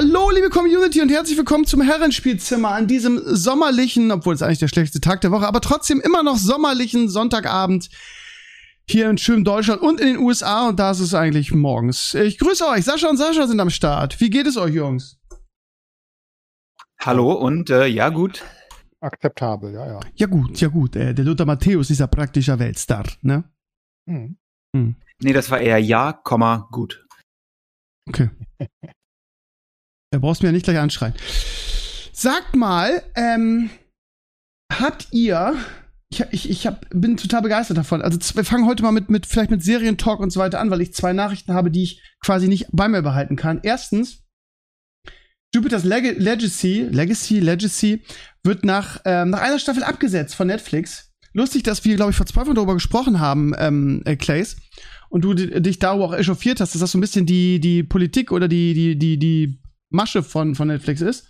Hallo, 0.00 0.30
liebe 0.30 0.48
Community 0.48 1.02
und 1.02 1.08
herzlich 1.08 1.36
willkommen 1.36 1.64
zum 1.64 1.80
Herrenspielzimmer 1.80 2.68
an 2.68 2.86
diesem 2.86 3.20
sommerlichen, 3.24 4.12
obwohl 4.12 4.32
es 4.32 4.42
eigentlich 4.42 4.60
der 4.60 4.68
schlechteste 4.68 5.00
Tag 5.00 5.22
der 5.22 5.32
Woche, 5.32 5.48
aber 5.48 5.60
trotzdem 5.60 6.00
immer 6.00 6.22
noch 6.22 6.36
sommerlichen 6.36 7.08
Sonntagabend 7.08 7.88
hier 8.88 9.10
in 9.10 9.18
schönem 9.18 9.42
Deutschland 9.42 9.82
und 9.82 10.00
in 10.00 10.06
den 10.06 10.18
USA 10.18 10.68
und 10.68 10.78
da 10.78 10.92
ist 10.92 11.00
es 11.00 11.14
eigentlich 11.14 11.52
morgens. 11.52 12.14
Ich 12.14 12.38
grüße 12.38 12.64
euch, 12.68 12.84
Sascha 12.84 13.08
und 13.08 13.16
Sascha 13.16 13.48
sind 13.48 13.58
am 13.58 13.70
Start. 13.70 14.20
Wie 14.20 14.30
geht 14.30 14.46
es 14.46 14.56
euch, 14.56 14.72
Jungs? 14.72 15.18
Hallo 17.00 17.32
und 17.32 17.68
äh, 17.68 17.86
ja, 17.86 18.08
gut. 18.10 18.44
Akzeptabel, 19.00 19.72
ja, 19.72 19.84
ja. 19.84 20.00
Ja 20.14 20.26
gut, 20.28 20.60
ja 20.60 20.68
gut. 20.68 20.94
Äh, 20.94 21.12
der 21.12 21.24
Luther 21.24 21.44
Matthäus 21.44 21.90
ist 21.90 21.98
ja 21.98 22.06
praktischer 22.06 22.60
Weltstar, 22.60 23.02
ne? 23.22 23.50
Hm. 24.08 24.38
Hm. 24.76 24.94
Nee, 25.20 25.32
das 25.32 25.50
war 25.50 25.58
eher 25.58 25.78
ja, 25.78 26.12
Komma, 26.12 26.68
gut. 26.70 27.04
Okay. 28.08 28.30
Da 30.10 30.18
brauchst 30.18 30.40
du 30.40 30.46
mir 30.46 30.50
ja 30.50 30.52
nicht 30.52 30.64
gleich 30.64 30.78
anschreien. 30.78 31.14
Sagt 32.12 32.56
mal, 32.56 33.02
ähm, 33.14 33.70
habt 34.72 35.08
ihr. 35.12 35.54
Ich, 36.10 36.24
ich, 36.30 36.48
ich 36.48 36.66
hab, 36.66 36.86
bin 36.90 37.18
total 37.18 37.42
begeistert 37.42 37.76
davon. 37.76 38.00
Also 38.00 38.18
wir 38.34 38.44
fangen 38.44 38.66
heute 38.66 38.82
mal 38.82 38.92
mit, 38.92 39.10
mit 39.10 39.26
vielleicht 39.26 39.50
mit 39.50 39.62
Serientalk 39.62 40.20
und 40.20 40.30
so 40.30 40.40
weiter 40.40 40.58
an, 40.58 40.70
weil 40.70 40.80
ich 40.80 40.94
zwei 40.94 41.12
Nachrichten 41.12 41.52
habe, 41.52 41.70
die 41.70 41.82
ich 41.82 42.02
quasi 42.24 42.48
nicht 42.48 42.68
bei 42.72 42.88
mir 42.88 43.02
behalten 43.02 43.36
kann. 43.36 43.60
Erstens, 43.62 44.24
Jupiter's 45.54 45.84
Leg 45.84 46.18
Legacy, 46.18 46.88
Legacy, 46.90 47.40
Legacy 47.40 48.02
wird 48.42 48.64
nach, 48.64 49.00
ähm, 49.04 49.30
nach 49.30 49.40
einer 49.40 49.58
Staffel 49.58 49.82
abgesetzt 49.82 50.34
von 50.34 50.46
Netflix. 50.46 51.12
Lustig, 51.34 51.62
dass 51.62 51.84
wir, 51.84 51.96
glaube 51.96 52.12
ich, 52.12 52.16
vor 52.16 52.26
zwei 52.26 52.46
Wochen 52.46 52.54
darüber 52.54 52.74
gesprochen 52.74 53.20
haben, 53.20 53.52
ähm, 53.58 54.02
äh, 54.06 54.16
Clays, 54.16 54.56
und 55.10 55.22
du 55.22 55.34
dich 55.34 55.78
darüber 55.78 56.06
auch 56.06 56.14
echauffiert 56.14 56.60
hast, 56.60 56.74
dass 56.74 56.80
das 56.80 56.92
so 56.92 56.98
ein 56.98 57.00
bisschen 57.02 57.26
die, 57.26 57.60
die 57.60 57.82
Politik 57.82 58.32
oder 58.32 58.48
die, 58.48 58.74
die, 58.74 58.98
die, 58.98 59.18
die 59.18 59.58
Masche 59.90 60.22
von, 60.22 60.54
von 60.54 60.68
Netflix 60.68 61.00
ist. 61.00 61.26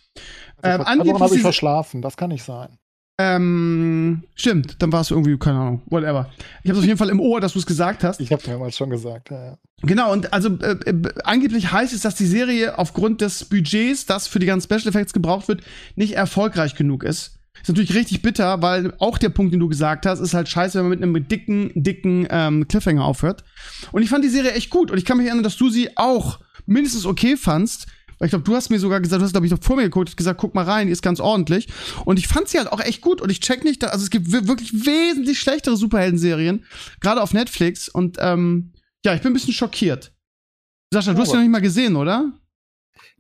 Also 0.61 0.81
ähm, 0.81 0.87
angeblich 0.87 1.21
habe 1.21 1.37
ich 1.37 1.43
verschlafen, 1.43 2.03
das 2.03 2.17
kann 2.17 2.31
nicht 2.31 2.45
sein. 2.45 2.79
Ähm, 3.21 4.23
stimmt, 4.37 4.81
dann 4.81 4.93
war 4.93 5.01
es 5.01 5.11
irgendwie, 5.11 5.37
keine 5.39 5.59
Ahnung, 5.59 5.83
whatever. 5.87 6.31
Ich 6.63 6.71
habe 6.71 6.79
auf 6.79 6.85
jeden 6.85 6.99
Fall 6.99 7.09
im 7.09 7.19
Ohr, 7.19 7.41
dass 7.41 7.55
du 7.55 7.59
es 7.59 7.67
gesagt 7.67 8.05
hast. 8.05 8.21
Ich 8.21 8.31
habe 8.31 8.43
mehrmals 8.47 8.77
schon 8.77 8.91
gesagt, 8.91 9.31
ja, 9.31 9.45
ja. 9.45 9.59
Genau, 9.83 10.13
und 10.13 10.33
also 10.33 10.57
äh, 10.59 10.77
äh, 10.87 11.03
angeblich 11.25 11.73
heißt 11.73 11.93
es, 11.93 12.03
dass 12.03 12.15
die 12.15 12.27
Serie 12.27 12.79
aufgrund 12.79 13.21
des 13.21 13.45
Budgets, 13.45 14.07
das 14.07 14.29
für 14.29 14.39
die 14.39 14.47
ganzen 14.47 14.67
Special 14.67 14.89
Effects 14.89 15.13
gebraucht 15.13 15.49
wird, 15.49 15.63
nicht 15.97 16.15
erfolgreich 16.15 16.77
genug 16.77 17.03
ist. 17.03 17.39
Ist 17.61 17.69
natürlich 17.69 17.95
richtig 17.95 18.23
bitter, 18.23 18.63
weil 18.63 18.95
auch 18.99 19.19
der 19.19 19.31
Punkt, 19.31 19.53
den 19.53 19.59
du 19.59 19.69
gesagt 19.69 20.07
hast, 20.07 20.21
ist 20.21 20.35
halt 20.35 20.49
scheiße, 20.49 20.79
wenn 20.79 20.89
man 20.89 20.99
mit 20.99 21.03
einem 21.03 21.29
dicken, 21.29 21.73
dicken 21.75 22.29
ähm, 22.31 22.69
Cliffhanger 22.69 23.05
aufhört. 23.05 23.43
Und 23.91 24.03
ich 24.03 24.11
fand 24.11 24.25
die 24.25 24.29
Serie 24.29 24.53
echt 24.53 24.71
gut 24.71 24.93
und 24.93 24.99
ich 24.99 25.05
kann 25.05 25.17
mich 25.17 25.27
erinnern, 25.27 25.43
dass 25.43 25.57
du 25.57 25.69
sie 25.69 25.97
auch 25.97 26.39
mindestens 26.67 27.05
okay 27.05 27.37
fandst. 27.37 27.89
Weil 28.19 28.27
ich 28.27 28.31
glaube, 28.31 28.45
du 28.45 28.55
hast 28.55 28.71
mir 28.71 28.79
sogar 28.79 29.01
gesagt, 29.01 29.21
du 29.21 29.25
hast, 29.25 29.33
glaube 29.33 29.47
ich, 29.47 29.53
noch 29.53 29.63
vor 29.63 29.77
mir 29.77 29.83
geguckt, 29.83 30.17
gesagt, 30.17 30.41
guck 30.41 30.55
mal 30.55 30.65
rein, 30.65 30.87
die 30.87 30.93
ist 30.93 31.03
ganz 31.03 31.21
ordentlich. 31.21 31.69
Und 32.05 32.19
ich 32.19 32.29
fand 32.29 32.49
sie 32.49 32.59
halt 32.59 32.73
auch 32.73 32.81
echt 32.81 33.01
gut 33.01 33.21
und 33.21 33.31
ich 33.31 33.41
check 33.41 33.65
nicht, 33.65 33.85
also 33.85 34.03
es 34.03 34.11
gibt 34.11 34.31
wirklich 34.33 34.73
wesentlich 34.87 35.39
schlechtere 35.39 35.77
Superhelden-Serien, 35.77 36.65
gerade 37.01 37.23
auf 37.23 37.33
Netflix. 37.33 37.89
Und 37.89 38.17
ähm, 38.21 38.73
ja, 39.05 39.15
ich 39.15 39.23
bin 39.23 39.31
ein 39.31 39.35
bisschen 39.35 39.55
schockiert. 39.55 40.13
Sascha, 40.93 41.13
du 41.13 41.21
hast 41.21 41.31
sie 41.31 41.37
noch 41.37 41.43
nicht 41.43 41.53
mal 41.53 41.61
gesehen, 41.61 41.97
oder? 41.97 42.33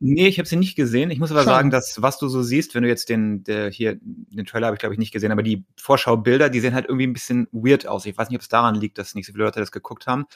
Nee, 0.00 0.28
ich 0.28 0.38
habe 0.38 0.48
sie 0.48 0.56
nicht 0.56 0.76
gesehen. 0.76 1.10
Ich 1.10 1.18
muss 1.18 1.32
aber 1.32 1.40
Schade. 1.40 1.56
sagen, 1.56 1.70
dass 1.70 2.00
was 2.00 2.18
du 2.18 2.28
so 2.28 2.42
siehst, 2.42 2.74
wenn 2.74 2.82
du 2.82 2.88
jetzt 2.88 3.08
den 3.08 3.42
der 3.42 3.70
hier 3.70 3.98
den 4.00 4.46
Trailer 4.46 4.68
habe 4.68 4.76
ich 4.76 4.80
glaube 4.80 4.94
ich 4.94 4.98
nicht 4.98 5.12
gesehen, 5.12 5.32
aber 5.32 5.42
die 5.42 5.64
Vorschaubilder, 5.76 6.50
die 6.50 6.60
sehen 6.60 6.74
halt 6.74 6.86
irgendwie 6.86 7.06
ein 7.06 7.12
bisschen 7.12 7.48
weird 7.50 7.86
aus. 7.86 8.06
Ich 8.06 8.16
weiß 8.16 8.28
nicht, 8.28 8.36
ob 8.36 8.42
es 8.42 8.48
daran 8.48 8.76
liegt, 8.76 8.98
dass 8.98 9.14
nicht 9.14 9.26
so 9.26 9.32
viele 9.32 9.44
Leute 9.44 9.58
das 9.58 9.72
geguckt 9.72 10.06
haben. 10.06 10.26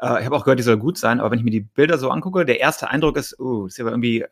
Äh, 0.00 0.20
ich 0.20 0.26
habe 0.26 0.36
auch 0.36 0.44
gehört, 0.44 0.58
die 0.58 0.64
soll 0.64 0.76
gut 0.76 0.98
sein, 0.98 1.20
aber 1.20 1.30
wenn 1.30 1.38
ich 1.38 1.44
mir 1.44 1.50
die 1.50 1.60
Bilder 1.60 1.98
so 1.98 2.10
angucke, 2.10 2.44
der 2.44 2.60
erste 2.60 2.88
Eindruck 2.90 3.16
ist, 3.16 3.38
uh, 3.38 3.66
ist 3.66 3.80
aber 3.80 3.90
irgendwie 3.90 4.22
äh, 4.22 4.28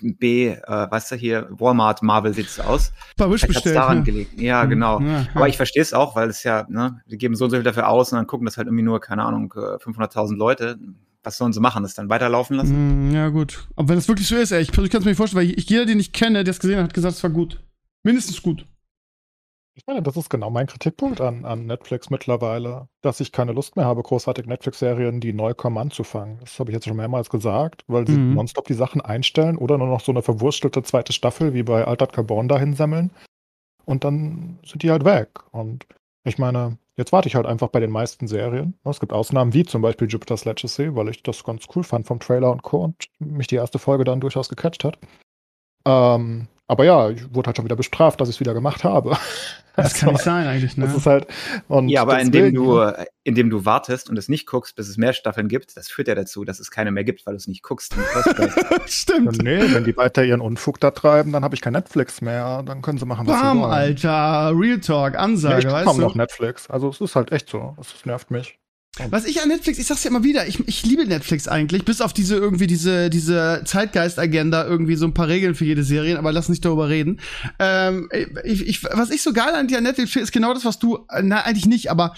B, 0.00 0.48
äh, 0.48 0.56
weißt 0.66 1.12
du 1.12 1.16
hier, 1.16 1.48
Walmart, 1.50 2.02
Marvel 2.02 2.34
sieht's 2.34 2.60
aus. 2.60 2.92
Bei 3.16 3.30
Wish 3.30 3.46
bestellt. 3.46 3.76
daran 3.76 3.98
ja. 3.98 4.04
gelegen. 4.04 4.40
Ja, 4.40 4.64
genau. 4.66 5.00
Ja, 5.00 5.06
ja. 5.06 5.26
Aber 5.34 5.48
ich 5.48 5.56
verstehe 5.56 5.82
es 5.82 5.94
auch, 5.94 6.14
weil 6.14 6.28
es 6.28 6.42
ja, 6.42 6.66
ne, 6.68 7.00
die 7.06 7.16
geben 7.16 7.34
so 7.34 7.44
und 7.44 7.50
so 7.50 7.56
viel 7.56 7.64
dafür 7.64 7.88
aus 7.88 8.12
und 8.12 8.16
dann 8.16 8.26
gucken 8.26 8.44
das 8.44 8.56
halt 8.56 8.66
irgendwie 8.66 8.84
nur, 8.84 9.00
keine 9.00 9.24
Ahnung, 9.24 9.52
äh, 9.56 9.78
500.000 9.82 10.36
Leute. 10.36 10.78
Was 11.24 11.38
sollen 11.38 11.52
sie 11.52 11.60
machen? 11.60 11.84
Das 11.84 11.94
dann 11.94 12.10
weiterlaufen 12.10 12.56
lassen? 12.56 13.10
Mm, 13.10 13.14
Ja, 13.14 13.28
gut. 13.28 13.68
Aber 13.76 13.88
wenn 13.90 13.98
es 13.98 14.08
wirklich 14.08 14.26
so 14.26 14.34
ist, 14.34 14.50
ey, 14.50 14.60
ich, 14.60 14.68
ich 14.70 14.74
kann 14.74 14.98
es 14.98 15.04
mir 15.04 15.12
nicht 15.12 15.16
vorstellen, 15.16 15.46
weil 15.48 15.54
ich, 15.56 15.70
jeder, 15.70 15.86
den 15.86 16.00
ich 16.00 16.12
kenne, 16.12 16.42
der 16.42 16.50
es 16.50 16.58
gesehen 16.58 16.78
hat, 16.78 16.84
hat 16.84 16.94
gesagt, 16.94 17.14
es 17.14 17.22
war 17.22 17.30
gut. 17.30 17.62
Mindestens 18.02 18.42
gut. 18.42 18.66
Ich 19.74 19.86
meine, 19.86 20.02
das 20.02 20.18
ist 20.18 20.28
genau 20.28 20.50
mein 20.50 20.66
Kritikpunkt 20.66 21.22
an, 21.22 21.46
an 21.46 21.64
Netflix 21.64 22.10
mittlerweile, 22.10 22.88
dass 23.00 23.20
ich 23.20 23.32
keine 23.32 23.52
Lust 23.52 23.74
mehr 23.76 23.86
habe, 23.86 24.02
großartig 24.02 24.44
Netflix-Serien, 24.46 25.20
die 25.20 25.32
neu 25.32 25.54
kommen, 25.54 25.78
anzufangen. 25.78 26.38
Das 26.40 26.58
habe 26.60 26.70
ich 26.70 26.74
jetzt 26.74 26.86
schon 26.86 26.96
mehrmals 26.96 27.30
gesagt, 27.30 27.82
weil 27.86 28.06
sie 28.06 28.18
Mhm. 28.18 28.34
nonstop 28.34 28.66
die 28.66 28.74
Sachen 28.74 29.00
einstellen 29.00 29.56
oder 29.56 29.78
nur 29.78 29.86
noch 29.86 30.00
so 30.02 30.12
eine 30.12 30.20
verwurstelte 30.22 30.82
zweite 30.82 31.14
Staffel 31.14 31.54
wie 31.54 31.62
bei 31.62 31.84
Altered 31.86 32.12
Carbon 32.12 32.48
dahin 32.48 32.74
sammeln. 32.74 33.10
Und 33.86 34.04
dann 34.04 34.58
sind 34.64 34.82
die 34.82 34.90
halt 34.90 35.06
weg. 35.06 35.30
Und 35.52 35.86
ich 36.24 36.36
meine, 36.38 36.76
jetzt 36.98 37.12
warte 37.12 37.28
ich 37.28 37.34
halt 37.34 37.46
einfach 37.46 37.68
bei 37.68 37.80
den 37.80 37.90
meisten 37.90 38.28
Serien. 38.28 38.78
Es 38.84 39.00
gibt 39.00 39.14
Ausnahmen 39.14 39.54
wie 39.54 39.64
zum 39.64 39.80
Beispiel 39.80 40.06
Jupiter's 40.06 40.44
Legacy, 40.44 40.94
weil 40.94 41.08
ich 41.08 41.22
das 41.22 41.44
ganz 41.44 41.64
cool 41.74 41.82
fand 41.82 42.06
vom 42.06 42.20
Trailer 42.20 42.52
und 42.52 42.62
Co. 42.62 42.84
und 42.84 43.06
mich 43.18 43.46
die 43.46 43.56
erste 43.56 43.78
Folge 43.78 44.04
dann 44.04 44.20
durchaus 44.20 44.50
gecatcht 44.50 44.84
hat. 44.84 44.98
Ähm, 45.86 46.46
aber 46.72 46.84
ja, 46.84 47.10
ich 47.10 47.32
wurde 47.34 47.46
halt 47.46 47.56
schon 47.56 47.64
wieder 47.64 47.76
bestraft, 47.76 48.20
dass 48.20 48.28
ich 48.28 48.36
es 48.36 48.40
wieder 48.40 48.54
gemacht 48.54 48.82
habe. 48.84 49.16
Das 49.74 49.94
kann 49.94 50.10
nicht 50.12 50.22
sein, 50.22 50.46
eigentlich, 50.46 50.76
ne? 50.76 50.84
Das 50.84 50.94
ist 50.94 51.06
halt. 51.06 51.26
Und 51.66 51.88
Ja, 51.88 52.02
aber 52.02 52.16
deswegen- 52.18 52.48
indem 52.48 52.54
du, 52.56 52.92
indem 53.24 53.48
du 53.48 53.64
wartest 53.64 54.10
und 54.10 54.18
es 54.18 54.28
nicht 54.28 54.46
guckst, 54.46 54.76
bis 54.76 54.86
es 54.86 54.98
mehr 54.98 55.14
Staffeln 55.14 55.48
gibt, 55.48 55.78
das 55.78 55.88
führt 55.88 56.08
ja 56.08 56.14
dazu, 56.14 56.44
dass 56.44 56.60
es 56.60 56.70
keine 56.70 56.90
mehr 56.90 57.04
gibt, 57.04 57.24
weil 57.24 57.32
du 57.32 57.38
es 57.38 57.46
nicht 57.46 57.62
guckst. 57.62 57.94
Stimmt. 58.86 59.42
Nee, 59.42 59.62
wenn 59.72 59.84
die 59.84 59.96
weiter 59.96 60.24
ihren 60.24 60.42
Unfug 60.42 60.78
da 60.78 60.90
treiben, 60.90 61.32
dann 61.32 61.42
habe 61.42 61.54
ich 61.54 61.62
kein 61.62 61.72
Netflix 61.72 62.20
mehr. 62.20 62.62
Dann 62.64 62.82
können 62.82 62.98
sie 62.98 63.06
machen, 63.06 63.26
was 63.26 63.40
Bam, 63.40 63.56
sie 63.56 63.62
wollen. 63.62 63.72
Alter. 63.72 64.52
Real 64.54 64.78
Talk, 64.80 65.12
Nee, 65.12 65.18
Ansage, 65.18 65.66
ich 65.66 65.72
weißt 65.72 65.96
du? 65.96 66.00
noch 66.02 66.14
Netflix. 66.16 66.68
Also 66.68 66.90
es 66.90 67.00
ist 67.00 67.16
halt 67.16 67.32
echt 67.32 67.48
so. 67.48 67.74
Es 67.80 68.04
nervt 68.04 68.30
mich. 68.30 68.58
Was 69.08 69.24
ich 69.24 69.40
an 69.40 69.48
Netflix, 69.48 69.78
ich 69.78 69.86
sag's 69.86 70.04
ja 70.04 70.10
immer 70.10 70.22
wieder, 70.22 70.46
ich, 70.46 70.60
ich 70.68 70.84
liebe 70.84 71.06
Netflix 71.06 71.48
eigentlich, 71.48 71.86
bis 71.86 72.02
auf 72.02 72.12
diese 72.12 72.36
irgendwie 72.36 72.66
diese, 72.66 73.08
diese 73.08 73.62
Zeitgeist-Agenda, 73.64 74.66
irgendwie 74.66 74.96
so 74.96 75.06
ein 75.06 75.14
paar 75.14 75.28
Regeln 75.28 75.54
für 75.54 75.64
jede 75.64 75.82
Serie, 75.82 76.18
aber 76.18 76.30
lass 76.30 76.50
nicht 76.50 76.62
darüber 76.62 76.90
reden. 76.90 77.18
Ähm, 77.58 78.10
ich, 78.44 78.66
ich, 78.66 78.84
was 78.84 79.08
ich 79.08 79.22
so 79.22 79.32
geil 79.32 79.54
an 79.54 79.66
dir 79.66 79.78
an 79.78 79.84
Netflix 79.84 80.10
finde, 80.12 80.24
ist 80.24 80.32
genau 80.32 80.52
das, 80.52 80.66
was 80.66 80.78
du, 80.78 81.06
äh, 81.08 81.22
na, 81.22 81.40
eigentlich 81.40 81.64
nicht, 81.64 81.90
aber 81.90 82.14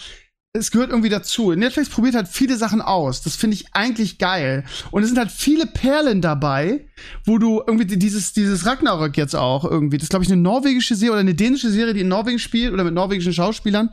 es 0.56 0.70
gehört 0.70 0.90
irgendwie 0.90 1.08
dazu. 1.08 1.50
Netflix 1.52 1.88
probiert 1.88 2.14
halt 2.14 2.28
viele 2.28 2.56
Sachen 2.56 2.80
aus. 2.80 3.22
Das 3.22 3.34
finde 3.34 3.56
ich 3.56 3.66
eigentlich 3.74 4.18
geil. 4.18 4.62
Und 4.92 5.02
es 5.02 5.08
sind 5.08 5.18
halt 5.18 5.32
viele 5.32 5.66
Perlen 5.66 6.20
dabei, 6.20 6.86
wo 7.24 7.38
du 7.38 7.60
irgendwie 7.66 7.86
die- 7.86 7.98
dieses, 7.98 8.32
dieses 8.34 8.64
Ragnarök 8.64 9.16
jetzt 9.16 9.34
auch 9.34 9.64
irgendwie, 9.64 9.98
das 9.98 10.04
ist 10.04 10.10
glaube 10.10 10.24
ich 10.24 10.30
eine 10.30 10.40
norwegische 10.40 10.94
Serie 10.94 11.10
oder 11.14 11.20
eine 11.20 11.34
dänische 11.34 11.70
Serie, 11.70 11.92
die 11.92 12.02
in 12.02 12.08
Norwegen 12.08 12.38
spielt 12.38 12.72
oder 12.72 12.84
mit 12.84 12.94
norwegischen 12.94 13.32
Schauspielern. 13.32 13.90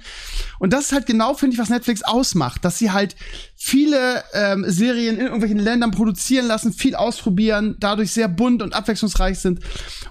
Und 0.60 0.72
das 0.72 0.86
ist 0.86 0.92
halt 0.92 1.08
genau, 1.08 1.34
finde 1.34 1.56
ich, 1.56 1.60
was 1.60 1.70
Netflix 1.70 2.04
ausmacht, 2.04 2.64
dass 2.64 2.78
sie 2.78 2.92
halt 2.92 3.16
viele 3.56 4.24
ähm, 4.34 4.64
Serien 4.68 5.16
in 5.16 5.22
irgendwelchen 5.26 5.58
Ländern 5.58 5.90
produzieren 5.90 6.46
lassen, 6.46 6.74
viel 6.74 6.94
ausprobieren, 6.94 7.76
dadurch 7.80 8.12
sehr 8.12 8.28
bunt 8.28 8.62
und 8.62 8.76
abwechslungsreich 8.76 9.40
sind. 9.40 9.62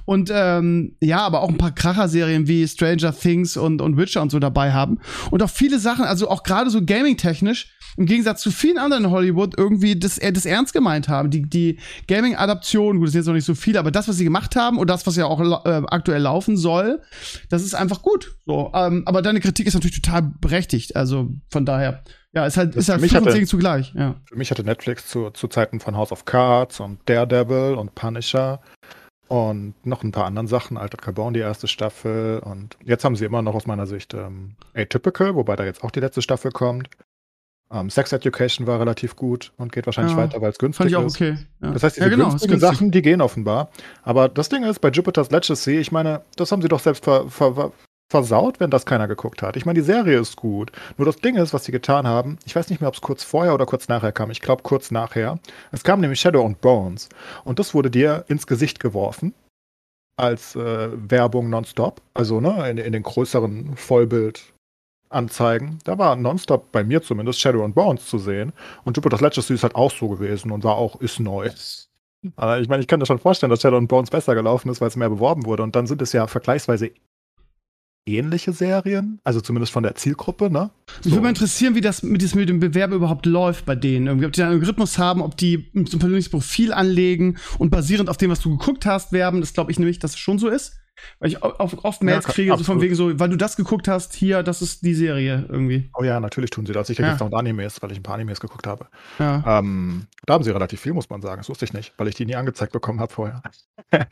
Und 0.05 0.31
ähm, 0.35 0.97
ja, 1.01 1.19
aber 1.21 1.43
auch 1.43 1.49
ein 1.49 1.59
paar 1.59 1.75
Kracher-Serien 1.75 2.49
wie 2.49 2.67
Stranger 2.67 3.17
Things 3.17 3.57
und, 3.57 3.81
und 3.81 3.97
Witcher 3.97 4.23
und 4.23 4.31
so 4.31 4.41
dabei 4.41 4.73
haben. 4.73 4.99
Und 5.31 5.45
auch 5.45 5.51
viele 5.51 5.79
Sachen, 5.79 6.05
also 6.05 6.29
auch 6.29 6.40
gerade 6.45 6.71
so 6.71 6.85
gaming-technisch, 6.85 7.73
im 7.97 8.07
Gegensatz 8.07 8.41
zu 8.41 8.51
vielen 8.51 8.79
anderen 8.79 9.05
in 9.05 9.11
Hollywood, 9.11 9.59
irgendwie 9.59 9.99
das, 9.99 10.17
äh, 10.19 10.33
das 10.33 10.47
ernst 10.47 10.73
gemeint 10.73 11.09
haben. 11.09 11.31
Die, 11.31 11.43
die 11.43 11.79
Gaming-Adaption, 12.09 12.99
gut, 12.99 13.07
das 13.09 13.13
sind 13.13 13.21
jetzt 13.21 13.27
noch 13.27 13.35
nicht 13.35 13.45
so 13.45 13.55
viele, 13.55 13.79
aber 13.79 13.91
das, 13.91 14.09
was 14.09 14.17
sie 14.17 14.25
gemacht 14.25 14.55
haben 14.57 14.79
und 14.79 14.89
das, 14.89 15.07
was 15.07 15.17
ja 15.17 15.27
auch 15.27 15.41
äh, 15.67 15.83
aktuell 15.89 16.23
laufen 16.23 16.57
soll, 16.57 17.01
das 17.49 17.63
ist 17.63 17.75
einfach 17.75 18.03
gut. 18.03 18.37
So, 18.47 18.71
ähm, 18.75 19.03
aber 19.07 19.23
deine 19.23 19.41
Kritik 19.41 19.67
ist 19.67 19.75
natürlich 19.75 20.01
total 20.01 20.23
berechtigt. 20.41 20.97
Also 20.97 21.31
von 21.51 21.67
daher, 21.67 22.03
ja, 22.33 22.47
ist 22.47 22.57
halt, 22.57 22.77
Das 22.77 22.85
ist 22.85 22.89
halt 22.91 23.01
mich 23.01 23.15
hatte- 23.15 23.45
zugleich. 23.47 23.93
Ja. 23.97 24.21
Für 24.25 24.37
mich 24.37 24.51
hatte 24.51 24.63
Netflix 24.63 25.09
zu, 25.09 25.31
zu 25.31 25.49
Zeiten 25.49 25.81
von 25.81 25.97
House 25.97 26.13
of 26.13 26.25
Cards 26.25 26.79
und 26.81 27.01
Daredevil 27.07 27.75
und 27.75 27.95
Punisher 27.97 28.61
und 29.31 29.75
noch 29.87 30.03
ein 30.03 30.11
paar 30.11 30.25
anderen 30.25 30.49
Sachen, 30.49 30.77
Altered 30.77 31.03
Carbon, 31.03 31.33
die 31.33 31.39
erste 31.41 31.69
Staffel. 31.69 32.41
Und 32.41 32.77
jetzt 32.85 33.05
haben 33.05 33.15
sie 33.15 33.25
immer 33.25 33.43
noch 33.43 33.55
aus 33.55 33.65
meiner 33.65 33.87
Sicht 33.87 34.13
ähm, 34.13 34.57
Atypical, 34.75 35.37
wobei 35.37 35.55
da 35.55 35.65
jetzt 35.65 35.85
auch 35.85 35.93
die 35.93 36.01
letzte 36.01 36.21
Staffel 36.21 36.51
kommt. 36.51 36.89
Ähm, 37.73 37.91
Sex 37.91 38.13
Education 38.13 38.67
war 38.67 38.81
relativ 38.81 39.15
gut 39.15 39.53
und 39.57 39.71
geht 39.71 39.87
wahrscheinlich 39.87 40.15
Ja, 40.15 40.19
weiter, 40.19 40.41
weil 40.41 40.51
es 40.51 40.59
günstig 40.59 40.79
Fand 40.79 40.91
ich 40.91 40.97
auch 40.97 41.05
ist. 41.07 41.15
okay. 41.15 41.39
Ja. 41.63 41.71
Das 41.71 41.85
heißt, 41.85 41.97
diese 41.97 42.09
ja, 42.09 42.09
genau, 42.11 42.31
günstigen 42.31 42.59
günstig. 42.59 42.69
Sachen, 42.69 42.91
die 42.91 43.03
gehen 43.03 43.21
offenbar. 43.21 43.71
Aber 44.03 44.29
das 44.29 44.49
Ding 44.49 44.65
ist, 44.65 44.81
bei 44.81 44.91
Jupiter's 44.91 45.31
Legacy, 45.31 45.79
ich 45.79 45.93
meine, 45.93 46.23
das 46.35 46.51
haben 46.51 46.61
sie 46.63 46.69
doch 46.69 46.81
selbst 46.81 47.05
ver 47.05 47.29
ver 47.31 47.55
ver 47.55 47.73
versaut, 48.11 48.61
wenn 48.61 48.71
das 48.71 48.85
keiner 48.85 49.09
geguckt 49.09 49.41
hat. 49.41 49.57
Ich 49.57 49.65
meine, 49.65 49.79
die 49.79 49.85
Serie 49.85 50.19
ist 50.19 50.37
gut. 50.37 50.71
Nur 50.99 51.07
das 51.07 51.17
Ding 51.17 51.37
ist, 51.37 51.55
was 51.55 51.65
sie 51.65 51.73
getan 51.73 52.09
haben, 52.09 52.39
ich 52.45 52.57
weiß 52.57 52.69
nicht 52.69 52.81
mehr, 52.81 52.89
ob 52.89 52.95
es 52.95 53.01
kurz 53.01 53.23
vorher 53.23 53.55
oder 53.55 53.67
kurz 53.67 53.87
nachher 53.89 54.11
kam. 54.11 54.33
Ich 54.33 54.41
glaube, 54.41 54.65
kurz 54.65 54.91
nachher. 54.91 55.39
Es 55.71 55.85
kam 55.85 56.01
nämlich 56.01 56.19
Shadow 56.21 56.45
and 56.45 56.61
Bones. 56.61 57.09
Und 57.45 57.61
das 57.61 57.73
wurde 57.73 57.91
dir 57.91 58.25
ins 58.27 58.49
Gesicht 58.49 58.81
geworfen. 58.81 59.33
Als 60.17 60.57
äh, 60.57 60.89
Werbung 60.93 61.51
nonstop. 61.51 62.03
Also, 62.13 62.41
ne, 62.41 62.69
in, 62.69 62.79
in 62.79 62.93
den 62.93 63.05
größeren 63.05 63.77
Vollbild-Anzeigen. 63.77 65.79
Da 65.85 65.97
war 65.97 66.17
nonstop, 66.17 66.73
bei 66.73 66.83
mir 66.83 67.03
zumindest, 67.03 67.39
Shadow 67.41 67.65
and 67.65 67.77
Bones 67.77 68.07
zu 68.07 68.19
sehen. 68.19 68.53
Und 68.85 68.97
Jupiter's 68.97 69.21
Legacy 69.21 69.55
ist 69.55 69.63
halt 69.63 69.77
auch 69.77 69.93
so 69.93 70.09
gewesen 70.09 70.51
und 70.51 70.65
war 70.65 70.75
auch, 70.75 71.01
ist 71.01 71.21
neu. 71.21 71.49
Aber 72.37 72.61
ich 72.61 72.69
meine, 72.69 72.83
ich 72.83 72.89
kann 72.89 72.99
mir 72.99 73.07
schon 73.07 73.21
vorstellen, 73.21 73.51
dass 73.51 73.63
Shadow 73.63 73.79
and 73.79 73.89
Bones 73.89 74.11
besser 74.11 74.35
gelaufen 74.35 74.69
ist, 74.69 74.81
weil 74.81 74.89
es 74.89 74.97
mehr 74.97 75.09
beworben 75.09 75.47
wurde. 75.47 75.63
Und 75.63 75.77
dann 75.77 75.87
sind 75.87 76.03
es 76.03 76.13
ja 76.13 76.27
vergleichsweise 76.27 76.91
ähnliche 78.17 78.53
Serien, 78.53 79.21
also 79.25 79.41
zumindest 79.41 79.73
von 79.73 79.83
der 79.83 79.95
Zielgruppe, 79.95 80.51
ne? 80.51 80.71
Mich 81.05 81.13
würde 81.13 81.23
mal 81.23 81.29
interessieren, 81.31 81.75
wie 81.75 81.81
das 81.81 82.03
mit, 82.03 82.35
mit 82.35 82.49
dem 82.49 82.61
Bewerber 82.61 82.97
überhaupt 82.97 83.27
läuft 83.27 83.67
bei 83.67 83.75
denen. 83.77 84.07
Irgendwie, 84.07 84.27
ob 84.27 84.33
die 84.33 84.43
einen 84.43 84.53
Algorithmus 84.53 84.99
haben, 84.99 85.23
ob 85.23 85.37
die 85.37 85.71
so 85.75 85.97
ein 85.97 86.01
persönliches 86.01 86.31
Profil 86.31 86.73
anlegen 86.73 87.39
und 87.59 87.71
basierend 87.71 88.09
auf 88.09 88.17
dem, 88.17 88.31
was 88.31 88.41
du 88.41 88.51
geguckt 88.57 88.87
hast, 88.87 89.13
werben. 89.13 89.41
Das 89.41 89.53
glaube 89.55 89.71
ich 89.71 89.79
nämlich, 89.79 89.99
dass 89.99 90.13
es 90.13 90.19
schon 90.19 90.39
so 90.39 90.49
ist. 90.49 90.77
Weil 91.19 91.31
ich 91.31 91.43
oft, 91.43 92.03
Mails 92.03 92.27
Ja, 92.27 92.33
kriege, 92.33 92.57
so 92.59 92.65
von 92.65 92.81
wegen 92.83 92.95
so, 92.95 93.19
weil 93.19 93.31
du 93.31 93.37
das 93.37 93.57
geguckt 93.57 93.89
hast, 93.89 94.13
hier, 94.15 94.43
das 94.43 94.61
ist 94.61 94.85
die 94.85 94.93
Serie 94.95 95.47
irgendwie. 95.49 95.91
Oh 95.99 96.03
ja, 96.05 96.21
natürlich 96.21 96.51
tun 96.51 96.67
sie 96.67 96.75
das. 96.75 96.89
Sicher 96.89 97.05
Ja. 97.07 97.15
es 97.15 97.23
auch 97.23 97.33
Animes, 97.33 97.81
weil 97.81 97.91
ich 97.93 97.99
ein 97.99 98.03
paar 98.03 98.17
Animes 98.17 98.39
geguckt 98.39 98.67
habe. 98.67 98.87
Ja. 99.19 99.61
Ähm, 99.61 100.07
da 100.27 100.35
haben 100.35 100.45
sie 100.45 100.51
relativ 100.51 100.81
viel, 100.81 100.93
muss 100.93 101.09
man 101.09 101.23
sagen. 101.23 101.41
Das 101.41 101.49
wusste 101.49 101.65
ich 101.65 101.73
nicht, 101.73 101.95
weil 101.97 102.09
ich 102.09 102.17
die 102.17 102.27
nie 102.27 102.37
angezeigt 102.37 102.73
bekommen 102.73 103.01
habe 103.01 103.13
vorher. 103.13 103.43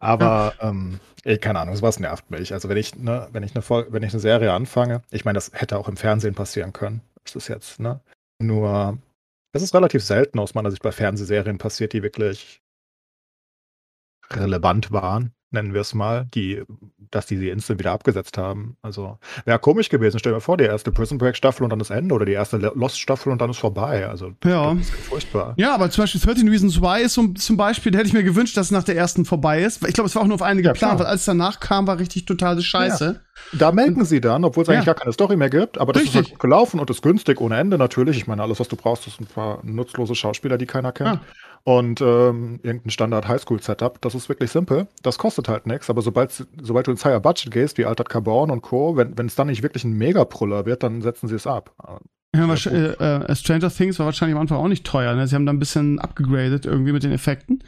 Aber 0.00 0.54
ähm, 0.60 1.00
ey, 1.24 1.38
keine 1.38 1.58
Ahnung, 1.60 1.76
sowas 1.76 1.98
nervt 1.98 2.30
mich. 2.30 2.52
Also 2.52 2.68
wenn 2.68 2.76
ich, 2.76 2.94
ne, 2.96 3.28
wenn 3.32 3.42
ich 3.42 3.54
eine 3.54 3.62
Fol 3.62 3.86
wenn 3.90 4.02
ich 4.02 4.12
eine 4.12 4.20
Serie 4.20 4.52
anfange, 4.52 5.02
ich 5.10 5.24
meine, 5.24 5.36
das 5.36 5.50
hätte 5.52 5.78
auch 5.78 5.88
im 5.88 5.96
Fernsehen 5.96 6.34
passieren 6.34 6.72
können. 6.72 7.02
Das 7.24 7.34
ist 7.34 7.48
jetzt, 7.48 7.80
ne? 7.80 8.00
Nur, 8.40 8.98
es 9.52 9.62
ist 9.62 9.74
relativ 9.74 10.04
selten 10.04 10.38
aus 10.38 10.54
meiner 10.54 10.70
Sicht 10.70 10.82
bei 10.82 10.92
Fernsehserien 10.92 11.58
passiert, 11.58 11.92
die 11.92 12.02
wirklich 12.02 12.62
relevant 14.30 14.92
waren, 14.92 15.32
nennen 15.50 15.72
wir 15.74 15.80
es 15.80 15.94
mal, 15.94 16.26
die, 16.34 16.62
dass 17.10 17.26
die 17.26 17.36
sie 17.38 17.48
instant 17.48 17.78
wieder 17.80 17.92
abgesetzt 17.92 18.36
haben. 18.36 18.76
Also 18.82 19.18
wäre 19.46 19.58
komisch 19.58 19.88
gewesen. 19.88 20.18
Stell 20.18 20.32
dir 20.34 20.40
vor, 20.40 20.56
die 20.58 20.64
erste 20.64 20.92
Prison 20.92 21.16
Break 21.18 21.36
Staffel 21.36 21.64
und 21.64 21.70
dann 21.70 21.78
das 21.78 21.90
Ende 21.90 22.14
oder 22.14 22.26
die 22.26 22.32
erste 22.32 22.58
Lost 22.74 23.00
Staffel 23.00 23.32
und 23.32 23.40
dann 23.40 23.50
ist 23.50 23.58
vorbei. 23.58 24.06
Also 24.08 24.32
Ja. 24.44 24.74
das 24.74 24.82
ist 24.88 24.94
furchtbar. 25.06 25.54
Ja, 25.56 25.74
aber 25.74 25.90
zum 25.90 26.02
Beispiel 26.02 26.20
13 26.20 26.48
Reasons 26.48 26.80
Why 26.82 27.02
ist 27.02 27.14
zum 27.14 27.56
Beispiel, 27.56 27.92
da 27.92 27.98
hätte 27.98 28.08
ich 28.08 28.14
mir 28.14 28.22
gewünscht, 28.24 28.56
dass 28.56 28.66
es 28.66 28.72
nach 28.72 28.84
der 28.84 28.96
ersten 28.96 29.24
vorbei 29.24 29.62
ist. 29.62 29.86
Ich 29.86 29.94
glaube, 29.94 30.08
es 30.08 30.14
war 30.14 30.22
auch 30.22 30.26
nur 30.26 30.34
auf 30.34 30.42
eine 30.42 30.60
Ja, 30.60 30.72
geplant, 30.72 30.96
klar. 30.96 30.98
weil 30.98 31.06
alles 31.06 31.24
danach 31.24 31.60
kam, 31.60 31.86
war 31.86 31.98
richtig 31.98 32.26
totale 32.26 32.60
Scheiße. 32.62 33.20
Da 33.52 33.72
melken 33.72 34.04
sie 34.04 34.20
dann, 34.20 34.44
obwohl 34.44 34.62
es 34.62 34.68
Ja. 34.68 34.74
eigentlich 34.74 34.86
gar 34.86 34.94
keine 34.96 35.12
Story 35.12 35.36
mehr 35.36 35.48
gibt, 35.48 35.78
aber 35.78 35.92
das 35.92 36.02
ist 36.02 36.08
Richtig. 36.08 36.22
halt 36.22 36.30
gut 36.32 36.40
gelaufen 36.40 36.80
und 36.80 36.90
ist 36.90 37.02
günstig 37.02 37.40
ohne 37.40 37.56
Ende 37.56 37.78
natürlich. 37.78 38.16
Ich 38.18 38.26
meine, 38.26 38.42
alles, 38.42 38.58
was 38.60 38.68
du 38.68 38.76
brauchst, 38.76 39.06
ist 39.06 39.20
ein 39.20 39.26
paar 39.26 39.60
nutzlose 39.64 40.14
Schauspieler, 40.14 40.58
die 40.58 40.66
keiner 40.66 40.92
kennt. 40.92 41.20
Und 41.64 42.00
ähm, 42.00 42.60
irgendein 42.62 42.90
Standard 42.90 43.28
Highschool-Setup. 43.28 44.00
Das 44.00 44.14
ist 44.14 44.28
wirklich 44.28 44.50
simpel. 44.50 44.88
Das 45.02 45.18
kostet 45.18 45.48
halt 45.48 45.66
nichts, 45.66 45.90
aber 45.90 46.02
sobald, 46.02 46.32
sobald 46.60 46.86
du 46.86 46.90
ins 46.90 47.04
Higher 47.04 47.20
Budget 47.20 47.50
gehst, 47.50 47.78
wie 47.78 47.84
Altered 47.84 48.08
Carbon 48.08 48.50
und 48.50 48.62
Co., 48.62 48.96
wenn 48.96 49.26
es 49.26 49.34
dann 49.34 49.48
nicht 49.48 49.62
wirklich 49.62 49.84
ein 49.84 49.92
Megapuller 49.92 50.66
wird, 50.66 50.82
dann 50.82 51.02
setzen 51.02 51.28
sie 51.28 51.34
es 51.34 51.46
ab. 51.46 51.74
Ja, 52.36 52.52
äh, 52.52 52.92
äh, 52.92 53.34
Stranger 53.34 53.70
Things 53.70 53.98
war 53.98 54.04
wahrscheinlich 54.04 54.34
am 54.36 54.42
Anfang 54.42 54.58
auch 54.58 54.68
nicht 54.68 54.84
teuer. 54.84 55.14
Ne? 55.14 55.26
Sie 55.26 55.34
haben 55.34 55.46
da 55.46 55.52
ein 55.52 55.58
bisschen 55.58 55.98
abgegradet 55.98 56.66
irgendwie 56.66 56.92
mit 56.92 57.02
den 57.02 57.12
Effekten. 57.12 57.62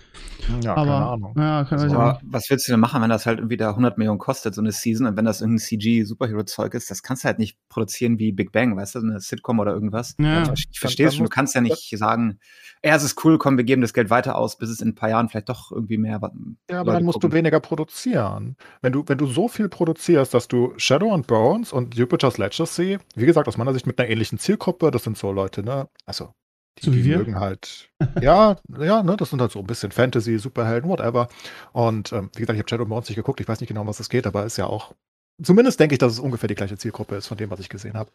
Ja, 0.62 0.74
aber, 0.74 0.92
keine 0.92 1.06
Ahnung. 1.06 1.34
Ja, 1.38 1.64
keine 1.64 1.82
Also. 1.82 1.96
Aber 1.96 2.20
was 2.22 2.50
willst 2.50 2.68
du 2.68 2.72
denn 2.72 2.80
machen, 2.80 3.00
wenn 3.00 3.08
das 3.08 3.24
halt 3.24 3.38
irgendwie 3.38 3.56
da 3.56 3.70
100 3.70 3.96
Millionen 3.96 4.18
kostet, 4.18 4.54
so 4.54 4.60
eine 4.60 4.72
Season, 4.72 5.06
und 5.06 5.16
wenn 5.16 5.24
das 5.24 5.40
irgendein 5.40 5.60
CG-Superhero-Zeug 5.60 6.74
ist, 6.74 6.90
das 6.90 7.02
kannst 7.02 7.24
du 7.24 7.28
halt 7.28 7.38
nicht 7.38 7.58
produzieren 7.70 8.18
wie 8.18 8.32
Big 8.32 8.52
Bang, 8.52 8.76
weißt 8.76 8.96
du, 8.96 9.00
so 9.00 9.06
eine 9.06 9.20
Sitcom 9.20 9.60
oder 9.60 9.72
irgendwas. 9.72 10.14
Ja. 10.18 10.52
Ich, 10.52 10.68
ich 10.70 10.80
verstehe 10.80 11.06
es 11.06 11.16
schon, 11.16 11.24
du 11.24 11.30
kannst 11.30 11.54
ja 11.54 11.62
nicht 11.62 11.96
sagen, 11.96 12.38
ja, 12.84 12.94
es 12.94 13.02
ist 13.02 13.22
cool, 13.24 13.38
komm, 13.38 13.56
wir 13.56 13.64
geben 13.64 13.82
das 13.82 13.92
Geld 13.92 14.08
weiter 14.10 14.36
aus, 14.36 14.56
bis 14.56 14.70
es 14.70 14.80
in 14.80 14.88
ein 14.88 14.94
paar 14.94 15.10
Jahren 15.10 15.28
vielleicht 15.28 15.48
doch 15.48 15.70
irgendwie 15.70 15.98
mehr 15.98 16.12
Ja, 16.12 16.80
aber 16.80 16.92
Leute 16.92 16.92
dann 16.92 17.04
musst 17.04 17.16
gucken. 17.16 17.30
du 17.30 17.36
weniger 17.36 17.60
produzieren. 17.60 18.56
Wenn 18.80 18.92
du, 18.92 19.04
wenn 19.06 19.18
du 19.18 19.26
so 19.26 19.48
viel 19.48 19.68
produzierst, 19.68 20.32
dass 20.32 20.48
du 20.48 20.72
Shadow 20.76 21.12
and 21.12 21.26
Bones 21.26 21.72
und 21.72 21.94
Jupiter's 21.94 22.38
Legacy, 22.38 22.98
wie 23.14 23.26
gesagt, 23.26 23.48
aus 23.48 23.58
meiner 23.58 23.74
Sicht 23.74 23.86
mit 23.86 23.98
einer 23.98 24.08
ähnlichen 24.08 24.38
Zielgruppe, 24.50 24.90
das 24.90 25.04
sind 25.04 25.16
so 25.18 25.32
Leute, 25.32 25.62
ne? 25.62 25.88
Also, 26.06 26.32
die, 26.78 26.86
So 26.86 26.92
wie 26.92 27.02
die 27.02 27.08
mögen 27.16 27.38
halt, 27.40 27.90
ja, 28.20 28.56
ja, 28.78 29.02
ne, 29.02 29.16
das 29.16 29.30
sind 29.30 29.40
halt 29.40 29.52
so 29.52 29.58
ein 29.58 29.66
bisschen 29.66 29.92
Fantasy, 29.92 30.38
Superhelden, 30.38 30.88
whatever. 30.90 31.28
Und 31.72 32.12
ähm, 32.12 32.30
wie 32.34 32.40
gesagt, 32.40 32.56
ich 32.56 32.60
habe 32.60 32.68
Shadow 32.68 32.86
Bones 32.86 33.08
nicht 33.08 33.16
geguckt, 33.16 33.40
ich 33.40 33.48
weiß 33.48 33.60
nicht 33.60 33.68
genau, 33.68 33.82
um 33.82 33.86
was 33.86 34.00
es 34.00 34.08
geht, 34.08 34.26
aber 34.26 34.44
ist 34.44 34.56
ja 34.56 34.66
auch, 34.66 34.94
zumindest 35.42 35.78
denke 35.80 35.94
ich, 35.94 35.98
dass 35.98 36.12
es 36.12 36.18
ungefähr 36.18 36.48
die 36.48 36.54
gleiche 36.54 36.76
Zielgruppe 36.78 37.16
ist 37.16 37.26
von 37.28 37.36
dem, 37.38 37.50
was 37.50 37.60
ich 37.60 37.68
gesehen 37.68 37.96
habe. 37.96 38.10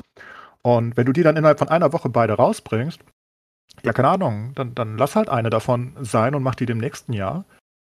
Und 0.62 0.98
wenn 0.98 1.06
du 1.06 1.14
die 1.14 1.24
dann 1.24 1.38
innerhalb 1.38 1.60
von 1.60 1.70
einer 1.70 1.94
Woche 1.94 2.10
beide 2.10 2.34
rausbringst, 2.34 3.00
ja, 3.84 3.94
keine 3.94 4.10
Ahnung, 4.10 4.54
dann, 4.56 4.74
dann 4.76 4.98
lass 4.98 5.16
halt 5.16 5.30
eine 5.30 5.50
davon 5.50 5.96
sein 6.02 6.34
und 6.36 6.44
mach 6.44 6.56
die 6.56 6.66
dem 6.66 6.78
nächsten 6.78 7.14
Jahr. 7.14 7.46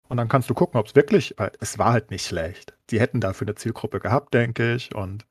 Und 0.08 0.16
dann 0.18 0.28
kannst 0.28 0.50
du 0.50 0.54
gucken, 0.54 0.78
ob 0.78 0.86
es 0.86 0.94
wirklich, 0.94 1.34
es 1.60 1.78
war 1.78 1.92
halt 1.92 2.10
nicht 2.10 2.26
schlecht. 2.26 2.74
Die 2.90 3.00
hätten 3.00 3.20
dafür 3.20 3.46
eine 3.46 3.54
Zielgruppe 3.54 4.00
gehabt, 4.00 4.34
denke 4.34 4.74
ich. 4.74 4.94
Und 4.94 5.24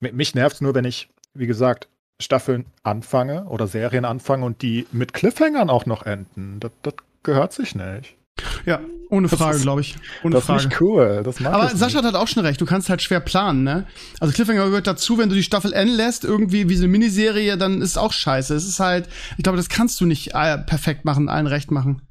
mi- 0.00 0.12
mich 0.12 0.34
nervt 0.34 0.56
es 0.56 0.60
nur, 0.60 0.74
wenn 0.74 0.84
ich, 0.84 1.10
wie 1.34 1.46
gesagt, 1.46 1.88
Staffeln 2.20 2.66
anfange 2.82 3.44
oder 3.46 3.66
Serien 3.66 4.04
anfange 4.04 4.44
und 4.44 4.62
die 4.62 4.86
mit 4.92 5.12
Cliffhangern 5.12 5.70
auch 5.70 5.86
noch 5.86 6.04
enden. 6.04 6.60
Das, 6.60 6.70
das 6.82 6.94
gehört 7.22 7.52
sich 7.52 7.74
nicht. 7.74 8.16
Ja, 8.64 8.80
ohne 9.10 9.28
Frage, 9.28 9.58
glaube 9.58 9.80
ich. 9.80 9.96
Ohne 10.22 10.36
das 10.36 10.44
Frage. 10.44 10.60
ist 10.60 10.66
nicht 10.66 10.80
cool. 10.80 11.22
Das 11.24 11.40
mag 11.40 11.52
Aber 11.52 11.64
ich 11.66 11.72
Sascha 11.72 11.98
nicht. 12.00 12.06
hat 12.06 12.14
auch 12.14 12.28
schon 12.28 12.44
recht, 12.44 12.60
du 12.60 12.66
kannst 12.66 12.88
halt 12.88 13.02
schwer 13.02 13.20
planen, 13.20 13.64
ne? 13.64 13.86
Also 14.20 14.32
Cliffhanger 14.32 14.66
gehört 14.66 14.86
dazu, 14.86 15.18
wenn 15.18 15.28
du 15.28 15.34
die 15.34 15.42
Staffel 15.42 15.72
enden 15.72 15.96
lässt, 15.96 16.24
irgendwie 16.24 16.68
wie 16.68 16.76
so 16.76 16.84
eine 16.84 16.92
Miniserie, 16.92 17.58
dann 17.58 17.82
ist 17.82 17.98
auch 17.98 18.12
scheiße. 18.12 18.54
Es 18.54 18.66
ist 18.66 18.80
halt, 18.80 19.08
ich 19.36 19.42
glaube, 19.42 19.56
das 19.56 19.68
kannst 19.68 20.00
du 20.00 20.06
nicht 20.06 20.34
äh, 20.34 20.58
perfekt 20.58 21.04
machen, 21.04 21.28
allen 21.28 21.46
recht 21.46 21.70
machen. 21.70 22.02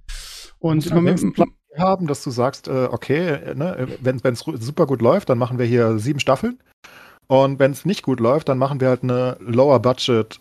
Und 0.59 0.85
im 0.85 0.93
Moment, 0.93 1.21
wenigstens 1.21 1.39
einen 1.39 1.53
Plan 1.73 1.87
haben, 1.87 2.07
dass 2.07 2.23
du 2.23 2.31
sagst, 2.31 2.67
äh, 2.67 2.89
okay, 2.91 3.29
äh, 3.29 3.55
ne, 3.55 3.87
wenn 4.01 4.19
es 4.23 4.39
super 4.39 4.85
gut 4.85 5.01
läuft, 5.01 5.29
dann 5.29 5.37
machen 5.37 5.57
wir 5.57 5.65
hier 5.65 5.99
sieben 5.99 6.19
Staffeln. 6.19 6.59
Und 7.29 7.59
wenn 7.59 7.71
es 7.71 7.85
nicht 7.85 8.01
gut 8.03 8.19
läuft, 8.19 8.49
dann 8.49 8.57
machen 8.57 8.81
wir 8.81 8.89
halt 8.89 9.03
eine 9.03 9.37
Lower 9.39 9.79
Budget 9.79 10.39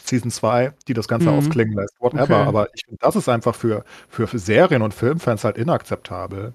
Season 0.00 0.30
2, 0.30 0.74
die 0.86 0.92
das 0.94 1.08
Ganze 1.08 1.30
Mhm. 1.30 1.38
ausklingen 1.38 1.74
lässt. 1.74 1.94
Whatever. 1.98 2.22
Okay. 2.24 2.48
Aber 2.48 2.68
ich 2.74 2.82
finde, 2.84 2.98
das 3.00 3.16
ist 3.16 3.28
einfach 3.30 3.54
für, 3.54 3.84
für, 4.10 4.26
für 4.26 4.38
Serien 4.38 4.82
und 4.82 4.92
Filmfans 4.92 5.42
halt 5.44 5.56
inakzeptabel. 5.56 6.52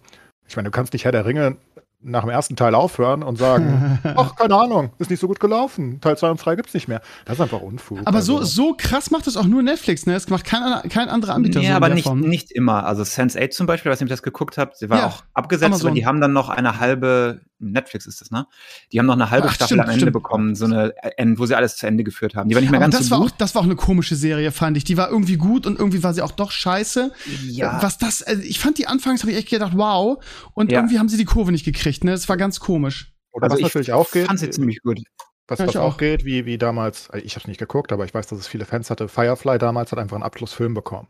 Ich 0.47 0.55
meine, 0.55 0.67
du 0.67 0.71
kannst 0.71 0.93
nicht 0.93 1.05
Herr 1.05 1.11
der 1.11 1.25
Ringe 1.25 1.57
nach 2.03 2.21
dem 2.21 2.29
ersten 2.29 2.55
Teil 2.55 2.75
aufhören 2.75 3.23
und 3.23 3.37
sagen, 3.37 3.99
ach, 4.15 4.35
keine 4.35 4.55
Ahnung, 4.55 4.91
ist 4.99 5.09
nicht 5.09 5.19
so 5.19 5.27
gut 5.27 5.39
gelaufen. 5.39 5.99
Teil 6.01 6.17
2 6.17 6.29
und 6.31 6.37
3 6.45 6.55
gibt's 6.55 6.73
nicht 6.75 6.87
mehr. 6.87 7.01
Das 7.25 7.35
ist 7.37 7.41
einfach 7.41 7.61
Unfug. 7.61 7.99
aber 8.05 8.21
so, 8.21 8.37
Also, 8.39 8.45
so 8.69 8.75
krass 8.77 9.09
macht 9.11 9.25
das 9.27 9.37
auch 9.37 9.45
nur 9.45 9.63
Netflix, 9.63 10.05
ne? 10.05 10.13
Es 10.13 10.29
macht 10.29 10.45
kein, 10.45 10.61
ander- 10.61 10.87
kein 10.89 11.09
anderer 11.09 11.33
Anbieter 11.33 11.59
so 11.59 11.63
Ja, 11.63 11.71
in 11.71 11.75
aber 11.77 11.87
der 11.87 11.95
nicht, 11.95 12.03
Form. 12.05 12.19
nicht 12.19 12.51
immer. 12.51 12.85
Also 12.85 13.01
Sense8 13.03 13.49
zum 13.49 13.65
Beispiel, 13.65 13.91
ob 13.91 13.99
ich 13.99 14.07
das 14.09 14.21
geguckt 14.23 14.57
habe, 14.59 14.71
sie 14.75 14.89
war 14.91 14.99
Ja, 14.99 15.07
auch 15.07 15.23
abgesetzt, 15.33 15.65
Amazon. 15.67 15.87
aber 15.89 15.95
die 15.95 16.05
haben 16.05 16.21
dann 16.21 16.33
noch 16.33 16.49
eine 16.49 16.79
halbe, 16.79 17.41
Netflix 17.61 18.05
ist 18.07 18.21
das, 18.21 18.31
ne? 18.31 18.47
Die 18.91 18.99
haben 18.99 19.05
noch 19.05 19.13
eine 19.13 19.29
halbe 19.29 19.47
Ach, 19.47 19.53
Staffel 19.53 19.67
stimmt, 19.75 19.81
am 19.81 19.89
Ende 19.89 19.99
stimmt. 20.01 20.13
bekommen, 20.13 20.55
so 20.55 20.65
eine, 20.65 20.93
äh, 21.17 21.25
wo 21.37 21.45
sie 21.45 21.55
alles 21.55 21.75
zu 21.77 21.87
Ende 21.87 22.03
geführt 22.03 22.35
haben. 22.35 22.49
Die 22.49 22.55
war 22.55 22.61
nicht 22.61 22.71
mehr 22.71 22.79
Aber 22.79 22.85
ganz 22.85 22.97
das 22.97 23.05
so 23.07 23.11
war, 23.11 23.19
auch, 23.19 23.23
gut. 23.25 23.33
das 23.37 23.53
war 23.55 23.61
auch 23.61 23.65
eine 23.65 23.75
komische 23.75 24.15
Serie, 24.15 24.51
fand 24.51 24.77
ich. 24.77 24.83
Die 24.83 24.97
war 24.97 25.09
irgendwie 25.09 25.37
gut 25.37 25.65
und 25.67 25.79
irgendwie 25.79 26.03
war 26.03 26.13
sie 26.13 26.21
auch 26.21 26.31
doch 26.31 26.51
scheiße. 26.51 27.11
ja, 27.47 27.81
Was 27.81 27.97
das, 27.97 28.23
also 28.23 28.41
ich 28.41 28.59
fand 28.59 28.77
die 28.77 28.87
anfangs, 28.87 29.21
habe 29.21 29.31
ich 29.31 29.37
echt 29.37 29.49
gedacht, 29.49 29.73
wow. 29.75 30.23
Und 30.53 30.71
Ja. 30.71 30.79
irgendwie 30.79 30.99
haben 30.99 31.09
sie 31.09 31.17
die 31.17 31.25
Kurve 31.25 31.51
nicht 31.51 31.65
gekriegt, 31.65 32.03
ne? 32.03 32.11
Das 32.11 32.27
war 32.29 32.37
ganz 32.37 32.59
komisch. 32.59 33.13
oder 33.31 33.43
also 33.45 33.53
was 33.53 33.59
ich 33.59 33.63
natürlich 33.65 33.93
auch 33.93 34.11
geht, 34.11 34.27
fand 34.27 34.39
sie 34.39 34.49
ziemlich 34.49 34.81
gut. 34.81 34.99
Was, 35.47 35.59
was 35.59 35.75
auch 35.75 35.93
auch. 35.93 35.97
geht, 35.97 36.23
wie, 36.23 36.45
wie 36.45 36.57
damals, 36.57 37.09
äh, 37.09 37.19
ich 37.19 37.35
habe 37.35 37.47
nicht 37.49 37.57
geguckt, 37.59 37.91
aber 37.91 38.05
ich 38.05 38.13
weiß, 38.13 38.27
dass 38.27 38.39
es 38.39 38.47
viele 38.47 38.63
Fans 38.65 38.89
hatte. 38.89 39.07
Firefly 39.09 39.57
damals 39.57 39.91
hat 39.91 39.99
einfach 39.99 40.15
einen 40.15 40.23
Abschlussfilm 40.23 40.73
bekommen. 40.73 41.07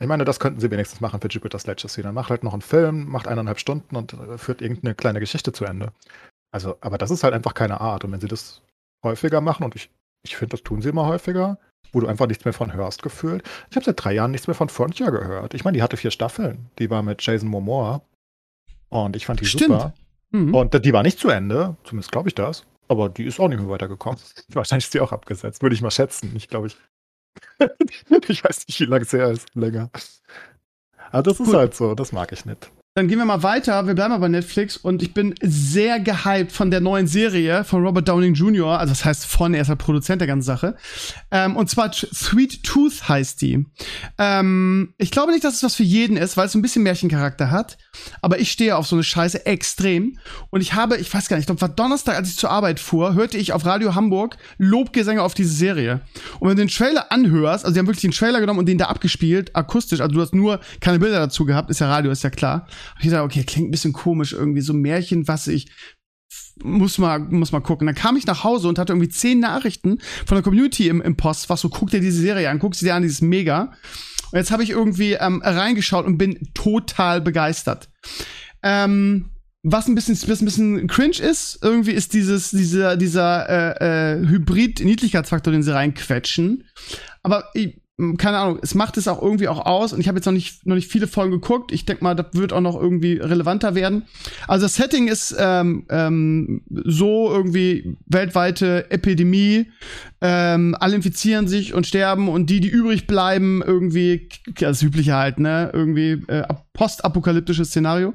Ich 0.00 0.06
meine, 0.06 0.24
das 0.24 0.40
könnten 0.40 0.60
sie 0.60 0.70
wenigstens 0.70 1.00
machen 1.00 1.20
für 1.20 1.28
Jupiter's 1.28 1.66
Legacy. 1.66 2.02
Dann 2.02 2.14
macht 2.14 2.30
halt 2.30 2.42
noch 2.42 2.54
einen 2.54 2.62
Film, 2.62 3.06
macht 3.08 3.28
eineinhalb 3.28 3.60
Stunden 3.60 3.96
und 3.96 4.14
äh, 4.14 4.38
führt 4.38 4.62
irgendeine 4.62 4.94
kleine 4.94 5.20
Geschichte 5.20 5.52
zu 5.52 5.64
Ende. 5.64 5.92
Also, 6.52 6.76
aber 6.80 6.98
das 6.98 7.10
ist 7.10 7.22
halt 7.22 7.34
einfach 7.34 7.54
keine 7.54 7.80
Art. 7.80 8.04
Und 8.04 8.12
wenn 8.12 8.20
sie 8.20 8.28
das 8.28 8.62
häufiger 9.04 9.40
machen, 9.40 9.64
und 9.64 9.76
ich, 9.76 9.90
ich 10.24 10.36
finde, 10.36 10.52
das 10.52 10.62
tun 10.62 10.82
sie 10.82 10.88
immer 10.88 11.06
häufiger, 11.06 11.58
wo 11.92 12.00
du 12.00 12.06
einfach 12.06 12.26
nichts 12.26 12.44
mehr 12.44 12.54
von 12.54 12.72
hörst, 12.72 13.02
gefühlt. 13.02 13.42
Ich 13.68 13.76
habe 13.76 13.84
seit 13.84 14.02
drei 14.02 14.14
Jahren 14.14 14.30
nichts 14.30 14.46
mehr 14.46 14.54
von 14.54 14.68
Frontier 14.68 15.10
gehört. 15.10 15.54
Ich 15.54 15.64
meine, 15.64 15.76
die 15.76 15.82
hatte 15.82 15.96
vier 15.96 16.10
Staffeln. 16.10 16.70
Die 16.78 16.90
war 16.90 17.02
mit 17.02 17.22
Jason 17.22 17.48
Momoa. 17.48 18.02
Und 18.88 19.16
ich 19.16 19.26
fand 19.26 19.40
die 19.40 19.44
Stimmt. 19.44 19.80
super. 19.80 19.94
Mhm. 20.30 20.54
Und 20.54 20.84
die 20.84 20.92
war 20.92 21.02
nicht 21.02 21.18
zu 21.18 21.28
Ende, 21.28 21.76
zumindest 21.84 22.12
glaube 22.12 22.28
ich 22.28 22.34
das. 22.34 22.64
Aber 22.88 23.08
die 23.08 23.24
ist 23.24 23.38
auch 23.38 23.48
nicht 23.48 23.60
mehr 23.60 23.68
weitergekommen. 23.68 24.18
Wahrscheinlich 24.48 24.86
ist 24.86 24.94
die 24.94 25.00
auch 25.00 25.12
abgesetzt, 25.12 25.62
würde 25.62 25.74
ich 25.74 25.82
mal 25.82 25.90
schätzen. 25.90 26.32
Ich 26.34 26.48
glaube, 26.48 26.68
ich. 26.68 26.76
ich 28.28 28.44
weiß 28.44 28.66
nicht, 28.66 28.80
wie 28.80 28.84
lange 28.84 29.04
es 29.04 29.12
her 29.12 29.30
ist. 29.30 29.54
Länger. 29.54 29.90
Aber 31.10 31.22
das 31.22 31.40
ist 31.40 31.46
Gut. 31.46 31.54
halt 31.54 31.74
so, 31.74 31.94
das 31.94 32.12
mag 32.12 32.32
ich 32.32 32.44
nicht. 32.44 32.70
Dann 32.94 33.06
gehen 33.06 33.18
wir 33.18 33.24
mal 33.24 33.44
weiter. 33.44 33.86
Wir 33.86 33.94
bleiben 33.94 34.10
mal 34.10 34.18
bei 34.18 34.26
Netflix 34.26 34.76
und 34.76 35.00
ich 35.00 35.14
bin 35.14 35.36
sehr 35.40 36.00
gehypt 36.00 36.50
von 36.50 36.72
der 36.72 36.80
neuen 36.80 37.06
Serie 37.06 37.62
von 37.62 37.86
Robert 37.86 38.08
Downing 38.08 38.34
Jr. 38.34 38.80
Also 38.80 38.90
das 38.90 39.04
heißt 39.04 39.26
von, 39.26 39.54
er 39.54 39.62
ist 39.62 39.68
halt 39.68 39.78
Produzent 39.78 40.20
der 40.20 40.26
ganzen 40.26 40.44
Sache. 40.44 40.74
Ähm, 41.30 41.54
und 41.54 41.70
zwar 41.70 41.92
Sweet 41.92 42.64
Tooth 42.64 43.08
heißt 43.08 43.42
die. 43.42 43.64
Ähm, 44.18 44.92
ich 44.98 45.12
glaube 45.12 45.30
nicht, 45.30 45.44
dass 45.44 45.54
es 45.54 45.62
was 45.62 45.76
für 45.76 45.84
jeden 45.84 46.16
ist, 46.16 46.36
weil 46.36 46.46
es 46.46 46.52
so 46.52 46.58
ein 46.58 46.62
bisschen 46.62 46.82
Märchencharakter 46.82 47.52
hat. 47.52 47.78
Aber 48.22 48.40
ich 48.40 48.50
stehe 48.50 48.76
auf 48.76 48.88
so 48.88 48.96
eine 48.96 49.04
Scheiße 49.04 49.46
extrem. 49.46 50.18
Und 50.50 50.60
ich 50.60 50.74
habe, 50.74 50.96
ich 50.96 51.14
weiß 51.14 51.28
gar 51.28 51.36
nicht, 51.36 51.42
ich 51.42 51.46
glaube, 51.46 51.60
war 51.60 51.68
Donnerstag, 51.68 52.16
als 52.16 52.30
ich 52.30 52.38
zur 52.38 52.50
Arbeit 52.50 52.80
fuhr, 52.80 53.14
hörte 53.14 53.38
ich 53.38 53.52
auf 53.52 53.64
Radio 53.66 53.94
Hamburg 53.94 54.36
Lobgesänge 54.58 55.22
auf 55.22 55.34
diese 55.34 55.54
Serie. 55.54 56.00
Und 56.40 56.48
wenn 56.48 56.56
du 56.56 56.62
den 56.64 56.68
Trailer 56.68 57.12
anhörst, 57.12 57.64
also 57.64 57.72
die 57.72 57.78
haben 57.78 57.86
wirklich 57.86 58.02
den 58.02 58.10
Trailer 58.10 58.40
genommen 58.40 58.58
und 58.58 58.66
den 58.66 58.78
da 58.78 58.86
abgespielt, 58.86 59.54
akustisch, 59.54 60.00
also 60.00 60.12
du 60.12 60.20
hast 60.20 60.34
nur 60.34 60.58
keine 60.80 60.98
Bilder 60.98 61.20
dazu 61.20 61.44
gehabt, 61.44 61.70
ist 61.70 61.78
ja 61.78 61.88
Radio, 61.88 62.10
ist 62.10 62.24
ja 62.24 62.30
klar. 62.30 62.66
Ich 63.00 63.10
dachte, 63.10 63.24
okay, 63.24 63.44
klingt 63.44 63.68
ein 63.68 63.70
bisschen 63.70 63.92
komisch 63.92 64.32
irgendwie, 64.32 64.60
so 64.60 64.72
Märchen, 64.72 65.28
was 65.28 65.46
ich 65.46 65.70
muss 66.62 66.98
mal, 66.98 67.18
muss 67.18 67.52
mal 67.52 67.60
gucken. 67.60 67.86
Dann 67.86 67.96
kam 67.96 68.16
ich 68.16 68.26
nach 68.26 68.44
Hause 68.44 68.68
und 68.68 68.78
hatte 68.78 68.92
irgendwie 68.92 69.08
zehn 69.08 69.40
Nachrichten 69.40 69.98
von 70.26 70.36
der 70.36 70.42
Community 70.42 70.88
im, 70.88 71.00
im 71.00 71.16
Post, 71.16 71.48
was 71.48 71.60
so, 71.60 71.68
guck 71.68 71.90
dir 71.90 72.00
diese 72.00 72.20
Serie 72.20 72.50
an, 72.50 72.58
guck 72.58 72.74
sie 72.74 72.84
dir 72.84 72.94
an, 72.94 73.02
die 73.02 73.08
ist 73.08 73.22
mega. 73.22 73.72
Und 74.30 74.38
jetzt 74.38 74.50
habe 74.50 74.62
ich 74.62 74.70
irgendwie 74.70 75.14
ähm, 75.14 75.42
reingeschaut 75.44 76.06
und 76.06 76.18
bin 76.18 76.50
total 76.54 77.20
begeistert. 77.20 77.88
Ähm, 78.62 79.30
was 79.62 79.88
ein 79.88 79.94
bisschen, 79.94 80.16
was 80.28 80.40
ein 80.40 80.44
bisschen 80.44 80.86
cringe 80.86 81.18
ist, 81.18 81.58
irgendwie 81.62 81.92
ist 81.92 82.14
dieses, 82.14 82.50
dieser, 82.50 82.96
dieser 82.96 83.48
äh, 83.48 84.14
äh, 84.14 84.26
Hybrid-Niedlichkeitsfaktor, 84.26 85.52
den 85.52 85.62
sie 85.62 85.74
reinquetschen. 85.74 86.64
Aber 87.22 87.44
ich, 87.54 87.79
keine 88.16 88.38
Ahnung, 88.38 88.58
es 88.62 88.74
macht 88.74 88.96
es 88.96 89.08
auch 89.08 89.22
irgendwie 89.22 89.48
auch 89.48 89.64
aus 89.66 89.92
und 89.92 90.00
ich 90.00 90.08
habe 90.08 90.18
jetzt 90.18 90.26
noch 90.26 90.32
nicht, 90.32 90.66
noch 90.66 90.74
nicht 90.74 90.90
viele 90.90 91.06
Folgen 91.06 91.32
geguckt. 91.32 91.72
Ich 91.72 91.84
denke 91.84 92.04
mal, 92.04 92.14
das 92.14 92.26
wird 92.32 92.52
auch 92.52 92.60
noch 92.60 92.80
irgendwie 92.80 93.14
relevanter 93.14 93.74
werden. 93.74 94.04
Also 94.46 94.66
das 94.66 94.74
Setting 94.74 95.08
ist 95.08 95.34
ähm, 95.38 95.84
ähm, 95.90 96.62
so 96.68 97.30
irgendwie 97.30 97.96
weltweite 98.06 98.90
Epidemie, 98.90 99.70
ähm, 100.20 100.76
alle 100.78 100.96
infizieren 100.96 101.48
sich 101.48 101.74
und 101.74 101.86
sterben 101.86 102.28
und 102.28 102.50
die, 102.50 102.60
die 102.60 102.68
übrig 102.68 103.06
bleiben, 103.06 103.62
irgendwie, 103.64 104.28
das 104.58 104.82
übliche 104.82 105.14
halt, 105.14 105.38
ne, 105.38 105.70
irgendwie 105.72 106.22
äh, 106.28 106.44
postapokalyptisches 106.72 107.68
Szenario. 107.68 108.14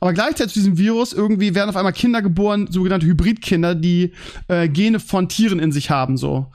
Aber 0.00 0.12
gleichzeitig 0.12 0.54
zu 0.54 0.60
diesem 0.60 0.78
Virus 0.78 1.12
irgendwie 1.12 1.54
werden 1.54 1.68
auf 1.68 1.76
einmal 1.76 1.92
Kinder 1.92 2.22
geboren, 2.22 2.68
sogenannte 2.70 3.06
Hybridkinder, 3.06 3.74
die 3.74 4.12
äh, 4.46 4.68
Gene 4.68 5.00
von 5.00 5.28
Tieren 5.28 5.58
in 5.58 5.72
sich 5.72 5.90
haben, 5.90 6.16
so. 6.16 6.46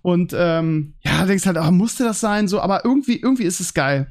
Und 0.00 0.32
ähm, 0.34 0.94
ja, 1.02 1.26
denkst 1.26 1.44
halt, 1.44 1.58
ah, 1.58 1.70
musste 1.70 2.04
das 2.04 2.20
sein, 2.20 2.46
so, 2.46 2.60
aber 2.60 2.84
irgendwie, 2.84 3.20
irgendwie 3.20 3.42
ist 3.42 3.60
es 3.60 3.74
geil. 3.74 4.10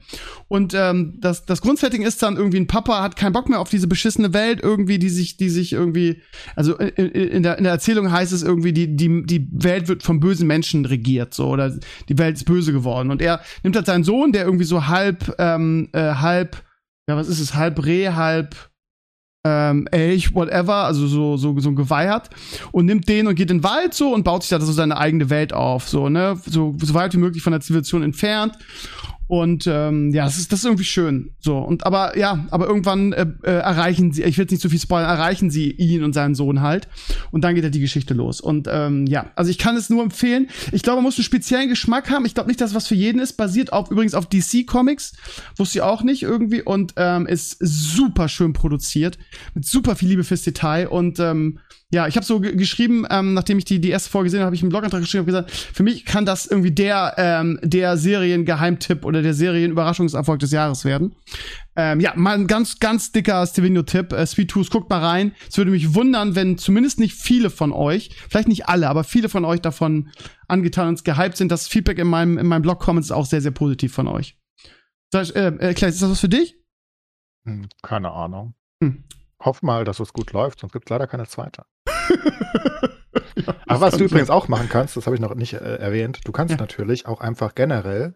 Und 0.50 0.74
ähm, 0.74 1.18
das, 1.20 1.46
das 1.46 1.62
Grundsetting 1.62 2.02
ist 2.02 2.22
dann 2.22 2.36
irgendwie 2.36 2.60
ein 2.60 2.68
Papa 2.68 3.02
hat 3.02 3.16
keinen 3.16 3.34
Bock 3.34 3.48
mehr 3.48 3.62
auf 3.62 3.70
diese 3.70 3.88
beschissene 3.88 4.34
Welt, 4.34 4.60
irgendwie, 4.62 5.00
die 5.00 5.10
sich, 5.10 5.38
die 5.38 5.50
sich 5.50 5.72
irgendwie, 5.72 6.22
also 6.58 6.76
in, 6.76 7.08
in, 7.08 7.44
der, 7.44 7.58
in 7.58 7.64
der 7.64 7.74
Erzählung 7.74 8.12
heißt 8.12 8.34
es 8.34 8.44
irgendwie, 8.44 8.74
die, 8.74 8.96
die, 8.96 9.26
die 9.26 9.48
Welt 9.52 9.88
wird 9.88 10.04
von 10.04 10.20
bösen 10.20 10.46
Menschen 10.46 10.86
regiert, 10.86 11.34
so, 11.34 11.48
oder 11.48 11.74
die 12.10 12.18
Welt 12.18 12.36
ist 12.36 12.44
böse 12.44 12.74
geworden. 12.74 13.12
Und 13.12 13.22
er 13.22 13.42
nimmt 13.64 13.78
halt 13.78 13.86
seinen 13.86 14.04
Sohn, 14.04 14.34
der 14.34 14.44
irgendwie 14.44 14.66
so 14.66 14.88
halb, 14.88 15.34
ähm, 15.40 15.88
äh, 15.94 16.16
halb 16.16 16.62
ja, 17.12 17.18
was 17.18 17.28
ist 17.28 17.40
es, 17.40 17.56
halb 17.56 17.86
Reh, 17.86 18.10
halb 18.10 18.56
ähm, 19.46 19.88
Elch, 19.92 20.34
whatever, 20.34 20.76
also 20.76 21.08
so, 21.08 21.36
so, 21.36 21.60
so 21.60 21.70
ein 21.70 21.76
Geweih 21.76 22.10
hat 22.10 22.30
und 22.72 22.86
nimmt 22.86 23.10
den 23.10 23.28
und 23.28 23.36
geht 23.36 23.52
in 23.52 23.58
den 23.58 23.64
Wald 23.64 23.94
so 23.94 24.14
und 24.14 24.24
baut 24.24 24.44
sich 24.44 24.50
da 24.50 24.62
so 24.62 24.72
seine 24.72 24.98
eigene 24.98 25.30
Welt 25.30 25.52
auf, 25.52 25.90
so, 25.90 26.10
ne, 26.10 26.40
so, 26.46 26.76
so 26.80 26.94
weit 26.94 27.14
wie 27.14 27.18
möglich 27.18 27.44
von 27.44 27.52
der 27.52 27.62
Zivilisation 27.62 28.04
entfernt 28.04 28.58
und 29.32 29.66
ähm, 29.66 30.12
ja, 30.12 30.26
das 30.26 30.38
ist, 30.38 30.52
das 30.52 30.60
ist 30.60 30.66
irgendwie 30.66 30.84
schön. 30.84 31.32
So, 31.40 31.58
und 31.60 31.86
aber 31.86 32.18
ja, 32.18 32.46
aber 32.52 32.68
irgendwann 32.68 33.14
äh, 33.14 33.26
äh, 33.44 33.52
erreichen 33.52 34.12
sie, 34.12 34.24
ich 34.24 34.38
will 34.38 34.44
jetzt 34.44 34.52
nicht 34.52 34.62
zu 34.62 34.70
viel 34.70 34.78
spoilern, 34.78 35.10
erreichen 35.10 35.50
sie 35.50 35.72
ihn 35.72 36.04
und 36.04 36.12
seinen 36.12 36.36
Sohn 36.36 36.60
halt. 36.60 36.90
Und 37.32 37.46
dann 37.46 37.56
geht 37.56 37.64
halt 37.64 37.74
die 37.74 37.80
Geschichte 37.80 38.14
los. 38.14 38.42
Und 38.42 38.68
ähm, 38.70 39.08
ja, 39.08 39.32
also 39.38 39.50
ich 39.50 39.58
kann 39.58 39.78
es 39.78 39.90
nur 39.90 40.04
empfehlen. 40.04 40.50
Ich 40.74 40.84
glaube, 40.84 40.98
man 40.98 41.06
muss 41.06 41.18
einen 41.18 41.24
speziellen 41.24 41.70
Geschmack 41.70 42.12
haben. 42.12 42.26
Ich 42.26 42.34
glaube 42.34 42.50
nicht, 42.50 42.60
dass 42.60 42.76
was 42.76 42.90
für 42.90 42.96
jeden 42.96 43.22
ist. 43.22 43.38
Basiert 43.38 43.72
auf 43.72 43.90
übrigens 43.90 44.16
auf 44.16 44.26
DC 44.26 44.68
Comics. 44.68 45.14
Wusste 45.56 45.78
ich 45.78 45.82
auch 45.82 46.04
nicht 46.04 46.24
irgendwie. 46.24 46.62
Und 46.62 46.96
ähm, 46.98 47.26
ist 47.26 47.56
super 47.62 48.28
schön 48.28 48.52
produziert. 48.52 49.18
Mit 49.54 49.66
super 49.66 49.96
viel 49.96 50.10
Liebe 50.10 50.26
fürs 50.26 50.42
Detail. 50.42 50.90
Und 50.90 51.22
ähm, 51.22 51.60
ja, 51.94 52.08
ich 52.08 52.16
habe 52.16 52.26
so 52.26 52.40
geschrieben, 52.40 53.06
ähm, 53.10 53.34
nachdem 53.34 53.58
ich 53.58 53.66
die, 53.66 53.82
die 53.82 53.90
erste 53.90 54.10
Folge 54.10 54.28
gesehen 54.28 54.40
habe, 54.40 54.46
habe 54.46 54.56
ich 54.56 54.64
einen 54.64 54.70
Blogantrag 54.70 55.02
geschrieben 55.02 55.22
und 55.22 55.26
gesagt, 55.26 55.52
für 55.52 55.84
mich 55.84 56.06
kann 56.06 56.26
das 56.26 56.46
irgendwie 56.46 56.72
der, 56.72 57.16
ähm, 57.18 57.60
der 57.64 57.98
Serien-Geheimtipp 57.98 59.04
oder 59.04 59.22
der 59.22 59.34
Serien-Überraschungserfolg 59.34 60.40
des 60.40 60.52
Jahres 60.52 60.86
werden. 60.86 61.16
Ähm, 61.76 62.00
ja, 62.00 62.14
mal 62.16 62.36
ein 62.36 62.48
ganz, 62.48 62.80
ganz 62.80 63.12
dicker 63.12 63.46
Stevino-Tipp. 63.46 64.14
Äh, 64.14 64.26
Sweet 64.26 64.52
Tooth, 64.52 64.72
guckt 64.72 64.90
mal 64.90 65.04
rein. 65.04 65.34
Es 65.50 65.58
würde 65.58 65.72
mich 65.72 65.94
wundern, 65.94 66.36
wenn 66.36 66.58
zumindest 66.58 67.00
nicht 67.00 67.16
viele 67.16 67.50
von 67.50 67.74
euch, 67.74 68.12
vielleicht 68.30 68.48
nicht 68.48 68.70
alle, 68.70 68.90
aber 68.90 69.04
viele 69.04 69.28
von 69.28 69.44
euch 69.44 69.62
davon 69.62 70.12
angetan 70.48 70.90
und 70.90 71.04
gehypt 71.04 71.36
sind. 71.36 71.52
Das 71.52 71.68
Feedback 71.68 71.98
in 71.98 72.08
meinem, 72.08 72.38
in 72.38 72.48
meinem 72.48 72.62
Blog-Comments 72.62 73.08
ist 73.08 73.12
auch 73.12 73.26
sehr, 73.26 73.42
sehr 73.42 73.52
positiv 73.52 73.94
von 73.94 74.08
euch. 74.08 74.38
Sag, 75.12 75.36
äh, 75.36 75.48
äh, 75.48 75.74
Klaas, 75.74 75.96
ist 75.96 76.02
das 76.02 76.12
was 76.12 76.20
für 76.22 76.30
dich? 76.30 76.56
Hm, 77.46 77.68
keine 77.82 78.12
Ahnung. 78.12 78.54
Hm. 78.82 79.04
Hoff 79.44 79.62
mal, 79.62 79.84
dass 79.84 80.00
es 80.00 80.14
gut 80.14 80.32
läuft, 80.34 80.60
sonst 80.60 80.74
gibt 80.74 80.86
es 80.86 80.90
leider 80.90 81.08
keine 81.08 81.26
zweite. 81.26 81.66
Ja, 83.36 83.56
Aber 83.68 83.82
was 83.82 83.98
du 83.98 84.06
übrigens 84.06 84.30
auch 84.30 84.48
machen 84.48 84.70
kannst, 84.70 84.98
das 84.98 85.06
habe 85.06 85.16
ich 85.16 85.22
noch 85.22 85.36
nicht 85.36 85.54
äh, 85.54 85.76
erwähnt, 85.78 86.22
du 86.26 86.32
kannst 86.32 86.54
ja. 86.54 86.58
natürlich 86.58 87.06
auch 87.06 87.22
einfach 87.22 87.56
generell 87.56 88.16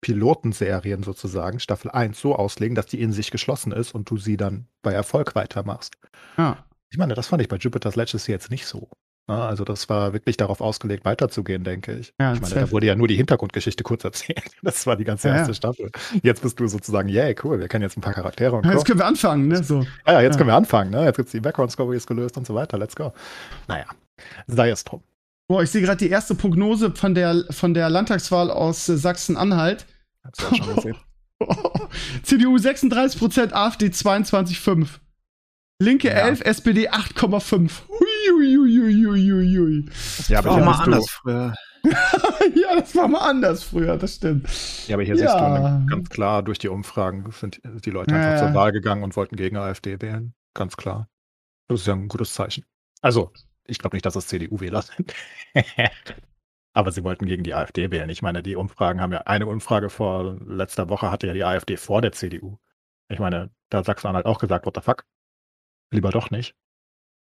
Pilotenserien 0.00 1.02
sozusagen, 1.02 1.60
Staffel 1.60 1.90
1, 1.90 2.20
so 2.20 2.36
auslegen, 2.36 2.74
dass 2.74 2.86
die 2.86 3.00
in 3.00 3.12
sich 3.12 3.30
geschlossen 3.30 3.72
ist 3.72 3.94
und 3.94 4.08
du 4.10 4.16
sie 4.16 4.36
dann 4.36 4.68
bei 4.82 4.92
Erfolg 4.92 5.34
weitermachst. 5.34 5.94
Ja. 6.36 6.64
Ich 6.90 6.98
meine, 6.98 7.14
das 7.14 7.26
fand 7.26 7.42
ich 7.42 7.48
bei 7.48 7.56
Jupiter's 7.56 7.96
Legacy 7.96 8.30
jetzt 8.30 8.50
nicht 8.50 8.66
so. 8.66 8.88
Ne? 9.28 9.34
Also 9.34 9.64
das 9.64 9.88
war 9.88 10.12
wirklich 10.12 10.36
darauf 10.36 10.60
ausgelegt, 10.60 11.04
weiterzugehen, 11.04 11.62
denke 11.62 11.92
ich. 11.92 12.14
Ja, 12.18 12.32
ich 12.32 12.40
meine, 12.40 12.54
da 12.54 12.70
wurde 12.70 12.86
ja 12.86 12.96
nur 12.96 13.08
die 13.08 13.16
Hintergrundgeschichte 13.16 13.84
kurz 13.84 14.04
erzählt. 14.04 14.50
Das 14.62 14.86
war 14.86 14.96
die 14.96 15.04
ganze 15.04 15.28
erste 15.28 15.50
ja, 15.50 15.54
Staffel. 15.54 15.90
Jetzt 16.22 16.42
bist 16.42 16.58
du 16.58 16.66
sozusagen, 16.66 17.08
yeah, 17.08 17.34
cool, 17.44 17.60
wir 17.60 17.68
kennen 17.68 17.82
jetzt 17.82 17.96
ein 17.96 18.00
paar 18.00 18.14
Charaktere 18.14 18.56
und 18.56 18.64
ja, 18.64 18.72
Jetzt 18.72 18.86
können 18.86 18.98
wir 18.98 19.06
anfangen, 19.06 19.48
ne? 19.48 19.62
So. 19.62 19.86
Ja, 20.06 20.20
jetzt 20.20 20.38
können 20.38 20.48
wir 20.48 20.56
anfangen, 20.56 20.90
ne? 20.90 21.04
Jetzt 21.04 21.16
gibt 21.16 21.26
es 21.26 21.32
die 21.32 21.40
Background-Stories 21.40 22.06
gelöst 22.06 22.36
und 22.36 22.46
so 22.46 22.54
weiter. 22.54 22.78
Let's 22.78 22.96
go. 22.96 23.12
Naja, 23.68 23.86
sei 24.46 24.70
es 24.70 24.84
drum. 24.84 25.02
Boah, 25.46 25.62
ich 25.62 25.70
sehe 25.70 25.82
gerade 25.82 25.98
die 25.98 26.10
erste 26.10 26.34
Prognose 26.34 26.90
von 26.94 27.14
der, 27.14 27.44
von 27.50 27.74
der 27.74 27.88
Landtagswahl 27.88 28.50
aus 28.50 28.88
äh, 28.88 28.96
Sachsen-Anhalt. 28.96 29.86
Hab's 30.24 30.38
ja 30.42 30.54
schon 30.54 30.74
gesehen. 30.74 30.96
CDU 32.22 32.56
36%, 32.56 33.52
AfD 33.52 33.86
22,5%. 33.86 34.88
Linke 35.80 36.08
ja. 36.08 36.26
11, 36.26 36.40
SPD 36.40 36.90
8,5. 36.90 37.70
Huiuiuiuiui. 38.30 39.86
Ja, 40.28 40.38
aber 40.38 40.48
das 40.48 40.56
war 40.58 40.64
mal 40.64 40.84
anders 40.84 41.04
du... 41.04 41.12
früher. 41.12 41.54
ja, 41.84 42.80
das 42.80 42.96
war 42.96 43.08
mal 43.08 43.28
anders 43.28 43.62
früher, 43.62 43.96
das 43.96 44.16
stimmt. 44.16 44.48
Ja, 44.88 44.96
aber 44.96 45.04
hier 45.04 45.16
ja. 45.16 45.20
siehst 45.20 45.34
du 45.34 45.86
ganz 45.86 46.08
klar, 46.08 46.42
durch 46.42 46.58
die 46.58 46.68
Umfragen 46.68 47.30
sind 47.30 47.60
die 47.84 47.90
Leute 47.90 48.14
einfach 48.14 48.32
ja. 48.32 48.38
zur 48.38 48.54
Wahl 48.54 48.72
gegangen 48.72 49.02
und 49.02 49.16
wollten 49.16 49.36
gegen 49.36 49.56
AfD 49.56 50.00
wählen. 50.00 50.34
Ganz 50.54 50.76
klar. 50.76 51.08
Das 51.68 51.80
ist 51.80 51.86
ja 51.86 51.94
ein 51.94 52.08
gutes 52.08 52.34
Zeichen. 52.34 52.64
Also, 53.00 53.32
ich 53.64 53.78
glaube 53.78 53.96
nicht, 53.96 54.06
dass 54.06 54.16
es 54.16 54.26
CDU-Wähler 54.26 54.82
sind. 54.82 55.14
aber 56.72 56.92
sie 56.92 57.04
wollten 57.04 57.26
gegen 57.26 57.42
die 57.42 57.54
AfD 57.54 57.90
wählen. 57.90 58.08
Ich 58.08 58.22
meine, 58.22 58.42
die 58.42 58.56
Umfragen 58.56 59.00
haben 59.00 59.12
ja, 59.12 59.22
eine 59.22 59.46
Umfrage 59.46 59.90
vor 59.90 60.38
letzter 60.46 60.88
Woche 60.88 61.10
hatte 61.10 61.26
ja 61.26 61.32
die 61.32 61.44
AfD 61.44 61.76
vor 61.76 62.02
der 62.02 62.12
CDU. 62.12 62.58
Ich 63.08 63.18
meine, 63.18 63.50
da 63.70 63.78
hat 63.78 63.86
Sachsen-Anhalt 63.86 64.26
auch 64.26 64.38
gesagt, 64.38 64.66
what 64.66 64.74
the 64.74 64.80
fuck? 64.80 65.04
Lieber 65.90 66.10
doch 66.10 66.30
nicht. 66.30 66.54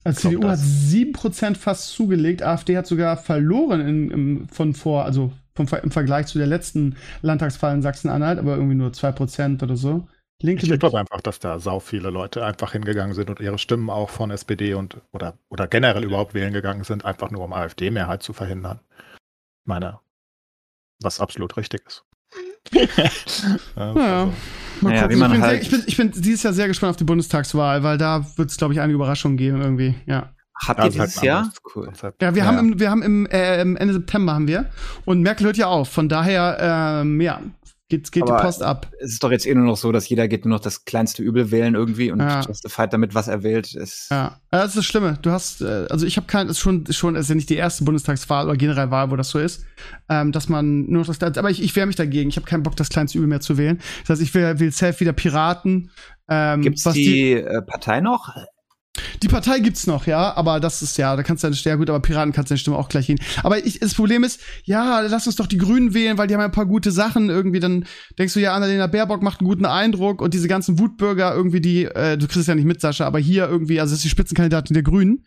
Also 0.02 0.30
CDU 0.30 0.48
hat 0.48 0.58
7% 0.58 1.56
fast 1.56 1.90
zugelegt, 1.90 2.42
AfD 2.42 2.76
hat 2.76 2.86
sogar 2.86 3.16
verloren 3.16 3.80
in, 3.80 4.10
im, 4.10 4.48
von 4.48 4.72
vor, 4.72 5.04
also 5.04 5.32
vom, 5.54 5.66
im 5.82 5.90
Vergleich 5.90 6.26
zu 6.26 6.38
der 6.38 6.46
letzten 6.46 6.96
Landtagswahl 7.20 7.74
in 7.74 7.82
Sachsen-Anhalt, 7.82 8.38
aber 8.38 8.54
irgendwie 8.54 8.76
nur 8.76 8.90
2% 8.90 9.62
oder 9.62 9.76
so. 9.76 10.08
Linke 10.42 10.64
ich 10.64 10.80
glaube 10.80 10.98
einfach, 10.98 11.20
dass 11.20 11.38
da 11.38 11.58
sau 11.58 11.80
viele 11.80 12.08
Leute 12.08 12.42
einfach 12.42 12.72
hingegangen 12.72 13.14
sind 13.14 13.28
und 13.28 13.40
ihre 13.40 13.58
Stimmen 13.58 13.90
auch 13.90 14.08
von 14.08 14.30
SPD 14.30 14.72
und 14.72 14.96
oder, 15.12 15.38
oder 15.50 15.68
generell 15.68 16.02
überhaupt 16.02 16.32
wählen 16.32 16.54
gegangen 16.54 16.84
sind, 16.84 17.04
einfach 17.04 17.30
nur 17.30 17.44
um 17.44 17.52
AfD-Mehrheit 17.52 18.22
zu 18.22 18.32
verhindern. 18.32 18.80
Ich 18.88 19.66
meine, 19.66 20.00
was 21.02 21.20
absolut 21.20 21.58
richtig 21.58 21.82
ist. 21.86 22.04
ja. 23.76 23.92
Also. 23.92 24.32
Naja, 24.82 25.10
wie 25.10 25.16
man 25.16 25.30
ich, 25.30 25.36
bin 25.36 25.42
halt 25.42 25.52
sehr, 25.52 25.62
ich, 25.62 25.70
bin, 25.70 25.82
ich 25.86 25.96
bin 25.96 26.22
dieses 26.22 26.42
Jahr 26.42 26.52
sehr 26.52 26.68
gespannt 26.68 26.90
auf 26.90 26.96
die 26.96 27.04
Bundestagswahl, 27.04 27.82
weil 27.82 27.98
da 27.98 28.24
wird 28.36 28.50
es, 28.50 28.56
glaube 28.56 28.74
ich, 28.74 28.80
eine 28.80 28.92
Überraschung 28.92 29.36
geben 29.36 29.60
irgendwie, 29.60 29.94
ja. 30.06 30.30
Habt 30.66 30.84
ihr 30.84 30.90
dieses 30.90 31.16
halt 31.16 31.24
Jahr? 31.24 31.50
Cool. 31.74 31.90
Ja, 32.20 32.34
wir 32.34 32.42
ja. 32.42 32.46
haben 32.46 32.58
im, 32.58 32.80
wir 32.80 32.90
haben 32.90 33.02
im 33.02 33.26
äh, 33.26 33.60
Ende 33.60 33.92
September 33.94 34.34
haben 34.34 34.46
wir 34.46 34.66
und 35.06 35.22
Merkel 35.22 35.46
hört 35.46 35.56
ja 35.56 35.68
auf. 35.68 35.88
Von 35.88 36.08
daher, 36.08 37.00
ähm, 37.00 37.20
ja, 37.20 37.40
geht, 37.90 38.10
geht 38.10 38.26
die 38.26 38.32
Post 38.32 38.62
ab. 38.62 38.90
Es 39.00 39.12
ist 39.12 39.22
doch 39.22 39.30
jetzt 39.30 39.46
eh 39.46 39.54
nur 39.54 39.64
noch 39.64 39.76
so, 39.76 39.92
dass 39.92 40.08
jeder 40.08 40.28
geht 40.28 40.44
nur 40.46 40.56
noch 40.56 40.62
das 40.62 40.84
kleinste 40.84 41.22
Übel 41.22 41.50
wählen 41.50 41.74
irgendwie 41.74 42.10
und 42.10 42.20
ja. 42.20 42.40
justified 42.40 42.92
damit, 42.92 43.14
was 43.14 43.28
er 43.28 43.42
wählt. 43.42 43.74
Ist 43.74 44.10
ja. 44.10 44.40
ja, 44.52 44.58
das 44.58 44.68
ist 44.68 44.76
das 44.76 44.86
Schlimme. 44.86 45.18
Du 45.20 45.30
hast, 45.30 45.60
äh, 45.60 45.86
also 45.90 46.06
ich 46.06 46.16
habe 46.16 46.26
kein, 46.26 46.48
ist 46.48 46.58
schon, 46.58 46.84
ist 46.86 46.96
schon, 46.96 47.16
ist 47.16 47.28
ja 47.28 47.34
nicht 47.34 47.50
die 47.50 47.56
erste 47.56 47.84
Bundestagswahl 47.84 48.46
oder 48.46 48.56
Generalwahl, 48.56 49.10
wo 49.10 49.16
das 49.16 49.28
so 49.28 49.38
ist, 49.38 49.64
ähm, 50.08 50.32
dass 50.32 50.48
man 50.48 50.86
nur 50.86 51.04
noch 51.04 51.14
das, 51.14 51.36
aber 51.36 51.50
ich, 51.50 51.62
ich 51.62 51.76
wehre 51.76 51.86
mich 51.86 51.96
dagegen. 51.96 52.30
Ich 52.30 52.36
habe 52.36 52.46
keinen 52.46 52.62
Bock, 52.62 52.76
das 52.76 52.88
kleinste 52.88 53.18
Übel 53.18 53.28
mehr 53.28 53.40
zu 53.40 53.58
wählen. 53.58 53.80
Das 54.02 54.10
heißt, 54.10 54.22
ich 54.22 54.32
will, 54.34 54.58
will 54.58 54.72
safe 54.72 54.98
wieder 55.00 55.12
Piraten. 55.12 55.90
Ähm, 56.28 56.62
Gibt's 56.62 56.84
die, 56.84 56.92
die 56.92 57.32
äh, 57.32 57.60
Partei 57.60 58.00
noch? 58.00 58.34
Die 59.22 59.28
Partei 59.28 59.60
gibt's 59.60 59.86
noch, 59.86 60.06
ja, 60.06 60.34
aber 60.36 60.58
das 60.58 60.82
ist 60.82 60.98
ja, 60.98 61.14
da 61.14 61.22
kannst 61.22 61.44
du 61.44 61.46
deine 61.46 61.54
Stimme, 61.54 61.74
ja 61.74 61.76
gut, 61.76 61.90
aber 61.90 62.00
Piraten 62.00 62.32
kannst 62.32 62.50
deine 62.50 62.58
Stimme 62.58 62.76
auch 62.76 62.88
gleich 62.88 63.06
hin. 63.06 63.20
Aber 63.44 63.64
ich, 63.64 63.78
das 63.78 63.94
Problem 63.94 64.24
ist, 64.24 64.40
ja, 64.64 65.00
lass 65.00 65.26
uns 65.28 65.36
doch 65.36 65.46
die 65.46 65.58
Grünen 65.58 65.94
wählen, 65.94 66.18
weil 66.18 66.26
die 66.26 66.34
haben 66.34 66.40
ja 66.40 66.46
ein 66.46 66.52
paar 66.52 66.66
gute 66.66 66.90
Sachen 66.90 67.30
irgendwie. 67.30 67.60
Dann 67.60 67.84
denkst 68.18 68.34
du 68.34 68.40
ja, 68.40 68.52
Annalena 68.52 68.88
Baerbock 68.88 69.22
macht 69.22 69.40
einen 69.40 69.48
guten 69.48 69.64
Eindruck 69.64 70.20
und 70.20 70.34
diese 70.34 70.48
ganzen 70.48 70.80
Wutbürger 70.80 71.32
irgendwie, 71.32 71.60
die, 71.60 71.84
äh, 71.84 72.18
du 72.18 72.26
kriegst 72.26 72.40
es 72.40 72.46
ja 72.48 72.56
nicht 72.56 72.64
mit, 72.64 72.80
Sascha, 72.80 73.06
aber 73.06 73.20
hier 73.20 73.48
irgendwie, 73.48 73.78
also 73.78 73.92
das 73.92 73.98
ist 73.98 74.04
die 74.04 74.10
Spitzenkandidatin 74.10 74.74
der 74.74 74.82
Grünen, 74.82 75.24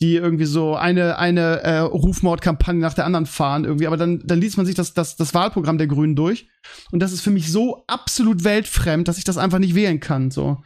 die 0.00 0.16
irgendwie 0.16 0.46
so 0.46 0.74
eine, 0.74 1.18
eine 1.18 1.62
äh, 1.62 1.78
Rufmordkampagne 1.78 2.80
nach 2.80 2.94
der 2.94 3.04
anderen 3.04 3.26
fahren 3.26 3.64
irgendwie. 3.64 3.86
Aber 3.86 3.96
dann, 3.96 4.22
dann 4.24 4.40
liest 4.40 4.56
man 4.56 4.66
sich 4.66 4.74
das, 4.74 4.94
das, 4.94 5.14
das 5.14 5.32
Wahlprogramm 5.32 5.78
der 5.78 5.86
Grünen 5.86 6.16
durch. 6.16 6.48
Und 6.90 7.00
das 7.00 7.12
ist 7.12 7.20
für 7.20 7.30
mich 7.30 7.52
so 7.52 7.84
absolut 7.86 8.42
weltfremd, 8.42 9.06
dass 9.06 9.18
ich 9.18 9.24
das 9.24 9.38
einfach 9.38 9.60
nicht 9.60 9.76
wählen 9.76 10.00
kann, 10.00 10.32
so. 10.32 10.58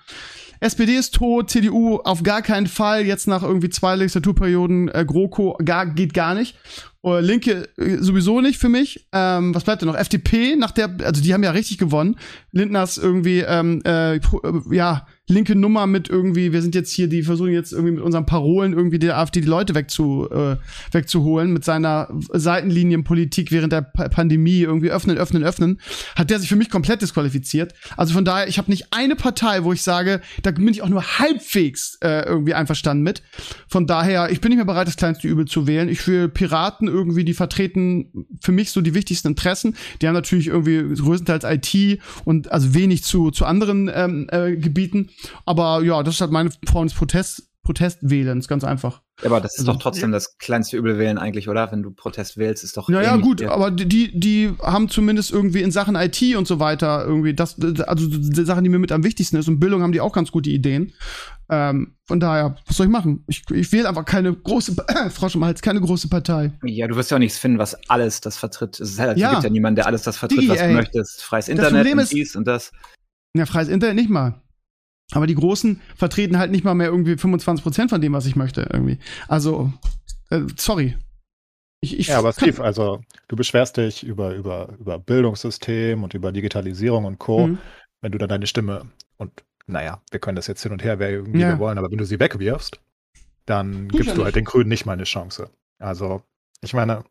SPD 0.60 0.96
ist 0.96 1.14
tot, 1.14 1.50
CDU 1.50 1.96
auf 2.04 2.22
gar 2.22 2.42
keinen 2.42 2.66
Fall, 2.66 3.06
jetzt 3.06 3.26
nach 3.26 3.42
irgendwie 3.42 3.70
zwei 3.70 3.96
Legislaturperioden, 3.96 4.88
äh, 4.88 5.04
GroKo 5.06 5.58
gar, 5.64 5.86
geht 5.86 6.14
gar 6.14 6.34
nicht. 6.34 6.56
Oder 7.02 7.22
Linke 7.22 7.68
äh, 7.78 7.96
sowieso 7.98 8.42
nicht 8.42 8.58
für 8.58 8.68
mich. 8.68 9.08
Ähm, 9.12 9.54
was 9.54 9.64
bleibt 9.64 9.80
denn 9.80 9.88
noch? 9.88 9.96
FDP, 9.96 10.56
nach 10.56 10.70
der, 10.70 10.94
also 11.02 11.22
die 11.22 11.32
haben 11.32 11.42
ja 11.42 11.52
richtig 11.52 11.78
gewonnen. 11.78 12.16
Lindners 12.52 12.98
irgendwie, 12.98 13.40
ähm, 13.40 13.80
äh, 13.86 14.16
äh 14.16 14.20
ja, 14.70 15.06
linke 15.30 15.56
Nummer 15.56 15.86
mit 15.86 16.08
irgendwie, 16.08 16.52
wir 16.52 16.60
sind 16.60 16.74
jetzt 16.74 16.92
hier, 16.92 17.08
die 17.08 17.22
versuchen 17.22 17.52
jetzt 17.52 17.72
irgendwie 17.72 17.92
mit 17.92 18.02
unseren 18.02 18.26
Parolen 18.26 18.72
irgendwie 18.72 18.98
der 18.98 19.18
AfD 19.18 19.40
die 19.40 19.48
Leute 19.48 19.74
wegzu, 19.74 20.28
äh, 20.30 20.56
wegzuholen, 20.92 21.52
mit 21.52 21.64
seiner 21.64 22.08
Seitenlinienpolitik 22.32 23.52
während 23.52 23.72
der 23.72 23.82
P 23.82 24.08
Pandemie 24.10 24.60
irgendwie 24.60 24.90
öffnen, 24.90 25.16
öffnen, 25.16 25.44
öffnen, 25.44 25.80
hat 26.16 26.30
der 26.30 26.38
sich 26.40 26.48
für 26.48 26.56
mich 26.56 26.68
komplett 26.68 27.00
disqualifiziert. 27.00 27.74
Also 27.96 28.12
von 28.12 28.24
daher, 28.24 28.48
ich 28.48 28.58
habe 28.58 28.70
nicht 28.70 28.88
eine 28.90 29.14
Partei, 29.14 29.64
wo 29.64 29.72
ich 29.72 29.82
sage, 29.82 30.20
da 30.42 30.50
bin 30.50 30.68
ich 30.68 30.82
auch 30.82 30.88
nur 30.88 31.18
halbwegs 31.18 31.96
äh, 32.02 32.26
irgendwie 32.26 32.54
einverstanden 32.54 33.02
mit. 33.02 33.22
Von 33.68 33.86
daher, 33.86 34.30
ich 34.30 34.40
bin 34.40 34.50
nicht 34.50 34.56
mehr 34.56 34.64
bereit, 34.64 34.88
das 34.88 34.96
kleinste 34.96 35.28
Übel 35.28 35.46
zu 35.46 35.66
wählen. 35.66 35.88
Ich 35.88 36.06
will 36.06 36.28
Piraten 36.28 36.88
irgendwie, 36.88 37.24
die 37.24 37.34
vertreten 37.34 38.26
für 38.40 38.52
mich 38.52 38.72
so 38.72 38.80
die 38.80 38.94
wichtigsten 38.94 39.28
Interessen. 39.28 39.76
Die 40.02 40.08
haben 40.08 40.14
natürlich 40.14 40.48
irgendwie 40.48 40.94
größtenteils 41.00 41.44
IT 41.44 42.00
und 42.24 42.50
also 42.50 42.74
wenig 42.74 43.04
zu, 43.04 43.30
zu 43.30 43.44
anderen 43.44 43.90
ähm, 43.94 44.26
äh, 44.30 44.56
Gebieten. 44.56 45.10
Aber 45.44 45.82
ja, 45.82 46.02
das 46.02 46.14
ist 46.14 46.20
halt 46.20 46.30
meine 46.30 46.50
Form 46.70 46.86
des 46.86 46.94
Protest, 46.94 47.50
Protestwählens, 47.62 48.48
ganz 48.48 48.64
einfach. 48.64 49.02
Aber 49.22 49.40
das 49.40 49.52
ist 49.54 49.60
also, 49.60 49.72
doch 49.72 49.82
trotzdem 49.82 50.12
das 50.12 50.38
kleinste 50.38 50.78
Übelwählen 50.78 51.18
eigentlich, 51.18 51.48
oder? 51.48 51.70
Wenn 51.70 51.82
du 51.82 51.90
Protest 51.90 52.38
wählst, 52.38 52.64
ist 52.64 52.76
doch. 52.76 52.88
Naja, 52.88 53.16
gut, 53.16 53.42
aber 53.42 53.70
die, 53.70 54.18
die 54.18 54.52
haben 54.62 54.88
zumindest 54.88 55.30
irgendwie 55.30 55.60
in 55.60 55.70
Sachen 55.70 55.94
IT 55.94 56.20
und 56.36 56.46
so 56.46 56.58
weiter 56.58 57.04
irgendwie 57.04 57.34
das, 57.34 57.60
also 57.86 58.08
die 58.08 58.44
Sachen, 58.44 58.64
die 58.64 58.70
mir 58.70 58.78
mit 58.78 58.92
am 58.92 59.04
wichtigsten 59.04 59.36
ist. 59.36 59.46
Und 59.46 59.60
Bildung 59.60 59.82
haben 59.82 59.92
die 59.92 60.00
auch 60.00 60.12
ganz 60.12 60.32
gute 60.32 60.48
Ideen. 60.48 60.94
Ähm, 61.50 61.96
von 62.06 62.18
daher, 62.18 62.56
was 62.66 62.76
soll 62.76 62.86
ich 62.86 62.92
machen? 62.92 63.24
Ich, 63.26 63.42
ich 63.50 63.70
wähle 63.72 63.88
einfach 63.88 64.06
keine 64.06 64.32
große, 64.32 64.76
äh, 64.88 65.10
Frosch 65.10 65.34
im 65.34 65.44
Hals, 65.44 65.60
keine 65.60 65.80
große 65.80 66.08
Partei. 66.08 66.52
Ja, 66.64 66.88
du 66.88 66.96
wirst 66.96 67.10
ja 67.10 67.16
auch 67.16 67.20
nichts 67.20 67.38
finden, 67.38 67.58
was 67.58 67.76
alles 67.90 68.20
das 68.22 68.38
vertritt. 68.38 68.80
Es 68.80 68.98
halt, 68.98 69.18
ja. 69.18 69.32
gibt 69.32 69.44
ja 69.44 69.50
niemanden, 69.50 69.76
der 69.76 69.86
alles 69.86 70.02
das 70.02 70.16
vertritt, 70.16 70.40
Digi, 70.40 70.48
was 70.48 70.58
du 70.58 70.64
ey. 70.64 70.74
möchtest. 70.74 71.22
Freies 71.22 71.48
Internet 71.48 71.92
und 71.92 72.12
dies 72.12 72.36
und 72.36 72.46
das. 72.46 72.72
Ja, 73.36 73.46
freies 73.46 73.68
Internet 73.68 73.96
nicht 73.96 74.10
mal. 74.10 74.40
Aber 75.12 75.26
die 75.26 75.34
Großen 75.34 75.80
vertreten 75.96 76.38
halt 76.38 76.50
nicht 76.50 76.64
mal 76.64 76.74
mehr 76.74 76.88
irgendwie 76.88 77.16
25 77.16 77.62
Prozent 77.62 77.90
von 77.90 78.00
dem, 78.00 78.12
was 78.12 78.26
ich 78.26 78.36
möchte, 78.36 78.68
irgendwie. 78.72 78.98
Also, 79.28 79.72
äh, 80.30 80.42
sorry. 80.56 80.96
Ich, 81.80 81.98
ich 81.98 82.08
ja, 82.08 82.18
aber 82.18 82.32
Steve, 82.32 82.62
also 82.62 83.00
du 83.28 83.36
beschwerst 83.36 83.78
dich 83.78 84.02
über, 84.04 84.34
über, 84.34 84.76
über 84.78 84.98
Bildungssystem 84.98 86.02
und 86.04 86.14
über 86.14 86.30
Digitalisierung 86.30 87.06
und 87.06 87.18
Co., 87.18 87.46
mhm. 87.46 87.58
wenn 88.02 88.12
du 88.12 88.18
dann 88.18 88.28
deine 88.28 88.46
Stimme 88.46 88.86
und 89.16 89.32
naja, 89.66 90.02
wir 90.10 90.20
können 90.20 90.36
das 90.36 90.46
jetzt 90.46 90.62
hin 90.62 90.72
und 90.72 90.82
her, 90.82 90.98
wer 90.98 91.10
irgendwie 91.10 91.40
ja. 91.40 91.48
wir 91.48 91.58
wollen, 91.58 91.78
aber 91.78 91.90
wenn 91.90 91.98
du 91.98 92.04
sie 92.04 92.20
wegwirfst, 92.20 92.80
dann 93.46 93.88
Gut, 93.88 94.02
gibst 94.02 94.16
du 94.16 94.24
halt 94.24 94.36
den 94.36 94.44
Grünen 94.44 94.68
nicht 94.68 94.84
mal 94.84 94.92
eine 94.92 95.04
Chance. 95.04 95.50
Also, 95.78 96.22
ich 96.60 96.74
meine, 96.74 97.04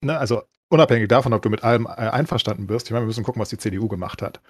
ne, 0.00 0.16
also 0.16 0.42
unabhängig 0.68 1.08
davon, 1.08 1.32
ob 1.32 1.42
du 1.42 1.50
mit 1.50 1.62
allem 1.62 1.86
äh, 1.86 1.90
einverstanden 1.90 2.66
bist, 2.66 2.86
ich 2.86 2.92
meine, 2.92 3.02
wir 3.02 3.08
müssen 3.08 3.24
gucken, 3.24 3.40
was 3.40 3.50
die 3.50 3.58
CDU 3.58 3.88
gemacht 3.88 4.22
hat. 4.22 4.40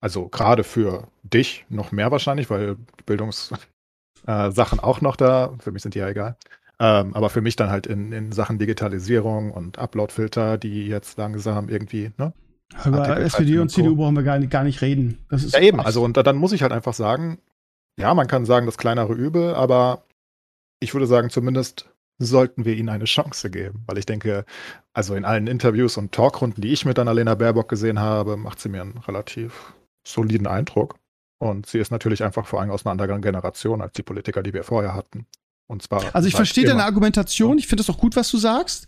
Also 0.00 0.28
gerade 0.28 0.64
für 0.64 1.08
dich 1.22 1.64
noch 1.68 1.92
mehr 1.92 2.10
wahrscheinlich, 2.10 2.50
weil 2.50 2.76
Bildungssachen 3.06 3.58
äh, 4.26 4.82
auch 4.82 5.00
noch 5.00 5.16
da, 5.16 5.54
für 5.58 5.72
mich 5.72 5.82
sind 5.82 5.94
die 5.94 6.00
ja 6.00 6.08
egal. 6.08 6.36
Ähm, 6.80 7.14
aber 7.14 7.30
für 7.30 7.40
mich 7.40 7.56
dann 7.56 7.70
halt 7.70 7.86
in, 7.86 8.12
in 8.12 8.32
Sachen 8.32 8.58
Digitalisierung 8.58 9.52
und 9.52 9.78
Uploadfilter, 9.78 10.58
die 10.58 10.86
jetzt 10.86 11.16
langsam 11.18 11.68
irgendwie, 11.68 12.12
ne? 12.18 12.32
Über 12.84 13.20
SPD 13.20 13.58
und 13.58 13.68
CDU 13.68 13.94
brauchen 13.94 14.16
wir 14.16 14.24
gar 14.24 14.38
nicht, 14.38 14.50
gar 14.50 14.64
nicht 14.64 14.82
reden. 14.82 15.24
Das 15.28 15.44
ist 15.44 15.54
ja 15.54 15.60
eben, 15.60 15.80
also 15.80 16.02
und 16.02 16.16
dann 16.16 16.36
muss 16.36 16.52
ich 16.52 16.62
halt 16.62 16.72
einfach 16.72 16.94
sagen, 16.94 17.38
ja, 17.96 18.12
man 18.14 18.26
kann 18.26 18.46
sagen, 18.46 18.66
das 18.66 18.78
kleinere 18.78 19.12
Übel, 19.12 19.54
aber 19.54 20.02
ich 20.80 20.92
würde 20.92 21.06
sagen, 21.06 21.30
zumindest 21.30 21.88
sollten 22.18 22.64
wir 22.64 22.74
ihnen 22.74 22.88
eine 22.88 23.04
Chance 23.04 23.50
geben. 23.50 23.84
Weil 23.86 23.98
ich 23.98 24.06
denke, 24.06 24.44
also 24.92 25.14
in 25.14 25.24
allen 25.24 25.46
Interviews 25.46 25.96
und 25.96 26.12
Talkrunden, 26.12 26.60
die 26.60 26.72
ich 26.72 26.84
mit 26.84 26.98
Annalena 26.98 27.34
Baerbock 27.34 27.68
gesehen 27.68 28.00
habe, 28.00 28.36
macht 28.36 28.60
sie 28.60 28.68
mir 28.68 28.82
einen 28.82 28.98
relativ 28.98 29.74
soliden 30.06 30.46
Eindruck. 30.46 30.96
Und 31.38 31.66
sie 31.66 31.78
ist 31.78 31.90
natürlich 31.90 32.22
einfach 32.22 32.46
vor 32.46 32.60
allem 32.60 32.70
aus 32.70 32.86
einer 32.86 32.92
anderen 32.92 33.20
Generation 33.20 33.82
als 33.82 33.92
die 33.92 34.02
Politiker, 34.02 34.42
die 34.42 34.52
wir 34.52 34.64
vorher 34.64 34.94
hatten. 34.94 35.26
Und 35.66 35.82
zwar. 35.82 36.14
Also 36.14 36.28
ich 36.28 36.34
verstehe 36.34 36.64
deine 36.64 36.84
Argumentation, 36.84 37.58
ich 37.58 37.66
finde 37.66 37.82
es 37.82 37.90
auch 37.90 37.98
gut, 37.98 38.16
was 38.16 38.30
du 38.30 38.38
sagst. 38.38 38.86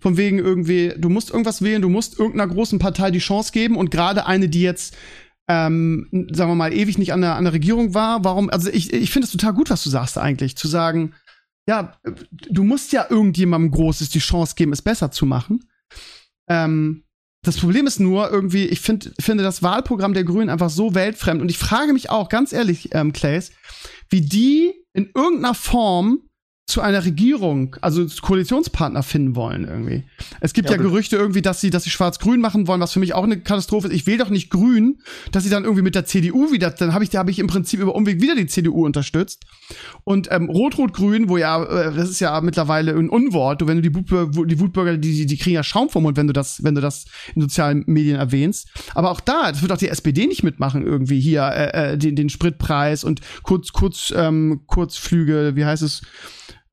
Von 0.00 0.16
wegen 0.16 0.38
irgendwie, 0.38 0.92
du 0.96 1.08
musst 1.08 1.30
irgendwas 1.30 1.62
wählen, 1.62 1.80
du 1.80 1.88
musst 1.88 2.18
irgendeiner 2.18 2.52
großen 2.52 2.78
Partei 2.78 3.10
die 3.10 3.20
Chance 3.20 3.52
geben 3.52 3.76
und 3.76 3.90
gerade 3.90 4.26
eine, 4.26 4.48
die 4.48 4.60
jetzt, 4.60 4.94
ähm, 5.48 6.08
sagen 6.30 6.50
wir 6.50 6.54
mal, 6.56 6.74
ewig 6.74 6.98
nicht 6.98 7.12
an 7.12 7.22
der, 7.22 7.36
an 7.36 7.44
der 7.44 7.54
Regierung 7.54 7.94
war, 7.94 8.22
warum, 8.22 8.50
also 8.50 8.70
ich, 8.70 8.92
ich 8.92 9.10
finde 9.10 9.26
es 9.26 9.32
total 9.32 9.54
gut, 9.54 9.70
was 9.70 9.82
du 9.82 9.88
sagst 9.88 10.18
eigentlich, 10.18 10.56
zu 10.56 10.68
sagen, 10.68 11.14
ja, 11.66 11.96
du 12.50 12.64
musst 12.64 12.92
ja 12.92 13.06
irgendjemandem 13.08 13.70
Großes 13.70 14.10
die 14.10 14.18
Chance 14.18 14.54
geben, 14.56 14.72
es 14.72 14.82
besser 14.82 15.10
zu 15.10 15.24
machen. 15.24 15.64
Ähm, 16.48 17.03
das 17.44 17.58
Problem 17.58 17.86
ist 17.86 18.00
nur 18.00 18.30
irgendwie, 18.30 18.66
ich 18.66 18.80
find, 18.80 19.12
finde 19.20 19.44
das 19.44 19.62
Wahlprogramm 19.62 20.14
der 20.14 20.24
Grünen 20.24 20.50
einfach 20.50 20.70
so 20.70 20.94
weltfremd. 20.94 21.40
Und 21.40 21.50
ich 21.50 21.58
frage 21.58 21.92
mich 21.92 22.10
auch, 22.10 22.28
ganz 22.28 22.52
ehrlich, 22.52 22.88
ähm, 22.92 23.12
Clays, 23.12 23.52
wie 24.08 24.22
die 24.22 24.72
in 24.92 25.10
irgendeiner 25.14 25.54
Form 25.54 26.22
zu 26.66 26.80
einer 26.80 27.04
Regierung, 27.04 27.76
also 27.82 28.06
Koalitionspartner 28.22 29.02
finden 29.02 29.36
wollen 29.36 29.64
irgendwie. 29.64 30.04
Es 30.40 30.54
gibt 30.54 30.70
ja, 30.70 30.76
ja 30.76 30.82
Gerüchte 30.82 31.16
irgendwie, 31.16 31.42
dass 31.42 31.60
sie, 31.60 31.68
dass 31.68 31.84
sie 31.84 31.90
Schwarz-Grün 31.90 32.40
machen 32.40 32.66
wollen, 32.66 32.80
was 32.80 32.94
für 32.94 33.00
mich 33.00 33.12
auch 33.12 33.22
eine 33.22 33.38
Katastrophe 33.38 33.88
ist. 33.88 33.94
Ich 33.94 34.06
will 34.06 34.16
doch 34.16 34.30
nicht 34.30 34.48
Grün, 34.48 34.98
dass 35.30 35.44
sie 35.44 35.50
dann 35.50 35.64
irgendwie 35.64 35.82
mit 35.82 35.94
der 35.94 36.06
CDU 36.06 36.52
wieder, 36.52 36.70
dann 36.70 36.94
habe 36.94 37.04
ich, 37.04 37.10
da 37.10 37.18
habe 37.18 37.30
ich 37.30 37.38
im 37.38 37.48
Prinzip 37.48 37.80
über 37.80 37.94
Umweg 37.94 38.22
wieder 38.22 38.34
die 38.34 38.46
CDU 38.46 38.86
unterstützt. 38.86 39.44
Und 40.04 40.28
ähm, 40.30 40.48
Rot-Rot-Grün, 40.48 41.28
wo 41.28 41.36
ja, 41.36 41.62
äh, 41.62 41.94
das 41.94 42.08
ist 42.08 42.20
ja 42.20 42.40
mittlerweile 42.40 42.92
ein 42.94 43.10
Unwort. 43.10 43.60
Du, 43.60 43.66
wenn 43.66 43.76
du 43.76 43.82
die, 43.82 43.94
Wutbürger, 43.94 44.46
die 44.46 44.58
Wutbürger, 44.58 44.96
die, 44.96 45.26
die 45.26 45.36
kriegen 45.36 45.54
ja 45.54 45.62
Schaum 45.62 45.90
vom 45.90 46.04
Mund, 46.04 46.16
wenn 46.16 46.28
du 46.28 46.32
das, 46.32 46.64
wenn 46.64 46.74
du 46.74 46.80
das 46.80 47.04
in 47.34 47.42
sozialen 47.42 47.84
Medien 47.86 48.16
erwähnst. 48.16 48.68
Aber 48.94 49.10
auch 49.10 49.20
da, 49.20 49.52
das 49.52 49.60
wird 49.60 49.70
auch 49.70 49.76
die 49.76 49.88
SPD 49.88 50.26
nicht 50.26 50.42
mitmachen 50.42 50.82
irgendwie 50.82 51.20
hier 51.20 51.42
äh, 51.42 51.92
äh, 51.92 51.98
den, 51.98 52.16
den 52.16 52.30
Spritpreis 52.30 53.04
und 53.04 53.20
kurz, 53.42 53.72
kurz, 53.72 54.14
ähm, 54.16 54.62
Kurzflüge, 54.66 55.52
wie 55.56 55.66
heißt 55.66 55.82
es? 55.82 56.00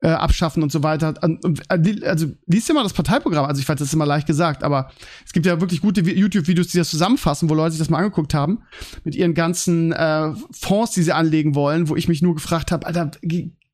Äh, 0.02 0.08
abschaffen 0.08 0.62
und 0.62 0.70
so 0.70 0.82
weiter. 0.82 1.14
Äh, 1.22 1.78
also 2.06 2.26
liest 2.46 2.68
dir 2.68 2.74
mal 2.74 2.82
das 2.82 2.92
Parteiprogramm. 2.92 3.46
Also 3.46 3.60
ich 3.60 3.68
weiß, 3.68 3.78
das 3.78 3.88
ist 3.88 3.94
immer 3.94 4.06
leicht 4.06 4.26
gesagt, 4.26 4.64
aber 4.64 4.90
es 5.24 5.32
gibt 5.32 5.46
ja 5.46 5.60
wirklich 5.60 5.80
gute 5.80 6.02
YouTube-Videos, 6.02 6.68
die 6.68 6.78
das 6.78 6.90
zusammenfassen, 6.90 7.48
wo 7.48 7.54
Leute 7.54 7.72
sich 7.72 7.78
das 7.78 7.90
mal 7.90 7.98
angeguckt 7.98 8.34
haben 8.34 8.62
mit 9.04 9.14
ihren 9.14 9.34
ganzen 9.34 9.92
äh, 9.92 10.32
Fonds, 10.50 10.92
die 10.92 11.02
sie 11.02 11.12
anlegen 11.12 11.54
wollen, 11.54 11.88
wo 11.88 11.96
ich 11.96 12.08
mich 12.08 12.20
nur 12.20 12.34
gefragt 12.34 12.72
habe, 12.72 12.86
Alter, 12.86 13.12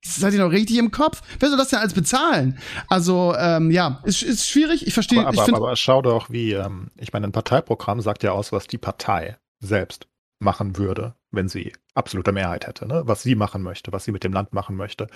seid 0.05 0.35
ihr 0.35 0.41
noch 0.41 0.53
richtig 0.53 0.79
im 0.79 0.91
Kopf? 0.91 1.23
Wer 1.41 1.49
soll 1.49 1.59
das 1.59 1.69
denn 1.69 1.79
alles 1.79 1.95
bezahlen? 1.95 2.59
Also 2.89 3.35
ähm, 3.39 3.71
ja, 3.71 4.01
ist, 4.05 4.23
ist 4.23 4.49
schwierig. 4.49 4.87
Ich 4.87 4.95
verstehe. 4.95 5.27
Aber, 5.27 5.43
aber, 5.43 5.57
aber 5.57 5.77
schau 5.77 6.03
doch, 6.03 6.31
wie 6.31 6.53
ähm, 6.53 6.91
ich 6.97 7.13
meine, 7.13 7.27
ein 7.27 7.33
Parteiprogramm 7.33 8.01
sagt 8.01 8.23
ja 8.23 8.33
aus, 8.33 8.53
was 8.53 8.67
die 8.67 8.79
Partei 8.79 9.39
selbst 9.61 10.07
machen 10.39 10.77
würde, 10.77 11.15
wenn 11.31 11.49
sie 11.49 11.73
absolute 11.95 12.33
Mehrheit 12.33 12.67
hätte, 12.67 12.87
ne? 12.87 13.03
was 13.05 13.23
sie 13.23 13.35
machen 13.35 13.63
möchte, 13.63 13.93
was 13.93 14.05
sie 14.05 14.13
mit 14.13 14.25
dem 14.25 14.33
Land 14.33 14.53
machen 14.53 14.77
möchte. 14.77 15.09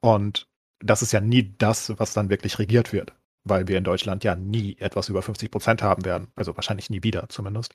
Und 0.00 0.48
das 0.78 1.02
ist 1.02 1.12
ja 1.12 1.20
nie 1.20 1.54
das, 1.58 1.92
was 1.98 2.14
dann 2.14 2.30
wirklich 2.30 2.58
regiert 2.58 2.92
wird, 2.92 3.12
weil 3.44 3.68
wir 3.68 3.78
in 3.78 3.84
Deutschland 3.84 4.24
ja 4.24 4.36
nie 4.36 4.76
etwas 4.78 5.08
über 5.08 5.22
50 5.22 5.50
Prozent 5.50 5.82
haben 5.82 6.04
werden. 6.04 6.28
Also 6.36 6.56
wahrscheinlich 6.56 6.90
nie 6.90 7.02
wieder 7.02 7.28
zumindest. 7.28 7.74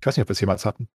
Ich 0.00 0.06
weiß 0.06 0.16
nicht, 0.16 0.22
ob 0.22 0.28
wir 0.28 0.32
es 0.32 0.40
jemals 0.40 0.64
hatten. 0.64 0.88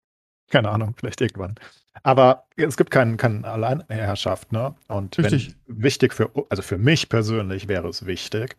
Keine 0.51 0.71
Ahnung, 0.71 0.95
vielleicht 0.99 1.21
irgendwann. 1.21 1.57
Aber 2.03 2.47
es 2.57 2.77
gibt 2.77 2.91
keinen, 2.91 3.17
keinen 3.17 3.45
Alleinherrschaft, 3.45 4.53
ne? 4.53 4.75
Und 4.87 5.19
wenn, 5.19 5.55
wichtig 5.67 6.15
für, 6.15 6.31
also 6.49 6.63
für 6.63 6.79
mich 6.79 7.09
persönlich 7.09 7.69
wäre 7.69 7.89
es 7.89 8.07
wichtig, 8.07 8.57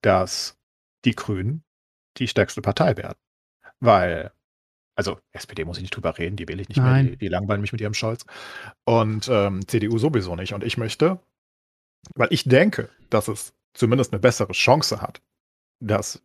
dass 0.00 0.56
die 1.04 1.16
Grünen 1.16 1.64
die 2.18 2.28
stärkste 2.28 2.62
Partei 2.62 2.96
werden. 2.96 3.18
Weil 3.80 4.32
Also 4.94 5.18
SPD 5.32 5.64
muss 5.64 5.78
ich 5.78 5.82
nicht 5.82 5.96
drüber 5.96 6.16
reden, 6.18 6.36
die 6.36 6.48
wähle 6.48 6.62
ich 6.62 6.68
nicht 6.68 6.78
Nein. 6.78 7.04
mehr, 7.04 7.12
die, 7.12 7.18
die 7.18 7.28
langweilen 7.28 7.60
mich 7.60 7.72
mit 7.72 7.80
ihrem 7.80 7.94
Scholz. 7.94 8.24
Und 8.84 9.28
ähm, 9.30 9.66
CDU 9.66 9.98
sowieso 9.98 10.36
nicht. 10.36 10.52
Und 10.52 10.64
ich 10.64 10.76
möchte, 10.76 11.20
weil 12.14 12.28
ich 12.30 12.44
denke, 12.44 12.90
dass 13.10 13.28
es 13.28 13.54
zumindest 13.74 14.12
eine 14.12 14.20
bessere 14.20 14.52
Chance 14.52 15.00
hat, 15.00 15.22
dass 15.80 16.22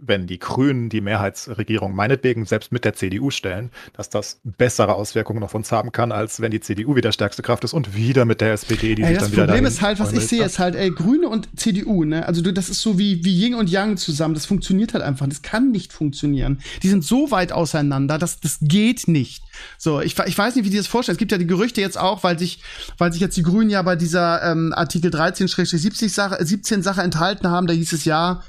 wenn 0.00 0.26
die 0.26 0.38
Grünen 0.38 0.88
die 0.88 1.00
Mehrheitsregierung 1.00 1.94
meinetwegen 1.94 2.44
selbst 2.44 2.72
mit 2.72 2.84
der 2.84 2.94
CDU 2.94 3.30
stellen, 3.30 3.70
dass 3.94 4.10
das 4.10 4.40
bessere 4.44 4.94
Auswirkungen 4.94 5.42
auf 5.42 5.54
uns 5.54 5.72
haben 5.72 5.92
kann, 5.92 6.12
als 6.12 6.40
wenn 6.40 6.50
die 6.50 6.60
CDU 6.60 6.96
wieder 6.96 7.12
stärkste 7.12 7.42
Kraft 7.42 7.64
ist 7.64 7.72
und 7.72 7.94
wieder 7.94 8.24
mit 8.24 8.40
der 8.40 8.52
SPD, 8.52 8.94
die 8.94 9.02
Ey, 9.02 9.08
sich 9.08 9.18
das 9.18 9.24
dann 9.24 9.32
wieder 9.32 9.42
Problem 9.44 9.64
dahin 9.64 9.72
ist 9.72 9.82
halt, 9.82 9.98
was 9.98 10.12
ich 10.12 10.26
sehe, 10.26 10.44
ist 10.44 10.58
halt, 10.58 10.74
ey, 10.74 10.90
Grüne 10.90 11.28
und 11.28 11.48
CDU, 11.58 12.04
ne? 12.04 12.26
Also 12.26 12.42
du, 12.42 12.52
das 12.52 12.68
ist 12.68 12.80
so 12.80 12.98
wie, 12.98 13.24
wie 13.24 13.44
Yin 13.44 13.54
und 13.54 13.70
Yang 13.70 13.96
zusammen. 13.96 14.34
Das 14.34 14.46
funktioniert 14.46 14.94
halt 14.94 15.04
einfach. 15.04 15.26
Das 15.26 15.42
kann 15.42 15.70
nicht 15.70 15.92
funktionieren. 15.92 16.60
Die 16.82 16.88
sind 16.88 17.04
so 17.04 17.30
weit 17.30 17.52
auseinander, 17.52 18.18
dass 18.18 18.40
das 18.40 18.58
geht 18.60 19.08
nicht. 19.08 19.42
So, 19.78 20.00
ich, 20.00 20.18
ich 20.26 20.36
weiß 20.36 20.56
nicht, 20.56 20.64
wie 20.64 20.70
die 20.70 20.76
das 20.76 20.86
vorstellen. 20.86 21.14
Es 21.14 21.18
gibt 21.18 21.32
ja 21.32 21.38
die 21.38 21.46
Gerüchte 21.46 21.80
jetzt 21.80 21.98
auch, 21.98 22.22
weil 22.22 22.38
sich, 22.38 22.62
weil 22.98 23.12
sich 23.12 23.20
jetzt 23.20 23.36
die 23.36 23.42
Grünen 23.42 23.70
ja 23.70 23.82
bei 23.82 23.96
dieser 23.96 24.42
ähm, 24.42 24.72
Artikel 24.74 25.10
13-70 25.10 26.08
Sache, 26.08 26.44
17 26.44 26.82
Sache 26.82 27.02
enthalten 27.02 27.48
haben. 27.48 27.66
Da 27.66 27.72
hieß 27.72 27.92
es 27.92 28.04
ja, 28.04 28.42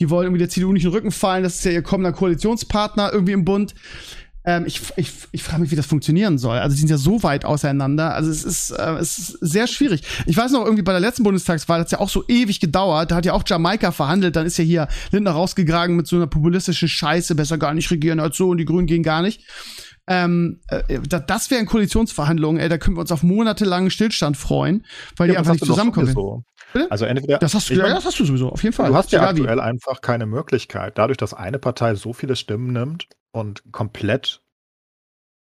die 0.00 0.10
wollen 0.10 0.26
irgendwie 0.26 0.38
der 0.38 0.48
CDU 0.48 0.72
nicht 0.72 0.84
in 0.84 0.90
den 0.90 0.96
Rücken 0.96 1.10
fallen. 1.12 1.42
Das 1.42 1.56
ist 1.56 1.64
ja 1.64 1.70
ihr 1.72 1.82
kommender 1.82 2.12
Koalitionspartner 2.12 3.12
irgendwie 3.12 3.32
im 3.32 3.44
Bund. 3.44 3.74
Ähm, 4.42 4.64
ich 4.66 4.80
ich, 4.96 5.12
ich 5.32 5.42
frage 5.42 5.60
mich, 5.60 5.70
wie 5.70 5.76
das 5.76 5.84
funktionieren 5.84 6.38
soll. 6.38 6.56
Also 6.58 6.74
die 6.74 6.80
sind 6.80 6.88
ja 6.88 6.96
so 6.96 7.22
weit 7.22 7.44
auseinander. 7.44 8.14
Also 8.14 8.30
es 8.30 8.42
ist, 8.42 8.70
äh, 8.70 8.92
es 8.94 9.18
ist 9.18 9.38
sehr 9.42 9.66
schwierig. 9.66 10.02
Ich 10.24 10.34
weiß 10.36 10.52
noch, 10.52 10.64
irgendwie 10.64 10.82
bei 10.82 10.92
der 10.92 11.00
letzten 11.00 11.24
Bundestagswahl 11.24 11.80
hat 11.80 11.86
es 11.86 11.92
ja 11.92 12.00
auch 12.00 12.08
so 12.08 12.24
ewig 12.26 12.58
gedauert. 12.58 13.10
Da 13.10 13.16
hat 13.16 13.26
ja 13.26 13.34
auch 13.34 13.42
Jamaika 13.46 13.92
verhandelt. 13.92 14.36
Dann 14.36 14.46
ist 14.46 14.56
ja 14.56 14.64
hier 14.64 14.88
Lindner 15.12 15.32
rausgegraben 15.32 15.94
mit 15.94 16.06
so 16.06 16.16
einer 16.16 16.26
populistischen 16.26 16.88
Scheiße. 16.88 17.34
Besser 17.34 17.58
gar 17.58 17.74
nicht 17.74 17.90
regieren 17.90 18.18
als 18.18 18.38
so 18.38 18.48
und 18.48 18.56
die 18.56 18.64
Grünen 18.64 18.86
gehen 18.86 19.02
gar 19.02 19.20
nicht. 19.20 19.42
Ähm, 20.06 20.60
äh, 20.68 20.98
da, 21.06 21.20
das 21.20 21.50
wären 21.50 21.66
Koalitionsverhandlungen. 21.66 22.60
Ey, 22.62 22.70
da 22.70 22.78
können 22.78 22.96
wir 22.96 23.02
uns 23.02 23.12
auf 23.12 23.22
monatelangen 23.22 23.90
Stillstand 23.90 24.38
freuen, 24.38 24.86
weil 25.16 25.28
die 25.28 25.34
Ja, 25.34 25.40
einfach 25.40 25.52
das 25.52 25.60
nicht 25.60 25.68
zusammenkommen. 25.70 26.06
sowieso. 26.06 26.44
Also 26.88 27.04
entweder 27.04 27.38
Das 27.38 27.54
hast 27.54 27.70
du, 27.70 27.74
ja, 27.74 27.82
mein, 27.84 27.94
das 27.94 28.04
hast 28.04 28.18
du 28.18 28.24
sowieso, 28.24 28.50
auf 28.50 28.62
jeden 28.62 28.74
Fall. 28.74 28.88
Du 28.90 28.94
hast 28.96 29.12
ja 29.12 29.20
Egal 29.20 29.36
wie. 29.36 29.40
aktuell 29.40 29.60
einfach 29.60 30.00
keine 30.00 30.26
Möglichkeit, 30.26 30.98
dadurch, 30.98 31.16
dass 31.18 31.34
eine 31.34 31.58
Partei 31.58 31.94
so 31.94 32.12
viele 32.12 32.36
Stimmen 32.36 32.72
nimmt 32.72 33.08
und 33.32 33.62
komplett, 33.72 34.42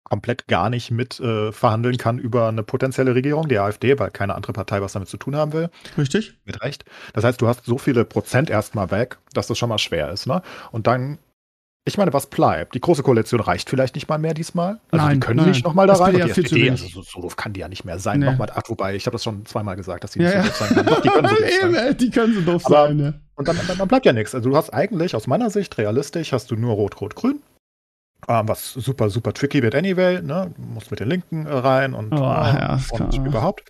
komplett 0.04 0.48
gar 0.48 0.70
nicht 0.70 0.90
mit 0.92 1.20
äh, 1.20 1.52
verhandeln 1.52 1.98
kann 1.98 2.18
über 2.20 2.48
eine 2.48 2.64
potenzielle 2.64 3.14
Regierung, 3.14 3.48
die 3.48 3.60
AfD, 3.60 4.00
weil 4.00 4.10
keine 4.12 4.36
andere 4.36 4.54
Partei 4.54 4.82
was 4.82 4.94
damit 4.94 5.10
zu 5.10 5.18
tun 5.18 5.36
haben 5.36 5.54
will, 5.54 5.70
Richtig? 5.98 6.34
mit 6.46 6.62
Recht. 6.64 6.84
Das 7.14 7.24
heißt, 7.24 7.40
du 7.42 7.48
hast 7.48 7.66
so 7.66 7.78
viele 7.78 8.06
Prozent 8.06 8.50
erstmal 8.50 8.90
weg, 8.92 9.18
dass 9.34 9.48
das 9.48 9.58
schon 9.58 9.70
mal 9.70 9.78
schwer 9.78 10.10
ist. 10.12 10.26
Ne? 10.26 10.42
Und 10.72 10.88
dann, 10.88 11.20
ich 11.86 11.98
meine, 11.98 12.14
was 12.14 12.28
bleibt? 12.28 12.76
Die 12.76 12.82
große 12.82 13.02
Koalition 13.02 13.40
reicht 13.40 13.70
vielleicht 13.70 13.96
nicht 13.96 14.08
mal 14.10 14.20
mehr 14.20 14.34
diesmal. 14.36 14.80
Also 14.92 15.06
Nein, 15.06 15.16
die 15.16 15.26
können 15.26 15.38
nein. 15.38 15.50
nicht 15.50 15.64
nochmal 15.66 15.88
da 15.88 15.94
Das 15.94 16.02
rein. 16.02 16.16
ja 16.18 16.26
die 16.26 16.32
SPD, 16.32 16.70
also 16.70 16.88
so, 16.88 17.02
so 17.02 17.22
doof 17.22 17.36
kann 17.36 17.54
die 17.54 17.62
ja 17.62 17.68
nicht 17.68 17.84
mehr 17.86 17.98
sein. 18.00 18.20
Nee. 18.20 18.28
Nochmal, 18.28 18.52
ach, 18.54 18.62
wobei, 18.68 18.96
ich 18.96 19.06
habe 19.08 19.16
das 19.16 19.24
schon 19.24 19.46
zweimal 19.46 19.76
gesagt, 19.76 20.04
dass 20.04 20.12
die 20.12 20.20
Ja, 20.20 20.26
nicht 20.26 20.36
ja. 20.36 20.44
so 20.44 20.50
doof 20.50 20.58
sein 20.68 20.76
kann. 20.76 20.86
Doch, 20.86 21.02
die 21.02 21.10
können 21.10 21.28
so 21.30 21.36
doof 21.40 21.74
sein. 21.74 21.98
Die 21.98 22.10
können 22.12 22.34
so 22.36 22.42
doof 22.42 22.66
Aber- 22.66 22.88
sein, 22.88 23.00
ja. 23.00 23.14
Und 23.36 23.48
dann, 23.48 23.58
dann, 23.68 23.78
dann 23.78 23.88
bleibt 23.88 24.06
ja 24.06 24.14
nichts. 24.14 24.36
Also 24.36 24.50
du 24.50 24.56
hast 24.58 24.70
eigentlich 24.72 25.16
aus 25.16 25.26
meiner 25.26 25.50
Sicht 25.50 25.78
realistisch 25.78 26.34
hast 26.34 26.52
du 26.52 26.56
nur 26.58 26.74
Rot-Rot-Grün. 26.74 27.42
Ähm, 28.28 28.48
was 28.50 28.74
super, 28.74 29.10
super 29.10 29.34
tricky 29.34 29.64
wird 29.64 29.74
anyway. 29.74 30.22
Ne? 30.22 30.54
Du 30.56 30.62
musst 30.62 30.92
mit 30.92 31.00
den 31.00 31.08
Linken 31.08 31.46
äh, 31.48 31.50
rein 31.54 31.94
und, 31.94 32.12
Oh, 32.12 32.18
äh, 32.18 32.20
ja, 32.20 32.80
und 32.92 33.16
überhaupt. 33.26 33.64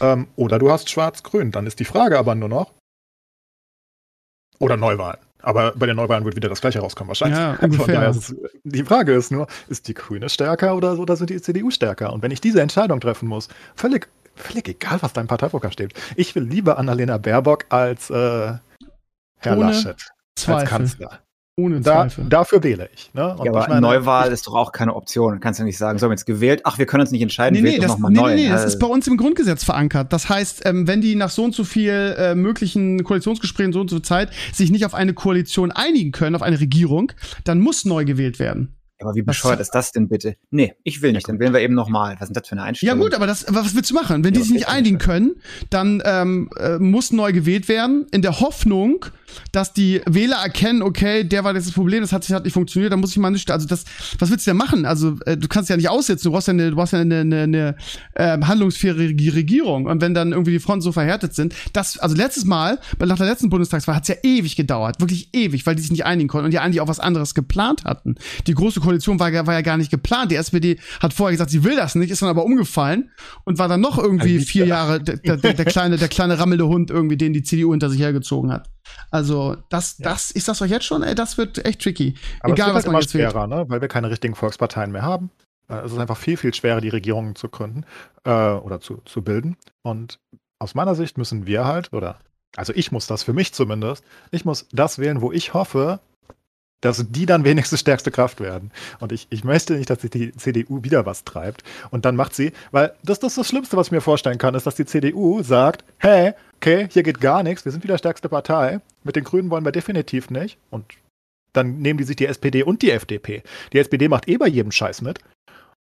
Ähm, 0.00 0.28
oder 0.36 0.58
du 0.58 0.70
hast 0.72 0.88
Schwarz-Grün. 0.88 1.50
Dann 1.52 1.66
ist 1.66 1.78
die 1.78 1.84
Frage 1.84 2.18
aber 2.18 2.34
nur 2.34 2.48
noch. 2.48 2.72
Oder 4.58 4.76
Neuwahlen. 4.78 5.18
Aber 5.42 5.72
bei 5.76 5.86
den 5.86 5.96
Neuwahlen 5.96 6.24
wird 6.24 6.36
wieder 6.36 6.48
das 6.48 6.60
gleiche 6.60 6.80
rauskommen 6.80 7.08
wahrscheinlich. 7.08 7.38
Ja, 7.38 7.56
ungefähr. 7.60 8.10
ist 8.10 8.34
die 8.64 8.84
Frage 8.84 9.12
ist 9.12 9.30
nur, 9.30 9.46
ist 9.68 9.88
die 9.88 9.94
Grüne 9.94 10.28
stärker 10.28 10.76
oder, 10.76 10.98
oder 10.98 11.16
sind 11.16 11.30
die 11.30 11.40
CDU 11.40 11.70
stärker? 11.70 12.12
Und 12.12 12.22
wenn 12.22 12.30
ich 12.30 12.40
diese 12.40 12.60
Entscheidung 12.60 13.00
treffen 13.00 13.28
muss, 13.28 13.48
völlig, 13.74 14.08
völlig 14.34 14.68
egal, 14.68 14.98
was 15.00 15.12
dein 15.12 15.26
Parteiprogramm 15.26 15.72
steht. 15.72 15.94
Ich 16.16 16.34
will 16.34 16.44
lieber 16.44 16.78
Annalena 16.78 17.18
Baerbock 17.18 17.66
als 17.68 18.10
äh, 18.10 18.14
Herr 18.14 18.60
Ohne 19.56 19.66
Laschet 19.66 19.86
als 19.86 20.12
Zweifel. 20.34 20.68
Kanzler. 20.68 21.20
Ohne 21.56 21.80
Da, 21.80 22.02
Zweifel. 22.08 22.24
dafür 22.28 22.62
wähle 22.62 22.88
ich. 22.94 23.10
Ne? 23.12 23.36
Und 23.36 23.44
Ja, 23.44 23.50
aber 23.52 23.62
ich 23.62 23.68
meine, 23.68 23.80
Neuwahl 23.82 24.32
ist 24.32 24.46
doch 24.46 24.54
auch 24.54 24.72
keine 24.72 24.94
Option. 24.94 25.34
Du 25.34 25.40
kannst 25.40 25.58
ja 25.58 25.66
nicht 25.66 25.76
sagen, 25.76 25.98
so 25.98 26.04
haben 26.04 26.10
wir 26.10 26.14
jetzt 26.14 26.24
gewählt, 26.24 26.62
ach, 26.64 26.78
wir 26.78 26.86
können 26.86 27.02
uns 27.02 27.10
nicht 27.10 27.20
entscheiden, 27.22 27.60
Nee, 27.60 27.70
nee, 27.72 27.78
das, 27.78 27.90
noch 27.90 27.98
mal 27.98 28.08
nee, 28.10 28.18
neu. 28.18 28.34
nee, 28.34 28.42
nee, 28.44 28.48
das 28.48 28.62
Also, 28.62 28.74
ist 28.74 28.78
bei 28.78 28.86
uns 28.86 29.06
im 29.08 29.16
Grundgesetz 29.18 29.62
verankert. 29.64 30.12
Das 30.12 30.28
heißt, 30.28 30.62
ähm, 30.64 30.86
wenn 30.86 31.00
die 31.02 31.14
nach 31.16 31.28
so 31.30 31.44
und 31.44 31.54
so 31.54 31.64
viel 31.64 32.14
äh, 32.18 32.34
möglichen 32.34 33.04
Koalitionsgesprächen 33.04 33.72
so 33.72 33.80
und 33.80 33.90
so 33.90 33.96
viel 33.96 34.02
Zeit 34.04 34.30
sich 34.54 34.70
nicht 34.70 34.86
auf 34.86 34.94
eine 34.94 35.12
Koalition 35.12 35.70
einigen 35.70 36.12
können, 36.12 36.34
auf 36.34 36.42
eine 36.42 36.58
Regierung, 36.60 37.12
dann 37.44 37.60
muss 37.60 37.84
neu 37.84 38.04
gewählt 38.06 38.38
werden. 38.38 38.76
Aber 39.00 39.14
wie 39.14 39.22
bescheuert 39.22 39.60
ist 39.60 39.70
das 39.70 39.92
denn 39.92 40.08
bitte? 40.08 40.36
Nee, 40.50 40.74
ich 40.84 41.02
will 41.02 41.12
nicht, 41.12 41.28
dann 41.28 41.38
wählen 41.38 41.52
wir 41.52 41.60
eben 41.60 41.74
nochmal. 41.74 42.16
Was 42.18 42.28
ist 42.30 42.36
das 42.36 42.48
für 42.48 42.52
eine 42.52 42.62
Ja 42.62 42.66
Einstellung? 42.66 43.00
gut, 43.00 43.14
aber 43.14 43.26
das, 43.26 43.44
aber 43.46 43.64
was 43.64 43.74
willst 43.74 43.90
du 43.90 43.94
machen? 43.94 44.24
Wenn 44.24 44.34
die 44.34 44.40
Ja, 44.40 44.44
sich 44.44 44.54
was 44.54 44.60
nicht 44.60 44.68
einigen 44.68 44.98
können, 44.98 45.36
dann 45.70 46.02
ähm, 46.04 46.50
äh, 46.58 46.78
muss 46.78 47.12
neu 47.12 47.32
gewählt 47.32 47.68
werden, 47.68 48.06
in 48.12 48.22
der 48.22 48.40
Hoffnung, 48.40 49.06
dass 49.52 49.72
die 49.72 50.00
Wähler 50.06 50.36
erkennen, 50.36 50.82
okay, 50.82 51.24
der 51.24 51.44
war 51.44 51.54
jetzt 51.54 51.66
das 51.66 51.74
Problem, 51.74 52.00
das 52.02 52.12
hat 52.12 52.24
sich 52.24 52.34
hat 52.34 52.44
nicht 52.44 52.52
funktioniert, 52.52 52.92
dann 52.92 53.00
muss 53.00 53.10
ich 53.12 53.18
mal 53.18 53.30
nicht, 53.30 53.50
also 53.50 53.66
das, 53.66 53.84
was 54.18 54.30
willst 54.30 54.46
du 54.46 54.50
denn 54.50 54.58
machen? 54.58 54.84
Also 54.84 55.16
äh, 55.26 55.36
du 55.36 55.48
kannst 55.48 55.70
ja 55.70 55.76
nicht 55.76 55.88
aussitzen, 55.88 56.30
du 56.30 56.32
brauchst 56.34 56.48
ja 56.48 56.52
eine, 56.52 56.70
du 56.70 56.76
brauchst 56.76 56.92
ja 56.92 56.98
eine, 56.98 57.20
eine, 57.20 57.42
eine 57.42 57.76
äh, 58.14 58.38
handlungsfähige 58.40 59.34
Regierung 59.34 59.86
und 59.86 60.00
wenn 60.00 60.14
dann 60.14 60.32
irgendwie 60.32 60.52
die 60.52 60.58
Fronten 60.58 60.82
so 60.82 60.92
verhärtet 60.92 61.34
sind, 61.34 61.54
das, 61.72 61.98
also 61.98 62.16
letztes 62.16 62.44
Mal, 62.44 62.78
nach 62.98 63.16
der 63.16 63.26
letzten 63.26 63.50
Bundestagswahl 63.50 63.94
hat 63.96 64.02
es 64.02 64.08
ja 64.08 64.16
ewig 64.22 64.56
gedauert, 64.56 65.00
wirklich 65.00 65.30
ewig, 65.32 65.64
weil 65.66 65.74
die 65.74 65.82
sich 65.82 65.90
nicht 65.90 66.04
einigen 66.04 66.28
konnten 66.28 66.46
und 66.46 66.50
die 66.50 66.58
eigentlich 66.58 66.80
auch 66.80 66.88
was 66.88 67.00
anderes 67.00 67.34
geplant 67.34 67.84
hatten. 67.84 68.16
Die 68.46 68.54
große 68.54 68.80
Koalition 68.90 69.20
war, 69.20 69.30
ja- 69.30 69.46
war 69.46 69.54
ja 69.54 69.60
gar 69.60 69.76
nicht 69.76 69.90
geplant. 69.90 70.30
Die 70.32 70.36
SPD 70.36 70.78
hat 71.00 71.12
vorher 71.12 71.32
gesagt, 71.32 71.50
sie 71.50 71.62
will 71.64 71.76
das 71.76 71.94
nicht, 71.94 72.10
ist 72.10 72.22
dann 72.22 72.28
aber 72.28 72.44
umgefallen 72.44 73.10
und 73.44 73.58
war 73.58 73.68
dann 73.68 73.80
noch 73.80 73.98
irgendwie 73.98 74.36
Ein 74.38 74.44
vier 74.44 74.66
Jahre 74.66 75.00
der, 75.00 75.16
der, 75.16 75.36
der, 75.36 75.64
kleine, 75.64 75.96
der 75.96 76.08
kleine 76.08 76.38
rammelnde 76.38 76.66
Hund 76.66 76.90
irgendwie, 76.90 77.16
den 77.16 77.32
die 77.32 77.42
CDU 77.42 77.70
hinter 77.70 77.88
sich 77.90 78.00
hergezogen 78.00 78.52
hat. 78.52 78.68
Also 79.10 79.56
das, 79.68 79.96
das, 79.96 80.34
ich 80.34 80.44
sag's 80.44 80.60
euch 80.62 80.70
jetzt 80.70 80.84
schon, 80.86 81.02
ey, 81.02 81.14
das 81.14 81.38
wird 81.38 81.64
echt 81.64 81.80
tricky. 81.82 82.14
aber 82.40 82.52
Egal, 82.54 82.68
es 82.70 82.74
wird 82.74 82.76
was 82.76 82.84
halt 82.84 82.92
man 82.92 83.00
jetzt 83.02 83.10
schwerer, 83.12 83.46
ne? 83.46 83.64
weil 83.68 83.80
wir 83.80 83.88
keine 83.88 84.10
richtigen 84.10 84.34
Volksparteien 84.34 84.90
mehr 84.92 85.02
haben. 85.02 85.30
Äh, 85.68 85.76
Es 85.84 85.92
ist 85.92 85.98
einfach 85.98 86.16
viel, 86.16 86.36
viel 86.36 86.52
schwerer, 86.52 86.80
die 86.80 86.88
Regierungen 86.88 87.36
zu 87.36 87.48
gründen 87.48 87.84
äh, 88.24 88.30
oder 88.30 88.80
zu, 88.80 89.02
zu 89.04 89.22
bilden. 89.22 89.56
Und 89.82 90.18
aus 90.58 90.74
meiner 90.74 90.94
Sicht 90.94 91.16
müssen 91.18 91.46
wir 91.46 91.64
halt, 91.64 91.92
oder 91.92 92.18
also 92.56 92.72
ich 92.74 92.90
muss 92.90 93.06
das 93.06 93.22
für 93.22 93.32
mich 93.32 93.54
zumindest, 93.54 94.04
ich 94.32 94.44
muss 94.44 94.66
das 94.72 94.98
wählen, 94.98 95.20
wo 95.20 95.30
ich 95.30 95.54
hoffe, 95.54 96.00
dass 96.80 97.04
die 97.08 97.26
dann 97.26 97.44
wenigstens 97.44 97.80
stärkste 97.80 98.10
Kraft 98.10 98.40
werden. 98.40 98.70
Und 99.00 99.12
ich, 99.12 99.26
ich 99.30 99.44
möchte 99.44 99.74
nicht, 99.74 99.90
dass 99.90 100.00
sich 100.00 100.10
die 100.10 100.32
CDU 100.32 100.82
wieder 100.82 101.06
was 101.06 101.24
treibt. 101.24 101.62
Und 101.90 102.04
dann 102.04 102.16
macht 102.16 102.34
sie, 102.34 102.52
weil 102.70 102.92
das, 103.02 103.20
das 103.20 103.32
ist 103.32 103.38
das 103.38 103.48
Schlimmste, 103.48 103.76
was 103.76 103.88
ich 103.88 103.92
mir 103.92 104.00
vorstellen 104.00 104.38
kann, 104.38 104.54
ist, 104.54 104.66
dass 104.66 104.74
die 104.74 104.86
CDU 104.86 105.42
sagt, 105.42 105.84
hey, 105.98 106.32
okay, 106.56 106.88
hier 106.90 107.02
geht 107.02 107.20
gar 107.20 107.42
nichts, 107.42 107.64
wir 107.64 107.72
sind 107.72 107.84
wieder 107.84 107.98
stärkste 107.98 108.28
Partei. 108.28 108.80
Mit 109.04 109.16
den 109.16 109.24
Grünen 109.24 109.50
wollen 109.50 109.64
wir 109.64 109.72
definitiv 109.72 110.30
nicht. 110.30 110.58
Und 110.70 110.84
dann 111.52 111.78
nehmen 111.78 111.98
die 111.98 112.04
sich 112.04 112.16
die 112.16 112.26
SPD 112.26 112.62
und 112.62 112.82
die 112.82 112.90
FDP. 112.90 113.42
Die 113.72 113.78
SPD 113.78 114.08
macht 114.08 114.28
eh 114.28 114.36
bei 114.36 114.46
jedem 114.46 114.72
Scheiß 114.72 115.02
mit. 115.02 115.18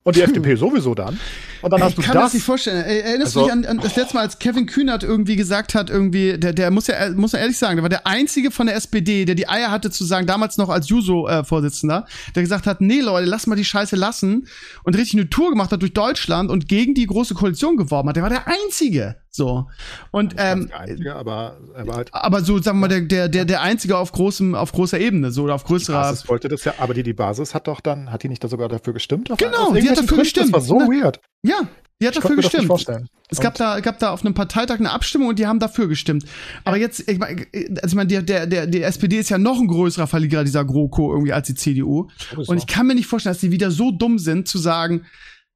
Und 0.03 0.15
die 0.15 0.21
FDP 0.21 0.55
sowieso 0.55 0.95
dann. 0.95 1.19
Und 1.61 1.71
dann 1.71 1.81
Ey, 1.81 1.83
hast 1.85 1.89
ich 1.91 1.95
du 1.97 2.01
kann 2.03 2.15
mir 2.15 2.21
das 2.21 2.27
das. 2.27 2.33
nicht 2.35 2.45
vorstellen. 2.45 2.83
Ey, 2.85 2.99
Erinnerst 3.01 3.35
Also- 3.35 3.41
du 3.41 3.45
dich 3.45 3.51
an, 3.51 3.65
an 3.65 3.77
das 3.83 3.95
letzte 3.97 4.13
Mal, 4.15 4.21
als 4.21 4.39
Kevin 4.39 4.65
Kühnert 4.65 5.03
irgendwie 5.03 5.35
gesagt 5.35 5.75
hat, 5.75 5.89
irgendwie, 5.89 6.37
der, 6.39 6.53
der 6.53 6.71
muss 6.71 6.87
ja, 6.87 7.09
muss 7.11 7.33
ja 7.33 7.39
ehrlich 7.39 7.57
sagen, 7.57 7.75
der 7.75 7.83
war 7.83 7.89
der 7.89 8.07
einzige 8.07 8.49
von 8.49 8.67
der 8.67 8.75
SPD, 8.77 9.25
der 9.25 9.35
die 9.35 9.49
Eier 9.49 9.69
hatte 9.71 9.91
zu 9.91 10.05
sagen, 10.05 10.25
damals 10.25 10.57
noch 10.57 10.69
als 10.69 10.87
Juso-Vorsitzender, 10.87 12.05
der 12.33 12.41
gesagt 12.43 12.65
hat, 12.65 12.79
nee 12.81 13.01
Leute, 13.01 13.27
lass 13.27 13.45
mal 13.45 13.55
die 13.55 13.65
Scheiße 13.65 13.95
lassen 13.97 14.47
und 14.83 14.95
richtig 14.95 15.19
eine 15.19 15.29
Tour 15.29 15.49
gemacht 15.49 15.71
hat 15.71 15.81
durch 15.81 15.93
Deutschland 15.93 16.49
und 16.49 16.67
gegen 16.69 16.93
die 16.93 17.05
große 17.05 17.33
Koalition 17.33 17.75
geworben 17.77 18.09
hat. 18.09 18.15
Der 18.15 18.23
war 18.23 18.29
der 18.29 18.47
einzige. 18.47 19.17
So. 19.31 19.67
Und, 20.11 20.35
ähm, 20.37 20.67
der 20.67 20.79
Einzige, 20.79 21.15
aber 21.15 21.57
er 21.75 21.87
war 21.87 21.95
halt. 21.97 22.13
aber 22.13 22.41
so, 22.43 22.57
sagen 22.59 22.79
wir 22.79 22.87
mal, 22.87 22.87
der, 22.87 23.01
der, 23.01 23.29
der, 23.29 23.45
der 23.45 23.61
einzige 23.61 23.97
auf 23.97 24.11
großem, 24.11 24.55
auf 24.55 24.71
großer 24.71 24.99
Ebene, 24.99 25.31
so, 25.31 25.43
oder 25.43 25.55
auf 25.55 25.63
Die 25.63 25.67
größerer. 25.69 26.01
Basis 26.01 26.27
wollte 26.27 26.47
das 26.47 26.63
ja, 26.63 26.73
aber 26.79 26.93
die, 26.93 27.03
die 27.03 27.13
Basis 27.13 27.53
hat 27.53 27.67
doch 27.67 27.79
dann, 27.79 28.11
hat 28.11 28.23
die 28.23 28.29
nicht 28.29 28.43
da 28.43 28.47
sogar 28.47 28.69
dafür 28.69 28.93
gestimmt? 28.93 29.29
Genau, 29.37 29.73
die 29.73 29.81
hat 29.87 29.97
dafür 29.97 30.07
Gründen? 30.07 30.23
gestimmt. 30.23 30.47
Das 30.47 30.53
war 30.53 30.61
so 30.61 30.79
Ne? 30.79 30.85
weird. 30.87 31.19
Ja, 31.43 31.61
die 32.01 32.07
hat 32.07 32.15
Ich 32.15 32.21
dafür 32.21 32.21
konnte 32.21 32.35
mir 32.37 32.41
das 32.41 32.43
nicht 32.43 32.51
gestimmt. 32.51 32.67
vorstellen. 32.67 33.07
Es 33.31 33.39
gab 33.39 33.53
da, 33.55 33.79
gab 33.81 33.99
da 33.99 34.09
auf 34.11 34.25
einem 34.25 34.33
Parteitag 34.33 34.79
eine 34.79 34.89
Abstimmung 34.91 35.27
und 35.27 35.37
die 35.37 35.45
haben 35.45 35.59
dafür 35.59 35.87
gestimmt. 35.87 36.23
Aber 36.63 36.77
jetzt, 36.77 37.07
ich 37.07 37.19
meine, 37.19 37.45
also 37.53 37.87
ich 37.87 37.93
meine, 37.95 38.07
der, 38.07 38.23
der, 38.23 38.47
der, 38.47 38.65
die 38.65 38.81
SPD 38.81 39.19
ist 39.19 39.29
ja 39.29 39.37
noch 39.37 39.59
ein 39.59 39.67
größerer 39.67 40.07
Verlierer 40.07 40.43
dieser 40.43 40.65
GroKo 40.65 41.11
irgendwie 41.11 41.33
als 41.33 41.45
die 41.45 41.53
CDU. 41.53 42.07
Und 42.47 42.57
ich 42.57 42.65
kann 42.65 42.87
mir 42.87 42.95
nicht 42.95 43.05
vorstellen, 43.05 43.33
dass 43.35 43.41
die 43.41 43.51
wieder 43.51 43.69
so 43.69 43.91
dumm 43.91 44.17
sind, 44.17 44.47
zu 44.47 44.57
sagen, 44.57 45.05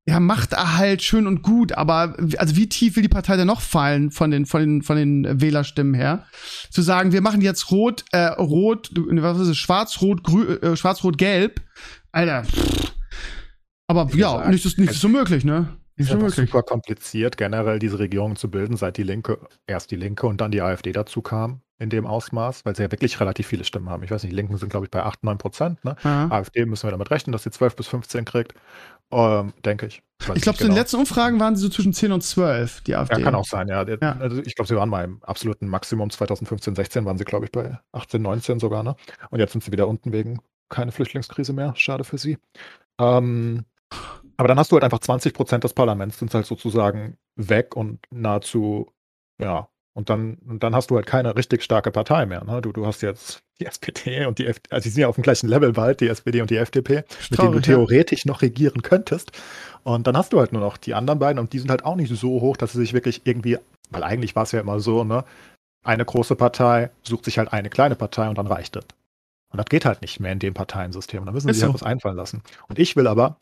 ja, 0.05 0.19
Machterhalt 0.19 1.01
schön 1.01 1.27
und 1.27 1.43
gut, 1.43 1.71
aber 1.73 2.15
also 2.37 2.55
wie 2.57 2.67
tief 2.67 2.95
will 2.95 3.03
die 3.03 3.09
Partei 3.09 3.37
denn 3.37 3.47
noch 3.47 3.61
fallen 3.61 4.11
von 4.11 4.31
den, 4.31 4.45
von 4.45 4.61
den, 4.61 4.81
von 4.81 4.97
den 4.97 5.41
Wählerstimmen 5.41 5.93
her? 5.93 6.25
Zu 6.69 6.81
sagen, 6.81 7.13
wir 7.13 7.21
machen 7.21 7.39
jetzt 7.39 7.71
rot, 7.71 8.03
äh, 8.11 8.25
rot, 8.25 8.91
was 8.95 9.39
ist 9.39 9.47
es, 9.47 9.57
schwarz, 9.57 10.01
rot, 10.01 10.23
grün, 10.23 10.61
äh, 10.61 10.75
schwarz, 10.75 11.03
rot, 11.05 11.17
gelb. 11.17 11.61
Alter. 12.11 12.43
Aber 13.87 14.13
Wie 14.13 14.19
ja, 14.19 14.49
nichts 14.49 14.65
ist, 14.65 14.77
nichts 14.77 14.95
ist 14.95 15.01
so 15.01 15.07
möglich, 15.07 15.45
ne? 15.45 15.69
Nicht 15.95 16.07
ist 16.07 16.11
so 16.11 16.17
möglich. 16.17 16.49
super 16.49 16.63
kompliziert, 16.63 17.37
generell 17.37 17.79
diese 17.79 17.99
Regierung 17.99 18.35
zu 18.35 18.51
bilden, 18.51 18.75
seit 18.75 18.97
die 18.97 19.03
Linke, 19.03 19.39
erst 19.67 19.91
die 19.91 19.95
Linke 19.95 20.27
und 20.27 20.41
dann 20.41 20.51
die 20.51 20.61
AfD 20.61 20.91
dazu 20.91 21.21
kam. 21.21 21.61
In 21.79 21.89
dem 21.89 22.05
Ausmaß, 22.05 22.65
weil 22.65 22.75
sie 22.75 22.83
ja 22.83 22.91
wirklich 22.91 23.19
relativ 23.19 23.47
viele 23.47 23.63
Stimmen 23.63 23.89
haben. 23.89 24.03
Ich 24.03 24.12
weiß 24.12 24.23
nicht, 24.23 24.31
die 24.31 24.36
Linken 24.36 24.57
sind, 24.57 24.69
glaube 24.69 24.86
ich, 24.86 24.91
bei 24.91 25.03
8, 25.03 25.23
9 25.23 25.38
Prozent. 25.38 25.83
Ne? 25.83 25.95
Ja. 26.03 26.29
AfD 26.29 26.65
müssen 26.65 26.88
wir 26.88 26.91
damit 26.91 27.12
rechnen, 27.12 27.31
dass 27.31 27.43
sie 27.43 27.51
12 27.51 27.75
bis 27.75 27.88
15 27.88 28.25
kriegt. 28.25 28.53
Ähm, 29.12 29.53
denke 29.65 29.88
ich. 29.88 30.01
Weiß 30.25 30.38
Ich 30.38 30.43
glaube, 30.43 30.55
nicht 30.55 30.62
in 30.62 30.67
den 30.67 30.69
genau. 30.71 30.79
letzten 30.81 30.97
Umfragen 30.97 31.39
waren 31.39 31.55
sie 31.55 31.63
so 31.63 31.69
zwischen 31.69 31.93
10 31.93 32.12
und 32.12 32.21
12, 32.21 32.81
die 32.81 32.91
Ja, 32.91 33.01
AfD. 33.01 33.21
kann 33.21 33.36
auch 33.36 33.45
sein, 33.45 33.67
ja. 33.67 33.83
Ja. 33.83 34.17
Also 34.19 34.41
ich 34.41 34.55
glaube, 34.55 34.67
sie 34.67 34.75
waren 34.75 34.89
mal 34.89 35.03
im 35.03 35.21
absoluten 35.23 35.67
Maximum 35.67 36.09
2015, 36.09 36.75
16 36.75 37.05
waren 37.05 37.17
sie, 37.17 37.25
glaube 37.25 37.45
ich, 37.45 37.51
bei 37.51 37.79
18, 37.91 38.21
19 38.21 38.59
sogar, 38.59 38.83
ne? 38.83 38.95
Und 39.29 39.39
jetzt 39.39 39.51
sind 39.51 39.63
sie 39.63 39.71
wieder 39.71 39.88
unten 39.88 40.12
wegen 40.13 40.39
keine 40.69 40.91
Flüchtlingskrise 40.91 41.53
mehr. 41.53 41.73
Schade 41.75 42.03
für 42.03 42.17
sie. 42.17 42.38
Ähm, 42.99 43.65
aber 44.38 44.47
dann 44.47 44.57
hast 44.57 44.71
du 44.71 44.75
halt 44.75 44.83
einfach 44.83 44.99
20 44.99 45.33
Prozent 45.33 45.63
des 45.63 45.73
Parlaments 45.73 46.17
sind 46.19 46.33
halt 46.33 46.45
sozusagen 46.45 47.17
weg 47.36 47.75
und 47.75 47.99
nahezu, 48.12 48.91
ja. 49.39 49.67
Und 49.95 50.10
dann, 50.10 50.39
und 50.47 50.63
dann 50.63 50.75
hast 50.75 50.89
du 50.89 50.95
halt 50.95 51.06
keine 51.06 51.36
richtig 51.36 51.62
starke 51.63 51.91
Partei 51.91 52.25
mehr. 52.25 52.43
Ne? 52.43 52.62
Du, 52.62 52.71
du 52.71 52.86
hast 52.86 53.01
jetzt 53.01 53.43
die 53.60 53.67
SPD 53.67 54.25
und 54.25 54.39
die 54.39 54.47
FDP, 54.47 54.73
also 54.73 54.84
die 54.84 54.89
sind 54.89 55.01
ja 55.01 55.08
auf 55.08 55.15
dem 55.15 55.23
gleichen 55.23 55.47
Level 55.47 55.73
bald, 55.73 56.01
die 56.01 56.08
SPD 56.08 56.41
und 56.41 56.49
die 56.49 56.58
FDP, 56.58 56.95
mit 56.95 57.06
denen 57.06 57.27
du 57.29 57.36
Traurig, 57.36 57.56
ja. 57.56 57.62
theoretisch 57.62 58.25
noch 58.25 58.41
regieren 58.41 58.82
könntest. 58.82 59.32
Und 59.84 60.08
dann 60.08 60.17
hast 60.17 60.34
du 60.34 60.39
halt 60.39 60.51
nur 60.51 60.62
noch 60.62 60.77
die 60.77 60.95
anderen 60.95 61.19
beiden 61.19 61.39
und 61.39 61.53
die 61.53 61.60
sind 61.60 61.69
halt 61.69 61.86
auch 61.86 61.95
nicht 61.95 62.13
so 62.15 62.41
hoch, 62.41 62.58
dass 62.58 62.73
sie 62.73 62.79
sich 62.79 62.93
wirklich 62.93 63.21
irgendwie, 63.25 63.58
weil 63.91 64.03
eigentlich 64.03 64.36
war 64.36 64.43
es 64.43 64.51
ja 64.51 64.60
immer 64.60 64.79
so, 64.79 65.03
ne? 65.03 65.23
Eine 65.86 66.06
große 66.06 66.38
Partei 66.38 66.91
sucht 67.03 67.25
sich 67.25 67.38
halt 67.38 67.51
eine 67.51 67.69
kleine 67.69 67.95
Partei 67.95 68.29
und 68.29 68.38
dann 68.38 68.47
reicht 68.47 68.77
es. 68.77 68.86
Und 69.49 69.58
das 69.58 69.65
geht 69.65 69.86
halt 69.86 70.01
nicht 70.01 70.19
mehr 70.19 70.32
in 70.32 70.39
dem 70.39 70.53
Parteiensystem. 70.53 71.25
Da 71.25 71.32
müssen 71.32 71.49
sie 71.49 71.53
sich 71.53 71.63
halt 71.63 71.73
so. 71.73 71.82
was 71.82 71.84
einfallen 71.84 72.15
lassen. 72.15 72.41
Und 72.69 72.79
ich 72.79 72.95
will 72.95 73.06
aber, 73.06 73.38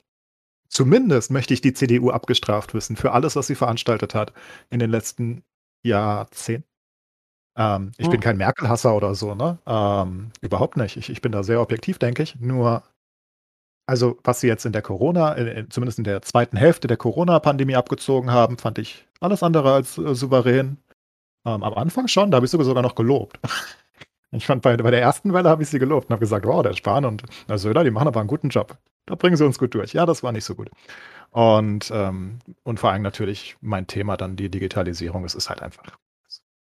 zumindest 0.67 1.29
möchte 1.29 1.53
ich 1.53 1.61
die 1.61 1.73
CDU 1.73 2.09
abgestraft 2.09 2.73
wissen 2.73 2.95
für 2.95 3.11
alles, 3.11 3.35
was 3.35 3.47
sie 3.47 3.55
veranstaltet 3.55 4.15
hat 4.15 4.33
in 4.71 4.79
den 4.79 4.89
letzten 4.89 5.43
Jahrzehnten. 5.83 6.67
Ähm, 7.57 7.91
ich 7.97 8.07
Oh. 8.07 8.11
bin 8.11 8.21
kein 8.21 8.37
Merkel-Hasser 8.37 8.95
oder 8.95 9.13
so, 9.15 9.35
ne? 9.35 9.59
Ähm, 9.65 10.31
überhaupt 10.41 10.77
nicht. 10.77 10.97
Ich, 10.97 11.09
ich 11.09 11.21
bin 11.21 11.31
da 11.31 11.43
sehr 11.43 11.61
objektiv, 11.61 11.99
denke 11.99 12.23
ich. 12.23 12.35
Nur, 12.39 12.83
also 13.87 14.17
was 14.23 14.39
sie 14.39 14.47
jetzt 14.47 14.65
in 14.65 14.71
der 14.71 14.81
Corona, 14.81 15.33
in, 15.33 15.47
in, 15.47 15.69
zumindest 15.71 15.97
in 15.97 16.05
der 16.05 16.21
zweiten 16.21 16.55
Hälfte 16.57 16.87
der 16.87 16.97
Corona-Pandemie 16.97 17.75
abgezogen 17.75 18.31
haben, 18.31 18.57
fand 18.57 18.77
ich 18.79 19.05
alles 19.19 19.43
andere 19.43 19.73
als 19.73 19.97
äh, 19.97 20.15
souverän. 20.15 20.77
Ähm, 21.45 21.63
am 21.63 21.73
Anfang 21.73 22.07
schon, 22.07 22.31
da 22.31 22.37
habe 22.37 22.45
ich 22.45 22.51
sogar 22.51 22.65
sogar 22.65 22.83
noch 22.83 22.95
gelobt. 22.95 23.39
Ich 24.31 24.45
fand, 24.45 24.61
bei, 24.61 24.75
bei 24.77 24.91
der 24.91 25.01
ersten 25.01 25.33
Welle 25.33 25.49
habe 25.49 25.63
ich 25.63 25.69
sie 25.69 25.79
gelobt 25.79 26.07
und 26.09 26.13
habe 26.13 26.21
gesagt, 26.21 26.45
wow, 26.45 26.63
der 26.63 26.73
Spahn 26.73 27.05
und 27.05 27.23
der 27.49 27.57
Söder, 27.57 27.83
die 27.83 27.91
machen 27.91 28.07
aber 28.07 28.19
einen 28.21 28.29
guten 28.29 28.49
Job. 28.49 28.77
Da 29.05 29.15
bringen 29.15 29.35
sie 29.35 29.45
uns 29.45 29.59
gut 29.59 29.73
durch. 29.73 29.93
Ja, 29.93 30.05
das 30.05 30.23
war 30.23 30.31
nicht 30.31 30.45
so 30.45 30.55
gut. 30.55 30.69
Und, 31.31 31.91
ähm, 31.93 32.39
und 32.63 32.79
vor 32.79 32.91
allem 32.91 33.01
natürlich 33.03 33.57
mein 33.61 33.87
Thema 33.87 34.17
dann 34.17 34.35
die 34.37 34.49
Digitalisierung. 34.49 35.25
Es 35.25 35.35
ist 35.35 35.49
halt 35.49 35.61
einfach, 35.61 35.83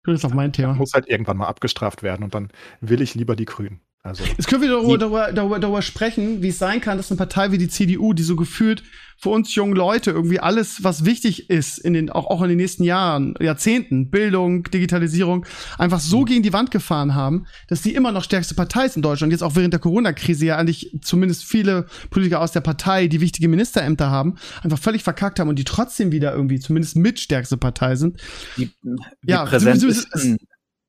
Das 0.04 0.16
ist 0.16 0.26
auch 0.26 0.34
mein 0.34 0.54
Thema. 0.54 0.74
muss 0.76 0.94
halt 0.94 1.08
irgendwann 1.10 1.38
mal 1.38 1.48
abgestraft 1.48 2.04
werden 2.04 2.24
und 2.24 2.36
dann 2.36 2.52
will 2.82 3.02
ich 3.02 3.16
lieber 3.16 3.36
die 3.36 3.46
Grünen. 3.46 3.82
Also, 4.04 4.24
Jetzt 4.24 4.48
können 4.48 4.64
wir 4.64 4.70
darüber, 4.70 4.98
darüber, 4.98 5.32
darüber, 5.32 5.60
darüber 5.60 5.82
sprechen, 5.84 6.42
wie 6.42 6.48
es 6.48 6.58
sein 6.58 6.82
kann, 6.82 6.98
dass 6.98 7.12
eine 7.12 7.20
Partei 7.20 7.52
wie 7.52 7.60
die 7.60 7.68
CDU, 7.68 8.14
die 8.14 8.24
so 8.24 8.36
gefühlt 8.36 8.82
für 9.16 9.30
uns 9.30 9.54
jungen 9.54 9.76
Leute 9.76 10.10
irgendwie 10.10 10.40
alles, 10.40 10.84
was 10.84 11.06
wichtig 11.06 11.52
ist, 11.52 11.78
in 11.78 11.94
den, 11.94 12.10
auch, 12.10 12.26
auch 12.26 12.42
in 12.42 12.50
den 12.50 12.58
nächsten 12.58 12.84
Jahren, 12.84 13.36
Jahrzehnten, 13.40 14.10
Bildung, 14.10 14.64
Digitalisierung, 14.64 15.46
einfach 15.78 16.00
so 16.00 16.24
gegen 16.24 16.42
die 16.42 16.52
Wand 16.52 16.72
gefahren 16.72 17.14
haben, 17.14 17.46
dass 17.68 17.84
die 17.84 17.94
immer 17.94 18.12
noch 18.12 18.24
stärkste 18.24 18.56
Partei 18.56 18.86
ist 18.86 18.96
in 18.96 19.04
Deutschland. 19.04 19.32
Jetzt 19.32 19.44
auch 19.44 19.56
während 19.56 19.74
der 19.74 19.80
Corona-Krise 19.80 20.48
ja 20.48 20.58
eigentlich 20.58 20.98
zumindest 21.04 21.44
viele 21.44 21.86
Politiker 22.10 22.42
aus 22.42 22.54
der 22.54 22.62
Partei, 22.62 23.06
die 23.06 23.22
wichtige 23.22 23.48
Ministerämter 23.50 24.10
haben, 24.10 24.38
einfach 24.64 24.80
völlig 24.80 25.04
verkackt 25.04 25.40
haben 25.40 25.50
und 25.50 25.60
die 25.60 25.64
trotzdem 25.64 26.12
wieder 26.12 26.34
irgendwie 26.34 26.60
zumindest 26.60 26.96
mitstärkste 26.96 27.58
Partei 27.58 27.96
sind. 27.96 28.20
Wie, 28.56 28.72
wie, 28.82 28.96
Ja, 29.32 29.46
sie- 29.60 29.88
ist 29.88 30.08
denn, 30.16 30.40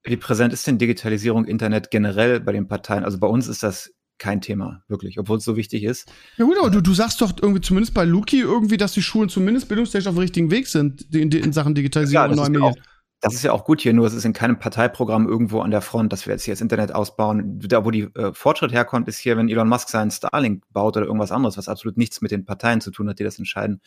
wie 0.05 0.17
präsent 0.17 0.53
ist 0.53 0.67
denn 0.67 0.79
Digitalisierung, 0.79 1.45
Internet 1.45 1.91
generell 1.91 2.41
bei 2.41 2.53
den 2.53 2.69
Parteien? 2.69 3.05
Also 3.05 3.19
bei 3.19 3.27
uns 3.27 3.49
ist 3.49 3.63
das 3.63 3.93
kein 4.19 4.41
Thema, 4.41 4.83
wirklich, 4.89 5.19
obwohl 5.19 5.39
es 5.39 5.45
so 5.45 5.57
wichtig 5.57 5.83
ist. 5.83 6.11
Ja 6.37 6.45
gut, 6.45 6.57
aber 6.59 6.71
du, 6.71 6.81
du 6.81 6.95
sagst 6.95 7.21
doch 7.21 7.33
irgendwie 7.41 7.61
zumindest 7.61 7.93
bei 7.93 8.05
Luki 8.05 8.41
irgendwie, 8.41 8.77
dass 8.77 8.93
die 8.93 9.03
Schulen 9.03 9.29
zumindest 9.29 9.69
bildungstechnisch 9.69 10.07
auf 10.07 10.15
dem 10.15 10.21
richtigen 10.21 10.51
Weg 10.51 10.69
sind 10.69 11.13
in, 11.13 11.31
in 11.33 11.53
Sachen 11.53 11.75
Digitalisierung 11.75 12.31
und 12.31 12.37
das, 12.37 12.49
neuen 12.49 12.55
ja 12.55 12.69
Medien. 12.69 12.85
das 13.21 13.35
ist 13.35 13.43
ja 13.43 13.53
auch 13.53 13.65
gut 13.65 13.81
hier, 13.81 13.93
nur 13.93 14.07
es 14.07 14.15
ist 14.15 14.25
in 14.25 14.33
keinem 14.33 14.61
Parteiprogramm 14.61 15.29
irgendwo 15.29 15.61
an 15.61 15.73
der 15.73 15.81
Front, 15.81 16.13
dass 16.13 16.27
wir 16.27 16.35
jetzt 16.35 16.45
hier 16.45 16.55
das 16.55 16.61
Internet 16.61 16.95
ausbauen. 16.95 17.59
Da, 17.61 17.85
wo 17.85 17.91
die 17.91 18.03
äh, 18.15 18.33
Fortschritt 18.33 18.73
herkommt, 18.73 19.09
ist 19.09 19.19
hier, 19.19 19.37
wenn 19.37 19.49
Elon 19.49 19.69
Musk 19.69 19.89
seinen 19.89 20.13
Starlink 20.13 20.63
baut 20.71 20.97
oder 20.97 21.07
irgendwas 21.07 21.33
anderes, 21.33 21.57
was 21.59 21.69
absolut 21.69 21.97
nichts 21.97 22.21
mit 22.21 22.31
den 22.31 22.45
Parteien 22.45 22.81
zu 22.81 22.93
tun 22.93 23.09
hat, 23.09 23.19
die 23.19 23.25
das 23.25 23.39
entscheiden. 23.39 23.81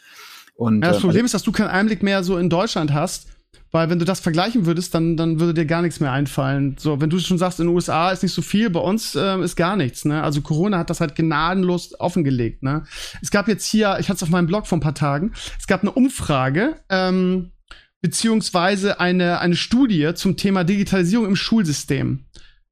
Und, 0.53 0.81
Ja, 0.81 0.89
das 0.89 0.97
ähm, 0.97 1.03
Problem 1.03 1.25
ist, 1.25 1.33
dass 1.33 1.43
du 1.43 1.53
keinen 1.53 1.69
Einblick 1.69 2.03
mehr 2.03 2.23
so 2.25 2.37
in 2.37 2.49
Deutschland 2.49 2.93
hast, 2.93 3.27
weil 3.71 3.89
wenn 3.89 3.99
du 3.99 4.05
das 4.05 4.19
vergleichen 4.19 4.65
würdest, 4.65 4.93
dann, 4.93 5.17
dann 5.17 5.39
würde 5.39 5.53
dir 5.53 5.65
gar 5.65 5.81
nichts 5.81 5.99
mehr 5.99 6.11
einfallen. 6.11 6.75
So, 6.77 7.01
wenn 7.01 7.09
du 7.09 7.19
schon 7.19 7.37
sagst, 7.37 7.59
in 7.59 7.67
den 7.67 7.75
USA 7.75 8.11
ist 8.11 8.23
nicht 8.23 8.33
so 8.33 8.41
viel, 8.41 8.69
bei 8.69 8.79
uns 8.79 9.15
ähm, 9.15 9.43
ist 9.43 9.55
gar 9.55 9.75
nichts. 9.75 10.05
Ne? 10.05 10.23
Also 10.23 10.41
Corona 10.41 10.77
hat 10.77 10.89
das 10.89 11.01
halt 11.01 11.15
gnadenlos 11.15 11.99
offengelegt. 11.99 12.63
Ne? 12.63 12.83
Es 13.21 13.31
gab 13.31 13.47
jetzt 13.47 13.65
hier, 13.65 13.97
ich 13.99 14.09
hatte 14.09 14.17
es 14.17 14.23
auf 14.23 14.29
meinem 14.29 14.47
Blog 14.47 14.67
vor 14.67 14.77
ein 14.77 14.81
paar 14.81 14.95
Tagen, 14.95 15.33
es 15.59 15.67
gab 15.67 15.81
eine 15.81 15.91
Umfrage, 15.91 16.77
ähm, 16.89 17.51
beziehungsweise 18.01 18.99
eine, 18.99 19.39
eine 19.39 19.55
Studie 19.55 20.13
zum 20.15 20.37
Thema 20.37 20.63
Digitalisierung 20.63 21.25
im 21.25 21.35
Schulsystem. 21.35 22.25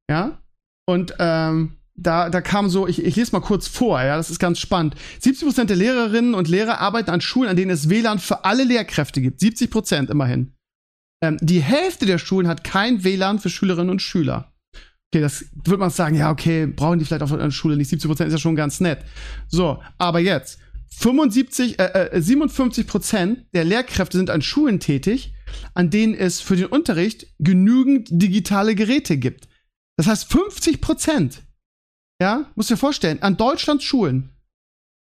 Ja? 0.10 0.40
Und 0.86 1.16
ähm, 1.20 1.78
da, 1.96 2.30
da 2.30 2.42
kam 2.42 2.70
so, 2.70 2.88
ich, 2.88 3.04
ich 3.04 3.16
lese 3.16 3.32
mal 3.34 3.42
kurz 3.42 3.68
vor, 3.68 4.02
ja, 4.02 4.18
das 4.18 4.30
ist 4.30 4.40
ganz 4.40 4.60
spannend. 4.60 4.96
70 5.20 5.48
Prozent 5.48 5.70
der 5.70 5.78
Lehrerinnen 5.78 6.34
und 6.34 6.48
Lehrer 6.48 6.80
arbeiten 6.80 7.12
an 7.12 7.22
Schulen, 7.22 7.50
an 7.50 7.56
denen 7.56 7.72
es 7.72 7.90
WLAN 7.90 8.20
für 8.20 8.46
alle 8.46 8.64
Lehrkräfte 8.64 9.22
gibt. 9.22 9.40
70 9.40 9.70
Prozent 9.70 10.10
immerhin. 10.10 10.54
Ähm, 11.24 11.38
die 11.42 11.62
Hälfte 11.62 12.06
der 12.06 12.18
Schulen 12.18 12.50
hat 12.50 12.66
kein 12.66 13.06
WLAN 13.06 13.40
für 13.40 13.50
Schülerinnen 13.50 13.90
und 13.90 14.02
Schüler. 14.02 14.54
Okay, 15.10 15.22
das 15.22 15.46
würde 15.54 15.78
man 15.78 15.90
sagen, 15.90 16.16
ja, 16.16 16.30
okay, 16.30 16.68
brauchen 16.68 17.00
die 17.00 17.06
vielleicht 17.06 17.22
auf 17.22 17.32
einer 17.32 17.50
Schule 17.50 17.78
nicht. 17.78 17.88
70 17.88 18.10
Prozent 18.10 18.28
ist 18.28 18.34
ja 18.34 18.40
schon 18.40 18.58
ganz 18.58 18.82
nett. 18.82 19.06
So, 19.48 19.82
aber 19.98 20.20
jetzt. 20.20 20.60
75, 20.90 21.80
äh, 21.80 22.10
äh, 22.12 22.22
57 22.22 22.86
Prozent 22.86 23.46
der 23.54 23.64
Lehrkräfte 23.64 24.18
sind 24.18 24.30
an 24.30 24.42
Schulen 24.42 24.82
tätig, 24.82 25.34
an 25.74 25.90
denen 25.90 26.14
es 26.14 26.42
für 26.42 26.58
den 26.58 26.66
Unterricht 26.66 27.28
genügend 27.40 28.10
digitale 28.12 28.76
Geräte 28.76 29.18
gibt. 29.18 29.48
Das 29.96 30.08
heißt, 30.08 30.30
50 30.30 30.82
Prozent, 30.82 31.42
ja, 32.22 32.52
musst 32.56 32.70
dir 32.70 32.78
vorstellen, 32.78 33.22
an 33.22 33.38
Deutschlands 33.38 33.86
Schulen 33.86 34.30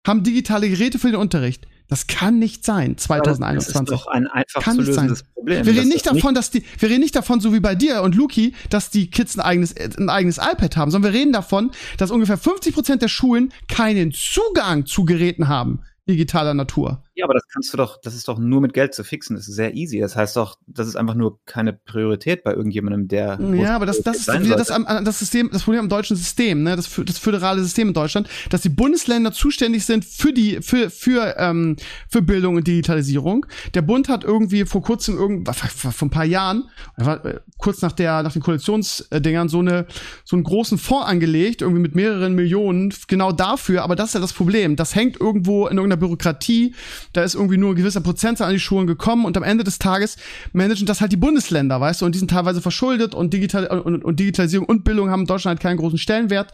haben 0.06 0.22
digitale 0.22 0.68
Geräte 0.68 0.98
für 0.98 1.10
den 1.10 1.20
Unterricht. 1.20 1.66
Das 1.92 2.06
kann 2.06 2.38
nicht 2.38 2.64
sein, 2.64 2.94
Das 2.96 3.04
2021. 3.04 3.82
ist 3.82 3.90
doch 3.90 4.06
ein 4.06 4.26
einfach 4.26 4.62
Kann 4.62 4.76
zu 4.76 4.80
nicht 4.80 4.94
sein. 4.94 5.08
lösendes 5.08 5.24
Problem. 5.34 5.66
Wir 5.66 5.74
reden 5.74 5.88
nicht 5.90 6.06
das 6.06 6.14
davon, 6.14 6.34
dass 6.34 6.50
die, 6.50 6.64
wir 6.78 6.88
reden 6.88 7.00
nicht 7.02 7.14
davon, 7.14 7.38
so 7.40 7.52
wie 7.52 7.60
bei 7.60 7.74
dir 7.74 8.00
und 8.00 8.14
Luki, 8.14 8.54
dass 8.70 8.88
die 8.88 9.10
Kids 9.10 9.36
ein 9.36 9.42
eigenes, 9.42 9.76
ein 9.76 10.08
eigenes 10.08 10.38
iPad 10.38 10.74
haben, 10.78 10.90
sondern 10.90 11.12
wir 11.12 11.20
reden 11.20 11.34
davon, 11.34 11.70
dass 11.98 12.10
ungefähr 12.10 12.38
50% 12.38 12.96
der 12.96 13.08
Schulen 13.08 13.52
keinen 13.68 14.10
Zugang 14.10 14.86
zu 14.86 15.04
Geräten 15.04 15.48
haben, 15.48 15.80
digitaler 16.08 16.54
Natur. 16.54 17.02
Ja, 17.14 17.26
aber 17.26 17.34
das 17.34 17.46
kannst 17.48 17.72
du 17.72 17.76
doch, 17.76 18.00
das 18.00 18.14
ist 18.14 18.26
doch 18.26 18.38
nur 18.38 18.60
mit 18.60 18.72
Geld 18.72 18.94
zu 18.94 19.04
fixen. 19.04 19.36
Das 19.36 19.46
ist 19.46 19.54
sehr 19.54 19.74
easy. 19.74 20.00
Das 20.00 20.16
heißt 20.16 20.36
doch, 20.36 20.58
das 20.66 20.88
ist 20.88 20.96
einfach 20.96 21.14
nur 21.14 21.40
keine 21.44 21.74
Priorität 21.74 22.42
bei 22.42 22.54
irgendjemandem, 22.54 23.08
der. 23.08 23.38
Ja, 23.54 23.76
aber 23.76 23.84
das, 23.84 24.02
das 24.02 24.28
ist 24.28 24.40
wieder 24.40 24.56
das, 24.56 24.68
das 24.68 25.18
System, 25.18 25.50
das 25.52 25.64
Problem 25.64 25.80
am 25.80 25.88
deutschen 25.90 26.16
System, 26.16 26.62
ne, 26.62 26.74
das, 26.74 26.90
das 27.04 27.18
föderale 27.18 27.62
System 27.62 27.88
in 27.88 27.94
Deutschland, 27.94 28.28
dass 28.50 28.62
die 28.62 28.70
Bundesländer 28.70 29.32
zuständig 29.32 29.84
sind 29.84 30.04
für 30.04 30.32
die, 30.32 30.62
für, 30.62 30.88
für, 30.88 31.36
ähm, 31.38 31.76
für 32.08 32.22
Bildung 32.22 32.56
und 32.56 32.66
Digitalisierung. 32.66 33.44
Der 33.74 33.82
Bund 33.82 34.08
hat 34.08 34.24
irgendwie 34.24 34.64
vor 34.64 34.82
kurzem 34.82 35.18
irgend, 35.18 35.48
vor 35.54 36.06
ein 36.06 36.10
paar 36.10 36.24
Jahren, 36.24 36.70
war, 36.96 37.24
äh, 37.26 37.40
kurz 37.58 37.82
nach 37.82 37.92
der, 37.92 38.22
nach 38.22 38.32
den 38.32 38.42
Koalitionsdingern, 38.42 39.48
so 39.48 39.58
eine, 39.58 39.86
so 40.24 40.36
einen 40.36 40.44
großen 40.44 40.78
Fonds 40.78 41.06
angelegt, 41.06 41.60
irgendwie 41.60 41.82
mit 41.82 41.94
mehreren 41.94 42.34
Millionen, 42.34 42.94
genau 43.06 43.32
dafür. 43.32 43.82
Aber 43.82 43.96
das 43.96 44.08
ist 44.08 44.14
ja 44.14 44.20
das 44.20 44.32
Problem. 44.32 44.76
Das 44.76 44.94
hängt 44.94 45.20
irgendwo 45.20 45.66
in 45.66 45.76
irgendeiner 45.76 46.00
Bürokratie. 46.00 46.74
Da 47.12 47.22
ist 47.22 47.34
irgendwie 47.34 47.56
nur 47.58 47.70
ein 47.70 47.76
gewisser 47.76 48.00
Prozentzahl 48.00 48.48
an 48.48 48.54
die 48.54 48.60
Schulen 48.60 48.86
gekommen 48.86 49.24
und 49.24 49.36
am 49.36 49.42
Ende 49.42 49.64
des 49.64 49.78
Tages 49.78 50.16
managen 50.52 50.86
das 50.86 51.00
halt 51.00 51.12
die 51.12 51.16
Bundesländer, 51.16 51.80
weißt 51.80 52.00
du, 52.00 52.06
und 52.06 52.14
die 52.14 52.18
sind 52.18 52.30
teilweise 52.30 52.60
verschuldet 52.60 53.14
und, 53.14 53.32
Digital 53.32 53.66
und, 53.66 54.04
und 54.04 54.20
Digitalisierung 54.20 54.66
und 54.66 54.84
Bildung 54.84 55.10
haben 55.10 55.20
in 55.20 55.26
Deutschland 55.26 55.58
halt 55.58 55.62
keinen 55.62 55.76
großen 55.76 55.98
Stellenwert. 55.98 56.52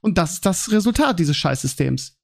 Und 0.00 0.18
das 0.18 0.34
ist 0.34 0.46
das 0.46 0.70
Resultat 0.70 1.18
dieses 1.18 1.36
Scheißsystems. 1.36 2.16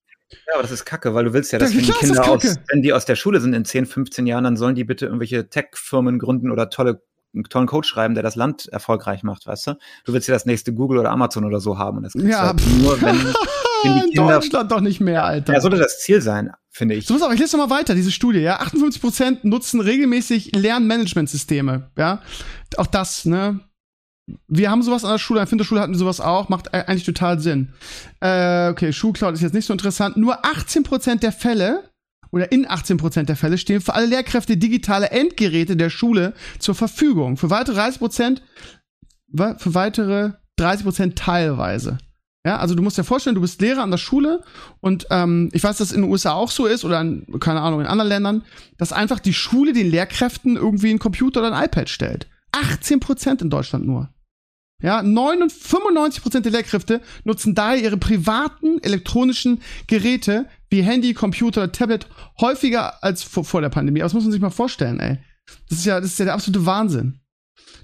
Ja, 0.47 0.55
aber 0.55 0.62
das 0.62 0.71
ist 0.71 0.85
kacke, 0.85 1.14
weil 1.14 1.25
du 1.25 1.33
willst 1.33 1.53
ja, 1.53 1.59
dass 1.59 1.73
Ja, 1.73 1.79
wenn 1.79 1.85
die 1.85 1.92
Kinder 1.92 2.29
aus, 2.29 2.57
wenn 2.71 2.83
die 2.83 2.92
aus 2.92 3.05
der 3.05 3.16
Schule 3.16 3.40
sind 3.40 3.53
in 3.53 3.64
10, 3.64 3.87
15 3.87 4.27
Jahren, 4.27 4.45
dann 4.45 4.57
sollen 4.57 4.75
die 4.75 4.85
bitte 4.85 5.07
irgendwelche 5.07 5.49
Tech-Firmen 5.49 6.18
gründen 6.18 6.51
oder 6.51 6.71
tolle, 6.71 7.03
einen 7.35 7.45
tollen 7.45 7.66
Code 7.66 7.87
schreiben, 7.87 8.14
der 8.14 8.23
das 8.23 8.35
Land 8.35 8.68
erfolgreich 8.68 9.23
macht, 9.23 9.47
weißt 9.47 9.66
du? 9.66 9.73
Du 10.05 10.12
willst 10.12 10.29
ja 10.29 10.35
das 10.35 10.47
nächste 10.47 10.73
Google 10.73 10.99
oder 10.99 11.11
Amazon 11.11 11.45
oder 11.45 11.61
so 11.61 11.79
haben 11.79 11.99
und 11.99 12.05
das 12.05 12.12
kriegst 12.12 12.29
Ja, 12.29 12.53
du 12.53 12.64
halt 12.64 12.83
nur, 12.83 13.03
wenn, 13.03 13.16
wenn 13.85 13.95
die 13.95 14.01
in 14.01 14.11
Kinder. 14.11 14.35
Deutschland 14.35 14.73
doch 14.73 14.81
nicht 14.81 15.01
mehr, 15.01 15.25
Alter. 15.25 15.53
Ja, 15.53 15.61
sollte 15.61 15.79
das 15.79 16.01
Ziel 16.01 16.21
sein, 16.21 16.51
finde 16.71 16.95
ich. 16.95 17.07
So, 17.07 17.14
pass 17.14 17.23
auf, 17.23 17.33
ich 17.33 17.40
lese 17.40 17.57
noch 17.57 17.68
mal 17.68 17.75
weiter, 17.75 17.95
diese 17.95 18.11
Studie, 18.11 18.40
ja. 18.40 18.61
58% 18.61 19.38
nutzen 19.42 19.81
regelmäßig 19.81 20.53
Lernmanagementsysteme, 20.55 21.90
ja. 21.97 22.23
Auch 22.77 22.87
das, 22.87 23.25
ne. 23.25 23.61
Wir 24.47 24.71
haben 24.71 24.83
sowas 24.83 25.05
an 25.05 25.11
der 25.12 25.18
Schule, 25.18 25.40
an 25.40 25.45
der 25.45 25.51
Finderschule 25.51 25.81
hatten 25.81 25.92
wir 25.92 25.99
sowas 25.99 26.21
auch, 26.21 26.49
macht 26.49 26.73
eigentlich 26.73 27.05
total 27.05 27.40
Sinn. 27.40 27.73
Äh, 28.21 28.68
okay, 28.68 28.92
Schulcloud 28.92 29.35
ist 29.35 29.42
jetzt 29.42 29.55
nicht 29.55 29.66
so 29.66 29.73
interessant. 29.73 30.16
Nur 30.16 30.45
18% 30.45 31.21
der 31.21 31.33
Fälle, 31.33 31.90
oder 32.31 32.51
in 32.53 32.66
18% 32.66 33.25
der 33.25 33.37
Fälle, 33.37 33.59
stehen 33.59 33.81
für 33.81 33.95
alle 33.95 34.07
Lehrkräfte 34.07 34.57
digitale 34.57 35.11
Endgeräte 35.11 35.77
der 35.77 35.90
Schule 35.90 36.35
zur 36.59 36.75
Verfügung. 36.75 37.37
Für 37.37 37.51
weitere 37.51 37.79
30% 37.79 38.38
für 39.35 39.75
weitere 39.75 40.33
30 40.57 40.85
Prozent 40.85 41.16
teilweise. 41.18 41.99
Ja, 42.45 42.57
also 42.57 42.75
du 42.75 42.83
musst 42.83 42.99
dir 42.99 43.05
vorstellen, 43.05 43.37
du 43.37 43.41
bist 43.41 43.61
Lehrer 43.61 43.83
an 43.83 43.93
der 43.93 43.99
Schule 43.99 44.43
und 44.81 45.07
ähm, 45.11 45.49
ich 45.53 45.63
weiß, 45.63 45.77
dass 45.77 45.93
in 45.93 46.03
den 46.03 46.11
USA 46.11 46.33
auch 46.33 46.51
so 46.51 46.67
ist 46.67 46.85
oder 46.85 47.01
in, 47.01 47.25
keine 47.39 47.61
Ahnung, 47.61 47.81
in 47.81 47.87
anderen 47.87 48.09
Ländern, 48.09 48.43
dass 48.79 48.93
einfach 48.93 49.21
die 49.21 49.33
Schule 49.33 49.73
den 49.73 49.89
Lehrkräften 49.89 50.57
irgendwie 50.57 50.91
einen 50.91 50.99
Computer 50.99 51.41
oder 51.41 51.55
ein 51.55 51.65
iPad 51.65 51.89
stellt. 51.89 52.27
18 52.51 52.99
Prozent 52.99 53.43
in 53.43 53.51
Deutschland 53.51 53.87
nur. 53.87 54.09
Ja, 54.83 55.01
95 55.01 56.23
Prozent 56.23 56.45
der 56.45 56.53
Lehrkräfte 56.53 57.01
nutzen 57.23 57.55
daher 57.55 57.81
ihre 57.81 57.97
privaten 57.97 58.83
elektronischen 58.83 59.63
Geräte 59.87 60.47
wie 60.71 60.83
Handy, 60.83 61.15
Computer, 61.15 61.71
Tablet 61.71 62.09
häufiger 62.41 63.05
als 63.05 63.23
vor, 63.23 63.45
vor 63.45 63.61
der 63.61 63.69
Pandemie. 63.69 64.01
Aber 64.01 64.07
das 64.07 64.15
muss 64.15 64.25
man 64.25 64.33
sich 64.33 64.41
mal 64.41 64.51
vorstellen, 64.51 64.99
ey. 64.99 65.19
Das 65.69 65.79
ist 65.79 65.85
ja, 65.85 66.01
das 66.01 66.11
ist 66.11 66.19
ja 66.19 66.25
der 66.25 66.35
absolute 66.35 66.67
Wahnsinn. 66.67 67.21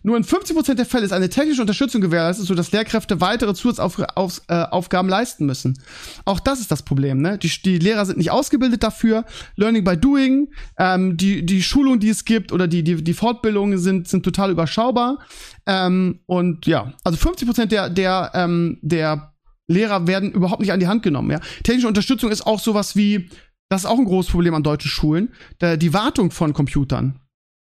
Nur 0.02 0.16
in 0.16 0.24
50% 0.24 0.74
der 0.74 0.87
Fälle 0.87 1.04
ist 1.04 1.12
eine 1.12 1.28
technische 1.28 1.61
Unterstützung 1.61 2.00
gewährleistet, 2.00 2.46
sodass 2.46 2.72
Lehrkräfte 2.72 3.20
weitere 3.20 3.54
Zusatzaufgaben 3.54 5.09
äh, 5.09 5.11
leisten 5.11 5.46
müssen. 5.46 5.78
Auch 6.24 6.40
das 6.40 6.61
ist 6.61 6.70
das 6.70 6.83
Problem. 6.83 7.20
Ne? 7.20 7.38
Die, 7.38 7.50
die 7.62 7.78
Lehrer 7.78 8.07
sind 8.07 8.18
nicht 8.18 8.31
ausgebildet 8.31 8.83
dafür. 8.83 9.24
Learning 9.57 9.85
by 9.85 9.96
Doing, 9.96 10.48
ähm, 10.78 11.16
die, 11.16 11.44
die 11.44 11.62
Schulung, 11.62 12.00
die 12.00 12.11
es 12.11 12.24
gibt 12.24 12.52
oder 12.52 12.68
die, 12.68 12.83
die, 12.85 13.02
die 13.02 13.14
Fortbildungen 13.14 13.78
sind, 13.78 14.09
sind 14.09 14.22
total 14.22 14.50
überschaubar. 14.50 15.18
Ähm, 15.66 16.20
und 16.26 16.66
ja, 16.66 16.92
also 17.04 17.18
50% 17.18 17.66
der, 17.66 17.90
der, 17.90 18.31
ähm, 18.35 18.78
der 18.83 19.35
Lehrer 19.66 20.07
werden 20.07 20.33
überhaupt 20.33 20.61
nicht 20.61 20.72
an 20.72 20.81
die 20.81 20.88
Hand 20.88 21.02
genommen. 21.02 21.31
Ja? 21.31 21.40
Technische 21.64 21.88
Unterstützung 21.88 22.31
ist 22.31 22.46
auch 22.46 22.61
sowas 22.61 22.96
wie, 22.96 23.28
das 23.68 23.83
ist 23.83 23.87
auch 23.87 23.98
ein 23.98 24.07
großes 24.07 24.33
Problem 24.33 24.54
an 24.54 24.62
deutschen 24.62 24.90
Schulen, 24.90 25.35
die 25.61 25.92
Wartung 25.92 26.31
von 26.31 26.54
Computern. 26.54 27.20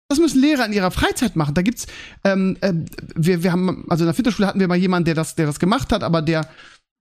Das 0.10 0.20
müssen 0.20 0.42
Lehrer 0.42 0.66
in 0.66 0.74
ihrer 0.74 0.92
Freizeit 0.92 1.36
machen. 1.36 1.54
Da 1.54 1.62
gibt's, 1.62 1.86
ähm, 2.24 2.58
äh, 2.62 2.74
wir, 3.16 3.44
wir 3.44 3.52
haben, 3.52 3.86
also 3.90 4.04
in 4.04 4.08
der 4.08 4.14
Filterschule 4.14 4.48
hatten 4.48 4.60
wir 4.60 4.68
mal 4.68 4.78
jemanden, 4.78 5.06
der 5.06 5.16
das, 5.16 5.36
der 5.36 5.46
das 5.46 5.60
gemacht 5.60 5.92
hat, 5.92 6.02
aber 6.02 6.22
der, 6.22 6.48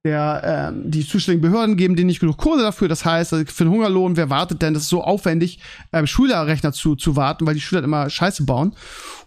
der, 0.04 0.72
äh, 0.74 0.88
die 0.88 1.06
zuständigen 1.06 1.48
Behörden 1.48 1.76
geben 1.76 1.94
denen 1.94 2.08
nicht 2.08 2.18
genug 2.18 2.36
Kohle 2.36 2.62
dafür. 2.62 2.88
Das 2.88 3.04
heißt, 3.04 3.32
also 3.32 3.44
für 3.46 3.64
den 3.64 3.72
Hungerlohn, 3.72 4.16
wer 4.16 4.28
wartet 4.28 4.60
denn? 4.60 4.74
Das 4.74 4.84
ist 4.84 4.88
so 4.88 5.04
aufwendig, 5.04 5.60
äh, 5.92 6.04
Schülerrechner 6.04 6.72
zu, 6.72 6.96
zu 6.96 7.14
warten, 7.14 7.46
weil 7.46 7.54
die 7.54 7.60
Schüler 7.60 7.84
immer 7.84 8.10
Scheiße 8.10 8.44
bauen. 8.44 8.74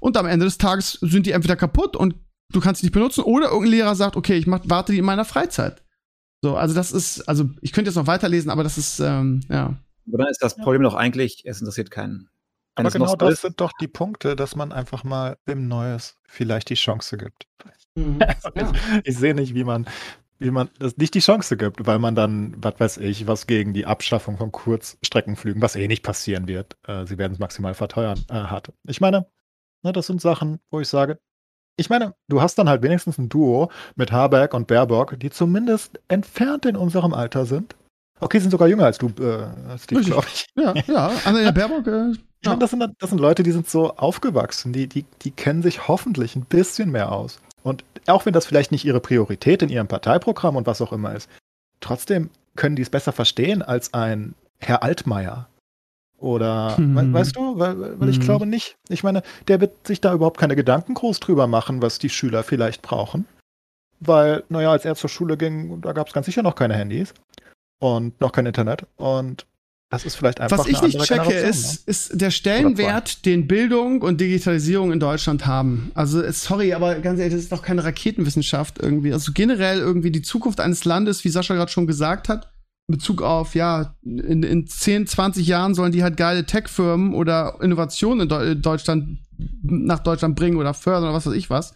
Und 0.02 0.18
am 0.18 0.26
Ende 0.26 0.46
des 0.46 0.58
Tages 0.58 0.98
sind 1.02 1.26
die 1.26 1.32
entweder 1.32 1.56
kaputt 1.56 1.96
und 1.96 2.16
du 2.52 2.60
kannst 2.60 2.82
sie 2.82 2.88
nicht 2.88 2.94
benutzen, 2.94 3.24
oder 3.24 3.48
irgendein 3.48 3.72
Lehrer 3.72 3.96
sagt, 3.96 4.18
okay, 4.18 4.36
ich 4.36 4.48
mach, 4.48 4.62
warte 4.66 4.92
die 4.92 4.98
in 4.98 5.06
meiner 5.06 5.26
Freizeit. 5.26 5.84
So, 6.42 6.58
also 6.58 6.76
das 6.76 6.92
ist, 6.92 7.22
also 7.30 7.50
ich 7.62 7.72
könnte 7.72 7.90
jetzt 7.90 7.98
noch 7.98 8.08
weiterlesen, 8.08 8.50
aber 8.50 8.64
das 8.64 8.78
ist, 8.78 9.00
ähm, 9.00 9.42
ja. 9.50 9.78
Aber 10.08 10.18
dann 10.18 10.28
ist 10.32 10.42
das 10.42 10.56
Problem 10.56 10.82
doch 10.82 10.96
eigentlich, 10.96 11.44
es 11.46 11.60
interessiert 11.60 11.92
keinen. 11.92 12.30
Aber 12.80 12.92
genau 12.92 13.16
das 13.16 13.34
ist, 13.34 13.42
sind 13.42 13.62
doch 13.62 13.72
die 13.80 13.88
Punkte, 13.88 14.36
dass 14.36 14.56
man 14.56 14.72
einfach 14.72 15.04
mal 15.04 15.38
dem 15.48 15.68
Neues 15.68 16.18
vielleicht 16.28 16.70
die 16.70 16.76
Chance 16.76 17.18
gibt. 17.18 17.48
Mhm. 17.96 18.20
Also 18.22 18.50
ja. 18.56 18.72
ich, 18.72 19.08
ich 19.08 19.18
sehe 19.18 19.34
nicht, 19.36 19.54
wie 19.54 19.64
man, 19.64 19.88
wie 20.40 20.52
man 20.52 20.70
das 20.80 20.98
nicht 20.98 21.14
die 21.14 21.20
Chance 21.20 21.58
gibt, 21.58 21.86
weil 21.86 22.00
man 22.00 22.16
dann, 22.16 22.56
was 22.58 22.80
weiß 22.80 22.98
ich, 22.98 23.28
was 23.28 23.48
gegen 23.48 23.74
die 23.74 23.86
Abschaffung 23.86 24.38
von 24.38 24.52
Kurzstreckenflügen, 24.52 25.62
was 25.62 25.76
eh 25.76 25.88
nicht 25.88 26.04
passieren 26.04 26.48
wird, 26.48 26.78
äh, 26.88 27.06
sie 27.06 27.18
werden 27.18 27.34
es 27.34 27.40
maximal 27.40 27.74
verteuern, 27.74 28.24
äh, 28.30 28.36
hat. 28.36 28.72
Ich 28.88 29.02
meine, 29.02 29.28
ne, 29.84 29.92
das 29.92 30.08
sind 30.08 30.22
Sachen, 30.22 30.60
wo 30.72 30.80
ich 30.80 30.88
sage, 30.88 31.20
ich 31.76 31.90
meine, 31.90 32.14
du 32.28 32.42
hast 32.42 32.56
dann 32.56 32.68
halt 32.68 32.82
wenigstens 32.82 33.18
ein 33.18 33.30
Duo 33.30 33.72
mit 33.96 34.12
Habeck 34.12 34.54
und 34.54 34.68
Baerbock, 34.68 35.18
die 35.20 35.30
zumindest 35.30 36.00
entfernt 36.10 36.66
in 36.66 36.76
unserem 36.76 37.14
Alter 37.14 37.46
sind. 37.46 37.76
Okay, 38.20 38.40
sind 38.40 38.52
sogar 38.52 38.68
jünger 38.68 38.86
als 38.86 38.98
du, 38.98 39.08
äh, 39.08 39.78
Steve, 39.78 40.02
glaube 40.02 40.28
ich. 40.34 40.48
Ja, 40.56 40.74
ja. 40.88 41.12
Annalena 41.24 41.52
Baerbock 41.54 41.88
äh, 41.88 42.14
ich 42.42 42.48
meine, 42.48 42.60
das 42.60 42.72
sind, 42.72 42.84
das 43.00 43.10
sind 43.10 43.20
Leute, 43.20 43.44
die 43.44 43.52
sind 43.52 43.70
so 43.70 43.96
aufgewachsen, 43.96 44.72
die, 44.72 44.88
die, 44.88 45.06
die 45.22 45.32
kennen 45.32 45.62
sich 45.62 45.88
hoffentlich 45.88 46.36
ein 46.36 46.46
bisschen 46.46 46.92
mehr 46.92 47.12
aus. 47.12 47.40
Und 47.64 47.84
auch 48.08 48.26
wenn 48.26 48.34
das 48.34 48.46
vielleicht 48.46 48.72
nicht 48.72 48.86
ihre 48.86 49.02
Priorität 49.02 49.62
in 49.62 49.70
ihrem 49.70 49.88
Parteiprogramm 49.88 50.56
und 50.56 50.66
was 50.66 50.82
auch 50.82 50.94
immer 50.94 51.14
ist, 51.14 51.30
trotzdem 51.82 52.30
können 52.56 52.76
die 52.76 52.82
es 52.82 52.90
besser 52.90 53.12
verstehen 53.12 53.62
als 53.62 53.94
ein 53.94 54.36
Herr 54.60 54.84
Altmaier. 54.84 55.48
Oder, 56.18 56.76
hm. 56.78 57.14
weißt 57.14 57.36
du, 57.36 57.60
weil, 57.60 58.00
weil 58.00 58.10
ich 58.10 58.18
hm. 58.18 58.24
glaube 58.24 58.46
nicht. 58.46 58.76
Ich 58.90 59.04
meine, 59.04 59.24
der 59.48 59.62
wird 59.62 59.88
sich 59.88 60.02
da 60.02 60.14
überhaupt 60.14 60.38
keine 60.38 60.56
Gedanken 60.56 60.94
groß 60.94 61.20
drüber 61.20 61.48
machen, 61.48 61.82
was 61.82 62.00
die 62.00 62.10
Schüler 62.10 62.44
vielleicht 62.44 62.82
brauchen. 62.82 63.26
Weil, 64.02 64.44
naja, 64.50 64.72
als 64.72 64.86
er 64.86 64.96
zur 64.96 65.10
Schule 65.10 65.38
ging, 65.38 65.82
da 65.82 65.94
gab 65.94 66.08
es 66.08 66.14
ganz 66.14 66.26
sicher 66.26 66.44
noch 66.44 66.56
keine 66.56 66.76
Handys 66.76 67.14
und 67.80 68.20
noch 68.20 68.32
kein 68.32 68.46
Internet. 68.46 68.86
Und 68.98 69.46
das 69.90 70.06
ist 70.06 70.16
vielleicht 70.16 70.40
einfach 70.40 70.60
Was 70.60 70.68
ich 70.68 70.82
nicht 70.84 71.02
checke, 71.02 71.34
ist, 71.34 71.88
ne? 71.88 71.92
ist 71.92 72.22
der 72.22 72.30
Stellenwert, 72.30 73.26
den 73.26 73.48
Bildung 73.48 74.04
und 74.04 74.22
Digitalisierung 74.22 74.92
in 74.92 75.00
Deutschland 75.00 75.48
haben. 75.48 75.92
Also, 75.96 76.22
sorry, 76.32 76.74
aber 76.74 77.00
ganz 77.00 77.20
ehrlich, 77.20 77.34
das 77.34 77.44
ist 77.44 77.52
doch 77.52 77.64
keine 77.64 77.84
Raketenwissenschaft 77.84 78.78
irgendwie. 78.80 79.12
Also 79.14 79.32
generell 79.34 79.80
irgendwie 79.80 80.12
die 80.12 80.22
Zukunft 80.22 80.60
eines 80.60 80.86
Landes, 80.86 81.24
wie 81.24 81.30
Sascha 81.30 81.56
gerade 81.56 81.72
schon 81.72 81.88
gesagt 81.88 82.30
hat, 82.30 82.54
in 82.88 82.98
Bezug 82.98 83.24
auf, 83.24 83.56
ja, 83.56 83.96
in, 84.04 84.44
in 84.44 84.68
10, 84.68 85.08
20 85.08 85.48
Jahren 85.48 85.74
sollen 85.74 85.92
die 85.92 86.04
halt 86.04 86.18
geile 86.18 86.46
Tech-Firmen 86.46 87.16
oder 87.16 87.58
Innovationen 87.60 88.30
in 88.30 88.62
Deutschland 88.62 89.20
nach 89.64 90.00
Deutschland 90.00 90.36
bringen 90.36 90.58
oder 90.58 90.76
fördern 90.76 91.06
oder 91.06 91.14
was 91.14 91.26
weiß 91.26 91.34
ich 91.34 91.50
was. 91.50 91.74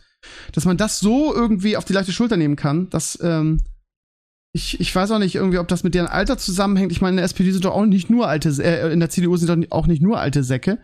Dass 0.52 0.65
man 0.65 0.78
das 0.78 0.99
so 0.99 1.34
irgendwie 1.34 1.78
auf 1.78 1.86
die 1.86 1.93
leichte 1.93 2.12
Schulter 2.12 2.38
nehmen 2.38 2.56
kann, 2.56 2.89
das, 2.91 3.17
ähm, 3.23 3.62
ich, 4.56 4.80
ich 4.80 4.96
weiß 4.96 5.10
auch 5.10 5.20
nicht 5.20 5.34
irgendwie, 5.34 5.58
ob 5.58 5.68
das 5.68 5.84
mit 5.84 5.96
deren 5.96 6.06
Alter 6.06 6.38
zusammenhängt. 6.38 6.92
Ich 6.92 7.02
meine, 7.02 7.13
in 7.13 7.18
der 7.18 7.26
SPD 7.26 7.52
sind 7.52 7.66
doch 7.66 7.74
auch 7.74 7.86
nicht 7.86 8.12
nur 8.12 8.28
alte, 8.28 8.50
äh, 8.63 8.94
in 8.94 9.00
der 9.00 9.10
CDU 9.10 9.36
sind 9.36 9.50
doch 9.50 9.72
auch 9.76 9.88
nicht 9.88 10.04
nur 10.04 10.20
alte 10.20 10.44
Säcke. 10.44 10.78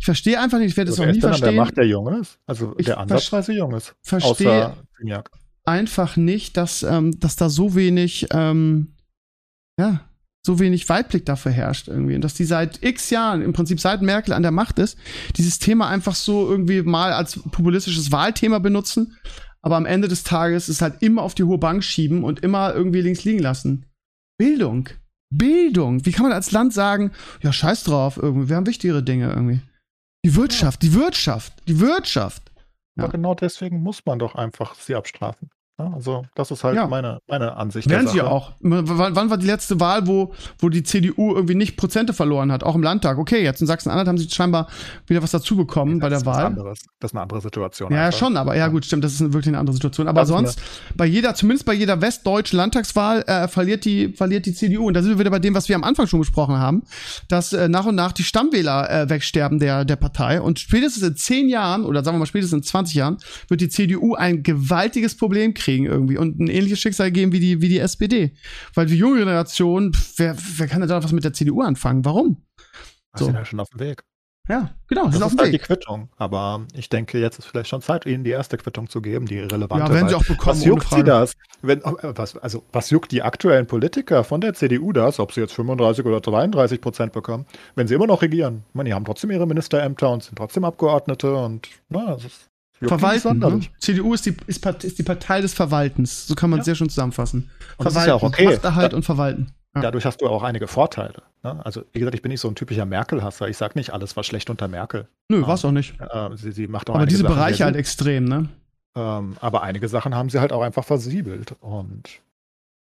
Ich 0.00 0.04
verstehe 0.04 0.40
einfach 0.40 0.58
nicht, 0.58 0.70
ich 0.70 0.76
werde 0.76 0.90
das 0.90 0.98
also 0.98 1.08
noch 1.08 1.14
nie 1.14 1.20
verstehen. 1.20 1.54
Der 1.54 1.64
macht 1.64 1.76
der 1.76 1.86
Junge 1.86 2.18
ist, 2.18 2.40
also 2.46 2.74
ich 2.76 2.86
der 2.86 2.98
ansatzweise 2.98 3.52
jung 3.52 3.72
ist. 3.72 3.94
Verstehe 4.02 4.74
einfach 5.64 6.16
nicht, 6.16 6.56
dass, 6.56 6.82
ähm, 6.82 7.18
dass 7.20 7.36
da 7.36 7.48
so 7.48 7.74
wenig, 7.76 8.26
ähm, 8.32 8.94
ja, 9.78 10.00
so 10.46 10.58
wenig 10.58 10.88
Weitblick 10.88 11.24
dafür 11.24 11.52
herrscht 11.52 11.88
irgendwie. 11.88 12.16
Und 12.16 12.20
dass 12.22 12.34
die 12.34 12.44
seit 12.44 12.82
x 12.82 13.10
Jahren, 13.10 13.42
im 13.42 13.52
Prinzip 13.52 13.80
seit 13.80 14.02
Merkel 14.02 14.34
an 14.34 14.42
der 14.42 14.50
Macht 14.50 14.78
ist, 14.78 14.98
dieses 15.36 15.58
Thema 15.58 15.88
einfach 15.88 16.14
so 16.14 16.50
irgendwie 16.50 16.82
mal 16.82 17.12
als 17.12 17.40
populistisches 17.40 18.12
Wahlthema 18.12 18.58
benutzen, 18.58 19.16
aber 19.64 19.76
am 19.76 19.86
Ende 19.86 20.08
des 20.08 20.24
Tages 20.24 20.68
ist 20.68 20.82
halt 20.82 21.00
immer 21.00 21.22
auf 21.22 21.34
die 21.34 21.44
hohe 21.44 21.56
Bank 21.56 21.82
schieben 21.82 22.22
und 22.22 22.40
immer 22.40 22.74
irgendwie 22.74 23.00
links 23.00 23.24
liegen 23.24 23.38
lassen. 23.38 23.86
Bildung. 24.36 24.90
Bildung. 25.30 26.04
Wie 26.04 26.12
kann 26.12 26.24
man 26.24 26.34
als 26.34 26.52
Land 26.52 26.74
sagen, 26.74 27.12
ja, 27.40 27.50
scheiß 27.50 27.84
drauf, 27.84 28.18
irgendwie, 28.20 28.50
wir 28.50 28.56
haben 28.56 28.66
wichtigere 28.66 29.02
Dinge 29.02 29.30
irgendwie. 29.30 29.62
Die 30.22 30.36
Wirtschaft, 30.36 30.82
die 30.82 30.92
Wirtschaft, 30.92 31.54
die 31.66 31.80
Wirtschaft. 31.80 32.42
Ja. 32.96 33.04
Aber 33.04 33.12
genau 33.12 33.34
deswegen 33.34 33.82
muss 33.82 34.04
man 34.04 34.18
doch 34.18 34.34
einfach 34.34 34.74
sie 34.74 34.96
abstrafen. 34.96 35.48
Ja, 35.76 35.92
also, 35.92 36.24
das 36.36 36.52
ist 36.52 36.62
halt 36.62 36.76
ja. 36.76 36.86
meine, 36.86 37.18
meine 37.26 37.56
Ansicht. 37.56 37.90
Werden 37.90 38.06
sie 38.06 38.22
auch. 38.22 38.52
Wann 38.60 39.28
war 39.28 39.36
die 39.36 39.46
letzte 39.46 39.80
Wahl, 39.80 40.06
wo, 40.06 40.32
wo 40.60 40.68
die 40.68 40.84
CDU 40.84 41.34
irgendwie 41.34 41.56
nicht 41.56 41.76
Prozente 41.76 42.12
verloren 42.12 42.52
hat? 42.52 42.62
Auch 42.62 42.76
im 42.76 42.82
Landtag. 42.82 43.18
Okay, 43.18 43.42
jetzt 43.42 43.60
in 43.60 43.66
Sachsen-Anhalt 43.66 44.06
haben 44.06 44.16
sie 44.16 44.30
scheinbar 44.30 44.68
wieder 45.08 45.20
was 45.20 45.32
dazu 45.32 45.56
bekommen 45.56 45.98
bei 45.98 46.08
der 46.08 46.24
Wahl. 46.24 46.44
Anderes. 46.46 46.78
Das 47.00 47.10
ist 47.10 47.16
eine 47.16 47.22
andere 47.22 47.40
Situation. 47.40 47.92
Ja, 47.92 48.06
einfach. 48.06 48.20
schon, 48.20 48.36
aber 48.36 48.56
ja, 48.56 48.68
gut, 48.68 48.84
stimmt, 48.84 49.02
das 49.02 49.14
ist 49.14 49.20
wirklich 49.20 49.48
eine 49.48 49.58
andere 49.58 49.74
Situation. 49.74 50.06
Aber 50.06 50.20
das 50.20 50.28
sonst, 50.28 50.62
bei 50.94 51.06
jeder, 51.06 51.34
zumindest 51.34 51.66
bei 51.66 51.74
jeder 51.74 52.00
westdeutschen 52.00 52.56
Landtagswahl, 52.56 53.24
äh, 53.26 53.48
verliert, 53.48 53.84
die, 53.84 54.12
verliert 54.12 54.46
die 54.46 54.54
CDU. 54.54 54.86
Und 54.86 54.94
da 54.94 55.02
sind 55.02 55.10
wir 55.10 55.18
wieder 55.18 55.30
bei 55.30 55.40
dem, 55.40 55.56
was 55.56 55.68
wir 55.68 55.74
am 55.74 55.82
Anfang 55.82 56.06
schon 56.06 56.20
besprochen 56.20 56.56
haben, 56.56 56.84
dass 57.26 57.52
äh, 57.52 57.68
nach 57.68 57.86
und 57.86 57.96
nach 57.96 58.12
die 58.12 58.22
Stammwähler 58.22 58.88
äh, 58.90 59.10
wegsterben 59.10 59.58
der, 59.58 59.84
der 59.84 59.96
Partei. 59.96 60.40
Und 60.40 60.60
spätestens 60.60 61.02
in 61.02 61.16
zehn 61.16 61.48
Jahren, 61.48 61.84
oder 61.84 62.04
sagen 62.04 62.14
wir 62.14 62.20
mal 62.20 62.26
spätestens 62.26 62.58
in 62.58 62.62
20 62.62 62.94
Jahren, 62.94 63.18
wird 63.48 63.60
die 63.60 63.68
CDU 63.68 64.14
ein 64.14 64.44
gewaltiges 64.44 65.16
Problem 65.16 65.52
kriegen 65.52 65.63
kriegen 65.64 65.86
irgendwie 65.86 66.18
und 66.18 66.38
ein 66.38 66.48
ähnliches 66.48 66.78
Schicksal 66.80 67.10
geben 67.10 67.32
wie 67.32 67.40
die, 67.40 67.60
wie 67.60 67.68
die 67.68 67.78
SPD. 67.78 68.34
Weil 68.74 68.86
die 68.86 68.96
junge 68.96 69.18
Generation, 69.18 69.92
wer, 70.16 70.36
wer 70.56 70.66
kann 70.66 70.80
denn 70.80 70.88
da 70.88 71.02
was 71.02 71.12
mit 71.12 71.24
der 71.24 71.32
CDU 71.32 71.62
anfangen? 71.62 72.04
Warum? 72.04 72.42
So. 73.16 73.26
sind 73.26 73.34
ja 73.34 73.44
schon 73.44 73.60
auf 73.60 73.70
dem 73.70 73.80
Weg. 73.80 74.02
Ja, 74.46 74.70
genau, 74.88 75.06
das 75.06 75.14
ist 75.14 75.22
auf 75.22 75.32
dem 75.32 75.38
halt 75.38 75.52
Weg. 75.52 75.62
die 75.62 75.66
Quittung. 75.66 76.10
Aber 76.18 76.66
ich 76.74 76.90
denke, 76.90 77.18
jetzt 77.18 77.38
ist 77.38 77.46
vielleicht 77.46 77.70
schon 77.70 77.80
Zeit, 77.80 78.04
ihnen 78.04 78.24
die 78.24 78.30
erste 78.30 78.58
Quittung 78.58 78.90
zu 78.90 79.00
geben, 79.00 79.24
die 79.24 79.38
relevante. 79.38 79.90
Ja, 79.90 79.98
wenn 79.98 80.08
sie 80.08 80.14
auch 80.14 80.24
bekommen. 80.24 80.58
Was 80.58 80.64
juckt 80.66 80.90
sie 80.90 81.02
das? 81.02 81.32
Wenn, 81.62 81.80
äh, 81.80 81.84
was, 82.14 82.36
also, 82.36 82.62
was 82.70 82.90
juckt 82.90 83.10
die 83.10 83.22
aktuellen 83.22 83.66
Politiker 83.66 84.22
von 84.22 84.42
der 84.42 84.52
CDU 84.52 84.92
das, 84.92 85.18
ob 85.18 85.32
sie 85.32 85.40
jetzt 85.40 85.54
35 85.54 86.04
oder 86.04 86.20
33 86.20 86.78
Prozent 86.78 87.12
bekommen, 87.14 87.46
wenn 87.74 87.88
sie 87.88 87.94
immer 87.94 88.06
noch 88.06 88.20
regieren? 88.20 88.64
Ich 88.68 88.74
meine, 88.74 88.90
die 88.90 88.94
haben 88.94 89.06
trotzdem 89.06 89.30
ihre 89.30 89.46
Ministerämter 89.46 90.10
und 90.10 90.22
sind 90.22 90.36
trotzdem 90.36 90.64
Abgeordnete 90.64 91.34
und 91.34 91.68
na, 91.88 92.12
das 92.12 92.26
ist 92.26 92.50
Verwalten. 92.88 93.38
Ne? 93.38 93.60
CDU 93.78 94.14
ist 94.14 94.26
die, 94.26 94.36
ist, 94.46 94.64
ist, 94.66 94.98
die 94.98 95.02
Partei 95.02 95.40
des 95.40 95.54
Verwaltens. 95.54 96.26
So 96.26 96.34
kann 96.34 96.50
man 96.50 96.60
es 96.60 96.66
ja. 96.66 96.70
sehr 96.70 96.76
schön 96.76 96.88
zusammenfassen. 96.88 97.50
Und 97.76 97.84
Verwalten, 97.84 97.94
das 97.94 97.96
ist 97.96 98.06
ja 98.06 98.14
auch 98.14 98.22
okay. 98.22 98.46
Machterhalt 98.46 98.92
da, 98.92 98.96
und 98.96 99.02
Verwalten. 99.04 99.52
Ja. 99.74 99.82
Dadurch 99.82 100.06
hast 100.06 100.20
du 100.20 100.28
auch 100.28 100.42
einige 100.42 100.68
Vorteile. 100.68 101.22
Ne? 101.42 101.64
Also, 101.64 101.82
wie 101.92 101.98
gesagt, 101.98 102.14
ich 102.14 102.22
bin 102.22 102.30
nicht 102.30 102.40
so 102.40 102.48
ein 102.48 102.54
typischer 102.54 102.84
Merkel-Hasser. 102.84 103.48
Ich 103.48 103.56
sage 103.56 103.72
nicht, 103.76 103.90
alles 103.90 104.16
war 104.16 104.22
schlecht 104.22 104.48
unter 104.50 104.68
Merkel. 104.68 105.08
Nö, 105.28 105.38
ähm, 105.38 105.46
war 105.46 105.54
es 105.54 105.64
auch 105.64 105.72
nicht. 105.72 105.94
Äh, 106.00 106.36
sie, 106.36 106.52
sie 106.52 106.68
macht 106.68 106.90
auch 106.90 106.94
aber 106.94 107.06
diese 107.06 107.22
Sachen 107.22 107.34
Bereiche 107.34 107.64
halt 107.64 107.76
extrem, 107.76 108.24
ne? 108.24 108.48
Ähm, 108.96 109.36
aber 109.40 109.62
einige 109.62 109.88
Sachen 109.88 110.14
haben 110.14 110.30
sie 110.30 110.38
halt 110.38 110.52
auch 110.52 110.62
einfach 110.62 110.84
versiebelt. 110.84 111.56
Und 111.60 112.20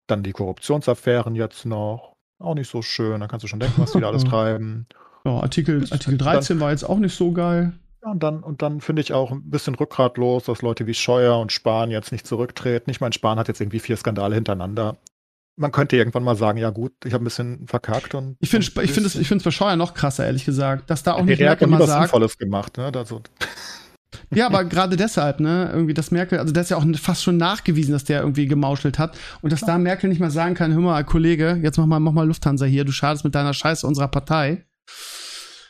dann 0.07 0.23
die 0.23 0.31
Korruptionsaffären 0.31 1.35
jetzt 1.35 1.65
noch. 1.65 2.15
Auch 2.39 2.55
nicht 2.55 2.69
so 2.69 2.81
schön. 2.81 3.19
Da 3.19 3.27
kannst 3.27 3.43
du 3.43 3.47
schon 3.47 3.59
denken, 3.59 3.81
was 3.81 3.91
die 3.91 3.99
da 3.99 4.07
alles 4.07 4.23
treiben. 4.25 4.85
Ja, 5.25 5.39
Artikel, 5.39 5.85
Artikel 5.91 6.17
13 6.17 6.59
war 6.59 6.71
jetzt 6.71 6.83
auch 6.83 6.99
nicht 6.99 7.15
so 7.15 7.31
geil. 7.31 7.73
Und 8.11 8.23
dann, 8.23 8.43
und 8.43 8.61
dann 8.61 8.81
finde 8.81 9.01
ich 9.01 9.13
auch 9.13 9.31
ein 9.31 9.49
bisschen 9.49 9.75
rückgratlos, 9.75 10.45
dass 10.45 10.61
Leute 10.61 10.87
wie 10.87 10.93
Scheuer 10.93 11.39
und 11.39 11.51
Spahn 11.51 11.91
jetzt 11.91 12.11
nicht 12.11 12.25
zurücktreten. 12.25 12.89
Ich 12.89 13.01
meine, 13.01 13.13
Spahn 13.13 13.39
hat 13.39 13.47
jetzt 13.47 13.61
irgendwie 13.61 13.79
vier 13.79 13.97
Skandale 13.97 14.35
hintereinander. 14.35 14.97
Man 15.55 15.71
könnte 15.71 15.97
irgendwann 15.97 16.23
mal 16.23 16.35
sagen, 16.35 16.59
ja 16.59 16.69
gut, 16.69 16.93
ich 17.03 17.13
habe 17.13 17.23
ein 17.23 17.25
bisschen 17.25 17.67
verkackt 17.67 18.13
und. 18.13 18.37
Ich 18.39 18.49
finde 18.49 18.65
ich 18.65 18.91
finde 18.91 19.07
es 19.07 19.15
ich 19.15 19.27
finde 19.27 19.41
es 19.41 19.43
bei 19.43 19.51
Scheuer 19.51 19.75
noch 19.75 19.93
krasser, 19.95 20.25
ehrlich 20.25 20.45
gesagt, 20.45 20.89
dass 20.89 21.01
da 21.03 21.13
auch 21.13 21.23
nicht 21.23 21.39
Merkel 21.39 21.67
ja 21.67 21.71
mal 21.71 21.79
was 21.79 21.87
sagt. 21.87 22.03
Sinnvolles 22.03 22.37
gemacht, 22.37 22.77
ne? 22.77 22.91
Also, 22.93 23.21
Ja, 24.33 24.47
aber 24.47 24.65
gerade 24.65 24.97
deshalb, 24.97 25.39
ne, 25.39 25.69
irgendwie, 25.73 25.93
dass 25.93 26.11
Merkel, 26.11 26.39
also 26.39 26.53
das 26.53 26.65
ist 26.65 26.69
ja 26.71 26.77
auch 26.77 26.85
fast 26.97 27.23
schon 27.23 27.37
nachgewiesen, 27.37 27.93
dass 27.93 28.03
der 28.03 28.21
irgendwie 28.21 28.45
gemauschelt 28.45 28.99
hat. 28.99 29.17
Und 29.41 29.51
dass 29.51 29.61
da 29.61 29.77
Merkel 29.77 30.09
nicht 30.09 30.19
mal 30.19 30.31
sagen 30.31 30.53
kann, 30.55 30.73
hör 30.73 30.81
mal, 30.81 31.03
Kollege, 31.03 31.59
jetzt 31.61 31.77
mach 31.77 31.85
mal, 31.85 31.99
mach 31.99 32.11
mal 32.11 32.27
Lufthansa 32.27 32.65
hier, 32.65 32.85
du 32.85 32.91
schadest 32.91 33.23
mit 33.23 33.35
deiner 33.35 33.53
Scheiße 33.53 33.85
unserer 33.85 34.07
Partei. 34.07 34.65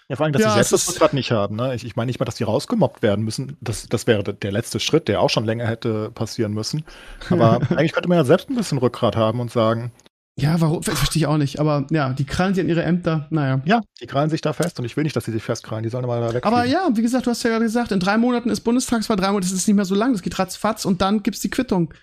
Ja, 0.09 0.15
vor 0.15 0.23
allem, 0.25 0.33
dass 0.33 0.41
Ja, 0.41 0.49
sie 0.49 0.55
selbst 0.55 0.71
es 0.73 0.85
das 0.85 0.95
Rückgrat 0.95 1.13
nicht 1.13 1.31
haben. 1.31 1.55
Ne? 1.57 1.75
Ich, 1.75 1.83
ich 1.85 1.95
meine 1.95 2.07
nicht 2.07 2.19
mal, 2.19 2.25
dass 2.25 2.35
die 2.35 2.43
rausgemobbt 2.43 3.01
werden 3.01 3.25
müssen. 3.25 3.57
Das, 3.61 3.87
das 3.89 4.07
wäre 4.07 4.23
der 4.23 4.51
letzte 4.51 4.79
Schritt, 4.79 5.07
der 5.07 5.21
auch 5.21 5.29
schon 5.29 5.45
länger 5.45 5.67
hätte 5.67 6.11
passieren 6.11 6.53
müssen. 6.53 6.83
Aber 7.29 7.59
eigentlich 7.71 7.91
könnte 7.93 8.07
man 8.09 8.17
ja 8.17 8.23
selbst 8.23 8.49
ein 8.49 8.55
bisschen 8.55 8.77
Rückgrat 8.77 9.15
haben 9.17 9.39
und 9.41 9.51
sagen, 9.51 9.91
Ja, 10.39 10.61
warum, 10.61 10.81
ver- 10.83 10.95
verstehe 10.95 11.21
ich 11.21 11.27
auch 11.27 11.37
nicht. 11.37 11.59
Aber 11.59 11.85
ja, 11.91 12.13
die 12.13 12.25
krallen 12.25 12.53
sich 12.53 12.63
an 12.63 12.69
ihre 12.69 12.83
Ämter, 12.83 13.27
naja. 13.31 13.61
ja, 13.65 13.81
die 14.01 14.07
krallen 14.07 14.29
sich 14.29 14.39
da 14.41 14.53
fest 14.53 14.79
und 14.79 14.85
ich 14.85 14.95
will 14.95 15.03
nicht, 15.03 15.15
dass 15.15 15.25
sie 15.25 15.31
sich 15.33 15.43
festkrallen. 15.43 15.83
Die 15.83 15.89
sollen 15.89 16.05
mal 16.05 16.21
da 16.21 16.33
weg. 16.33 16.45
Aber 16.45 16.63
ja, 16.63 16.87
wie 16.93 17.01
gesagt, 17.01 17.25
du 17.25 17.31
hast 17.31 17.43
ja 17.43 17.49
gerade 17.49 17.65
gesagt, 17.65 17.91
in 17.91 17.99
drei 17.99 18.17
Monaten 18.17 18.49
ist 18.49 18.61
Bundestagswahl, 18.61 19.17
drei 19.17 19.31
Monate 19.31 19.47
ist 19.53 19.67
nicht 19.67 19.75
mehr 19.75 19.83
so 19.85 19.95
lang, 19.95 20.13
das 20.13 20.21
geht 20.21 20.37
ratzfatz 20.39 20.85
und 20.85 21.01
dann 21.01 21.21
gibt's 21.23 21.41
die 21.41 21.49
Quittung. 21.49 21.93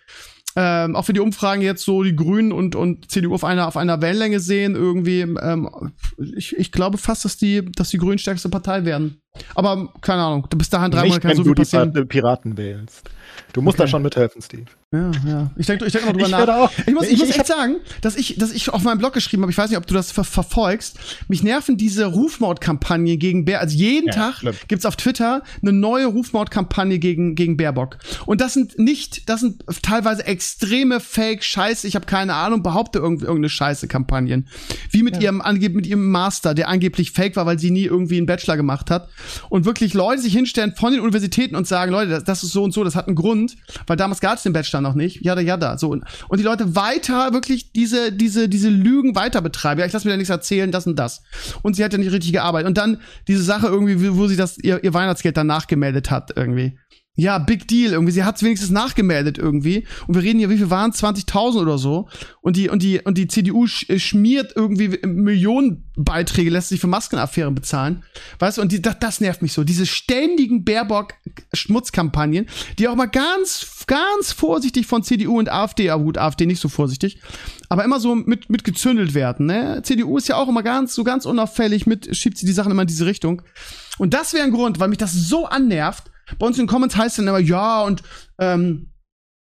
Ähm, 0.57 0.95
auch 0.95 1.09
wenn 1.09 1.15
die 1.15 1.21
Umfragen 1.21 1.63
jetzt 1.63 1.85
so 1.85 2.03
die 2.03 2.15
Grünen 2.15 2.53
und, 2.53 2.77
und 2.77 3.11
CDU 3.11 3.35
auf 3.35 3.45
einer, 3.45 3.67
auf 3.67 3.77
einer 3.77 4.01
Wellenlänge 4.01 4.39
sehen, 4.39 4.77
irgendwie, 4.77 5.21
ähm, 5.21 5.69
ich, 6.37 6.57
ich 6.57 6.71
glaube 6.71 6.99
fast, 6.99 7.25
dass 7.25 7.37
die, 7.37 7.65
dass 7.73 7.91
die 7.91 7.99
Grünen 7.99 8.19
stärkste 8.19 8.49
Partei 8.49 8.85
werden. 8.85 9.21
Aber 9.57 9.93
keine 10.01 10.23
Ahnung, 10.23 10.47
bis 10.57 10.71
dahin 10.71 10.91
drei 10.91 11.03
Monate 11.03 11.15
nicht, 11.15 11.23
kann 11.23 11.31
wenn 11.31 11.37
so 11.37 11.43
du 11.43 11.49
viel 11.51 11.55
die 11.57 11.61
passieren. 11.63 11.93
Pa- 11.93 12.05
Piraten 12.05 12.57
wählst. 12.57 13.11
Du 13.53 13.63
musst 13.63 13.79
da 13.79 13.85
Okay. 13.85 13.91
schon 13.91 14.03
mithelfen, 14.03 14.41
Steve. 14.43 14.65
Ja, 14.93 15.11
ja. 15.27 15.51
Ich 15.57 15.67
denke 15.67 15.87
ich 15.87 15.93
denk 15.93 16.05
noch 16.07 16.13
drüber 16.13 16.27
Ich 16.27 16.31
nach. 16.31 16.49
auch- 16.49 16.71
Ich 16.87 16.95
muss, 16.95 17.05
ich, 17.07 17.13
ich- 17.15 17.19
muss 17.19 17.31
echt 17.31 17.47
sagen, 17.47 17.77
dass 18.01 18.15
ich, 18.17 18.37
dass 18.39 18.53
ich 18.53 18.69
auf 18.71 18.83
meinem 18.85 18.99
Blog 18.99 19.13
geschrieben 19.13 19.43
habe, 19.43 19.51
ich 19.51 19.59
weiß 19.59 19.71
nicht, 19.71 19.79
ob 19.79 19.87
du 19.89 19.95
das 19.95 20.13
ver 20.13 20.23
verfolgst, 20.23 20.99
mich 21.27 21.43
nerven 21.43 21.77
diese 21.77 22.07
Rufmordkampagnen 22.07 23.19
gegen 23.19 23.45
Bär. 23.45 23.61
Also 23.61 23.77
jeden 23.77 24.07
Ja, 24.09 24.13
Tag 24.15 24.35
schlimm. 24.37 24.55
gibt's 24.69 24.87
auf 24.87 24.95
Twitter 24.97 25.43
eine 25.63 25.73
neue 25.73 26.07
Rufmordkampagne 26.07 26.99
gegen, 27.01 27.35
gegen 27.35 27.57
Baerbock. 27.57 27.99
Und 28.27 28.41
das 28.41 28.55
sind 28.55 28.79
nicht, 28.79 29.29
das 29.29 29.41
sind 29.41 29.65
teilweise 29.83 30.25
extreme 30.27 31.01
Fake-Scheiße, 31.01 31.89
ich 31.89 31.97
habe 31.97 32.07
keine 32.07 32.35
Ahnung, 32.35 32.63
behaupte 32.63 33.01
irgend, 33.01 33.23
irgendeine 33.23 33.49
Scheiße-Kampagnen. 33.49 34.49
Wie 34.91 35.03
mit 35.03 35.21
ihrem 35.21 35.41
angeb 35.41 35.75
mit 35.75 35.87
ihrem 35.89 36.09
Master, 36.11 36.55
der 36.55 36.69
angeblich 36.69 37.11
fake 37.11 37.35
war, 37.37 37.47
weil 37.47 37.59
sie 37.59 37.71
nie 37.73 37.85
irgendwie 37.85 38.17
einen 38.19 38.27
Bachelor 38.27 38.57
gemacht 38.57 38.91
hat. 38.93 39.09
Und 39.49 39.65
wirklich 39.65 39.95
Leute 39.95 40.23
sich 40.23 40.33
hinstellen 40.33 40.75
von 40.77 40.93
den 40.93 41.01
Universitäten 41.01 41.57
und 41.57 41.67
sagen, 41.67 41.93
Leute, 41.93 42.11
das, 42.11 42.25
das 42.25 42.43
ist 42.43 42.53
so 42.53 42.63
und 42.63 42.73
so, 42.73 42.85
das 42.85 42.97
hat 42.97 43.07
einen 43.07 43.17
Grund, 43.17 43.57
weil 43.87 43.97
damals 43.97 44.21
gab 44.21 44.37
es 44.37 44.43
den 44.43 44.53
Bachelor 44.53 44.81
noch 44.81 44.95
nicht. 44.95 45.25
Jada, 45.25 45.41
jada. 45.41 45.79
So. 45.79 45.91
Und, 45.91 46.05
die 46.37 46.43
Leute 46.43 46.75
weiter 46.75 47.33
wirklich 47.33 47.73
diese, 47.73 48.13
diese, 48.13 48.49
diese 48.49 48.69
Lügen 48.69 49.15
weiter 49.15 49.41
betreiben. 49.41 49.81
Ja, 49.81 49.87
ich 49.87 49.93
lasse 49.93 50.07
mir 50.07 50.13
da 50.13 50.17
nichts 50.17 50.31
erzählen, 50.31 50.71
das 50.71 50.87
und 50.87 50.99
das. 50.99 51.23
Und 51.63 51.77
sie 51.77 51.85
hat 51.85 51.93
ja 51.93 51.99
nicht 51.99 52.13
richtig 52.13 52.33
gearbeitet. 52.33 52.69
Und 52.69 52.79
dann 52.79 53.01
diese 53.29 53.43
Sache 53.43 53.67
irgendwie, 53.67 54.17
wo 54.17 54.27
sie 54.27 54.37
das, 54.37 54.59
ihr, 54.59 54.83
ihr 54.83 54.95
Weihnachtsgeld 54.95 55.37
dann 55.37 55.47
nachgemeldet 55.47 56.11
hat, 56.11 56.33
irgendwie. 56.37 56.77
Ja, 57.17 57.39
big 57.39 57.69
deal. 57.69 57.93
Irgendwie, 57.93 58.13
sie 58.13 58.25
hat 58.25 58.37
es 58.37 58.43
wenigstens 58.43 58.71
nachgemeldet 58.71 59.39
irgendwie. 59.39 59.87
Und 60.09 60.17
wir 60.17 60.23
reden 60.23 60.41
hier, 60.41 60.51
wie 60.51 60.57
viel 60.57 60.71
waren 60.71 60.91
20.000 60.91 61.61
oder 61.61 61.79
so. 61.79 62.09
Und 62.41 62.57
die, 62.57 62.69
und 62.69 62.83
die, 62.83 63.01
und 63.03 63.17
die 63.17 63.29
CDU 63.29 63.67
äh, 63.87 64.01
schmiert 64.01 64.55
irgendwie 64.57 64.99
Millionenbeiträge, 65.07 66.51
lässt 66.51 66.71
sich 66.71 66.81
für 66.81 66.89
Maskenaffären 66.89 67.55
bezahlen. 67.55 68.03
Weißt 68.41 68.59
du, 68.59 68.63
und 68.63 68.73
die, 68.73 68.83
das, 68.83 68.99
das 68.99 69.21
nervt 69.21 69.43
mich 69.43 69.53
so. 69.53 69.63
Diese 69.63 69.87
ständigen 69.87 70.65
Baerbock-Schmutzkampagnen, 70.65 72.47
die 72.81 72.89
auch 72.89 72.97
mal 72.97 73.07
ganz, 73.07 73.85
ganz 73.87 74.33
vorsichtig 74.33 74.87
von 74.89 75.05
CDU 75.05 75.39
und 75.39 75.49
AfD, 75.49 75.91
aber 75.91 76.03
gut, 76.03 76.19
AfD 76.19 76.47
nicht 76.47 76.61
so 76.61 76.69
vorsichtig, 76.69 77.21
aber 77.69 77.85
immer 77.85 78.01
so 78.01 78.17
mit, 78.17 78.51
mit 78.51 78.65
gezündelt 78.65 79.15
werden, 79.15 79.47
ne? 79.47 79.83
CDU 79.85 80.19
ist 80.19 80.29
ja 80.29 80.37
auch 80.37 80.49
immer 80.49 80.65
ganz, 80.65 80.95
so 80.95 81.05
ganz 81.05 81.27
unauffällig 81.27 81.87
mit, 81.87 82.17
schiebt 82.17 82.39
sie 82.39 82.47
die 82.47 82.53
Sachen 82.53 82.73
immer 82.73 82.83
in 82.83 82.89
diese 82.89 83.07
Richtung. 83.07 83.43
Und 83.99 84.15
das 84.15 84.33
wäre 84.33 84.45
ein 84.45 84.51
Grund, 84.51 84.81
weil 84.81 84.89
mich 84.89 84.99
das 84.99 85.13
so 85.13 85.47
annervt. 85.47 86.11
Bei 86.39 86.47
uns 86.47 86.59
in 86.59 86.65
den 86.65 86.69
Comments 86.71 86.97
heißt 86.97 87.19
dann 87.19 87.29
immer, 87.29 87.39
ja, 87.39 87.83
und 87.83 88.03
ähm, 88.39 88.91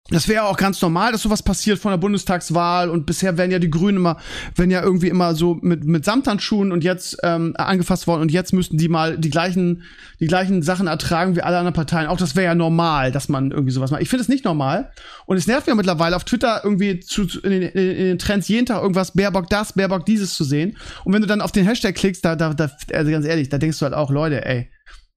das 0.09 0.27
wäre 0.27 0.43
auch 0.43 0.57
ganz 0.57 0.81
normal, 0.81 1.11
dass 1.11 1.21
sowas 1.21 1.43
passiert 1.43 1.79
von 1.79 1.91
der 1.91 1.97
Bundestagswahl 1.97 2.89
und 2.89 3.05
bisher 3.05 3.37
werden 3.37 3.51
ja 3.51 3.59
die 3.59 3.69
Grünen 3.69 3.97
immer, 3.97 4.17
werden 4.55 4.71
ja 4.71 4.81
irgendwie 4.81 5.07
immer 5.07 5.35
so 5.35 5.57
mit, 5.61 5.85
mit 5.85 6.03
Samthandschuhen 6.03 6.71
und 6.71 6.83
jetzt 6.83 7.17
ähm, 7.23 7.53
angefasst 7.55 8.07
worden 8.07 8.21
und 8.21 8.31
jetzt 8.31 8.51
müssten 8.51 8.77
die 8.77 8.89
mal 8.89 9.17
die 9.17 9.29
gleichen, 9.29 9.83
die 10.19 10.27
gleichen 10.27 10.63
Sachen 10.63 10.87
ertragen 10.87 11.35
wie 11.35 11.43
alle 11.43 11.57
anderen 11.57 11.75
Parteien. 11.75 12.07
Auch 12.07 12.17
das 12.17 12.35
wäre 12.35 12.47
ja 12.47 12.55
normal, 12.55 13.11
dass 13.11 13.29
man 13.29 13.51
irgendwie 13.51 13.71
sowas 13.71 13.91
macht. 13.91 14.01
Ich 14.01 14.09
finde 14.09 14.23
es 14.23 14.27
nicht 14.27 14.43
normal 14.43 14.91
und 15.27 15.37
es 15.37 15.47
nervt 15.47 15.67
mir 15.67 15.75
mittlerweile 15.75 16.15
auf 16.15 16.25
Twitter 16.25 16.61
irgendwie 16.63 16.99
zu 16.99 17.21
in, 17.43 17.51
den, 17.51 17.69
in 17.69 18.05
den 18.05 18.19
Trends 18.19 18.49
jeden 18.49 18.65
Tag 18.65 18.81
irgendwas 18.81 19.13
Baerbock 19.13 19.49
das, 19.49 19.73
Baerbock 19.73 20.05
dieses 20.05 20.33
zu 20.33 20.43
sehen. 20.43 20.77
Und 21.05 21.13
wenn 21.13 21.21
du 21.21 21.27
dann 21.27 21.41
auf 21.41 21.51
den 21.51 21.65
Hashtag 21.65 21.95
klickst, 21.95 22.25
da, 22.25 22.35
da, 22.35 22.53
da 22.53 22.69
also 22.91 23.11
ganz 23.11 23.25
ehrlich, 23.25 23.49
da 23.49 23.59
denkst 23.59 23.79
du 23.79 23.83
halt 23.83 23.93
auch, 23.93 24.09
Leute, 24.09 24.45
ey, 24.45 24.69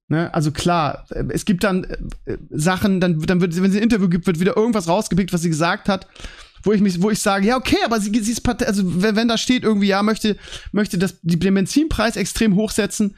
Ne? 0.07 0.31
Also 0.33 0.51
klar, 0.51 1.05
es 1.29 1.45
gibt 1.45 1.63
dann 1.63 1.83
äh, 2.25 2.37
Sachen, 2.51 3.01
dann, 3.01 3.19
dann 3.21 3.41
wird, 3.41 3.59
wenn 3.61 3.71
sie 3.71 3.79
ein 3.79 3.83
Interview 3.83 4.07
gibt, 4.07 4.27
wird 4.27 4.39
wieder 4.39 4.55
irgendwas 4.55 4.87
rausgepickt, 4.87 5.33
was 5.33 5.41
sie 5.41 5.49
gesagt 5.49 5.89
hat, 5.89 6.07
wo 6.63 6.73
ich 6.73 6.81
mich, 6.81 7.01
wo 7.01 7.09
ich 7.09 7.19
sage, 7.19 7.47
ja, 7.47 7.57
okay, 7.57 7.77
aber 7.83 7.99
sie, 7.99 8.11
sie 8.21 8.31
ist 8.31 8.47
also 8.47 9.01
wenn, 9.01 9.15
wenn 9.15 9.27
da 9.27 9.37
steht 9.37 9.63
irgendwie, 9.63 9.87
ja, 9.87 10.03
möchte, 10.03 10.37
möchte 10.71 10.97
das, 10.97 11.19
die, 11.21 11.39
den 11.39 11.53
Benzinpreis 11.55 12.17
extrem 12.17 12.55
hochsetzen, 12.55 13.15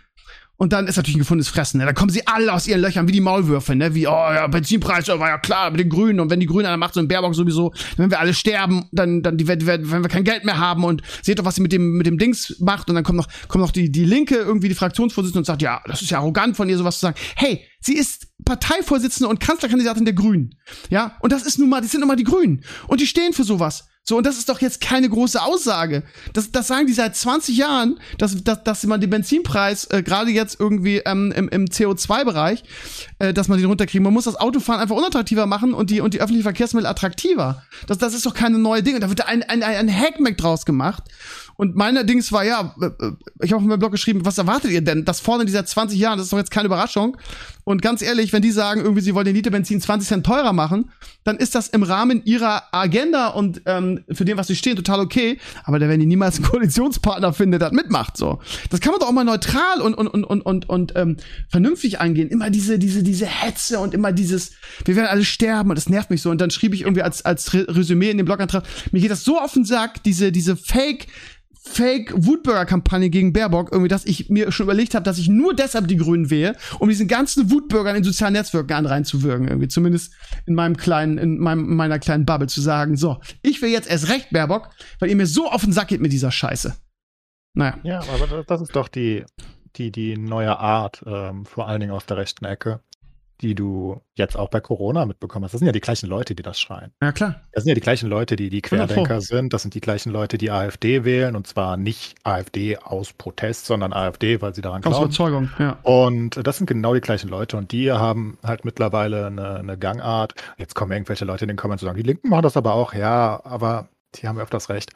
und 0.57 0.73
dann 0.73 0.87
ist 0.87 0.97
natürlich 0.97 1.15
ein 1.15 1.19
gefundenes 1.19 1.49
Fressen. 1.49 1.79
Ne? 1.79 1.85
Da 1.85 1.93
kommen 1.93 2.09
sie 2.09 2.25
alle 2.25 2.51
aus 2.51 2.67
ihren 2.67 2.81
Löchern 2.81 3.07
wie 3.07 3.11
die 3.11 3.21
Maulwürfe, 3.21 3.75
ne? 3.75 3.93
Wie, 3.93 4.07
oh 4.07 4.11
ja, 4.11 4.47
Benzinpreis, 4.47 5.07
war 5.07 5.29
ja 5.29 5.37
klar, 5.37 5.69
mit 5.69 5.79
den 5.79 5.89
Grünen. 5.89 6.19
Und 6.19 6.31
wenn 6.31 6.39
die 6.39 6.47
Grünen 6.47 6.65
einer 6.65 6.77
macht, 6.77 6.95
so 6.95 6.99
ein 6.99 7.07
Baerbock 7.07 7.35
sowieso, 7.35 7.73
wenn 7.95 8.09
wir 8.09 8.19
alle 8.19 8.33
sterben, 8.33 8.85
dann, 8.91 9.21
dann 9.21 9.37
die, 9.37 9.47
wenn 9.47 9.63
wir 9.65 10.09
kein 10.09 10.23
Geld 10.23 10.45
mehr 10.45 10.57
haben 10.57 10.83
und 10.83 11.03
seht 11.21 11.37
doch, 11.37 11.45
was 11.45 11.55
sie 11.55 11.61
mit 11.61 11.71
dem, 11.71 11.97
mit 11.97 12.07
dem 12.07 12.17
Dings 12.17 12.57
macht. 12.59 12.89
Und 12.89 12.95
dann 12.95 13.03
kommt 13.03 13.17
noch, 13.17 13.27
kommt 13.47 13.63
noch 13.63 13.71
die, 13.71 13.91
die 13.91 14.05
Linke, 14.05 14.35
irgendwie 14.35 14.67
die 14.67 14.75
Fraktionsvorsitzende 14.75 15.39
und 15.39 15.45
sagt, 15.45 15.61
ja, 15.61 15.81
das 15.85 16.01
ist 16.01 16.09
ja 16.09 16.17
arrogant 16.17 16.57
von 16.57 16.67
ihr, 16.67 16.77
sowas 16.77 16.95
zu 16.95 17.01
sagen. 17.01 17.17
Hey, 17.35 17.63
sie 17.79 17.95
ist 17.95 18.27
Parteivorsitzende 18.43 19.29
und 19.29 19.39
Kanzlerkandidatin 19.39 20.05
der 20.05 20.15
Grünen. 20.15 20.55
Ja, 20.89 21.17
und 21.21 21.31
das 21.31 21.43
ist 21.43 21.59
nun 21.59 21.69
mal, 21.69 21.81
das 21.81 21.91
sind 21.91 21.99
nun 21.99 22.07
mal 22.07 22.15
die 22.15 22.23
Grünen. 22.23 22.63
Und 22.87 22.99
die 22.99 23.07
stehen 23.07 23.33
für 23.33 23.43
sowas. 23.43 23.87
So, 24.09 24.15
und 24.15 24.25
das 24.25 24.37
ist 24.37 24.47
doch 24.47 24.61
jetzt 24.61 24.79
keine 24.79 25.09
große 25.09 25.41
Aussage. 25.41 26.01
Das, 26.31 26.49
das 26.49 26.67
sagen 26.67 26.87
die 26.87 26.93
seit 26.93 27.17
20 27.17 27.57
Jahren, 27.57 27.99
dass, 28.17 28.41
dass, 28.41 28.63
dass 28.63 28.85
man 28.85 29.01
den 29.01 29.09
Benzinpreis, 29.09 29.83
äh, 29.91 30.01
gerade 30.01 30.31
jetzt 30.31 30.61
irgendwie 30.61 30.99
ähm, 30.99 31.33
im, 31.35 31.49
im 31.49 31.65
CO2-Bereich, 31.65 32.63
äh, 33.19 33.33
dass 33.33 33.49
man 33.49 33.57
den 33.57 33.67
runterkriegen. 33.67 34.05
Man 34.05 34.13
muss 34.13 34.23
das 34.23 34.37
Autofahren 34.37 34.79
einfach 34.79 34.95
unattraktiver 34.95 35.45
machen 35.45 35.73
und 35.73 35.89
die, 35.89 35.99
und 35.99 36.13
die 36.13 36.21
öffentlichen 36.21 36.43
Verkehrsmittel 36.43 36.87
attraktiver. 36.87 37.63
Das, 37.87 37.97
das 37.97 38.13
ist 38.13 38.25
doch 38.25 38.33
keine 38.33 38.57
neue 38.59 38.81
Dinge. 38.81 39.01
Da 39.01 39.09
wird 39.09 39.27
ein, 39.27 39.43
ein, 39.43 39.61
ein 39.61 39.93
Hackmack 39.93 40.37
draus 40.37 40.65
gemacht. 40.65 41.03
Und 41.57 41.75
meine 41.75 42.05
Dings 42.05 42.31
war, 42.31 42.45
ja, 42.45 42.75
äh, 42.79 42.85
äh, 42.85 43.11
ich 43.41 43.51
habe 43.51 43.61
auf 43.61 43.67
meinem 43.67 43.79
Blog 43.79 43.91
geschrieben, 43.91 44.23
was 44.23 44.37
erwartet 44.37 44.71
ihr 44.71 44.81
denn? 44.81 45.03
Das 45.03 45.19
fordern 45.19 45.47
die 45.47 45.51
seit 45.51 45.67
20 45.67 45.99
Jahren, 45.99 46.17
das 46.17 46.27
ist 46.27 46.33
doch 46.33 46.37
jetzt 46.37 46.51
keine 46.51 46.67
Überraschung. 46.67 47.17
Und 47.63 47.81
ganz 47.81 48.01
ehrlich, 48.01 48.31
wenn 48.31 48.43
die 48.43 48.51
sagen, 48.51 48.79
irgendwie, 48.79 49.01
sie 49.01 49.15
wollen 49.15 49.25
den 49.25 49.35
Liter 49.35 49.49
Benzin 49.49 49.81
20 49.81 50.07
Cent 50.07 50.25
teurer 50.25 50.53
machen, 50.53 50.91
dann 51.23 51.35
ist 51.37 51.55
das 51.55 51.67
im 51.67 51.83
Rahmen 51.83 52.21
ihrer 52.23 52.63
Agenda 52.71 53.27
und 53.27 53.63
ähm, 53.65 53.96
für 54.11 54.25
den, 54.25 54.37
was 54.37 54.47
sie 54.47 54.55
stehen, 54.55 54.75
total 54.75 54.99
okay. 54.99 55.37
Aber 55.63 55.79
da 55.79 55.87
werden 55.87 55.99
die 55.99 56.05
niemals 56.05 56.37
einen 56.37 56.45
Koalitionspartner 56.45 57.33
finden, 57.33 57.51
der 57.51 57.59
das 57.59 57.71
mitmacht. 57.71 58.17
So, 58.17 58.39
das 58.69 58.79
kann 58.79 58.91
man 58.91 58.99
doch 58.99 59.07
auch 59.07 59.13
mal 59.13 59.23
neutral 59.23 59.81
und 59.81 59.93
und 59.93 60.07
und 60.07 60.23
und 60.23 60.41
und, 60.41 60.69
und 60.69 60.93
ähm, 60.95 61.17
vernünftig 61.49 61.99
angehen. 61.99 62.29
Immer 62.29 62.49
diese 62.49 62.79
diese 62.79 63.03
diese 63.03 63.25
Hetze 63.25 63.79
und 63.79 63.93
immer 63.93 64.11
dieses, 64.11 64.51
wir 64.85 64.95
werden 64.95 65.07
alle 65.07 65.25
sterben 65.25 65.69
und 65.69 65.75
das 65.75 65.89
nervt 65.89 66.09
mich 66.09 66.21
so. 66.21 66.29
Und 66.29 66.41
dann 66.41 66.51
schrieb 66.51 66.73
ich 66.73 66.81
irgendwie 66.81 67.01
als 67.01 67.23
als 67.25 67.53
Re- 67.53 67.67
Resümee 67.67 68.09
in 68.09 68.17
dem 68.17 68.25
Blogantrag, 68.25 68.63
mir 68.91 69.01
geht 69.01 69.11
das 69.11 69.23
so 69.23 69.39
auf 69.39 69.53
den 69.53 69.65
Sack, 69.65 70.03
diese 70.03 70.31
diese 70.31 70.55
Fake 70.55 71.07
Fake-Wutbürger-Kampagne 71.67 73.09
gegen 73.09 73.33
Baerbock, 73.33 73.69
irgendwie, 73.71 73.87
dass 73.89 74.05
ich 74.05 74.29
mir 74.29 74.51
schon 74.51 74.65
überlegt 74.65 74.95
habe, 74.95 75.03
dass 75.03 75.17
ich 75.17 75.27
nur 75.29 75.53
deshalb 75.53 75.87
die 75.87 75.97
Grünen 75.97 76.29
wähle, 76.29 76.55
um 76.79 76.89
diesen 76.89 77.07
ganzen 77.07 77.51
Wutbürgern 77.51 77.95
in 77.95 78.03
sozialen 78.03 78.33
Netzwerken 78.33 78.73
an 78.73 78.85
reinzuwirken, 78.85 79.47
irgendwie. 79.47 79.67
Zumindest 79.67 80.13
in 80.45 80.55
meinem 80.55 80.77
kleinen, 80.77 81.17
in 81.17 81.37
meinem, 81.39 81.69
in 81.69 81.75
meiner 81.75 81.99
kleinen 81.99 82.25
Bubble 82.25 82.47
zu 82.47 82.61
sagen, 82.61 82.95
so, 82.97 83.19
ich 83.41 83.61
will 83.61 83.69
jetzt 83.69 83.89
erst 83.89 84.09
recht 84.09 84.29
Baerbock, 84.31 84.69
weil 84.99 85.09
ihr 85.09 85.15
mir 85.15 85.27
so 85.27 85.49
auf 85.49 85.63
den 85.63 85.73
Sack 85.73 85.89
geht 85.89 86.01
mit 86.01 86.11
dieser 86.11 86.31
Scheiße. 86.31 86.75
Naja. 87.53 87.77
Ja, 87.83 87.99
aber 88.13 88.27
das- 88.27 88.45
das 88.45 88.61
ist 88.61 88.75
doch 88.75 88.87
die, 88.87 89.23
die, 89.75 89.91
die 89.91 90.17
neue 90.17 90.57
Art, 90.57 91.03
ähm, 91.05 91.45
vor 91.45 91.67
allen 91.67 91.79
Dingen 91.79 91.91
aus 91.91 92.05
der 92.05 92.17
rechten 92.17 92.45
Ecke, 92.45 92.81
die 93.41 93.55
du 93.55 94.01
jetzt 94.15 94.37
auch 94.37 94.49
bei 94.49 94.59
Corona 94.59 95.05
mitbekommen 95.05 95.45
hast. 95.45 95.53
Das 95.53 95.59
sind 95.59 95.67
ja 95.67 95.71
die 95.71 95.81
gleichen 95.81 96.07
Leute, 96.07 96.35
die 96.35 96.43
das 96.43 96.59
schreien. 96.59 96.91
Ja, 97.01 97.11
klar. 97.11 97.41
Das 97.51 97.63
sind 97.63 97.69
ja 97.69 97.75
die 97.75 97.81
gleichen 97.81 98.09
Leute, 98.09 98.35
die 98.35 98.49
die. 98.49 98.61
Querdenker 98.61 99.21
sind. 99.21 99.53
Das 99.53 99.61
sind 99.61 99.73
die 99.73 99.81
gleichen 99.81 100.11
Leute, 100.11 100.37
die 100.37 100.51
AfD 100.51 101.03
wählen. 101.05 101.35
Und 101.35 101.47
zwar 101.47 101.77
nicht 101.77 102.15
AfD 102.23 102.77
aus 102.77 103.13
Protest, 103.13 103.65
sondern 103.65 103.93
AfD, 103.93 104.41
weil 104.41 104.53
sie 104.55 104.61
daran 104.61 104.83
Aus 104.83 104.89
glauben. 104.89 105.05
Überzeugung, 105.05 105.49
ja. 105.59 105.77
Und 105.83 106.45
das 106.45 106.57
sind 106.57 106.67
genau 106.67 106.93
die 106.93 107.01
gleichen 107.01 107.29
Leute. 107.29 107.57
Und 107.57 107.71
die 107.71 107.91
haben 107.91 108.37
halt 108.43 108.65
mittlerweile 108.65 109.27
eine, 109.27 109.55
eine 109.57 109.77
Gangart. 109.77 110.33
Jetzt 110.57 110.75
kommen 110.75 110.91
irgendwelche 110.91 111.25
Leute 111.25 111.45
in 111.45 111.49
den 111.49 111.57
Comments 111.57 111.81
und 111.83 111.87
sagen, 111.87 111.97
die 111.97 112.03
Linken 112.07 112.29
machen 112.29 112.43
das 112.43 112.57
aber 112.57 112.73
auch. 112.73 112.93
Ja, 112.93 113.41
aber 113.43 113.89
die 114.15 114.27
haben 114.27 114.39
öfters 114.39 114.69
recht. 114.69 114.91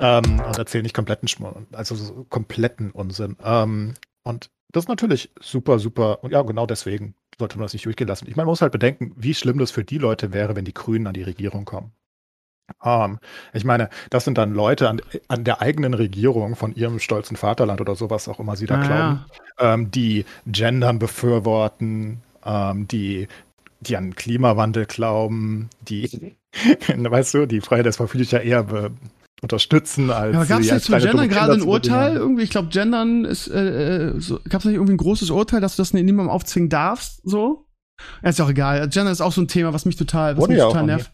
Ähm, 0.00 0.40
und 0.40 0.58
erzählen 0.58 0.82
nicht 0.82 0.94
kompletten 0.94 1.28
Schmutz, 1.28 1.56
also 1.72 1.94
so 1.94 2.24
kompletten 2.28 2.90
Unsinn. 2.90 3.36
Ähm, 3.44 3.94
und 4.22 4.50
Das 4.72 4.84
ist 4.84 4.88
natürlich 4.88 5.30
super, 5.40 5.78
super. 5.78 6.24
Und 6.24 6.32
ja, 6.32 6.42
genau 6.42 6.66
deswegen 6.66 7.14
sollte 7.38 7.58
man 7.58 7.64
das 7.64 7.72
nicht 7.72 7.86
durchgehen 7.86 8.08
lassen. 8.08 8.26
Ich 8.28 8.36
meine, 8.36 8.46
man 8.46 8.52
muss 8.52 8.62
halt 8.62 8.72
bedenken, 8.72 9.12
wie 9.16 9.34
schlimm 9.34 9.58
das 9.58 9.70
für 9.70 9.84
die 9.84 9.98
Leute 9.98 10.32
wäre, 10.32 10.56
wenn 10.56 10.64
die 10.64 10.74
Grünen 10.74 11.06
an 11.06 11.14
die 11.14 11.22
Regierung 11.22 11.64
kommen. 11.64 11.92
Um, 12.82 13.18
ich 13.52 13.64
meine, 13.64 13.90
das 14.08 14.24
sind 14.24 14.38
dann 14.38 14.54
Leute 14.54 14.88
an, 14.88 15.02
an, 15.28 15.44
der 15.44 15.60
eigenen 15.60 15.92
Regierung 15.92 16.56
von 16.56 16.74
ihrem 16.74 16.98
stolzen 16.98 17.36
Vaterland 17.36 17.82
oder 17.82 17.94
sowas 17.94 18.26
auch 18.26 18.40
immer 18.40 18.56
sie 18.56 18.64
da 18.64 18.76
ah, 18.76 18.86
glauben, 18.86 19.24
ja. 19.58 19.74
ähm, 19.74 19.90
die 19.90 20.24
Gendern 20.46 20.98
befürworten, 20.98 22.22
ähm, 22.44 22.88
die, 22.88 23.28
die 23.80 23.96
an 23.98 24.14
Klimawandel 24.14 24.86
glauben, 24.86 25.68
die, 25.82 26.36
weißt 26.88 27.34
du, 27.34 27.46
die 27.46 27.60
Freiheit 27.60 27.84
des 27.84 27.96
Verfüglich 27.96 28.30
ja 28.30 28.38
eher 28.38 28.62
be, 28.62 28.92
unterstützen 29.44 30.10
als. 30.10 30.32
Ja, 30.32 30.40
aber 30.40 30.48
gab 30.48 30.60
es 30.60 30.72
nicht 30.72 30.84
zum 30.84 30.98
Gendern 30.98 31.28
gerade 31.28 31.52
ein 31.52 31.62
Urteil? 31.62 32.16
Irgendwie, 32.16 32.42
ich 32.42 32.50
glaube, 32.50 32.68
Gendern 32.68 33.24
ist, 33.24 33.48
äh, 33.48 34.08
äh 34.08 34.20
so, 34.20 34.40
gab 34.48 34.60
es 34.60 34.64
nicht 34.64 34.74
irgendwie 34.74 34.94
ein 34.94 34.98
großes 34.98 35.30
Urteil, 35.30 35.60
dass 35.60 35.76
du 35.76 35.82
das 35.82 35.92
niemandem 35.92 36.30
aufzwingen 36.30 36.68
darfst, 36.68 37.20
so? 37.22 37.66
Ja, 38.22 38.30
ist 38.30 38.38
ja 38.38 38.44
auch 38.44 38.50
egal. 38.50 38.88
Gender 38.88 39.12
ist 39.12 39.20
auch 39.20 39.32
so 39.32 39.40
ein 39.40 39.48
Thema, 39.48 39.72
was 39.72 39.84
mich 39.84 39.96
total, 39.96 40.36
was 40.36 40.48
mich 40.48 40.58
total 40.58 40.84
nervt. 40.84 41.10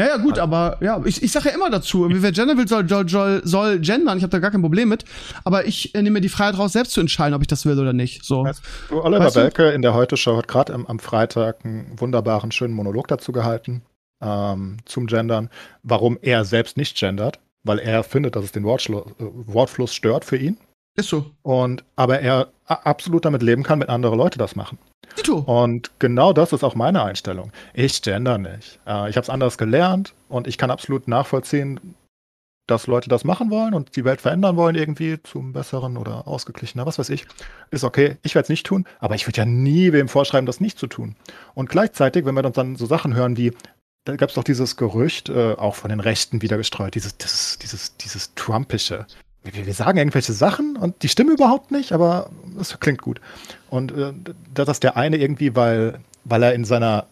Ja, 0.00 0.06
ja, 0.06 0.16
gut, 0.16 0.38
aber 0.38 0.78
ja, 0.80 1.02
ich, 1.04 1.22
ich 1.22 1.30
sage 1.30 1.50
ja 1.50 1.54
immer 1.54 1.68
dazu, 1.68 2.08
wer 2.08 2.32
gendern 2.32 2.56
will, 2.56 2.66
soll, 2.66 2.88
soll, 2.88 3.42
soll 3.44 3.80
gendern. 3.80 4.16
Ich 4.16 4.22
habe 4.22 4.30
da 4.30 4.38
gar 4.38 4.50
kein 4.50 4.62
Problem 4.62 4.88
mit. 4.88 5.04
Aber 5.44 5.66
ich 5.66 5.94
äh, 5.94 6.00
nehme 6.00 6.14
mir 6.14 6.20
die 6.22 6.30
Freiheit 6.30 6.56
raus, 6.56 6.72
selbst 6.72 6.92
zu 6.92 7.02
entscheiden, 7.02 7.34
ob 7.34 7.42
ich 7.42 7.48
das 7.48 7.66
will 7.66 7.78
oder 7.78 7.92
nicht. 7.92 8.24
So. 8.24 8.44
Weißt 8.44 8.62
du, 8.88 9.02
Oliver 9.04 9.26
weißt 9.26 9.36
Welke 9.36 9.68
in 9.72 9.82
der 9.82 9.92
Heute-Show 9.92 10.38
hat 10.38 10.48
gerade 10.48 10.72
am, 10.72 10.86
am, 10.86 11.00
Freitag 11.00 11.66
einen 11.66 12.00
wunderbaren, 12.00 12.50
schönen 12.50 12.72
Monolog 12.72 13.08
dazu 13.08 13.32
gehalten, 13.32 13.82
ähm, 14.22 14.78
zum 14.86 15.06
Gendern, 15.06 15.50
warum 15.82 16.18
er 16.22 16.46
selbst 16.46 16.78
nicht 16.78 16.96
gendert, 16.96 17.38
weil 17.62 17.78
er 17.78 18.02
findet, 18.02 18.36
dass 18.36 18.44
es 18.44 18.52
den 18.52 18.64
Wortschlu 18.64 18.98
äh, 18.98 19.12
Wortfluss 19.18 19.94
stört 19.94 20.24
für 20.24 20.36
ihn. 20.36 20.56
Ist 20.96 21.08
so. 21.08 21.26
Und 21.42 21.84
aber 21.96 22.20
er 22.20 22.48
absolut 22.66 23.24
damit 23.24 23.42
leben 23.42 23.62
kann, 23.62 23.80
wenn 23.80 23.88
andere 23.88 24.16
Leute 24.16 24.38
das 24.38 24.56
machen. 24.56 24.78
Dito. 25.16 25.38
Und 25.38 25.90
genau 25.98 26.32
das 26.32 26.52
ist 26.52 26.62
auch 26.64 26.74
meine 26.74 27.02
Einstellung. 27.02 27.52
Ich 27.74 28.00
gender 28.02 28.38
nicht. 28.38 28.78
Äh, 28.86 29.10
ich 29.10 29.16
habe 29.16 29.22
es 29.22 29.30
anders 29.30 29.58
gelernt 29.58 30.14
und 30.28 30.46
ich 30.46 30.58
kann 30.58 30.70
absolut 30.70 31.08
nachvollziehen, 31.08 31.94
dass 32.66 32.86
Leute 32.86 33.08
das 33.08 33.24
machen 33.24 33.50
wollen 33.50 33.74
und 33.74 33.96
die 33.96 34.04
Welt 34.04 34.20
verändern 34.20 34.56
wollen 34.56 34.76
irgendwie 34.76 35.20
zum 35.22 35.52
Besseren 35.52 35.96
oder 35.96 36.28
ausgeglichener, 36.28 36.86
was 36.86 36.98
weiß 36.98 37.10
ich. 37.10 37.26
Ist 37.70 37.84
okay, 37.84 38.16
ich 38.22 38.34
werde 38.34 38.44
es 38.44 38.48
nicht 38.48 38.64
tun, 38.64 38.86
aber 39.00 39.16
ich 39.16 39.26
würde 39.26 39.38
ja 39.38 39.44
nie 39.44 39.92
wem 39.92 40.08
vorschreiben, 40.08 40.46
das 40.46 40.60
nicht 40.60 40.78
zu 40.78 40.86
tun. 40.86 41.16
Und 41.54 41.68
gleichzeitig, 41.68 42.24
wenn 42.24 42.36
wir 42.36 42.44
uns 42.44 42.54
dann 42.54 42.76
so 42.76 42.86
Sachen 42.86 43.14
hören 43.14 43.36
wie, 43.36 43.52
da 44.04 44.16
gab 44.16 44.30
es 44.30 44.34
doch 44.34 44.44
dieses 44.44 44.76
Gerücht, 44.76 45.28
äh, 45.28 45.54
auch 45.54 45.74
von 45.74 45.90
den 45.90 46.00
Rechten 46.00 46.42
wieder 46.42 46.56
gestreut, 46.56 46.94
dieses, 46.94 47.16
dieses, 47.16 47.58
dieses, 47.58 47.96
dieses 47.96 48.34
Trumpische 48.34 49.06
wir, 49.42 49.66
wir, 49.66 49.74
sagen 49.74 49.98
irgendwelche 49.98 50.32
Sachen 50.32 50.76
und 50.76 51.02
die 51.02 51.08
stimmen 51.08 51.34
überhaupt 51.34 51.70
nicht, 51.70 51.92
aber 51.92 52.30
es 52.58 52.78
klingt 52.80 53.02
gut. 53.02 53.20
Und 53.70 53.92
äh, 53.92 54.12
dass 54.52 54.80
der 54.80 54.96
eine 54.96 55.16
irgendwie, 55.16 55.56
weil, 55.56 56.00
weil 56.24 56.42
er 56.42 56.54
in 56.54 56.64
seiner 56.64 57.06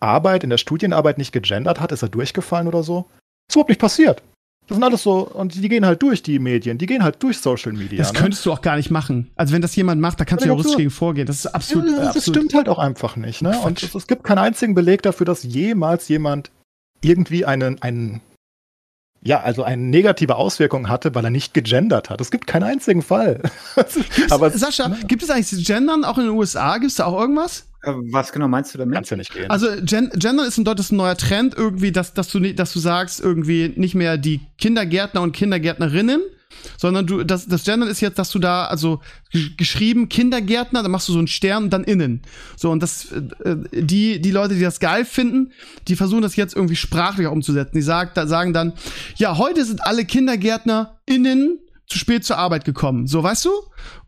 Arbeit, 0.00 0.44
in 0.44 0.50
der 0.50 0.58
Studienarbeit 0.58 1.18
nicht 1.18 1.32
gegendert 1.32 1.80
hat, 1.80 1.92
ist 1.92 2.02
er 2.02 2.08
durchgefallen 2.08 2.68
oder 2.68 2.82
so. 2.82 3.06
ist 3.48 3.56
überhaupt 3.56 3.70
nicht 3.70 3.80
passiert. 3.80 4.22
Das 4.68 4.76
sind 4.76 4.84
alles 4.84 5.02
so, 5.02 5.26
und 5.26 5.54
die 5.54 5.68
gehen 5.68 5.86
halt 5.86 6.02
durch 6.02 6.22
die 6.22 6.38
Medien, 6.38 6.76
die 6.76 6.84
gehen 6.84 7.02
halt 7.02 7.22
durch 7.22 7.38
Social 7.38 7.72
Media. 7.72 7.96
Das 7.98 8.12
ne? 8.12 8.18
könntest 8.18 8.44
du 8.44 8.52
auch 8.52 8.60
gar 8.60 8.76
nicht 8.76 8.90
machen. 8.90 9.30
Also 9.34 9.54
wenn 9.54 9.62
das 9.62 9.74
jemand 9.74 9.98
macht, 10.00 10.20
da 10.20 10.26
kannst 10.26 10.44
du 10.44 10.48
juristisch 10.48 10.76
gegen 10.76 10.90
vorgehen. 10.90 11.26
Das 11.26 11.36
ist 11.36 11.46
absolut. 11.46 11.88
Ja, 11.88 11.96
das 11.96 12.16
absolut 12.16 12.36
stimmt 12.36 12.54
halt 12.54 12.68
auch 12.68 12.78
einfach 12.78 13.16
nicht. 13.16 13.40
Ne? 13.40 13.58
Und 13.60 13.82
es, 13.82 13.94
es, 13.94 14.06
gibt 14.06 14.24
keinen 14.24 14.38
einzigen 14.38 14.74
Beleg 14.74 15.00
dafür, 15.00 15.24
dass 15.24 15.42
jemals 15.42 16.08
jemand 16.08 16.50
irgendwie 17.00 17.46
einen, 17.46 17.80
einen 17.80 18.20
ja, 19.22 19.40
also 19.40 19.62
eine 19.62 19.82
negative 19.82 20.36
Auswirkung 20.36 20.90
hatte, 20.90 21.14
weil 21.14 21.24
er 21.24 21.30
nicht 21.30 21.54
gegendert 21.54 22.10
hat. 22.10 22.20
Es 22.20 22.30
gibt 22.30 22.46
keinen 22.46 22.64
einzigen 22.64 23.00
Fall. 23.00 23.40
Aber 24.30 24.50
Sascha, 24.50 24.88
ne? 24.88 24.98
gibt 25.06 25.22
es 25.22 25.30
eigentlich 25.30 25.66
Gendern 25.66 26.04
auch 26.04 26.18
in 26.18 26.24
den 26.24 26.34
USA? 26.34 26.76
Gibt 26.76 26.90
es 26.90 26.96
da 26.96 27.06
auch 27.06 27.18
irgendwas? 27.18 27.67
Äh, 27.82 27.92
was 28.10 28.32
genau 28.32 28.48
meinst 28.48 28.74
du 28.74 28.78
damit? 28.78 28.94
Kannst 28.94 29.10
ja 29.10 29.16
nicht 29.16 29.32
gehen. 29.32 29.50
Also 29.50 29.68
Gen 29.82 30.10
Gender 30.14 30.46
ist 30.46 30.58
ein, 30.58 30.66
ein 30.66 30.96
neuer 30.96 31.16
Trend 31.16 31.54
irgendwie, 31.56 31.92
dass, 31.92 32.14
dass, 32.14 32.28
du, 32.28 32.40
dass 32.54 32.72
du 32.72 32.78
sagst, 32.78 33.20
irgendwie 33.20 33.72
nicht 33.76 33.94
mehr 33.94 34.18
die 34.18 34.40
Kindergärtner 34.58 35.22
und 35.22 35.32
Kindergärtnerinnen, 35.32 36.20
sondern 36.76 37.06
du, 37.06 37.24
das, 37.24 37.46
das 37.46 37.64
Gendern 37.64 37.88
ist 37.88 38.00
jetzt, 38.00 38.18
dass 38.18 38.30
du 38.30 38.38
da, 38.38 38.66
also 38.66 39.00
geschrieben 39.56 40.08
Kindergärtner, 40.08 40.82
dann 40.82 40.90
machst 40.90 41.08
du 41.08 41.12
so 41.12 41.18
einen 41.18 41.28
Stern 41.28 41.64
und 41.64 41.72
dann 41.72 41.84
innen. 41.84 42.22
So, 42.56 42.70
und 42.70 42.82
das, 42.82 43.12
äh, 43.12 43.56
die, 43.72 44.20
die 44.20 44.30
Leute, 44.30 44.54
die 44.54 44.62
das 44.62 44.80
geil 44.80 45.04
finden, 45.04 45.52
die 45.86 45.96
versuchen 45.96 46.22
das 46.22 46.36
jetzt 46.36 46.56
irgendwie 46.56 46.76
sprachlich 46.76 47.28
umzusetzen. 47.28 47.76
Die 47.76 47.82
sagt, 47.82 48.16
da, 48.16 48.26
sagen 48.26 48.52
dann, 48.52 48.72
ja, 49.16 49.38
heute 49.38 49.64
sind 49.64 49.84
alle 49.84 50.04
Kindergärtner 50.04 50.98
innen 51.06 51.58
zu 51.88 51.98
spät 51.98 52.24
zur 52.24 52.36
Arbeit 52.36 52.64
gekommen. 52.64 53.06
So, 53.06 53.22
weißt 53.22 53.46
du? 53.46 53.50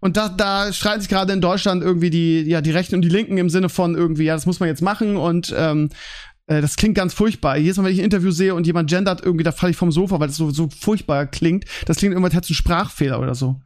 Und 0.01 0.17
da, 0.17 0.29
da 0.29 0.73
streiten 0.73 1.01
sich 1.01 1.09
gerade 1.09 1.33
in 1.33 1.41
Deutschland 1.41 1.83
irgendwie 1.83 2.11
die, 2.11 2.43
ja, 2.43 2.61
die 2.61 2.71
Rechten 2.71 2.95
und 2.95 3.03
die 3.03 3.09
Linken 3.09 3.39
im 3.39 3.49
Sinne 3.49 3.69
von 3.69 3.95
irgendwie, 3.95 4.25
ja, 4.25 4.35
das 4.35 4.47
muss 4.47 4.61
man 4.61 4.69
jetzt 4.69 4.83
machen 4.83 5.17
und 5.17 5.55
ähm, 5.57 5.89
äh, 6.47 6.61
das 6.61 6.77
klingt 6.77 6.95
ganz 6.95 7.15
furchtbar. 7.15 7.57
Jedes 7.57 7.79
Mal, 7.79 7.85
wenn 7.85 7.93
ich 7.93 8.01
ein 8.01 8.05
Interview 8.05 8.33
sehe 8.33 8.55
und 8.55 8.67
jemand 8.67 8.91
gendert, 8.91 9.25
irgendwie, 9.25 9.45
da 9.45 9.53
falle 9.53 9.71
ich 9.71 9.77
vom 9.77 9.93
Sofa, 9.93 10.21
weil 10.21 10.27
das 10.27 10.37
so, 10.37 10.51
so 10.51 10.69
furchtbar 10.69 11.27
klingt. 11.27 11.65
Das 11.87 11.97
klingt 11.97 12.13
irgendwann 12.13 12.37
als 12.37 12.51
ein 12.51 12.55
Sprachfehler 12.55 13.19
oder 13.19 13.35
so. 13.35 13.61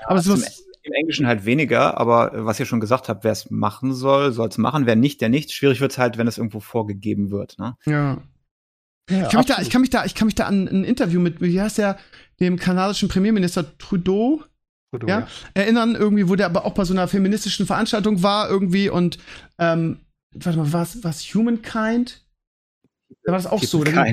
Ja, 0.00 0.10
aber 0.10 0.20
so 0.20 0.34
im 0.34 0.92
Englischen 0.92 1.26
halt 1.26 1.46
weniger, 1.46 1.98
aber 1.98 2.32
was 2.44 2.60
ihr 2.60 2.66
schon 2.66 2.80
gesagt 2.80 3.08
habt, 3.08 3.24
wer 3.24 3.32
es 3.32 3.50
machen 3.50 3.94
soll, 3.94 4.32
soll 4.32 4.48
es 4.48 4.58
machen. 4.58 4.84
Wer 4.84 4.96
nicht, 4.96 5.22
der 5.22 5.30
nicht. 5.30 5.50
Schwierig 5.50 5.80
wird 5.80 5.92
es 5.92 5.98
halt, 5.98 6.18
wenn 6.18 6.28
es 6.28 6.36
irgendwo 6.36 6.60
vorgegeben 6.60 7.30
wird. 7.30 7.58
Ne? 7.58 7.76
Ja. 7.86 8.18
Ja, 9.10 9.22
ich, 9.22 9.28
kann 9.28 9.40
mich 9.40 9.46
da, 9.46 9.60
ich, 9.60 9.70
kann 9.70 9.80
mich 9.82 9.90
da, 9.90 10.04
ich 10.04 10.14
kann 10.14 10.26
mich 10.26 10.34
da 10.34 10.46
an 10.46 10.66
ein 10.66 10.84
Interview 10.84 11.20
mit, 11.20 11.40
wie 11.42 11.60
heißt 11.60 11.76
der, 11.76 11.98
dem 12.40 12.58
kanadischen 12.58 13.08
Premierminister 13.08 13.76
Trudeau, 13.78 14.42
Trudeau 14.90 15.08
ja, 15.08 15.20
ja, 15.20 15.28
erinnern, 15.54 15.94
irgendwie, 15.94 16.28
wo 16.28 16.34
der 16.34 16.46
aber 16.46 16.64
auch 16.64 16.74
bei 16.74 16.84
so 16.84 16.92
einer 16.94 17.08
feministischen 17.08 17.66
Veranstaltung 17.66 18.22
war, 18.22 18.48
irgendwie 18.48 18.88
und, 18.88 19.18
ähm, 19.58 20.00
warte 20.34 20.58
mal, 20.58 20.72
was, 20.72 21.02
was 21.04 21.22
Humankind? 21.34 22.22
Da 23.24 23.32
war 23.32 23.38
das 23.38 23.46
auch 23.46 23.62
so. 23.62 23.84
Da, 23.84 24.04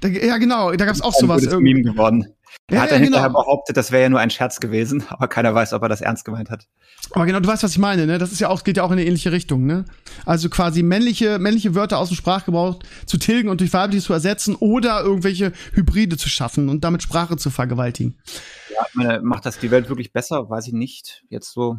da, 0.00 0.08
ja, 0.08 0.36
genau, 0.38 0.72
da 0.72 0.84
gab 0.84 0.94
es 0.94 1.00
auch 1.00 1.14
sowas. 1.14 1.46
Ein 1.46 1.62
Meme 1.62 1.82
geworden. 1.82 2.26
Er 2.68 2.76
ja, 2.76 2.82
hat 2.82 2.90
dann 2.90 2.98
ja, 3.00 3.04
hinterher 3.04 3.28
genau. 3.28 3.42
behauptet, 3.42 3.76
das 3.76 3.90
wäre 3.90 4.02
ja 4.02 4.08
nur 4.08 4.20
ein 4.20 4.30
Scherz 4.30 4.60
gewesen, 4.60 5.04
aber 5.08 5.28
keiner 5.28 5.54
weiß, 5.54 5.72
ob 5.72 5.82
er 5.82 5.88
das 5.88 6.00
ernst 6.00 6.24
gemeint 6.24 6.50
hat. 6.50 6.68
Aber 7.10 7.26
genau, 7.26 7.40
du 7.40 7.48
weißt, 7.48 7.62
was 7.62 7.72
ich 7.72 7.78
meine, 7.78 8.06
ne? 8.06 8.18
Das 8.18 8.32
ist 8.32 8.40
ja 8.40 8.48
auch, 8.48 8.64
geht 8.64 8.76
ja 8.76 8.84
auch 8.84 8.90
in 8.90 8.98
eine 8.98 9.04
ähnliche 9.04 9.32
Richtung, 9.32 9.66
ne? 9.66 9.84
Also 10.24 10.48
quasi 10.48 10.82
männliche, 10.82 11.38
männliche 11.38 11.74
Wörter 11.74 11.98
aus 11.98 12.08
dem 12.08 12.16
Sprachgebrauch 12.16 12.78
zu 13.06 13.18
tilgen 13.18 13.48
und 13.48 13.60
durch 13.60 13.72
weibliche 13.72 14.02
zu 14.02 14.12
ersetzen 14.12 14.54
oder 14.54 15.02
irgendwelche 15.02 15.52
Hybride 15.72 16.16
zu 16.16 16.28
schaffen 16.28 16.68
und 16.68 16.84
damit 16.84 17.02
Sprache 17.02 17.36
zu 17.36 17.50
vergewaltigen. 17.50 18.18
Ja, 18.72 18.86
ich 18.88 18.94
meine, 18.94 19.20
macht 19.20 19.44
das 19.44 19.58
die 19.58 19.70
Welt 19.70 19.88
wirklich 19.88 20.12
besser? 20.12 20.48
Weiß 20.48 20.66
ich 20.66 20.72
nicht. 20.72 21.24
Jetzt 21.28 21.52
so 21.52 21.78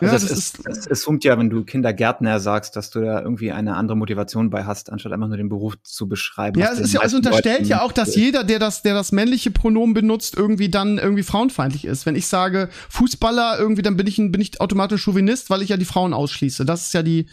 also 0.00 0.26
ja, 0.26 0.32
es, 0.32 0.38
ist, 0.38 0.66
es, 0.66 0.86
es 0.86 1.04
funkt 1.04 1.24
ja, 1.24 1.38
wenn 1.38 1.50
du 1.50 1.64
Kindergärtner 1.64 2.40
sagst, 2.40 2.76
dass 2.76 2.90
du 2.90 3.00
da 3.00 3.20
irgendwie 3.20 3.52
eine 3.52 3.76
andere 3.76 3.96
Motivation 3.96 4.50
bei 4.50 4.64
hast, 4.64 4.90
anstatt 4.90 5.12
einfach 5.12 5.28
nur 5.28 5.36
den 5.36 5.48
Beruf 5.48 5.74
zu 5.82 6.08
beschreiben. 6.08 6.60
Ja, 6.60 6.72
es 6.72 6.80
ist 6.80 6.92
ja, 6.92 7.00
es 7.02 7.14
unterstellt 7.14 7.60
Leuten 7.60 7.66
ja 7.66 7.82
auch, 7.82 7.92
dass 7.92 8.16
jeder, 8.16 8.44
der 8.44 8.58
das, 8.58 8.82
der 8.82 8.94
das 8.94 9.12
männliche 9.12 9.50
Pronomen 9.50 9.94
benutzt, 9.94 10.36
irgendwie 10.36 10.68
dann 10.68 10.98
irgendwie 10.98 11.22
frauenfeindlich 11.22 11.84
ist. 11.84 12.06
Wenn 12.06 12.16
ich 12.16 12.26
sage 12.26 12.68
Fußballer, 12.88 13.58
irgendwie, 13.58 13.82
dann 13.82 13.96
bin 13.96 14.06
ich, 14.06 14.16
bin 14.16 14.40
ich 14.40 14.60
automatisch 14.60 15.04
Chauvinist, 15.04 15.50
weil 15.50 15.62
ich 15.62 15.68
ja 15.68 15.76
die 15.76 15.84
Frauen 15.84 16.12
ausschließe. 16.12 16.64
Das 16.64 16.86
ist 16.86 16.94
ja 16.94 17.02
die, 17.02 17.26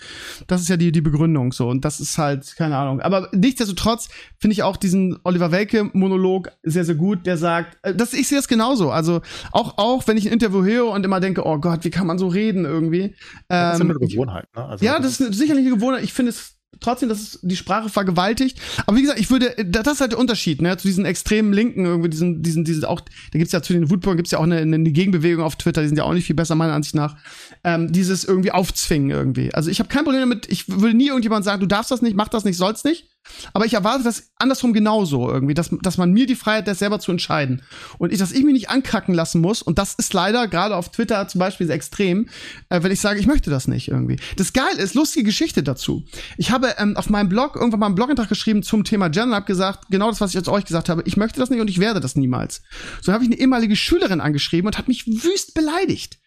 das 0.48 0.62
ist 0.62 0.70
ja 0.70 0.78
die, 0.78 0.92
die 0.92 1.02
Begründung 1.02 1.52
so. 1.52 1.70
Und 1.70 1.86
das 1.86 2.00
ist 2.00 2.18
halt, 2.18 2.56
keine 2.56 2.78
Ahnung. 2.78 3.02
Aber 3.02 3.30
nichtsdestotrotz 3.34 4.10
finde 4.40 4.54
ich 4.54 4.64
auch 4.64 4.78
diesen 4.78 5.18
Oliver 5.24 5.52
Welke-Monolog 5.52 6.50
sehr, 6.64 6.86
sehr 6.86 6.96
gut, 6.96 7.26
der 7.26 7.38
sagt, 7.38 7.78
äh, 7.84 7.94
das, 7.94 8.14
ich 8.14 8.28
sehe 8.28 8.38
das 8.38 8.48
genauso. 8.48 8.92
Also 8.92 9.22
auch, 9.52 9.78
auch 9.78 10.08
wenn 10.08 10.18
ich 10.18 10.28
ein 10.28 10.34
Interview 10.34 10.64
höre 10.64 10.92
und 10.92 11.06
immer 11.06 11.20
denke, 11.20 11.46
oh 11.46 11.58
Gott, 11.60 11.84
wie 11.84 11.90
kann 11.90 12.08
man 12.08 12.18
so 12.18 12.28
reden? 12.28 12.57
Reden 12.58 12.66
irgendwie. 12.66 13.16
das 13.48 13.74
ist 13.74 13.80
ja 13.80 13.86
eine 13.86 13.94
ähm, 13.94 14.08
Gewohnheit, 14.08 14.48
ne? 14.56 14.66
Also 14.66 14.86
ja, 14.86 15.00
das 15.00 15.20
ist 15.20 15.34
sicherlich 15.34 15.66
eine 15.66 15.76
Gewohnheit. 15.76 16.04
Ich 16.04 16.14
finde 16.14 16.32
es 16.32 16.54
trotzdem, 16.80 17.10
dass 17.10 17.20
es 17.20 17.40
die 17.42 17.56
Sprache 17.56 17.90
vergewaltigt. 17.90 18.60
Aber 18.86 18.98
wie 18.98 19.02
gesagt, 19.02 19.20
ich 19.20 19.32
würde, 19.32 19.56
das 19.66 19.88
ist 19.88 20.02
halt 20.02 20.12
der 20.12 20.20
Unterschied, 20.20 20.62
ne, 20.62 20.78
zu 20.78 20.88
diesen 20.88 21.06
extremen 21.06 21.54
Linken, 21.54 21.86
irgendwie 21.86 22.10
diesen, 22.10 22.44
diesen, 22.44 22.66
diesen 22.66 22.86
auch, 22.86 23.02
da 23.02 23.40
gibt's 23.40 23.54
ja 23.54 23.64
zu 23.64 23.74
den 23.74 23.90
Wutbürgern 23.90 24.18
gibt's 24.18 24.32
ja 24.32 24.40
auch 24.40 24.44
eine, 24.44 24.58
eine 24.58 24.92
Gegenbewegung 24.92 25.44
auf 25.44 25.56
Twitter, 25.56 25.82
die 25.82 25.88
sind 25.88 25.98
ja 25.98 26.04
auch 26.04 26.14
nicht 26.14 26.26
viel 26.26 26.36
besser, 26.36 26.56
meiner 26.56 26.74
Ansicht 26.74 26.94
nach. 26.94 27.18
Ähm, 27.64 27.92
dieses 27.92 28.26
irgendwie 28.26 28.52
aufzwingen 28.52 29.10
irgendwie. 29.10 29.54
Also 29.54 29.72
ich 29.72 29.80
habe 29.80 29.90
kein 29.90 30.04
Problem 30.04 30.22
damit, 30.22 30.48
ich 30.52 30.68
würde 30.68 30.96
nie 30.96 31.08
irgendjemand 31.08 31.46
sagen, 31.46 31.62
du 31.62 31.68
darfst 31.68 31.90
das 31.90 32.02
nicht, 32.02 32.16
mach 32.16 32.28
das 32.28 32.44
nicht, 32.44 32.58
sollst 32.58 32.86
nicht. 32.86 33.08
Aber 33.54 33.66
ich 33.66 33.74
erwarte 33.74 34.04
das 34.04 34.32
andersrum 34.38 34.74
genauso 34.74 35.30
irgendwie, 35.30 35.54
dass, 35.54 35.70
dass 35.82 35.98
man 35.98 36.12
mir 36.12 36.26
die 36.26 36.36
Freiheit 36.36 36.68
lässt, 36.68 36.80
selber 36.80 37.00
zu 37.00 37.12
entscheiden. 37.12 37.62
Und 37.98 38.12
ich, 38.12 38.20
dass 38.20 38.32
ich 38.32 38.44
mich 38.44 38.54
nicht 38.54 38.70
ankacken 38.70 39.14
lassen 39.14 39.42
muss. 39.42 39.62
Und 39.62 39.78
das 39.78 39.94
ist 39.96 40.14
leider 40.14 40.48
gerade 40.48 40.76
auf 40.76 40.90
Twitter 40.90 41.28
zum 41.28 41.40
Beispiel 41.40 41.68
sehr 41.68 41.76
extrem, 41.76 42.28
äh, 42.70 42.82
wenn 42.84 42.92
ich 42.92 43.02
sage, 43.02 43.20
ich 43.20 43.28
möchte 43.28 43.50
das 43.50 43.68
nicht 43.68 43.88
irgendwie. 43.88 44.18
Das 44.36 44.54
Geile 44.54 44.82
ist, 44.82 44.96
lustige 44.96 45.26
Geschichte 45.26 45.64
dazu. 45.64 46.04
Ich 46.38 46.52
habe 46.52 46.76
ähm, 46.78 46.96
auf 46.98 47.10
meinem 47.10 47.30
Blog 47.30 47.56
irgendwann 47.56 47.80
mal 47.80 47.86
einen 47.88 47.96
Blogantrag 47.96 48.30
geschrieben 48.30 48.64
zum 48.64 48.84
Thema 48.84 49.10
Gender 49.10 49.30
und 49.30 49.36
habe 49.36 49.46
gesagt, 49.46 49.86
genau 49.90 50.10
das, 50.10 50.22
was 50.22 50.32
ich 50.32 50.36
jetzt 50.36 50.50
euch 50.50 50.66
gesagt 50.66 50.90
habe, 50.90 51.04
ich 51.06 51.18
möchte 51.18 51.40
das 51.40 51.50
nicht 51.50 51.62
und 51.62 51.70
ich 51.70 51.80
werde 51.80 52.00
das 52.00 52.16
niemals. 52.16 52.62
So 53.02 53.14
habe 53.14 53.24
ich 53.24 53.30
eine 53.30 53.40
ehemalige 53.40 53.76
Schülerin 53.76 54.22
angeschrieben 54.22 54.68
und 54.68 54.78
hat 54.78 54.88
mich 54.88 55.08
wüst 55.08 55.54
beleidigt 55.54 56.20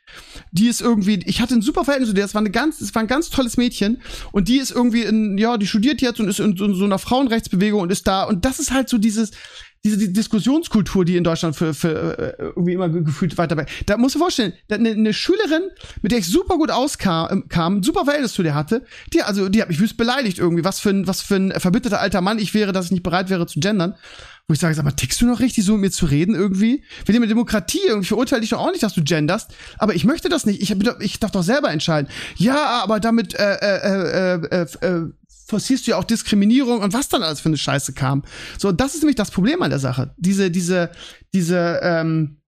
die 0.53 0.69
ist 0.69 0.81
irgendwie, 0.81 1.21
ich 1.27 1.41
hatte 1.41 1.55
ein 1.55 1.63
super 1.63 1.85
Verhältnis 1.85 2.11
zu 2.11 2.15
der, 2.15 2.25
es 2.25 2.35
war 2.35 2.41
eine 2.41 2.51
ganz, 2.51 2.81
es 2.81 2.95
war 2.95 3.03
ein 3.03 3.09
ganz 3.09 3.31
tolles 3.31 3.57
Mädchen 3.57 4.01
und 4.33 4.49
die 4.49 4.59
ist 4.59 4.71
irgendwie 4.71 5.03
in, 5.03 5.39
ja, 5.39 5.57
die 5.57 5.67
studiert 5.67 6.01
jetzt 6.01 6.21
und 6.21 6.29
ist 6.29 6.41
in 6.41 6.57
so, 6.57 6.73
so 6.73 6.85
einer 6.85 6.99
Frauenrechtsbewegung 6.99 7.81
und 7.81 7.93
ist 7.93 8.07
da 8.07 8.25
und 8.25 8.45
das 8.45 8.59
ist 8.59 8.73
halt 8.73 8.89
so 8.89 8.99
dieses, 8.99 9.33
diese 9.85 9.97
die 9.97 10.13
Diskussionskultur, 10.13 11.05
die 11.05 11.17
in 11.17 11.25
Deutschland 11.25 11.57
für, 11.57 11.73
für 11.73 12.19
äh, 12.19 12.43
irgendwie 12.43 12.75
immer 12.75 12.89
gefühlt 12.89 13.39
weiter 13.39 13.57
bei. 13.57 13.67
Da 13.87 13.97
musst 13.97 14.15
du 14.15 14.19
dir 14.19 14.25
vorstellen, 14.25 14.53
eine, 14.71 14.91
eine 14.91 15.15
Schülerin, 15.15 15.63
mit 16.03 16.13
der 16.13 16.19
ich 16.19 16.27
super 16.27 16.59
gut 16.59 16.71
auskam, 16.71 17.29
ähm, 17.31 17.49
kam, 17.49 17.83
super 17.83 18.05
Verhältnis 18.05 18.35
zu 18.35 18.43
der 18.43 18.55
hatte, 18.55 18.85
die, 19.15 19.23
also, 19.23 19.49
die 19.49 19.63
hat 19.63 19.69
mich 19.69 19.81
wüst 19.81 19.97
beleidigt 19.97 20.39
irgendwie, 20.39 20.65
was 20.65 20.81
für 20.81 20.91
ein, 20.91 21.07
was 21.07 21.23
für 21.23 21.37
ein 21.37 21.53
verbitterter 21.53 22.01
alter 22.01 22.21
Mann 22.21 22.39
ich 22.39 22.53
wäre, 22.53 22.73
dass 22.73 22.87
ich 22.87 22.93
nicht 22.93 23.03
bereit 23.03 23.31
wäre 23.31 23.47
zu 23.47 23.59
gendern. 23.59 23.95
Wo 24.51 24.55
ich 24.55 24.59
sage, 24.59 24.75
sag 24.75 24.85
mal, 24.85 24.91
tickst 24.91 25.21
du 25.21 25.27
noch 25.27 25.39
richtig, 25.39 25.65
so 25.65 25.75
mit 25.75 25.81
mir 25.83 25.91
zu 25.93 26.07
reden 26.07 26.35
irgendwie? 26.35 26.83
Wir 27.05 27.13
leben 27.13 27.23
in 27.23 27.29
Demokratie, 27.29 27.79
irgendwie 27.87 28.09
verurteile 28.09 28.43
ich 28.43 28.51
doch 28.51 28.59
auch 28.59 28.73
nicht, 28.73 28.83
dass 28.83 28.95
du 28.95 29.05
genderst. 29.05 29.55
Aber 29.79 29.95
ich 29.95 30.05
möchte 30.05 30.29
das 30.29 30.45
nicht. 30.45 30.61
Ich, 30.61 30.75
ich 30.99 31.21
darf 31.21 31.31
doch 31.31 31.45
selber 31.45 31.71
entscheiden. 31.71 32.11
Ja, 32.35 32.83
aber 32.83 32.99
damit 32.99 33.33
äh, 33.35 33.55
äh, 33.55 34.35
äh, 34.35 34.67
äh, 34.83 34.87
äh 34.87 35.07
forcierst 35.47 35.87
du 35.87 35.93
ja 35.93 35.99
auch 35.99 36.05
Diskriminierung 36.05 36.81
und 36.81 36.93
was 36.93 37.09
dann 37.09 37.23
alles 37.23 37.39
für 37.39 37.49
eine 37.49 37.59
Scheiße 37.59 37.93
kam. 37.93 38.25
So, 38.59 38.73
das 38.73 38.97
ist 38.97 39.03
nämlich 39.03 39.15
das 39.15 39.31
Problem 39.31 39.63
an 39.63 39.71
der 39.71 39.79
Sache. 39.79 40.15
Diese, 40.17 40.51
diese, 40.51 40.91
diese, 41.33 41.79
ähm, 41.85 42.40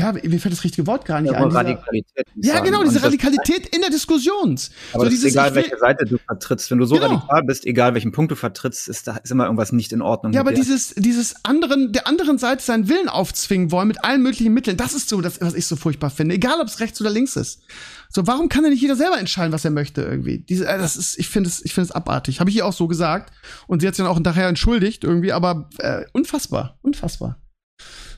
ja, 0.00 0.12
mir 0.12 0.40
fällt 0.40 0.52
das 0.52 0.64
richtige 0.64 0.86
Wort 0.86 1.04
gar 1.04 1.20
nicht 1.20 1.32
ja, 1.32 1.38
ein. 1.38 1.50
Radikalität. 1.50 2.26
Ja, 2.36 2.60
genau, 2.60 2.82
diese 2.82 3.02
Radikalität 3.02 3.66
in 3.74 3.82
der 3.82 3.90
Diskussion. 3.90 4.58
Aber 4.92 5.04
so 5.04 5.10
dieses, 5.10 5.32
egal, 5.32 5.54
welche 5.54 5.76
Seite 5.76 6.06
du 6.06 6.16
vertrittst. 6.18 6.70
Wenn 6.70 6.78
du 6.78 6.86
so 6.86 6.94
genau. 6.94 7.08
radikal 7.08 7.42
bist, 7.44 7.66
egal 7.66 7.94
welchen 7.94 8.12
Punkt 8.12 8.32
du 8.32 8.36
vertrittst, 8.36 8.88
ist 8.88 9.06
da 9.06 9.16
ist 9.16 9.30
immer 9.30 9.44
irgendwas 9.44 9.72
nicht 9.72 9.92
in 9.92 10.00
Ordnung. 10.00 10.32
Ja, 10.32 10.40
aber 10.40 10.52
dir. 10.52 10.56
dieses, 10.56 10.94
dieses 10.96 11.44
anderen, 11.44 11.92
der 11.92 12.06
anderen 12.06 12.38
Seite 12.38 12.62
seinen 12.62 12.88
Willen 12.88 13.08
aufzwingen 13.08 13.70
wollen 13.70 13.88
mit 13.88 14.02
allen 14.02 14.22
möglichen 14.22 14.54
Mitteln, 14.54 14.76
das 14.76 14.94
ist 14.94 15.08
so 15.08 15.20
das, 15.20 15.40
was 15.40 15.54
ich 15.54 15.66
so 15.66 15.76
furchtbar 15.76 16.10
finde. 16.10 16.34
Egal, 16.34 16.60
ob 16.60 16.66
es 16.66 16.80
rechts 16.80 17.00
oder 17.00 17.10
links 17.10 17.36
ist. 17.36 17.62
So, 18.08 18.26
warum 18.26 18.48
kann 18.48 18.62
denn 18.62 18.72
nicht 18.72 18.82
jeder 18.82 18.96
selber 18.96 19.18
entscheiden, 19.18 19.52
was 19.52 19.64
er 19.64 19.70
möchte 19.70 20.02
irgendwie? 20.02 20.38
Diese, 20.38 20.66
äh, 20.66 20.78
das 20.78 20.96
ist, 20.96 21.18
ich 21.18 21.28
finde 21.28 21.48
es, 21.48 21.64
ich 21.64 21.74
finde 21.74 21.88
es 21.88 21.92
abartig. 21.92 22.40
Habe 22.40 22.50
ich 22.50 22.56
ihr 22.56 22.66
auch 22.66 22.72
so 22.72 22.88
gesagt. 22.88 23.32
Und 23.66 23.80
sie 23.80 23.86
hat 23.86 23.94
sich 23.94 24.02
dann 24.02 24.10
auch 24.10 24.16
hinterher 24.16 24.48
entschuldigt 24.48 25.04
irgendwie, 25.04 25.32
aber 25.32 25.68
äh, 25.78 26.04
unfassbar, 26.12 26.78
unfassbar. 26.82 27.36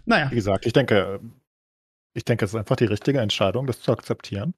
Naja. 0.05 0.30
Wie 0.30 0.37
gesagt, 0.37 0.66
ich 0.66 0.72
denke, 0.72 1.20
ich 2.14 2.24
denke, 2.24 2.44
es 2.44 2.52
ist 2.52 2.58
einfach 2.58 2.76
die 2.76 2.84
richtige 2.84 3.20
Entscheidung, 3.20 3.66
das 3.66 3.80
zu 3.80 3.92
akzeptieren, 3.92 4.54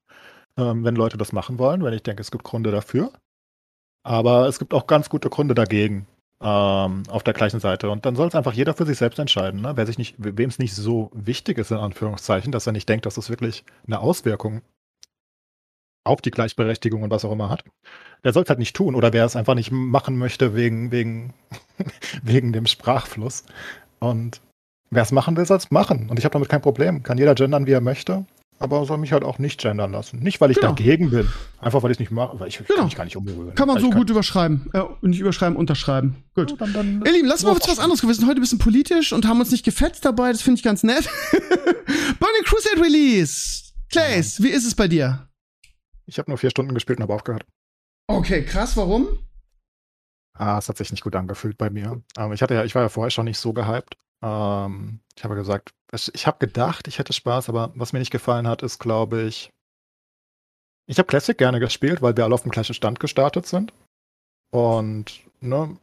ähm, 0.56 0.84
wenn 0.84 0.96
Leute 0.96 1.18
das 1.18 1.32
machen 1.32 1.58
wollen, 1.58 1.84
wenn 1.84 1.94
ich 1.94 2.02
denke, 2.02 2.22
es 2.22 2.30
gibt 2.30 2.44
Gründe 2.44 2.70
dafür. 2.70 3.12
Aber 4.04 4.48
es 4.48 4.58
gibt 4.58 4.74
auch 4.74 4.86
ganz 4.86 5.08
gute 5.08 5.30
Gründe 5.30 5.54
dagegen 5.54 6.06
ähm, 6.40 7.04
auf 7.08 7.22
der 7.22 7.32
gleichen 7.32 7.60
Seite. 7.60 7.90
Und 7.90 8.04
dann 8.04 8.16
soll 8.16 8.28
es 8.28 8.34
einfach 8.34 8.52
jeder 8.52 8.74
für 8.74 8.84
sich 8.84 8.98
selbst 8.98 9.18
entscheiden. 9.18 9.62
Ne? 9.62 9.76
Wer 9.76 9.86
sich 9.86 9.98
nicht, 9.98 10.14
wem 10.18 10.48
es 10.48 10.58
nicht 10.58 10.74
so 10.74 11.10
wichtig 11.14 11.58
ist, 11.58 11.70
in 11.70 11.78
Anführungszeichen, 11.78 12.52
dass 12.52 12.66
er 12.66 12.72
nicht 12.72 12.88
denkt, 12.88 13.06
dass 13.06 13.16
es 13.16 13.30
wirklich 13.30 13.64
eine 13.86 14.00
Auswirkung 14.00 14.60
auf 16.06 16.20
die 16.20 16.30
Gleichberechtigung 16.30 17.02
und 17.02 17.10
was 17.10 17.24
auch 17.24 17.32
immer 17.32 17.48
hat, 17.48 17.64
der 18.24 18.34
soll 18.34 18.42
es 18.42 18.50
halt 18.50 18.58
nicht 18.58 18.76
tun. 18.76 18.94
Oder 18.94 19.14
wer 19.14 19.24
es 19.24 19.36
einfach 19.36 19.54
nicht 19.54 19.70
machen 19.70 20.18
möchte 20.18 20.54
wegen, 20.54 20.90
wegen, 20.90 21.32
wegen 22.22 22.52
dem 22.52 22.66
Sprachfluss. 22.66 23.44
Und 24.00 24.42
Wer 24.94 25.02
es 25.02 25.10
machen 25.10 25.36
will, 25.36 25.44
soll 25.44 25.56
es 25.56 25.72
machen. 25.72 26.08
Und 26.08 26.20
ich 26.20 26.24
habe 26.24 26.34
damit 26.34 26.48
kein 26.48 26.62
Problem. 26.62 27.02
Kann 27.02 27.18
jeder 27.18 27.34
gendern, 27.34 27.66
wie 27.66 27.72
er 27.72 27.80
möchte. 27.80 28.24
Aber 28.60 28.84
soll 28.84 28.98
mich 28.98 29.12
halt 29.12 29.24
auch 29.24 29.40
nicht 29.40 29.60
gendern 29.60 29.90
lassen. 29.90 30.20
Nicht, 30.20 30.40
weil 30.40 30.52
ich 30.52 30.58
genau. 30.58 30.68
dagegen 30.68 31.10
bin. 31.10 31.28
Einfach, 31.60 31.82
weil 31.82 31.90
ich 31.90 31.96
es 31.96 31.98
nicht 31.98 32.12
mache. 32.12 32.38
Weil 32.38 32.46
ich 32.46 32.58
genau. 32.58 32.76
kann 32.76 32.84
mich 32.84 32.94
gar 32.94 33.04
nicht 33.04 33.16
umgewöhnen. 33.16 33.56
Kann 33.56 33.66
man 33.66 33.80
so 33.80 33.90
gut 33.90 34.08
überschreiben. 34.08 34.70
Äh, 34.72 34.84
nicht 35.02 35.18
überschreiben, 35.18 35.56
unterschreiben. 35.56 36.22
Gut. 36.36 36.52
Ja, 36.52 36.56
dann, 36.58 36.72
dann, 36.72 37.02
Ihr 37.04 37.12
Lieben, 37.12 37.26
lass 37.26 37.42
mal 37.42 37.56
was 37.56 37.78
anderes. 37.80 38.06
Wir 38.06 38.14
sind 38.14 38.28
heute 38.28 38.38
ein 38.38 38.42
bisschen 38.42 38.60
politisch 38.60 39.12
und 39.12 39.26
haben 39.26 39.40
uns 39.40 39.50
nicht 39.50 39.64
gefetzt 39.64 40.04
dabei. 40.04 40.30
Das 40.30 40.42
finde 40.42 40.58
ich 40.58 40.62
ganz 40.62 40.84
nett. 40.84 41.08
Burning 41.32 42.44
Crusade 42.44 42.80
Release. 42.80 43.72
Clays, 43.90 44.40
wie 44.40 44.50
ist 44.50 44.64
es 44.64 44.76
bei 44.76 44.86
dir? 44.86 45.28
Ich 46.06 46.18
habe 46.18 46.30
nur 46.30 46.38
vier 46.38 46.50
Stunden 46.50 46.72
gespielt 46.72 47.00
und 47.00 47.02
habe 47.02 47.14
aufgehört. 47.14 47.44
Okay, 48.06 48.44
krass. 48.44 48.76
Warum? 48.76 49.08
Ah, 50.38 50.58
es 50.58 50.68
hat 50.68 50.76
sich 50.76 50.92
nicht 50.92 51.02
gut 51.02 51.16
angefühlt 51.16 51.58
bei 51.58 51.70
mir. 51.70 52.00
Aber 52.14 52.34
ich 52.34 52.42
hatte 52.42 52.54
ja, 52.54 52.64
ich 52.64 52.76
war 52.76 52.82
ja 52.82 52.88
vorher 52.88 53.10
schon 53.10 53.24
nicht 53.24 53.38
so 53.38 53.52
gehypt. 53.52 53.96
Ähm, 54.22 55.00
ich 55.16 55.24
habe 55.24 55.34
gesagt, 55.34 55.74
ich 56.12 56.26
habe 56.26 56.38
gedacht, 56.38 56.88
ich 56.88 56.98
hätte 56.98 57.12
Spaß, 57.12 57.48
aber 57.48 57.72
was 57.74 57.92
mir 57.92 58.00
nicht 58.00 58.10
gefallen 58.10 58.48
hat, 58.48 58.62
ist, 58.62 58.78
glaube 58.78 59.22
ich, 59.22 59.50
ich 60.86 60.98
habe 60.98 61.06
Classic 61.06 61.36
gerne 61.36 61.60
gespielt, 61.60 62.02
weil 62.02 62.16
wir 62.16 62.24
alle 62.24 62.34
auf 62.34 62.42
dem 62.42 62.50
gleichen 62.50 62.74
Stand 62.74 63.00
gestartet 63.00 63.46
sind. 63.46 63.72
Und, 64.50 65.20
ne, 65.40 65.76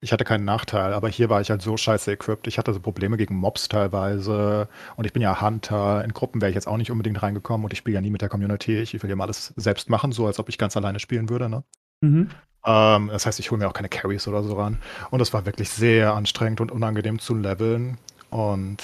ich 0.00 0.12
hatte 0.12 0.24
keinen 0.24 0.44
Nachteil, 0.44 0.92
aber 0.92 1.08
hier 1.08 1.28
war 1.28 1.40
ich 1.40 1.50
halt 1.50 1.62
so 1.62 1.76
scheiße 1.76 2.12
equipped. 2.12 2.46
Ich 2.46 2.58
hatte 2.58 2.72
so 2.72 2.80
Probleme 2.80 3.16
gegen 3.16 3.36
Mobs 3.36 3.68
teilweise. 3.68 4.68
Und 4.96 5.04
ich 5.06 5.12
bin 5.12 5.22
ja 5.22 5.40
Hunter. 5.40 6.04
In 6.04 6.12
Gruppen 6.12 6.40
wäre 6.40 6.50
ich 6.50 6.54
jetzt 6.54 6.68
auch 6.68 6.76
nicht 6.76 6.90
unbedingt 6.90 7.22
reingekommen 7.22 7.64
und 7.64 7.72
ich 7.72 7.78
spiele 7.78 7.96
ja 7.96 8.00
nie 8.00 8.10
mit 8.10 8.22
der 8.22 8.28
Community. 8.28 8.78
Ich 8.78 9.02
will 9.02 9.10
ja 9.10 9.16
mal 9.16 9.24
alles 9.24 9.52
selbst 9.56 9.90
machen, 9.90 10.12
so 10.12 10.26
als 10.26 10.38
ob 10.38 10.48
ich 10.48 10.58
ganz 10.58 10.76
alleine 10.76 11.00
spielen 11.00 11.28
würde, 11.28 11.48
ne? 11.48 11.64
Mhm. 12.00 12.30
Ähm, 12.68 13.08
das 13.08 13.24
heißt, 13.26 13.40
ich 13.40 13.50
hole 13.50 13.58
mir 13.58 13.66
auch 13.66 13.72
keine 13.72 13.88
Carries 13.88 14.28
oder 14.28 14.42
so 14.42 14.54
ran. 14.54 14.78
Und 15.10 15.20
es 15.20 15.32
war 15.32 15.46
wirklich 15.46 15.70
sehr 15.70 16.14
anstrengend 16.14 16.60
und 16.60 16.70
unangenehm 16.70 17.18
zu 17.18 17.34
leveln. 17.34 17.96
Und 18.30 18.82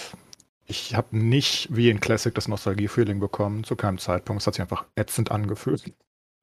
ich 0.66 0.94
habe 0.94 1.16
nicht 1.16 1.68
wie 1.70 1.90
in 1.90 2.00
Classic 2.00 2.34
das 2.34 2.48
Nostalgie-Feeling 2.48 3.20
bekommen, 3.20 3.62
zu 3.62 3.76
keinem 3.76 3.98
Zeitpunkt. 3.98 4.40
Es 4.40 4.46
hat 4.46 4.54
sich 4.54 4.62
einfach 4.62 4.86
ätzend 4.96 5.30
angefühlt. 5.30 5.92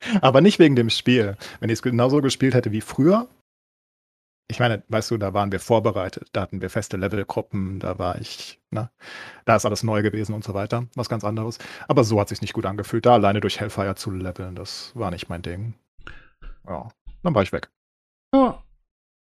Aber 0.21 0.41
nicht 0.41 0.59
wegen 0.59 0.75
dem 0.75 0.91
Spiel. 0.91 1.35
Wenn 1.59 1.69
ich 1.69 1.75
es 1.79 1.81
genauso 1.81 2.21
gespielt 2.21 2.53
hätte 2.53 2.71
wie 2.71 2.81
früher, 2.81 3.27
ich 4.47 4.59
meine, 4.59 4.83
weißt 4.89 5.09
du, 5.11 5.17
da 5.17 5.33
waren 5.33 5.51
wir 5.51 5.61
vorbereitet, 5.61 6.27
da 6.33 6.41
hatten 6.41 6.61
wir 6.61 6.69
feste 6.69 6.97
Levelgruppen, 6.97 7.79
da 7.79 7.97
war 7.97 8.19
ich, 8.19 8.59
ne, 8.69 8.91
da 9.45 9.55
ist 9.55 9.65
alles 9.65 9.81
neu 9.81 10.01
gewesen 10.01 10.33
und 10.33 10.43
so 10.43 10.53
weiter, 10.53 10.87
was 10.95 11.07
ganz 11.07 11.23
anderes. 11.23 11.57
Aber 11.87 12.03
so 12.03 12.19
hat 12.19 12.27
sich 12.27 12.41
nicht 12.41 12.53
gut 12.53 12.65
angefühlt, 12.65 13.05
da 13.05 13.13
alleine 13.13 13.39
durch 13.39 13.61
Hellfire 13.61 13.95
zu 13.95 14.11
leveln, 14.11 14.55
das 14.55 14.91
war 14.93 15.09
nicht 15.09 15.29
mein 15.29 15.41
Ding. 15.41 15.75
Ja, 16.67 16.89
dann 17.23 17.35
war 17.35 17.43
ich 17.43 17.51
weg. 17.51 17.69
Ja. 18.33 18.63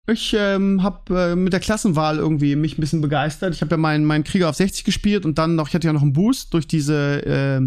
Ich 0.08 0.36
ähm, 0.38 0.84
habe 0.84 1.32
äh, 1.32 1.36
mit 1.36 1.52
der 1.52 1.60
Klassenwahl 1.60 2.18
irgendwie 2.18 2.56
mich 2.56 2.78
ein 2.78 2.82
bisschen 2.82 3.02
begeistert. 3.02 3.56
Ich 3.56 3.62
habe 3.62 3.72
ja 3.72 3.78
meinen 3.78 4.06
mein 4.06 4.24
Krieger 4.24 4.50
auf 4.50 4.56
60 4.56 4.84
gespielt 4.84 5.26
und 5.26 5.40
dann 5.40 5.56
noch, 5.56 5.68
ich 5.68 5.74
hatte 5.74 5.88
ja 5.88 5.94
noch 5.94 6.04
einen 6.04 6.14
Boost 6.14 6.54
durch 6.54 6.68
diese 6.68 7.26
äh, 7.26 7.62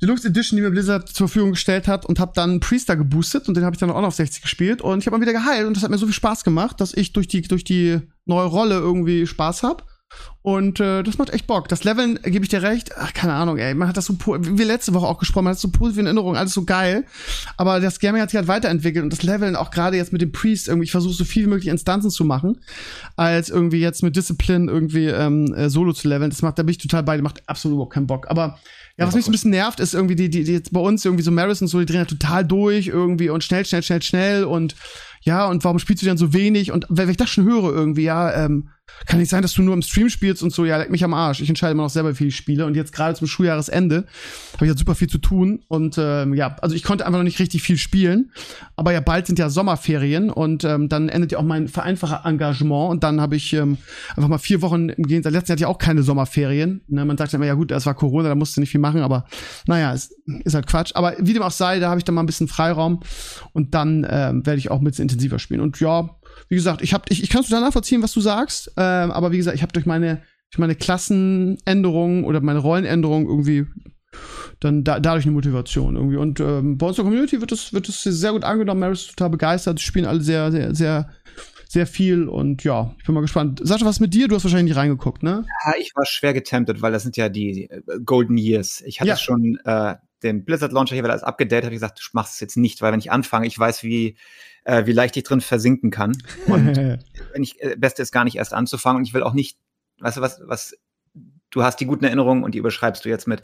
Deluxe 0.00 0.28
Edition, 0.28 0.56
die 0.56 0.62
mir 0.62 0.70
Blizzard 0.70 1.08
zur 1.08 1.28
Verfügung 1.28 1.50
gestellt 1.50 1.88
hat 1.88 2.06
und 2.06 2.20
habe 2.20 2.32
dann 2.34 2.60
Priester 2.60 2.96
geboostet 2.96 3.48
und 3.48 3.56
den 3.56 3.64
habe 3.64 3.74
ich 3.74 3.80
dann 3.80 3.90
auch 3.90 4.00
noch 4.00 4.08
auf 4.08 4.14
60 4.14 4.42
gespielt 4.42 4.80
und 4.80 5.00
ich 5.00 5.06
habe 5.06 5.16
mal 5.16 5.20
wieder 5.20 5.32
geheilt 5.32 5.66
und 5.66 5.76
das 5.76 5.82
hat 5.82 5.90
mir 5.90 5.98
so 5.98 6.06
viel 6.06 6.14
Spaß 6.14 6.44
gemacht, 6.44 6.80
dass 6.80 6.94
ich 6.94 7.12
durch 7.12 7.26
die 7.26 7.42
durch 7.42 7.64
die 7.64 8.00
neue 8.24 8.46
Rolle 8.46 8.76
irgendwie 8.76 9.26
Spaß 9.26 9.64
habe. 9.64 9.84
Und 10.42 10.80
äh, 10.80 11.02
das 11.02 11.18
macht 11.18 11.30
echt 11.30 11.46
Bock. 11.46 11.68
Das 11.68 11.84
Leveln, 11.84 12.18
äh, 12.22 12.30
gebe 12.30 12.44
ich 12.44 12.48
dir 12.48 12.62
recht, 12.62 12.96
ach, 12.96 13.12
keine 13.12 13.34
Ahnung, 13.34 13.58
ey, 13.58 13.74
man 13.74 13.88
hat 13.88 13.96
das 13.96 14.06
so, 14.06 14.14
wie 14.18 14.62
letzte 14.62 14.94
Woche 14.94 15.06
auch 15.06 15.18
gesprochen, 15.18 15.44
man 15.44 15.52
hat 15.52 15.60
so 15.60 15.68
positive 15.70 16.06
Erinnerungen, 16.06 16.38
alles 16.38 16.54
so 16.54 16.64
geil. 16.64 17.04
Aber 17.56 17.80
das 17.80 18.00
Gaming 18.00 18.22
hat 18.22 18.30
sich 18.30 18.38
halt 18.38 18.48
weiterentwickelt 18.48 19.04
und 19.04 19.12
das 19.12 19.22
Leveln 19.22 19.54
auch 19.54 19.70
gerade 19.70 19.96
jetzt 19.96 20.12
mit 20.12 20.22
dem 20.22 20.32
Priest 20.32 20.68
irgendwie, 20.68 20.84
ich 20.84 20.92
versuche 20.92 21.14
so 21.14 21.24
viel 21.24 21.44
wie 21.44 21.50
möglich 21.50 21.68
Instanzen 21.68 22.10
zu 22.10 22.24
machen, 22.24 22.58
als 23.16 23.50
irgendwie 23.50 23.80
jetzt 23.80 24.02
mit 24.02 24.16
Discipline 24.16 24.70
irgendwie 24.70 25.06
ähm, 25.06 25.52
äh, 25.54 25.68
Solo 25.68 25.92
zu 25.92 26.08
leveln. 26.08 26.30
Das 26.30 26.42
macht, 26.42 26.58
da 26.58 26.62
bin 26.62 26.70
ich 26.70 26.78
total 26.78 27.02
bei, 27.02 27.20
macht 27.20 27.46
absolut 27.48 27.74
überhaupt 27.76 27.92
keinen 27.92 28.06
Bock. 28.06 28.30
Aber 28.30 28.58
ja, 28.96 29.06
was 29.06 29.14
mich 29.14 29.24
so 29.24 29.30
ein 29.30 29.32
bisschen 29.32 29.50
nervt, 29.50 29.80
ist 29.80 29.94
irgendwie 29.94 30.16
die, 30.16 30.28
die, 30.28 30.44
die 30.44 30.52
jetzt 30.52 30.72
bei 30.72 30.80
uns 30.80 31.04
irgendwie 31.04 31.22
so 31.22 31.30
Maris 31.30 31.62
und 31.62 31.68
so, 31.68 31.78
die 31.78 31.86
drehen 31.86 32.00
ja 32.00 32.04
total 32.04 32.44
durch 32.44 32.88
irgendwie 32.88 33.30
und 33.30 33.42
schnell, 33.42 33.64
schnell, 33.64 33.82
schnell, 33.82 34.02
schnell 34.02 34.44
und 34.44 34.74
ja, 35.22 35.46
und 35.46 35.64
warum 35.64 35.78
spielst 35.78 36.02
du 36.02 36.06
dann 36.06 36.16
so 36.16 36.32
wenig? 36.32 36.72
Und 36.72 36.86
wenn 36.88 37.08
ich 37.08 37.16
das 37.16 37.28
schon 37.28 37.44
höre 37.44 37.72
irgendwie, 37.72 38.04
ja, 38.04 38.32
ähm, 38.44 38.68
kann 39.06 39.18
nicht 39.18 39.30
sein, 39.30 39.42
dass 39.42 39.54
du 39.54 39.62
nur 39.62 39.74
im 39.74 39.82
Stream 39.82 40.08
spielst 40.08 40.42
und 40.42 40.52
so, 40.52 40.64
ja, 40.64 40.76
leck 40.76 40.90
mich 40.90 41.04
am 41.04 41.14
Arsch. 41.14 41.40
Ich 41.40 41.48
entscheide 41.48 41.72
immer 41.72 41.82
noch 41.82 41.90
selber, 41.90 42.10
wie 42.10 42.14
viel 42.14 42.28
ich 42.28 42.36
spiele. 42.36 42.66
Und 42.66 42.76
jetzt 42.76 42.92
gerade 42.92 43.14
zum 43.14 43.26
Schuljahresende 43.26 44.06
habe 44.54 44.64
ich 44.64 44.68
halt 44.68 44.78
super 44.78 44.94
viel 44.94 45.08
zu 45.08 45.18
tun. 45.18 45.62
Und 45.68 45.96
ähm, 45.98 46.34
ja, 46.34 46.56
also 46.60 46.76
ich 46.76 46.82
konnte 46.82 47.06
einfach 47.06 47.18
noch 47.18 47.24
nicht 47.24 47.38
richtig 47.38 47.62
viel 47.62 47.76
spielen. 47.76 48.30
Aber 48.76 48.92
ja, 48.92 49.00
bald 49.00 49.26
sind 49.26 49.38
ja 49.38 49.50
Sommerferien 49.50 50.30
und 50.30 50.64
ähm, 50.64 50.88
dann 50.88 51.08
endet 51.08 51.32
ja 51.32 51.38
auch 51.38 51.44
mein 51.44 51.68
vereinfacher 51.68 52.22
Engagement. 52.24 52.90
Und 52.90 53.02
dann 53.02 53.20
habe 53.20 53.36
ich 53.36 53.52
ähm, 53.52 53.78
einfach 54.16 54.28
mal 54.28 54.38
vier 54.38 54.62
Wochen 54.62 54.90
im 54.90 55.04
Gegensatz. 55.04 55.32
Letzten 55.32 55.50
Jahr 55.50 55.54
hatte 55.54 55.62
ich 55.62 55.66
auch 55.66 55.78
keine 55.78 56.02
Sommerferien. 56.02 56.82
Ne? 56.88 57.04
Man 57.04 57.16
sagt 57.16 57.32
ja 57.32 57.36
immer, 57.36 57.46
ja 57.46 57.54
gut, 57.54 57.72
es 57.72 57.86
war 57.86 57.94
Corona, 57.94 58.28
da 58.28 58.34
musst 58.34 58.56
du 58.56 58.60
nicht 58.60 58.70
viel 58.70 58.80
machen, 58.80 59.00
aber 59.00 59.26
naja, 59.66 59.92
es 59.92 60.14
ist 60.44 60.54
halt 60.54 60.66
Quatsch. 60.66 60.92
Aber 60.94 61.14
wie 61.18 61.32
dem 61.32 61.42
auch 61.42 61.50
sei, 61.50 61.80
da 61.80 61.88
habe 61.88 61.98
ich 61.98 62.04
dann 62.04 62.14
mal 62.14 62.22
ein 62.22 62.26
bisschen 62.26 62.48
Freiraum 62.48 63.00
und 63.52 63.74
dann 63.74 64.06
ähm, 64.08 64.46
werde 64.46 64.58
ich 64.58 64.70
auch 64.70 64.78
ein 64.78 64.84
bisschen 64.84 65.02
intensiver 65.02 65.38
spielen. 65.38 65.60
Und 65.60 65.80
ja, 65.80 66.10
wie 66.50 66.56
gesagt, 66.56 66.82
ich, 66.82 66.92
hab, 66.92 67.10
ich, 67.10 67.22
ich 67.22 67.30
kann 67.30 67.42
es 67.42 67.48
total 67.48 67.62
nachvollziehen, 67.62 68.02
was 68.02 68.12
du 68.12 68.20
sagst, 68.20 68.72
äh, 68.76 68.80
aber 68.80 69.32
wie 69.32 69.36
gesagt, 69.38 69.54
ich 69.54 69.62
habe 69.62 69.72
durch 69.72 69.86
meine, 69.86 70.20
durch 70.50 70.58
meine 70.58 70.74
Klassenänderungen 70.74 72.24
oder 72.24 72.40
meine 72.40 72.58
Rollenänderungen 72.58 73.28
irgendwie 73.28 73.66
dann 74.58 74.82
da, 74.82 74.98
dadurch 74.98 75.24
eine 75.24 75.32
Motivation 75.32 75.94
irgendwie. 75.94 76.16
Und 76.16 76.40
ähm, 76.40 76.76
bei 76.76 76.86
uns 76.86 76.98
in 76.98 77.04
der 77.04 77.10
Community 77.10 77.40
wird 77.40 77.52
es 77.52 77.72
wird 77.72 77.86
sehr 77.86 78.32
gut 78.32 78.42
angenommen. 78.42 78.80
Mary 78.80 78.92
ist 78.92 79.10
total 79.10 79.30
begeistert. 79.30 79.78
Die 79.78 79.84
spielen 79.84 80.06
alle 80.06 80.20
sehr, 80.20 80.50
sehr, 80.50 80.74
sehr, 80.74 81.10
sehr 81.68 81.86
viel 81.86 82.28
und 82.28 82.64
ja, 82.64 82.92
ich 82.98 83.06
bin 83.06 83.14
mal 83.14 83.20
gespannt. 83.20 83.60
Sascha, 83.62 83.86
was 83.86 84.00
mit 84.00 84.12
dir? 84.12 84.26
Du 84.26 84.34
hast 84.34 84.42
wahrscheinlich 84.42 84.72
nicht 84.72 84.76
reingeguckt, 84.76 85.22
ne? 85.22 85.44
Ja, 85.64 85.74
ich 85.78 85.92
war 85.94 86.04
schwer 86.04 86.34
getemptet, 86.34 86.82
weil 86.82 86.90
das 86.90 87.04
sind 87.04 87.16
ja 87.16 87.28
die 87.28 87.70
äh, 87.70 87.80
Golden 88.04 88.36
Years. 88.36 88.82
Ich 88.84 89.00
hatte 89.00 89.10
ja. 89.10 89.16
schon 89.16 89.56
äh, 89.64 89.94
den 90.22 90.44
Blizzard 90.44 90.72
Launcher 90.72 90.94
hier, 90.94 91.02
weil 91.02 91.10
alles 91.10 91.22
abgedatet 91.22 91.64
habe 91.66 91.74
ich 91.74 91.80
gesagt, 91.80 92.00
du 92.00 92.04
machst 92.12 92.34
es 92.34 92.40
jetzt 92.40 92.56
nicht, 92.56 92.82
weil 92.82 92.92
wenn 92.92 93.00
ich 93.00 93.10
anfange, 93.10 93.46
ich 93.46 93.58
weiß, 93.58 93.82
wie 93.82 94.16
äh, 94.64 94.86
wie 94.86 94.92
leicht 94.92 95.16
ich 95.16 95.24
drin 95.24 95.40
versinken 95.40 95.90
kann. 95.90 96.12
Und 96.46 96.76
wenn 97.32 97.42
ich 97.42 97.60
äh, 97.62 97.76
Beste 97.76 98.02
ist 98.02 98.12
gar 98.12 98.24
nicht 98.24 98.36
erst 98.36 98.52
anzufangen 98.52 98.98
und 98.98 99.04
ich 99.06 99.14
will 99.14 99.22
auch 99.22 99.32
nicht, 99.32 99.58
weißt 100.00 100.18
du 100.18 100.20
was, 100.20 100.40
was 100.44 100.74
du 101.50 101.64
hast 101.64 101.80
die 101.80 101.86
guten 101.86 102.04
Erinnerungen 102.04 102.44
und 102.44 102.54
die 102.54 102.58
überschreibst 102.58 103.04
du 103.04 103.08
jetzt 103.08 103.26
mit, 103.26 103.42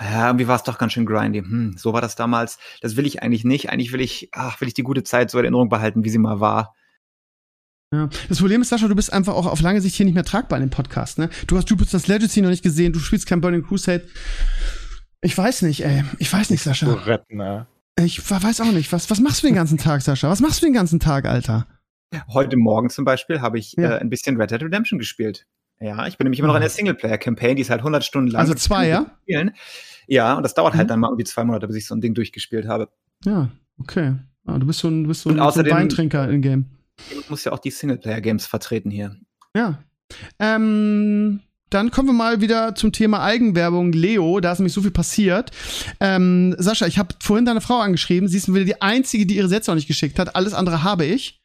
ja, 0.00 0.26
irgendwie 0.26 0.46
war 0.46 0.56
es 0.56 0.62
doch 0.62 0.78
ganz 0.78 0.92
schön 0.92 1.06
grindy. 1.06 1.40
Hm, 1.40 1.76
so 1.76 1.92
war 1.92 2.00
das 2.00 2.14
damals. 2.14 2.58
Das 2.80 2.96
will 2.96 3.06
ich 3.06 3.22
eigentlich 3.22 3.44
nicht. 3.44 3.70
Eigentlich 3.70 3.92
will 3.92 4.00
ich, 4.00 4.28
ach, 4.32 4.60
will 4.60 4.68
ich 4.68 4.74
die 4.74 4.84
gute 4.84 5.02
Zeit 5.02 5.30
so 5.30 5.38
in 5.38 5.44
Erinnerung 5.44 5.68
behalten, 5.68 6.04
wie 6.04 6.10
sie 6.10 6.18
mal 6.18 6.40
war. 6.40 6.74
Ja. 7.92 8.08
Das 8.28 8.38
Problem 8.38 8.60
ist, 8.60 8.68
Sascha, 8.68 8.86
du 8.86 8.94
bist 8.94 9.12
einfach 9.12 9.34
auch 9.34 9.46
auf 9.46 9.60
lange 9.60 9.80
Sicht 9.80 9.96
hier 9.96 10.04
nicht 10.04 10.14
mehr 10.14 10.24
tragbar 10.24 10.58
in 10.58 10.66
dem 10.66 10.70
Podcast, 10.70 11.18
ne? 11.18 11.30
Du 11.46 11.56
hast 11.56 11.70
Jupiter's 11.70 12.06
Legacy 12.06 12.42
noch 12.42 12.50
nicht 12.50 12.62
gesehen, 12.62 12.92
du 12.92 12.98
spielst 12.98 13.26
kein 13.26 13.40
Burning 13.40 13.64
Crusade. 13.64 14.06
Ich 15.20 15.36
weiß 15.36 15.62
nicht, 15.62 15.84
ey. 15.84 16.04
Ich 16.18 16.32
weiß 16.32 16.50
nicht, 16.50 16.62
Sascha. 16.62 16.92
Retten, 16.92 17.36
ne? 17.38 17.66
Ich 17.98 18.30
weiß 18.30 18.60
auch 18.60 18.72
nicht. 18.72 18.92
Was, 18.92 19.10
was 19.10 19.20
machst 19.20 19.42
du 19.42 19.46
den 19.48 19.56
ganzen 19.56 19.78
Tag, 19.78 20.02
Sascha? 20.02 20.28
Was 20.30 20.40
machst 20.40 20.62
du 20.62 20.66
den 20.66 20.72
ganzen 20.74 21.00
Tag, 21.00 21.24
Alter? 21.26 21.66
Heute 22.28 22.56
Morgen 22.56 22.88
zum 22.90 23.04
Beispiel 23.04 23.40
habe 23.40 23.58
ich 23.58 23.72
Ja. 23.76 23.96
äh, 23.96 23.98
ein 23.98 24.08
bisschen 24.10 24.36
Red 24.40 24.50
Dead 24.52 24.62
Redemption 24.62 24.98
gespielt. 24.98 25.46
Ja, 25.80 26.06
ich 26.06 26.16
bin 26.18 26.24
nämlich 26.24 26.38
immer 26.38 26.48
noch 26.48 26.54
in 26.54 26.60
der 26.60 26.70
Singleplayer-Campaign, 26.70 27.56
die 27.56 27.62
ist 27.62 27.70
halt 27.70 27.80
100 27.82 28.04
Stunden 28.04 28.30
lang. 28.30 28.40
Also 28.40 28.54
zwei, 28.54 28.88
ja? 28.88 29.06
Spielen. 29.22 29.52
Ja, 30.06 30.34
und 30.34 30.42
das 30.42 30.54
dauert 30.54 30.74
Mhm. 30.74 30.78
halt 30.78 30.90
dann 30.90 31.00
mal 31.00 31.08
irgendwie 31.08 31.24
zwei 31.24 31.44
Monate, 31.44 31.66
bis 31.66 31.76
ich 31.76 31.86
so 31.86 31.94
ein 31.94 32.00
Ding 32.00 32.14
durchgespielt 32.14 32.66
habe. 32.66 32.88
Ja, 33.24 33.48
okay. 33.80 34.14
Ah, 34.46 34.58
du 34.58 34.66
bist 34.66 34.78
so 34.78 34.88
ein, 34.88 35.02
du 35.04 35.08
bist 35.08 35.22
so 35.22 35.28
Und 35.30 35.34
ein, 35.34 35.38
so 35.38 35.42
ein 35.42 35.48
außerdem- 35.48 35.74
Weintrinker 35.74 36.28
im 36.30 36.40
Game. 36.40 36.66
Ich 37.20 37.28
muss 37.28 37.44
ja 37.44 37.52
auch 37.52 37.58
die 37.58 37.70
Singleplayer-Games 37.70 38.46
vertreten 38.46 38.90
hier. 38.90 39.16
Ja. 39.54 39.78
Ähm, 40.38 41.40
dann 41.70 41.90
kommen 41.90 42.08
wir 42.08 42.12
mal 42.14 42.40
wieder 42.40 42.74
zum 42.74 42.92
Thema 42.92 43.22
Eigenwerbung. 43.22 43.92
Leo, 43.92 44.40
da 44.40 44.52
ist 44.52 44.58
nämlich 44.58 44.72
so 44.72 44.82
viel 44.82 44.90
passiert. 44.90 45.50
Ähm, 46.00 46.54
Sascha, 46.58 46.86
ich 46.86 46.98
habe 46.98 47.14
vorhin 47.22 47.44
deine 47.44 47.60
Frau 47.60 47.78
angeschrieben. 47.78 48.28
Sie 48.28 48.36
ist 48.38 48.52
wieder 48.52 48.64
die 48.64 48.80
Einzige, 48.82 49.26
die 49.26 49.36
ihre 49.36 49.48
Sätze 49.48 49.70
noch 49.70 49.76
nicht 49.76 49.88
geschickt 49.88 50.18
hat. 50.18 50.34
Alles 50.36 50.54
andere 50.54 50.82
habe 50.82 51.04
ich. 51.04 51.40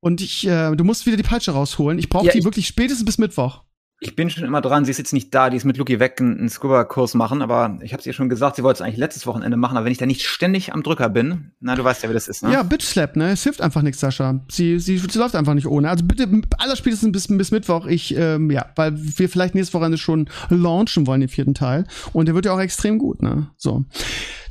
Und 0.00 0.20
ich, 0.20 0.46
äh, 0.46 0.76
du 0.76 0.84
musst 0.84 1.06
wieder 1.06 1.16
die 1.16 1.22
Peitsche 1.24 1.50
rausholen. 1.50 1.98
Ich 1.98 2.08
brauche 2.08 2.26
Ja, 2.26 2.32
die 2.32 2.38
ich- 2.38 2.44
wirklich 2.44 2.68
spätestens 2.68 3.04
bis 3.04 3.18
Mittwoch. 3.18 3.62
Ich 4.00 4.14
bin 4.14 4.30
schon 4.30 4.44
immer 4.44 4.60
dran, 4.60 4.84
sie 4.84 4.92
ist 4.92 4.98
jetzt 4.98 5.12
nicht 5.12 5.34
da, 5.34 5.50
die 5.50 5.56
ist 5.56 5.64
mit 5.64 5.76
Luki 5.76 5.98
weg 5.98 6.20
einen, 6.20 6.48
Scuba-Kurs 6.48 7.14
machen, 7.14 7.42
aber 7.42 7.78
ich 7.82 7.92
habe 7.92 8.02
ihr 8.04 8.12
schon 8.12 8.28
gesagt, 8.28 8.54
sie 8.54 8.62
wollte 8.62 8.78
es 8.78 8.80
eigentlich 8.82 8.98
letztes 8.98 9.26
Wochenende 9.26 9.56
machen, 9.56 9.76
aber 9.76 9.86
wenn 9.86 9.92
ich 9.92 9.98
da 9.98 10.06
nicht 10.06 10.24
ständig 10.24 10.72
am 10.72 10.84
Drücker 10.84 11.08
bin, 11.08 11.50
na, 11.58 11.74
du 11.74 11.82
weißt 11.82 12.04
ja, 12.04 12.08
wie 12.08 12.14
das 12.14 12.28
ist, 12.28 12.44
ne? 12.44 12.52
Ja, 12.52 12.62
Bitch 12.62 12.84
Slap, 12.84 13.16
ne? 13.16 13.30
Es 13.30 13.42
hilft 13.42 13.60
einfach 13.60 13.82
nichts, 13.82 14.00
Sascha. 14.00 14.40
Sie, 14.48 14.78
sie, 14.78 14.98
sie 14.98 15.18
läuft 15.18 15.34
einfach 15.34 15.54
nicht 15.54 15.66
ohne. 15.66 15.90
Also 15.90 16.04
bitte, 16.04 16.28
allerspätestens 16.58 17.10
bis, 17.10 17.26
bis 17.26 17.50
Mittwoch. 17.50 17.86
Ich, 17.86 18.16
ähm, 18.16 18.52
ja, 18.52 18.66
weil 18.76 18.92
wir 18.94 19.28
vielleicht 19.28 19.56
nächstes 19.56 19.74
Wochenende 19.74 19.98
schon 19.98 20.28
launchen 20.48 21.08
wollen, 21.08 21.20
den 21.20 21.28
vierten 21.28 21.54
Teil. 21.54 21.84
Und 22.12 22.26
der 22.26 22.36
wird 22.36 22.46
ja 22.46 22.52
auch 22.52 22.60
extrem 22.60 22.98
gut, 22.98 23.20
ne? 23.20 23.50
So. 23.56 23.84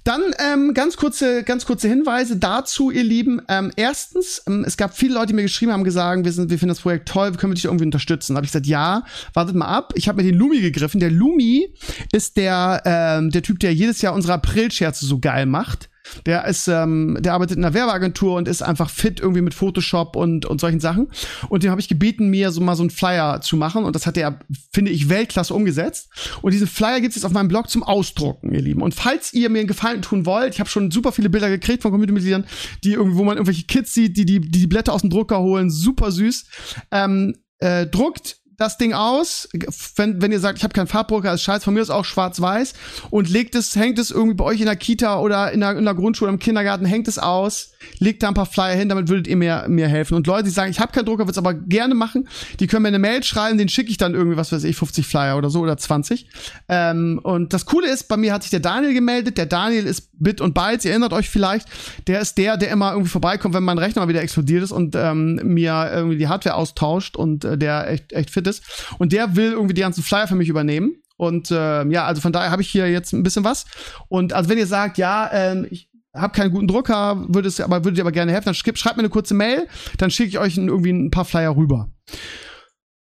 Dann 0.08 0.34
ähm, 0.40 0.74
ganz 0.74 0.96
kurze, 0.96 1.44
ganz 1.44 1.66
kurze 1.66 1.90
Hinweise 1.90 2.38
dazu, 2.38 2.92
ihr 2.92 3.04
Lieben. 3.04 3.42
Ähm, 3.50 3.74
erstens, 3.76 4.42
ähm, 4.48 4.64
es 4.66 4.78
gab 4.78 4.96
viele 4.96 5.16
Leute, 5.16 5.28
die 5.28 5.34
mir 5.34 5.42
geschrieben 5.42 5.74
haben, 5.74 5.84
gesagt, 5.84 6.24
wir, 6.24 6.32
sind, 6.32 6.50
wir 6.50 6.58
finden 6.58 6.70
das 6.70 6.80
Projekt 6.80 7.10
toll, 7.10 7.34
können 7.34 7.52
wir 7.52 7.56
dich 7.56 7.66
irgendwie 7.66 7.84
unterstützen? 7.84 8.34
Da 8.34 8.38
habe 8.38 8.46
ich 8.46 8.54
gesagt, 8.54 8.68
ja, 8.68 9.04
wartet 9.34 9.58
mal 9.58 9.66
ab. 9.66 9.92
Ich 9.96 10.08
habe 10.08 10.24
mir 10.24 10.32
den 10.32 10.40
Lumi 10.40 10.62
gegriffen. 10.62 11.02
Der 11.02 11.12
Lumi 11.12 11.74
ist 12.14 12.38
der, 12.38 12.84
ähm, 12.86 13.32
der 13.32 13.42
Typ, 13.42 13.60
der 13.60 13.74
jedes 13.74 14.02
Jahr 14.02 14.14
unsere 14.14 14.36
April-Scherze 14.36 15.06
so 15.06 15.20
geil 15.20 15.46
macht. 15.46 15.90
Der 16.26 16.46
ist, 16.46 16.68
ähm, 16.68 17.18
der 17.20 17.34
arbeitet 17.34 17.58
in 17.58 17.66
einer 17.66 17.74
Werbeagentur 17.74 18.36
und 18.36 18.48
ist 18.48 18.62
einfach 18.62 18.90
fit 18.90 19.20
irgendwie 19.20 19.42
mit 19.42 19.54
Photoshop 19.54 20.16
und, 20.16 20.46
und 20.46 20.62
solchen 20.62 20.80
Sachen. 20.80 21.10
Und 21.50 21.64
dem 21.64 21.72
habe 21.72 21.82
ich 21.82 21.88
gebeten, 21.88 22.30
mir 22.30 22.52
so 22.52 22.62
mal 22.62 22.76
so 22.76 22.84
einen 22.84 22.90
Flyer 22.90 23.42
zu 23.42 23.58
machen. 23.58 23.84
Und 23.84 23.96
das 23.96 24.06
hat 24.06 24.18
er, 24.18 24.40
finde 24.72 24.92
ich, 24.92 25.10
Weltklasse 25.10 25.54
umgesetzt. 25.54 26.10
Und 26.42 26.54
diesen 26.54 26.68
Flyer 26.68 27.02
gibt's 27.02 27.16
jetzt 27.16 27.26
auf 27.26 27.34
meinem 27.34 27.48
Blog 27.48 27.70
zum 27.70 27.84
Ausdrucken, 27.84 28.54
ihr 28.54 28.62
Lieben. 28.62 28.82
Und 28.82 28.94
falls 28.94 29.34
ihr 29.34 29.50
mir 29.50 29.60
einen 29.60 29.68
Gefallen 29.68 30.02
tun 30.02 30.26
wollt, 30.26 30.54
ich 30.54 30.60
habe 30.60 30.70
schon 30.70 30.92
super 30.92 31.12
viele 31.12 31.30
Bilder 31.30 31.50
gekriegt 31.50 31.82
von 31.82 31.92
Community-Mitgliedern, 31.92 32.46
die 32.84 32.94
irgendwie, 32.94 33.18
wo 33.18 33.24
man 33.24 33.38
irgendwelche 33.38 33.66
Kids 33.66 33.94
sieht, 33.94 34.16
die 34.18 34.26
die, 34.26 34.40
die, 34.40 34.50
die 34.50 34.68
Blätter 34.68 34.94
aus 34.94 35.02
dem 35.02 35.10
Drucker 35.10 35.40
holen, 35.40 35.70
super 35.70 36.12
süß. 36.12 36.46
Ähm, 36.92 37.36
äh, 37.60 37.88
druckt 37.88 38.38
das 38.58 38.78
Ding 38.78 38.94
aus, 38.94 39.48
wenn, 39.96 40.22
wenn 40.22 40.32
ihr 40.32 40.40
sagt, 40.40 40.58
ich 40.58 40.64
habe 40.64 40.74
keinen 40.74 40.88
Farbdrucker, 40.88 41.32
ist 41.34 41.44
scheiße, 41.44 41.64
von 41.64 41.76
mir 41.76 41.82
ist 41.82 41.92
auch 41.92 42.06
schwarz-weiß. 42.06 42.74
Und 43.12 43.30
legt 43.30 43.54
es, 43.54 43.76
hängt 43.76 44.00
es 44.00 44.10
irgendwie 44.10 44.36
bei 44.36 44.46
euch 44.46 44.60
in 44.60 44.66
der 44.66 44.76
Kita 44.76 45.20
oder 45.20 45.52
in 45.52 45.60
der, 45.60 45.78
in 45.78 45.86
der 45.86 45.94
Grundschule, 45.94 46.32
im 46.32 46.40
Kindergarten, 46.40 46.86
hängt 46.86 47.08
es 47.08 47.20
aus, 47.20 47.72
legt 48.00 48.24
da 48.24 48.30
ein 48.30 48.34
paar 48.34 48.46
Flyer 48.46 48.76
hin, 48.76 48.90
damit 48.90 49.10
würdet 49.10 49.28
ihr 49.28 49.38
mir, 49.38 49.66
mir 49.68 49.88
helfen. 49.88 50.16
Und 50.16 50.28
Leute, 50.28 50.46
die 50.46 50.50
sagen, 50.50 50.72
ich 50.72 50.80
habe 50.80 50.92
keinen 50.92 51.06
Drucker, 51.06 51.24
würde 51.24 51.32
es 51.32 51.38
aber 51.38 51.54
gerne 51.54 51.96
machen, 51.96 52.28
die 52.60 52.68
können 52.68 52.84
mir 52.84 52.90
eine 52.90 53.00
Mail 53.00 53.24
schreiben, 53.24 53.58
den 53.58 53.70
schicke 53.70 53.90
ich 53.90 53.98
dann 53.98 54.14
irgendwie, 54.14 54.38
was 54.38 54.52
weiß 54.52 54.64
ich, 54.64 54.76
50 54.76 55.06
Flyer 55.06 55.38
oder 55.38 55.50
so 55.50 55.62
oder 55.62 55.78
20. 55.78 56.28
Ähm, 56.70 57.20
und 57.24 57.54
das 57.54 57.66
Coole 57.66 57.90
ist, 57.90 58.08
bei 58.08 58.18
mir 58.18 58.34
hat 58.34 58.44
sich 58.44 58.52
der 58.52 58.60
Daniel 58.60 58.94
gemeldet, 58.94 59.38
der 59.38 59.46
Daniel 59.46 59.86
ist 59.86 60.10
Bit 60.20 60.42
und 60.42 60.54
Bytes, 60.54 60.86
ihr 60.86 60.92
erinnert 60.92 61.14
euch 61.14 61.30
vielleicht, 61.30 61.68
der 62.08 62.22
ist 62.22 62.38
der, 62.38 62.58
der 62.58 62.70
immer 62.70 62.92
irgendwie 62.92 63.10
vorbeikommt, 63.10 63.54
wenn 63.54 63.64
mein 63.64 63.78
Rechner 63.78 64.02
mal 64.02 64.08
wieder 64.08 64.22
explodiert 64.22 64.64
ist 64.64 64.72
und 64.72 64.96
ähm, 64.96 65.40
mir 65.44 65.92
irgendwie 65.94 66.18
die 66.18 66.28
Hardware 66.28 66.56
austauscht 66.56 67.16
und 67.16 67.46
äh, 67.46 67.58
der 67.58 67.90
echt, 67.90 68.14
echt 68.14 68.30
fit 68.30 68.48
ist. 68.48 68.64
Und 68.98 69.14
der 69.14 69.36
will 69.36 69.52
irgendwie 69.52 69.74
die 69.74 69.82
ganzen 69.82 70.04
Flyer 70.04 70.28
für 70.28 70.36
mich 70.36 70.50
übernehmen. 70.50 70.98
Und 71.18 71.50
ähm, 71.52 71.90
ja, 71.92 72.06
also 72.06 72.22
von 72.22 72.32
daher 72.32 72.52
habe 72.52 72.62
ich 72.62 72.70
hier 72.70 72.90
jetzt 72.90 73.12
ein 73.12 73.24
bisschen 73.24 73.44
was. 73.44 73.66
Und 74.08 74.34
also 74.34 74.50
wenn 74.50 74.60
ihr 74.60 74.68
sagt, 74.68 75.00
ja, 75.00 75.30
ähm, 75.34 75.68
ich 75.72 75.87
habe 76.18 76.34
keinen 76.34 76.52
guten 76.52 76.68
Drucker, 76.68 77.26
würde 77.30 77.48
es 77.48 77.60
aber 77.60 77.84
würdet 77.84 77.98
ihr 77.98 78.04
aber 78.04 78.12
gerne 78.12 78.32
helfen, 78.32 78.46
dann 78.46 78.54
schreibt, 78.54 78.80
schreibt 78.80 78.98
mir 78.98 79.02
eine 79.02 79.10
kurze 79.10 79.34
Mail, 79.34 79.68
dann 79.98 80.12
schicke 80.12 80.30
ich 80.30 80.40
euch 80.40 80.58
irgendwie 80.58 80.92
ein 80.92 81.12
paar 81.12 81.26
Flyer 81.26 81.56
rüber. 81.56 81.92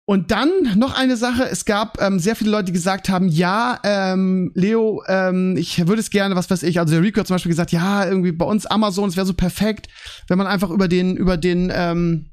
Und 0.09 0.31
dann 0.31 0.49
noch 0.75 0.97
eine 0.97 1.17
Sache, 1.17 1.43
es 1.43 1.65
gab 1.65 2.01
ähm, 2.01 2.17
sehr 2.17 2.35
viele 2.35 2.49
Leute, 2.49 2.65
die 2.65 2.71
gesagt 2.71 3.09
haben, 3.09 3.27
ja, 3.27 3.79
ähm, 3.83 4.51
Leo, 4.55 5.03
ähm, 5.07 5.55
ich 5.55 5.87
würde 5.87 5.99
es 5.99 6.09
gerne, 6.09 6.35
was 6.35 6.49
weiß 6.49 6.63
ich, 6.63 6.79
also 6.79 6.95
der 6.95 7.03
Rico 7.03 7.19
hat 7.19 7.27
zum 7.27 7.35
Beispiel 7.35 7.51
gesagt, 7.51 7.71
ja, 7.71 8.05
irgendwie 8.05 8.31
bei 8.31 8.45
uns 8.45 8.65
Amazon, 8.65 9.09
es 9.09 9.17
wäre 9.17 9.27
so 9.27 9.35
perfekt, 9.35 9.87
wenn 10.27 10.39
man 10.39 10.47
einfach 10.47 10.71
über 10.71 10.87
den, 10.87 11.15
über 11.15 11.37
den, 11.37 11.71
ähm, 11.71 12.31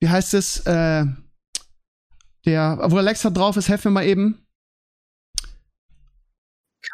wie 0.00 0.08
heißt 0.08 0.32
es, 0.32 0.60
äh, 0.60 1.04
der, 2.46 2.78
wo 2.86 2.96
Alexa 2.96 3.28
drauf 3.28 3.58
ist, 3.58 3.68
helf 3.68 3.84
mir 3.84 3.90
mal 3.90 4.06
eben. 4.06 4.47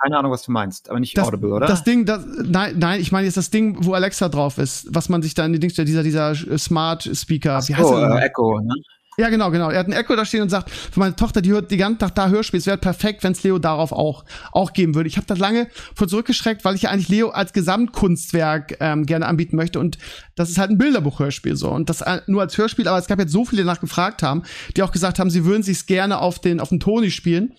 Keine 0.03 0.18
Ahnung, 0.18 0.32
was 0.32 0.43
du 0.43 0.53
meinst, 0.53 0.89
aber 0.89 0.99
nicht 0.99 1.16
Das, 1.16 1.28
Audible, 1.28 1.53
oder? 1.53 1.66
das 1.66 1.85
Ding, 1.85 2.07
das, 2.07 2.24
nein, 2.43 2.76
nein, 2.78 3.01
ich 3.01 3.12
meine 3.12 3.26
jetzt 3.26 3.37
das 3.37 3.51
Ding, 3.51 3.76
wo 3.80 3.93
Alexa 3.93 4.28
drauf 4.28 4.59
ist, 4.59 4.87
was 4.91 5.09
man 5.09 5.22
sich 5.22 5.35
da 5.35 5.45
in 5.45 5.53
die 5.53 5.59
Dings, 5.59 5.74
dieser, 5.74 6.03
dieser 6.03 6.30
äh, 6.30 6.59
Smart 6.59 7.09
Speaker, 7.12 7.61
wie 7.68 7.74
heißt 7.74 7.85
oh, 7.85 7.97
der? 7.97 8.16
äh, 8.16 8.26
Echo, 8.26 8.61
ne? 8.61 8.74
Ja, 9.16 9.28
genau, 9.28 9.51
genau. 9.51 9.70
Er 9.70 9.78
hat 9.78 9.87
ein 9.87 9.93
Echo 9.93 10.16
da 10.16 10.24
stehen 10.24 10.43
und 10.43 10.49
sagt, 10.49 10.70
für 10.70 10.99
meine 10.99 11.14
Tochter, 11.14 11.41
die 11.41 11.53
hört 11.53 11.70
den 11.70 11.78
ganzen 11.78 12.01
Tag 12.01 12.14
da 12.16 12.28
Hörspiel, 12.28 12.59
es 12.59 12.66
wäre 12.66 12.78
perfekt, 12.78 13.22
wenn 13.22 13.32
es 13.32 13.43
Leo 13.45 13.59
darauf 13.59 13.93
auch, 13.93 14.24
auch 14.51 14.72
geben 14.72 14.95
würde. 14.95 15.09
Ich 15.09 15.16
habe 15.16 15.26
da 15.26 15.35
lange 15.35 15.68
vor 15.95 16.09
zurückgeschreckt, 16.09 16.64
weil 16.64 16.74
ich 16.74 16.82
ja 16.82 16.91
eigentlich 16.91 17.09
Leo 17.09 17.28
als 17.28 17.53
Gesamtkunstwerk 17.53 18.76
ähm, 18.80 19.07
gerne 19.07 19.26
anbieten 19.26 19.57
möchte 19.57 19.78
und 19.78 19.99
das 20.35 20.51
ist 20.51 20.59
halt 20.59 20.70
ein 20.70 20.78
Bilderbuch-Hörspiel 20.78 21.55
so 21.55 21.70
und 21.70 21.91
das 21.91 22.01
äh, 22.01 22.22
nur 22.26 22.41
als 22.43 22.59
Hörspiel, 22.59 22.89
aber 22.89 22.99
es 22.99 23.07
gab 23.07 23.20
jetzt 23.20 23.30
so 23.30 23.45
viele, 23.45 23.62
die 23.62 23.66
danach 23.66 23.80
gefragt 23.80 24.22
haben, 24.22 24.43
die 24.76 24.82
auch 24.82 24.91
gesagt 24.91 25.20
haben, 25.20 25.30
sie 25.30 25.45
würden 25.45 25.62
sich's 25.62 25.87
gerne 25.87 26.18
auf 26.18 26.41
den 26.41 26.59
auf 26.59 26.70
den 26.70 26.80
Toni 26.80 27.11
spielen. 27.12 27.55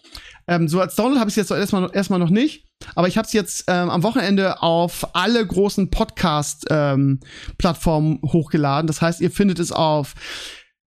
Ähm, 0.47 0.67
so 0.67 0.79
als 0.79 0.95
Download 0.95 1.19
habe 1.19 1.29
ich 1.29 1.35
jetzt 1.35 1.51
doch 1.51 1.57
erstmal 1.57 1.89
erstmal 1.93 2.19
noch 2.19 2.29
nicht, 2.29 2.65
aber 2.93 3.07
ich 3.07 3.17
habe 3.17 3.25
es 3.25 3.33
jetzt 3.33 3.65
ähm, 3.67 3.89
am 3.89 4.03
Wochenende 4.03 4.61
auf 4.61 5.15
alle 5.15 5.45
großen 5.45 5.89
Podcast 5.89 6.65
ähm, 6.69 7.19
hochgeladen. 7.61 8.87
Das 8.87 9.01
heißt, 9.01 9.21
ihr 9.21 9.31
findet 9.31 9.59
es 9.59 9.71
auf 9.71 10.13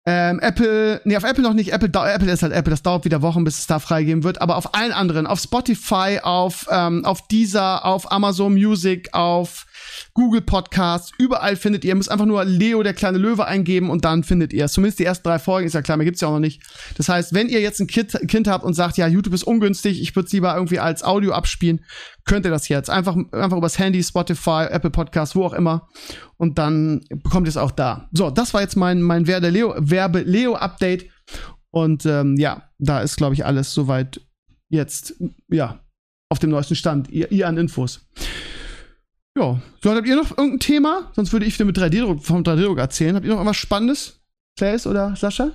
ähm, 0.05 0.39
Apple, 0.41 0.99
nee, 1.05 1.15
auf 1.15 1.23
Apple 1.23 1.43
noch 1.43 1.53
nicht. 1.53 1.71
Apple, 1.71 1.89
Apple 1.89 2.31
ist 2.31 2.43
halt 2.43 2.51
Apple. 2.51 2.71
Das 2.71 2.83
dauert 2.83 3.05
wieder 3.05 3.21
Wochen, 3.21 3.45
bis 3.45 3.59
es 3.59 3.67
da 3.67 3.79
freigegeben 3.79 4.23
wird. 4.23 4.41
Aber 4.41 4.57
auf 4.57 4.75
allen 4.75 4.91
anderen, 4.91 5.27
auf 5.27 5.39
Spotify, 5.39 6.19
auf 6.21 6.67
ähm, 6.69 7.05
auf 7.05 7.27
Deezer, 7.27 7.85
auf 7.85 8.11
Amazon 8.11 8.53
Music, 8.53 9.13
auf 9.13 9.65
Google 10.15 10.41
Podcasts, 10.41 11.11
überall 11.17 11.55
findet 11.55 11.83
ihr. 11.83 11.89
Ihr 11.89 11.95
müsst 11.95 12.11
einfach 12.11 12.25
nur 12.25 12.45
Leo 12.45 12.83
der 12.83 12.93
kleine 12.93 13.17
Löwe 13.17 13.45
eingeben 13.45 13.89
und 13.89 14.05
dann 14.05 14.23
findet 14.23 14.53
ihr 14.53 14.65
es. 14.65 14.73
Zumindest 14.73 14.99
die 14.99 15.05
ersten 15.05 15.27
drei 15.27 15.39
Folgen 15.39 15.65
ist 15.65 15.73
ja 15.73 15.81
klar, 15.81 15.97
mehr 15.97 16.05
gibt's 16.05 16.21
ja 16.21 16.27
auch 16.27 16.33
noch 16.33 16.39
nicht. 16.39 16.61
Das 16.97 17.09
heißt, 17.09 17.33
wenn 17.33 17.49
ihr 17.49 17.61
jetzt 17.61 17.79
ein 17.79 17.87
Kind, 17.87 18.15
kind 18.27 18.47
habt 18.47 18.63
und 18.63 18.75
sagt, 18.75 18.97
ja, 18.97 19.07
YouTube 19.07 19.33
ist 19.33 19.43
ungünstig, 19.43 20.01
ich 20.01 20.15
würde 20.15 20.27
es 20.27 20.33
lieber 20.33 20.53
irgendwie 20.53 20.79
als 20.79 21.03
Audio 21.03 21.33
abspielen, 21.33 21.83
könnt 22.25 22.45
ihr 22.45 22.51
das 22.51 22.69
jetzt 22.69 22.89
einfach 22.89 23.15
einfach 23.31 23.57
übers 23.57 23.79
Handy, 23.79 24.03
Spotify, 24.03 24.67
Apple 24.69 24.91
Podcasts, 24.91 25.35
wo 25.35 25.45
auch 25.45 25.53
immer 25.53 25.87
und 26.37 26.59
dann 26.59 27.01
bekommt 27.09 27.47
ihr 27.47 27.49
es 27.49 27.57
auch 27.57 27.71
da. 27.71 28.09
So, 28.11 28.29
das 28.29 28.53
war 28.53 28.61
jetzt 28.61 28.75
mein 28.75 29.01
mein 29.01 29.25
Werbe 29.25 29.49
Leo 29.49 29.73
Werbe 29.77 30.21
Leo 30.21 30.53
Update 30.55 31.09
und 31.71 32.05
ähm, 32.05 32.35
ja, 32.37 32.69
da 32.77 33.01
ist 33.01 33.17
glaube 33.17 33.33
ich 33.33 33.45
alles 33.45 33.73
soweit 33.73 34.21
jetzt 34.69 35.15
ja 35.49 35.79
auf 36.29 36.39
dem 36.39 36.51
neuesten 36.51 36.75
Stand. 36.75 37.09
Ihr, 37.09 37.31
ihr 37.31 37.47
an 37.47 37.57
Infos. 37.57 38.07
Ja, 39.37 39.59
so, 39.81 39.91
habt 39.95 40.07
ihr 40.07 40.15
noch 40.15 40.37
irgendein 40.37 40.59
Thema? 40.59 41.11
Sonst 41.15 41.33
würde 41.33 41.45
ich 41.45 41.55
wieder 41.55 41.65
mit 41.65 41.77
3D-Druck 41.77 42.23
vom 42.23 42.43
3D-Druck 42.43 42.77
erzählen. 42.77 43.15
Habt 43.15 43.25
ihr 43.25 43.31
noch 43.31 43.37
irgendwas 43.37 43.57
Spannendes? 43.57 44.19
Claes 44.57 44.85
oder 44.85 45.15
Sascha? 45.15 45.45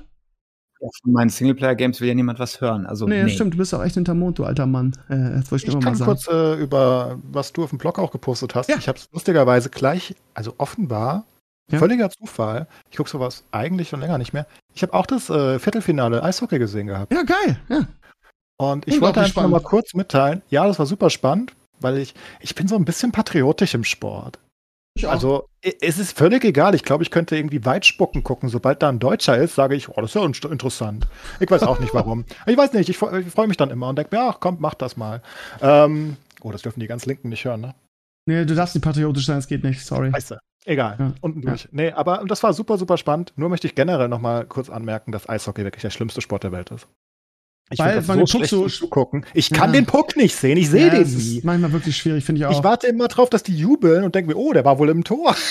Ja, 0.81 0.89
von 1.03 1.13
meinen 1.13 1.29
Singleplayer-Games 1.31 2.01
will 2.01 2.09
ja 2.09 2.15
niemand 2.15 2.39
was 2.41 2.61
hören. 2.61 2.87
Also, 2.87 3.07
Nee, 3.07 3.23
nee, 3.23 3.31
stimmt, 3.31 3.55
du 3.55 3.59
bist 3.59 3.73
auch 3.75 3.83
echt 3.85 3.95
hinterm 3.95 4.19
Mond, 4.19 4.39
du 4.39 4.45
alter 4.45 4.67
Mann. 4.67 4.93
Äh, 5.09 5.17
das 5.41 5.51
wollte 5.53 5.57
ich, 5.57 5.69
Ich 5.69 5.69
immer 5.69 5.77
mal 5.79 5.85
kann 5.85 5.95
sagen. 5.95 6.11
kurz 6.11 6.27
äh, 6.29 6.55
über, 6.61 7.19
was 7.31 7.53
du 7.53 7.63
auf 7.65 7.71
dem 7.71 7.79
Blog 7.79 7.99
auch 8.01 8.11
gepostet 8.11 8.55
hast. 8.57 8.69
Ja. 8.69 8.77
Ich 8.79 8.89
habe 8.89 8.99
es 8.99 9.09
lustigerweise 9.13 9.71
gleich, 9.71 10.15
also 10.35 10.55
offenbar, 10.59 11.25
Ja. 11.71 11.79
völliger 11.79 12.11
Zufall. 12.11 12.67
Ich 12.91 12.97
gucke 12.97 13.11
sowas 13.11 13.45
eigentlich 13.53 13.89
schon 13.91 14.01
länger 14.01 14.19
nicht 14.19 14.33
mehr. 14.33 14.47
Ich 14.75 14.83
habe 14.83 14.95
auch 14.95 15.07
das 15.07 15.31
äh, 15.31 15.59
Viertelfinale 15.61 16.23
Eishockey 16.23 16.59
gesehen 16.59 16.89
gehabt. 16.89 17.13
ja, 17.13 17.23
geil. 17.23 17.61
Ja. 17.69 17.87
Und 18.61 18.89
ich 18.89 19.01
wollte 19.01 19.21
einfach 19.21 19.47
mal 19.49 19.61
kurz 19.61 19.95
mitteilen, 19.95 20.43
ja, 20.49 20.67
das 20.67 20.81
war 20.81 20.87
super 20.87 21.11
spannend, 21.11 21.53
weil 21.81 21.99
ich, 21.99 22.15
ich 22.41 22.55
bin 22.55 22.69
so 22.69 22.77
ein 22.77 22.85
bisschen 22.85 23.13
patriotisch 23.13 23.75
im 23.75 23.85
Sport. 23.85 24.39
Also 25.05 25.49
es 25.81 25.99
ist 25.99 26.19
völlig 26.19 26.45
egal. 26.45 26.75
Ich 26.75 26.83
glaube, 26.83 27.05
ich 27.05 27.13
könnte 27.13 27.37
irgendwie 27.37 27.65
Weitspucken 27.65 28.25
gucken. 28.25 28.49
Sobald 28.49 28.83
da 28.83 28.89
ein 28.89 28.99
Deutscher 28.99 29.39
ist, 29.39 29.55
sage 29.55 29.77
ich, 29.77 29.89
oh, 29.89 30.01
das 30.01 30.11
ist 30.11 30.15
ja 30.15 30.51
interessant. 30.51 31.07
Ich 31.39 31.49
weiß 31.49 31.63
auch 31.63 31.79
nicht 31.79 31.95
warum. 31.95 32.25
Ich 32.47 32.57
weiß 32.57 32.73
nicht, 32.73 32.89
ich, 32.89 32.99
freu- 32.99 33.17
ich 33.21 33.29
freue 33.29 33.47
mich 33.47 33.57
dann 33.57 33.71
immer 33.71 33.89
und 33.89 33.97
denke 33.97 34.17
mir, 34.17 34.23
ach 34.23 34.39
komm, 34.41 34.57
mach 34.59 34.75
das 34.75 34.97
mal. 34.97 35.23
Ähm, 35.61 36.17
oh, 36.43 36.51
das 36.51 36.63
dürfen 36.63 36.81
die 36.81 36.89
ganz 36.89 37.07
Linken 37.07 37.29
nicht 37.29 37.45
hören, 37.45 37.61
ne? 37.61 37.75
nee, 38.27 38.45
du 38.45 38.55
darfst 38.57 38.75
nicht 38.75 38.83
patriotisch 38.85 39.25
sein, 39.27 39.39
es 39.39 39.47
geht 39.47 39.63
nicht, 39.63 39.85
sorry. 39.87 40.11
Scheiße. 40.11 40.39
Egal, 40.67 40.97
Ja. 40.99 41.15
unten 41.21 41.43
durch. 41.43 41.69
Nee, 41.71 41.93
aber 41.93 42.25
das 42.27 42.43
war 42.43 42.53
super, 42.53 42.77
super 42.77 42.99
spannend. 42.99 43.33
Nur 43.37 43.49
möchte 43.49 43.67
ich 43.69 43.75
generell 43.77 44.09
noch 44.09 44.21
mal 44.21 44.45
kurz 44.47 44.69
anmerken, 44.69 45.13
dass 45.13 45.29
Eishockey 45.29 45.63
wirklich 45.65 45.83
der 45.83 45.91
schlimmste 45.91 46.21
Sport 46.21 46.43
der 46.43 46.53
Welt 46.53 46.71
ist. 46.73 46.89
Ich 47.71 47.79
Weil 47.79 47.97
das 47.97 48.07
man 48.07 48.19
den 48.19 48.27
Puck 48.27 48.47
so- 48.47 48.67
zugucken. 48.69 49.27
Ich 49.35 49.51
kann 49.51 49.71
Ja. 49.75 49.81
den 49.81 49.87
Puck 49.87 50.17
nicht 50.17 50.35
sehen, 50.35 50.57
ich 50.57 50.71
sehe 50.71 50.87
Ja, 50.87 50.91
den 50.95 51.03
es 51.03 51.15
ist 51.15 51.27
nie. 51.29 51.41
manchmal 51.45 51.73
wirklich 51.73 51.97
schwierig, 51.97 52.25
finde 52.25 52.41
ich 52.41 52.47
auch. 52.47 52.53
Ich 52.59 52.65
warte 52.65 52.87
immer 52.87 53.09
drauf, 53.09 53.29
dass 53.31 53.43
die 53.43 53.55
jubeln 53.57 54.05
und 54.05 54.15
denke 54.15 54.31
mir, 54.33 54.37
oh, 54.39 54.53
der 54.53 54.65
war 54.65 54.79
wohl 54.79 54.89
im 54.89 55.05
Tor. 55.05 55.35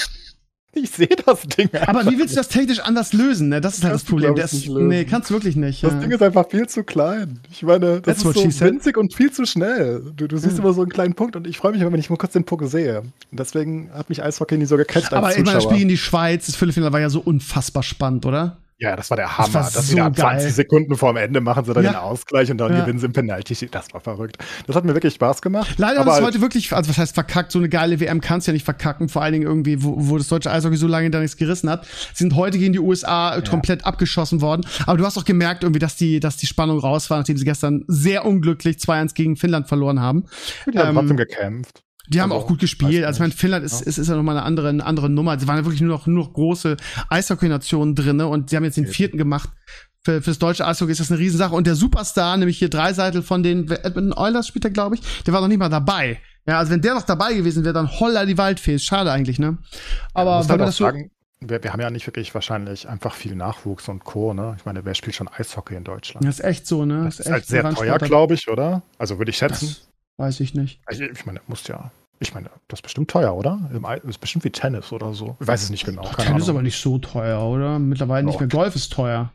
Ich 0.74 0.91
sehe 0.91 1.07
das 1.26 1.41
Ding 1.43 1.70
aber 1.88 2.05
wie 2.05 2.20
willst 2.20 2.34
du 2.34 2.38
das 2.38 2.49
technisch 2.49 2.80
anders 2.82 3.11
lösen? 3.11 3.49
Ne? 3.49 3.61
Das 3.61 3.78
ist 3.78 3.84
halt 3.84 3.95
das 3.95 4.03
Problem. 4.03 4.36
Das, 4.36 4.53
nee, 4.68 5.05
kannst 5.05 5.30
du 5.32 5.34
wirklich 5.34 5.55
nicht. 5.55 5.82
Das 5.84 5.93
ja. 5.93 5.99
Ding 6.01 6.11
ist 6.11 6.22
einfach 6.22 6.47
viel 6.49 6.68
zu 6.68 6.84
klein. 6.84 7.39
Ich 7.51 7.63
meine, 7.63 7.99
das 8.01 8.20
That's 8.22 8.38
ist 8.38 8.57
so 8.59 8.65
winzig 8.65 8.95
und 8.95 9.11
viel 9.15 9.32
zu 9.32 9.45
schnell. 9.47 10.03
Du, 10.15 10.28
du 10.28 10.38
siehst 10.38 10.57
Ja. 10.57 10.63
immer 10.63 10.74
so 10.74 10.82
einen 10.82 10.91
kleinen 10.91 11.15
Punkt 11.15 11.36
und 11.36 11.47
ich 11.47 11.57
freue 11.57 11.72
mich 11.72 11.82
immer, 11.82 11.91
wenn 11.91 11.99
ich 11.99 12.11
mal 12.11 12.18
kurz 12.18 12.34
den 12.34 12.43
Puck 12.43 12.61
sehe. 12.65 12.99
Und 13.32 13.39
deswegen 13.39 13.89
hat 13.91 14.09
mich 14.09 14.22
Eishockey 14.22 14.55
nie 14.57 14.65
so 14.65 14.78
gecatcht 14.78 15.13
aber 15.13 15.28
als 15.28 15.38
ich 15.38 15.43
meine, 15.45 15.55
das 15.55 15.63
Zuschauer. 15.63 15.72
Spiel 15.74 15.82
in 15.82 15.89
die 15.89 15.97
Schweiz, 15.97 16.45
das 16.45 16.55
Viertelfinale 16.55 16.93
war 16.93 16.99
ja 16.99 17.09
so 17.09 17.22
unfassbar 17.22 17.82
spannend, 17.82 18.28
oder? 18.28 18.57
Ja, 18.80 18.95
das 18.95 19.09
war 19.09 19.17
der 19.17 19.25
Das 19.28 19.38
Hammer. 19.38 19.53
war 19.55 19.63
Das 19.71 19.88
so 19.88 19.91
wieder 19.93 20.05
ab 20.05 20.15
geil. 20.15 20.39
20 20.39 20.53
Sekunden 20.53 20.95
vorm 20.95 21.17
Ende 21.17 21.41
machen 21.41 21.65
sie 21.65 21.73
dann 21.73 21.84
Ja. 21.84 21.91
den 21.93 21.95
Ausgleich 21.97 22.51
und 22.51 22.57
dann 22.57 22.73
Ja. 22.73 22.82
gewinnen 22.82 22.99
sie 22.99 23.07
im 23.07 23.13
Penalty. 23.13 23.67
Das 23.71 23.91
war 23.93 24.01
verrückt. 24.01 24.38
Das 24.67 24.75
hat 24.75 24.86
mir 24.86 24.93
wirklich 24.93 25.13
Spaß 25.15 25.41
gemacht. 25.41 25.75
Leider 25.78 26.01
aber 26.01 26.17
ist 26.17 26.23
heute 26.23 26.41
wirklich, 26.41 26.71
also 26.73 26.89
was 26.89 26.97
heißt 26.97 27.13
verkackt, 27.15 27.51
so 27.51 27.59
eine 27.59 27.69
geile 27.69 27.99
WM 27.99 28.21
kannst 28.21 28.47
du 28.47 28.51
ja 28.51 28.53
nicht 28.53 28.65
verkacken, 28.65 29.09
vor 29.09 29.23
allen 29.23 29.34
Dingen 29.34 29.45
irgendwie, 29.47 29.84
wo, 29.84 29.95
wo 29.97 30.17
das 30.17 30.28
deutsche 30.28 30.51
Eishockey 30.51 30.78
so 30.78 30.88
lange 30.88 31.09
da 31.09 31.19
nichts 31.19 31.38
gerissen 31.38 31.69
hat. 31.69 31.86
Sie 32.13 32.23
sind 32.23 32.36
heute 32.36 32.57
gegen 32.59 32.73
die 32.73 32.80
USA 32.80 33.41
komplett 33.41 33.86
abgeschossen 33.86 34.41
worden. 34.41 34.65
Aber 34.86 34.97
du 34.97 35.05
hast 35.05 35.17
auch 35.17 35.25
gemerkt 35.25 35.63
irgendwie, 35.63 35.80
dass 35.80 35.95
die, 35.95 36.19
dass 36.19 36.38
die 36.38 36.45
Spannung 36.47 36.80
raus 36.80 37.09
war, 37.09 37.17
nachdem 37.17 37.38
sie 37.38 37.45
gestern 37.45 37.84
sehr 37.88 38.25
unglücklich 38.25 38.78
2-1 38.78 39.13
gegen 39.15 39.38
Finnland 39.38 39.67
verloren 39.67 39.99
haben. 40.01 40.25
die 40.71 40.78
haben 40.78 40.89
ähm, 40.89 40.95
trotzdem 40.95 41.17
gekämpft. 41.17 41.84
Die 42.10 42.22
haben 42.22 42.32
Also, 42.32 42.43
auch 42.43 42.47
gut 42.47 42.60
gespielt. 42.60 43.03
Also, 43.05 43.18
ich 43.18 43.20
meine. 43.22 43.34
Finnland 43.34 43.66
ist, 43.66 43.82
Ja. 43.82 43.88
ist, 43.88 43.97
ist 43.97 44.08
ja 44.08 44.16
nochmal 44.16 44.38
eine 44.38 44.45
andere, 44.45 44.70
eine 44.70 44.86
andere 44.86 45.10
Nummer. 45.10 45.38
Sie 45.39 45.47
waren 45.47 45.58
ja 45.58 45.66
wirklich 45.66 45.82
nur 45.82 45.89
noch, 45.89 46.08
nur 46.08 46.26
noch 46.26 46.34
große 46.34 46.78
Eishockey-Nationen 47.10 47.95
drinne 47.95 48.28
und 48.28 48.49
sie 48.49 48.55
haben 48.55 48.64
jetzt 48.64 48.78
den 48.78 48.86
Eben. 48.86 48.93
vierten 48.93 49.18
gemacht. 49.18 49.49
Für, 50.03 50.22
fürs 50.22 50.39
deutsche 50.39 50.66
Eishockey 50.66 50.91
ist 50.91 51.01
das 51.01 51.12
eine 51.12 51.20
Riesensache. 51.20 51.53
Und 51.53 51.68
der 51.68 51.76
Superstar, 51.76 52.38
nämlich 52.38 52.58
hier 52.60 52.70
Dreiseitel 52.70 53.22
von 53.24 53.43
den 53.43 53.70
Edmonton 53.70 54.14
Oilers 54.14 54.47
spielt 54.47 54.64
er, 54.64 54.72
glaube 54.72 54.95
ich, 54.95 55.01
der 55.26 55.34
war 55.34 55.41
noch 55.41 55.49
nicht 55.49 55.58
mal 55.58 55.68
dabei. 55.70 56.20
Ja, 56.47 56.60
also 56.60 56.72
wenn 56.72 56.82
der 56.82 56.93
noch 56.93 57.01
dabei 57.01 57.34
gewesen 57.34 57.66
wäre, 57.66 57.74
dann 57.74 57.89
holla 57.99 58.26
die 58.26 58.38
Waldfee. 58.38 58.76
Ist 58.76 58.86
Schade 58.86 59.12
eigentlich, 59.12 59.38
ne? 59.38 59.58
Aber 60.14 60.38
muss 60.38 60.45
wenn 60.45 60.51
halt 60.51 60.60
man 60.60 60.62
auch 60.62 60.70
das 60.70 60.78
so, 60.78 60.86
sagen, 60.86 61.12
wir, 61.41 61.62
wir 61.62 61.74
haben 61.74 61.82
ja 61.82 61.89
nicht 61.89 62.08
wirklich 62.08 62.34
wahrscheinlich 62.34 62.88
einfach 62.88 63.14
viel 63.16 63.36
Nachwuchs 63.36 63.89
und 63.89 64.05
Co. 64.05 64.34
Ne? 64.34 64.55
Ich 64.58 64.64
meine, 64.66 64.86
wer 64.86 64.95
spielt 64.95 65.16
schon 65.16 65.28
Eishockey 65.28 65.76
in 65.76 65.84
Deutschland? 65.84 66.26
das 66.26 66.39
ist 66.39 66.45
echt 66.45 66.68
so, 66.68 66.86
ne? 66.86 67.03
Das 67.03 67.20
ist 67.20 67.26
echt 67.26 67.32
halt 67.34 67.45
sehr 67.45 67.70
teuer, 67.74 67.97
glaube 67.97 68.34
ich, 68.36 68.47
oder? 68.47 68.82
Also 68.97 69.18
würde 69.18 69.32
ich 69.32 69.38
schätzen. 69.38 69.68
Das 69.68 69.88
weiß 70.18 70.39
ich 70.41 70.53
nicht. 70.53 70.82
Ich, 70.89 70.99
ich 71.01 71.26
meine, 71.26 71.41
muss 71.47 71.68
ja. 71.68 71.91
Ich 72.20 72.34
meine, 72.34 72.49
das 72.68 72.80
ist 72.80 72.84
bestimmt 72.84 73.11
teuer, 73.11 73.36
oder? 73.36 73.59
Das 73.72 74.03
ist 74.05 74.18
bestimmt 74.18 74.43
wie 74.43 74.49
Tennis 74.49 74.91
oder 74.91 75.13
so. 75.13 75.38
Ich 75.39 75.47
weiß 75.47 75.63
es 75.63 75.70
nicht 75.70 75.86
genau. 75.86 76.01
Keine 76.01 76.15
Tennis 76.30 76.43
ist 76.43 76.49
Ahnung. 76.49 76.57
aber 76.57 76.63
nicht 76.63 76.82
so 76.82 76.97
teuer, 76.97 77.41
oder? 77.43 77.78
Mittlerweile 77.78 78.26
nicht 78.26 78.36
Ja. 78.36 78.39
mehr. 78.41 78.47
Golf 78.49 78.76
ist 78.76 78.91
teuer. 78.91 79.32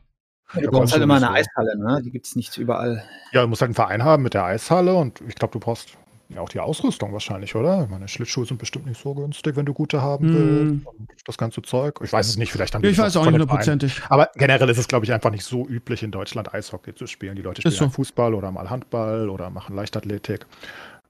Du 0.54 0.68
brauchst 0.70 0.92
halt 0.92 1.02
immer 1.02 1.18
nicht 1.20 1.28
eine. 1.28 1.36
Eishalle, 1.36 1.78
ne? 1.78 2.02
Die 2.04 2.10
gibt's 2.10 2.34
nicht 2.36 2.58
überall. 2.58 3.04
Ja, 3.32 3.42
du 3.42 3.48
musst 3.48 3.62
halt 3.62 3.68
einen 3.68 3.74
Verein 3.74 4.02
haben 4.04 4.22
mit 4.24 4.34
der 4.34 4.44
Eishalle 4.44 4.94
und 4.94 5.20
ich 5.26 5.36
glaube, 5.36 5.52
du 5.52 5.60
brauchst 5.60 5.96
ja 6.34 6.40
auch 6.40 6.48
die 6.48 6.60
Ausrüstung 6.60 7.12
wahrscheinlich, 7.12 7.54
oder? 7.54 7.86
Meine, 7.88 8.08
Schlittschuhe 8.08 8.44
sind 8.44 8.58
bestimmt 8.58 8.86
nicht 8.86 9.00
so 9.00 9.14
günstig, 9.14 9.56
wenn 9.56 9.66
du 9.66 9.72
gute 9.74 10.02
haben 10.02 10.26
Mm. 10.26 10.86
willst. 11.08 11.28
Das 11.28 11.38
ganze 11.38 11.62
Zeug. 11.62 12.00
Ich 12.02 12.12
weiß 12.12 12.28
es 12.28 12.36
nicht, 12.36 12.52
vielleicht 12.52 12.74
haben 12.74 12.82
die 12.82 12.88
Ich 12.88 12.98
weiß 12.98 13.16
auch 13.16 13.24
nicht 13.24 13.32
hundertprozentig. 13.32 14.02
Aber 14.08 14.30
generell 14.34 14.68
ist 14.68 14.78
es, 14.78 14.88
glaube 14.88 15.04
ich, 15.04 15.12
einfach 15.12 15.30
nicht 15.30 15.44
so 15.44 15.66
üblich, 15.66 16.02
in 16.02 16.10
Deutschland 16.10 16.52
Eishockey 16.52 16.94
zu 16.94 17.06
spielen. 17.06 17.36
Die 17.36 17.42
Leute 17.42 17.62
spielen 17.62 17.74
so. 17.74 17.88
Fußball 17.88 18.34
oder 18.34 18.50
mal 18.50 18.70
Handball 18.70 19.28
oder 19.28 19.50
machen 19.50 19.74
Leichtathletik. 19.76 20.46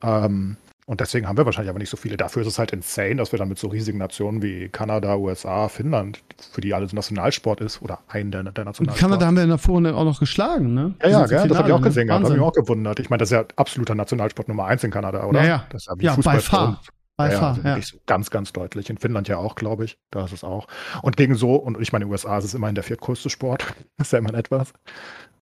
Ähm, 0.03 0.57
und 0.93 1.01
deswegen 1.01 1.27
haben 1.27 1.39
wir 1.39 1.47
wahrscheinlich 1.47 1.71
aber 1.71 1.79
nicht 1.79 1.89
so 1.89 1.97
viele. 1.97 2.19
Dafür 2.19 2.43
ist 2.43 2.49
es 2.49 2.59
halt 2.59 2.71
insane, 2.73 3.17
dass 3.17 3.33
wir 3.33 3.39
dann 3.39 3.49
mit 3.49 3.59
so 3.59 3.69
riesigen 3.69 3.97
Nationen 3.97 4.43
wie 4.43 4.69
Kanada, 4.69 5.17
USA, 5.17 5.71
Finnland, 5.71 6.23
für 6.53 6.61
die 6.61 6.75
alles 6.75 6.93
Nationalsport 6.93 7.63
ist, 7.63 7.81
oder 7.81 8.01
ein 8.09 8.31
der, 8.31 8.43
der 8.43 8.67
Nationalsport. 8.67 9.01
Kanada 9.01 9.25
haben 9.25 9.37
wir 9.37 9.43
in 9.43 9.49
der 9.49 9.57
Vorrunde 9.57 9.97
auch 9.97 10.05
noch 10.05 10.21
geschlagen, 10.21 10.75
ne? 10.75 10.93
ja, 11.01 11.09
ja, 11.09 11.25
gell? 11.25 11.45
im 11.45 11.49
das 11.49 11.57
habe 11.57 11.69
ich 11.69 11.73
auch 11.73 11.79
Finale, 11.79 11.81
gesehen. 11.81 12.03
ne? 12.03 12.07
gehabt. 12.09 12.25
habe 12.25 12.35
mich 12.35 12.43
auch 12.43 12.53
gewundert. 12.53 13.01
Ich 13.01 13.09
meine, 13.09 13.21
das 13.21 13.31
ist 13.31 13.33
ja 13.33 13.47
absoluter 13.57 13.95
Nationalsport 13.95 14.49
Nummer 14.49 14.67
eins 14.67 14.85
in 14.85 14.91
Kanada, 14.91 15.25
oder? 15.25 15.41
Ja, 15.41 15.49
ja. 15.49 15.67
Das 15.71 15.85
ist 15.85 15.89
ja 15.89 15.95
wie 15.97 16.05
Ja, 16.05 16.13
Fußball 16.13 16.41
far. 16.41 16.69
uns. 16.69 16.79
By 17.17 17.25
ja, 17.25 17.33
ja, 17.33 17.49
also 17.49 17.63
ja. 17.63 17.81
so 17.81 17.97
ganz, 18.05 18.29
ganz 18.29 18.53
deutlich. 18.53 18.91
In 18.91 18.99
Finnland 18.99 19.29
ja 19.29 19.39
auch, 19.39 19.55
glaube 19.55 19.87
ich. 19.87 19.97
Da 20.11 20.27
ist 20.27 20.33
es 20.33 20.45
auch. 20.45 20.67
Und 21.01 21.17
gegen 21.17 21.37
so, 21.37 21.55
und 21.55 21.81
ich 21.81 21.93
meine, 21.93 22.05
in 22.05 22.11
den 22.11 22.13
USA 22.13 22.37
ist 22.37 22.45
es 22.45 22.53
immerhin 22.53 22.75
der 22.75 22.85
viertgrößte 22.85 23.31
Sport. 23.31 23.65
ist 23.99 24.13
ja 24.13 24.19
immerhin 24.19 24.39
etwas. 24.39 24.75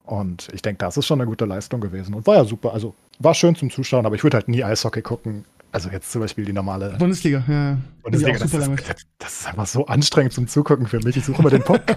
Und 0.05 0.49
ich 0.53 0.61
denke, 0.61 0.77
das 0.77 0.97
ist 0.97 1.07
schon 1.07 1.19
eine 1.19 1.27
gute 1.27 1.45
Leistung 1.45 1.81
gewesen. 1.81 2.13
Und 2.13 2.25
war 2.25 2.35
ja 2.35 2.45
super. 2.45 2.73
Also 2.73 2.93
war 3.19 3.33
schön 3.33 3.55
zum 3.55 3.69
Zuschauen, 3.69 4.05
aber 4.05 4.15
ich 4.15 4.23
würde 4.23 4.37
halt 4.37 4.47
nie 4.47 4.63
Eishockey 4.63 5.01
gucken. 5.01 5.45
Also 5.71 5.89
jetzt 5.89 6.09
zum 6.09 6.21
Beispiel 6.21 6.45
die 6.45 6.53
normale 6.53 6.95
Bundesliga, 6.97 7.43
ja. 7.49 7.53
ja. 7.53 7.77
Bundesliga. 8.01 8.39
Das 8.39 8.53
ist, 8.53 8.67
das, 8.69 8.95
das 9.19 9.39
ist 9.41 9.47
einfach 9.47 9.67
so 9.67 9.85
anstrengend 9.87 10.31
zum 10.31 10.47
Zugucken 10.47 10.87
für 10.87 11.01
mich. 11.01 11.17
Ich 11.17 11.25
suche 11.25 11.41
immer 11.41 11.49
den 11.49 11.63
Punkt. 11.63 11.83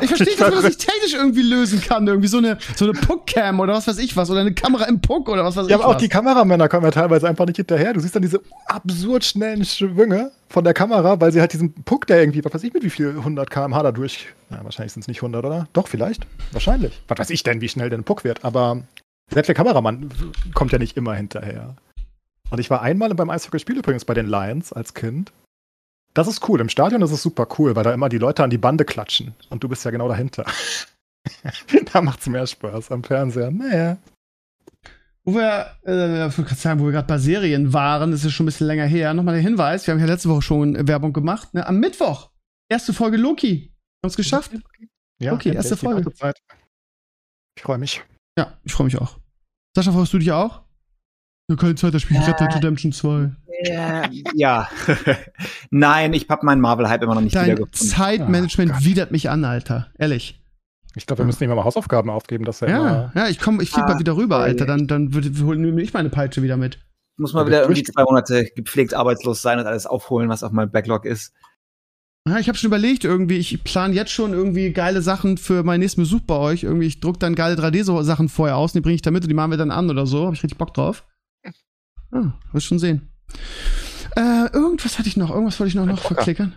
Ich 0.00 0.08
verstehe 0.08 0.28
nicht, 0.28 0.40
dass 0.40 0.48
man 0.48 0.62
das 0.62 0.64
nicht 0.64 0.80
technisch 0.80 1.12
irgendwie 1.12 1.42
lösen 1.42 1.80
kann. 1.82 2.06
Irgendwie 2.06 2.28
so 2.28 2.38
eine, 2.38 2.56
so 2.74 2.86
eine 2.86 2.94
Puckcam 2.94 3.60
oder 3.60 3.74
was 3.74 3.86
weiß 3.86 3.98
ich 3.98 4.16
was. 4.16 4.30
Oder 4.30 4.40
eine 4.40 4.54
Kamera 4.54 4.84
im 4.84 5.00
Puck 5.00 5.28
oder 5.28 5.44
was 5.44 5.56
weiß 5.56 5.68
Ja, 5.68 5.76
ich 5.76 5.82
aber 5.84 5.94
auch 5.94 5.98
die 5.98 6.08
Kameramänner 6.08 6.70
kommen 6.70 6.84
ja 6.84 6.90
teilweise 6.90 7.28
einfach 7.28 7.44
nicht 7.44 7.56
hinterher. 7.56 7.92
Du 7.92 8.00
siehst 8.00 8.14
dann 8.14 8.22
diese 8.22 8.40
absurd 8.66 9.24
schnellen 9.24 9.64
Schwünge 9.64 10.30
von 10.48 10.64
der 10.64 10.72
Kamera, 10.72 11.20
weil 11.20 11.32
sie 11.32 11.40
halt 11.40 11.52
diesen 11.52 11.74
Puck, 11.84 12.06
der 12.06 12.20
irgendwie, 12.20 12.42
was 12.44 12.54
weiß 12.54 12.64
ich, 12.64 12.72
mit 12.72 12.82
wie 12.82 12.90
viel 12.90 13.10
100 13.10 13.50
km/h 13.50 13.82
da 13.82 13.92
durch. 13.92 14.26
Ja, 14.50 14.64
wahrscheinlich 14.64 14.92
sind 14.92 15.02
es 15.02 15.08
nicht 15.08 15.18
100, 15.18 15.44
oder? 15.44 15.68
Doch, 15.74 15.88
vielleicht. 15.88 16.26
Wahrscheinlich. 16.52 17.02
Was 17.08 17.18
weiß 17.18 17.30
ich 17.30 17.42
denn, 17.42 17.60
wie 17.60 17.68
schnell 17.68 17.90
der 17.90 17.98
ein 17.98 18.04
Puck 18.04 18.24
wird. 18.24 18.44
Aber 18.44 18.84
selbst 19.30 19.48
der 19.48 19.54
Kameramann 19.54 20.10
kommt 20.54 20.72
ja 20.72 20.78
nicht 20.78 20.96
immer 20.96 21.14
hinterher. 21.14 21.76
Und 22.50 22.58
ich 22.58 22.70
war 22.70 22.82
einmal 22.82 23.14
beim 23.14 23.30
Eishockeyspiel 23.30 23.78
übrigens 23.78 24.04
bei 24.04 24.14
den 24.14 24.26
Lions 24.26 24.72
als 24.72 24.94
Kind. 24.94 25.32
Das 26.12 26.28
ist 26.28 26.48
cool. 26.48 26.60
Im 26.60 26.68
Stadion 26.68 27.02
ist 27.02 27.10
es 27.10 27.22
super 27.22 27.48
cool, 27.58 27.74
weil 27.74 27.84
da 27.84 27.92
immer 27.92 28.08
die 28.08 28.18
Leute 28.18 28.44
an 28.44 28.50
die 28.50 28.58
Bande 28.58 28.84
klatschen. 28.84 29.34
Und 29.50 29.64
du 29.64 29.68
bist 29.68 29.84
ja 29.84 29.90
genau 29.90 30.08
dahinter. 30.08 30.44
da 31.92 32.00
macht's 32.00 32.28
mehr 32.28 32.46
Spaß. 32.46 32.92
Am 32.92 33.02
Fernseher, 33.02 33.50
naja. 33.50 33.96
Wo 35.24 35.34
wir, 35.34 35.74
äh, 35.82 36.30
sagen, 36.54 36.80
wo 36.80 36.84
wir 36.84 36.92
gerade 36.92 37.08
bei 37.08 37.18
Serien 37.18 37.72
waren, 37.72 38.10
das 38.10 38.24
ist 38.24 38.32
schon 38.32 38.44
ein 38.44 38.46
bisschen 38.46 38.66
länger 38.66 38.84
her. 38.84 39.14
Nochmal 39.14 39.34
der 39.34 39.42
Hinweis, 39.42 39.86
wir 39.86 39.94
haben 39.94 40.00
ja 40.00 40.06
letzte 40.06 40.28
Woche 40.28 40.42
schon 40.42 40.86
Werbung 40.86 41.14
gemacht. 41.14 41.54
Ne? 41.54 41.66
Am 41.66 41.80
Mittwoch, 41.80 42.30
erste 42.68 42.92
Folge 42.92 43.16
Loki. 43.16 43.72
Haben 44.02 44.10
es 44.10 44.16
geschafft? 44.16 44.52
Ja, 45.18 45.32
Okay, 45.32 45.54
erste 45.54 45.78
Folge. 45.78 46.12
Ich 47.56 47.62
freue 47.62 47.78
mich. 47.78 48.02
Ja, 48.38 48.54
ich 48.64 48.72
freue 48.72 48.86
mich 48.86 49.00
auch. 49.00 49.18
Sascha, 49.76 49.92
freust 49.92 50.12
du 50.12 50.18
dich 50.18 50.32
auch? 50.32 50.62
Ja, 51.50 51.56
keine 51.56 51.74
Zeit, 51.74 51.94
das 51.94 52.02
Spiel 52.02 52.16
Ja. 52.16 52.24
Red 52.24 52.40
Dead 52.40 52.54
Redemption 52.54 52.92
2. 52.92 53.30
ja. 54.34 54.68
Nein, 55.70 56.12
ich 56.12 56.28
habe 56.28 56.44
meinen 56.46 56.60
Marvel-Hype 56.60 57.02
immer 57.02 57.14
noch 57.14 57.20
nicht 57.20 57.34
Dein 57.36 57.46
wiedergefunden. 57.46 57.88
Zeitmanagement 57.88 58.72
Oh 58.80 58.84
widert 58.84 59.10
mich 59.12 59.30
an, 59.30 59.44
Alter. 59.44 59.88
Ehrlich. 59.98 60.40
Ich 60.96 61.06
glaube, 61.06 61.22
wir 61.22 61.26
müssen 61.26 61.42
ihm 61.42 61.50
mal 61.50 61.64
Hausaufgaben 61.64 62.08
aufgeben, 62.10 62.44
dass 62.44 62.62
er 62.62 62.68
Ja, 62.70 62.76
immer. 62.78 63.12
ja, 63.14 63.28
ich 63.28 63.40
komme, 63.40 63.62
ich 63.62 63.70
flieg 63.70 63.84
mal 63.84 63.94
Ah, 63.94 63.98
wieder 63.98 64.16
rüber. 64.16 64.38
Alter. 64.38 64.64
Dann, 64.64 64.86
dann 64.86 65.12
würde, 65.12 65.30
hol 65.44 65.78
ich 65.80 65.92
meine 65.92 66.08
Peitsche 66.08 66.42
wieder 66.42 66.56
mit. 66.56 66.76
Ich 66.76 67.18
muss 67.18 67.32
mal 67.32 67.42
Ja, 67.42 67.46
wieder 67.48 67.62
irgendwie 67.62 67.82
zwei 67.82 68.04
Monate 68.04 68.44
gepflegt 68.54 68.94
arbeitslos 68.94 69.42
sein 69.42 69.58
und 69.58 69.66
alles 69.66 69.86
aufholen, 69.86 70.28
was 70.28 70.42
auf 70.44 70.52
meinem 70.52 70.70
Backlog 70.70 71.04
ist. 71.04 71.32
Ja, 72.26 72.38
ich 72.38 72.48
habe 72.48 72.56
schon 72.56 72.68
überlegt, 72.68 73.04
irgendwie, 73.04 73.36
ich 73.36 73.62
plane 73.64 73.94
jetzt 73.94 74.10
schon 74.10 74.32
irgendwie 74.32 74.72
geile 74.72 75.02
Sachen 75.02 75.36
für 75.36 75.62
meinen 75.62 75.80
nächsten 75.80 76.00
Besuch 76.00 76.22
bei 76.22 76.36
euch. 76.36 76.62
Irgendwie, 76.62 76.86
ich 76.86 77.00
druck 77.00 77.20
dann 77.20 77.34
geile 77.34 77.54
3D-Sachen 77.54 78.30
vorher 78.30 78.56
aus, 78.56 78.70
und 78.70 78.76
die 78.76 78.80
bringe 78.80 78.94
ich 78.94 79.02
da 79.02 79.10
mit 79.10 79.24
und 79.24 79.28
die 79.28 79.34
machen 79.34 79.50
wir 79.50 79.58
dann 79.58 79.70
an 79.70 79.90
oder 79.90 80.06
so. 80.06 80.24
Habe 80.24 80.34
ich 80.34 80.42
richtig 80.42 80.58
Bock 80.58 80.72
drauf. 80.72 81.04
Ah, 82.12 82.32
wirst 82.52 82.66
schon 82.66 82.78
sehen. 82.78 83.10
Äh, 84.16 84.46
irgendwas 84.52 84.98
hatte 84.98 85.08
ich 85.08 85.16
noch, 85.16 85.30
irgendwas 85.30 85.58
wollte 85.60 85.68
ich 85.68 85.74
noch, 85.74 85.84
noch 85.84 85.98
verklickern. 85.98 86.54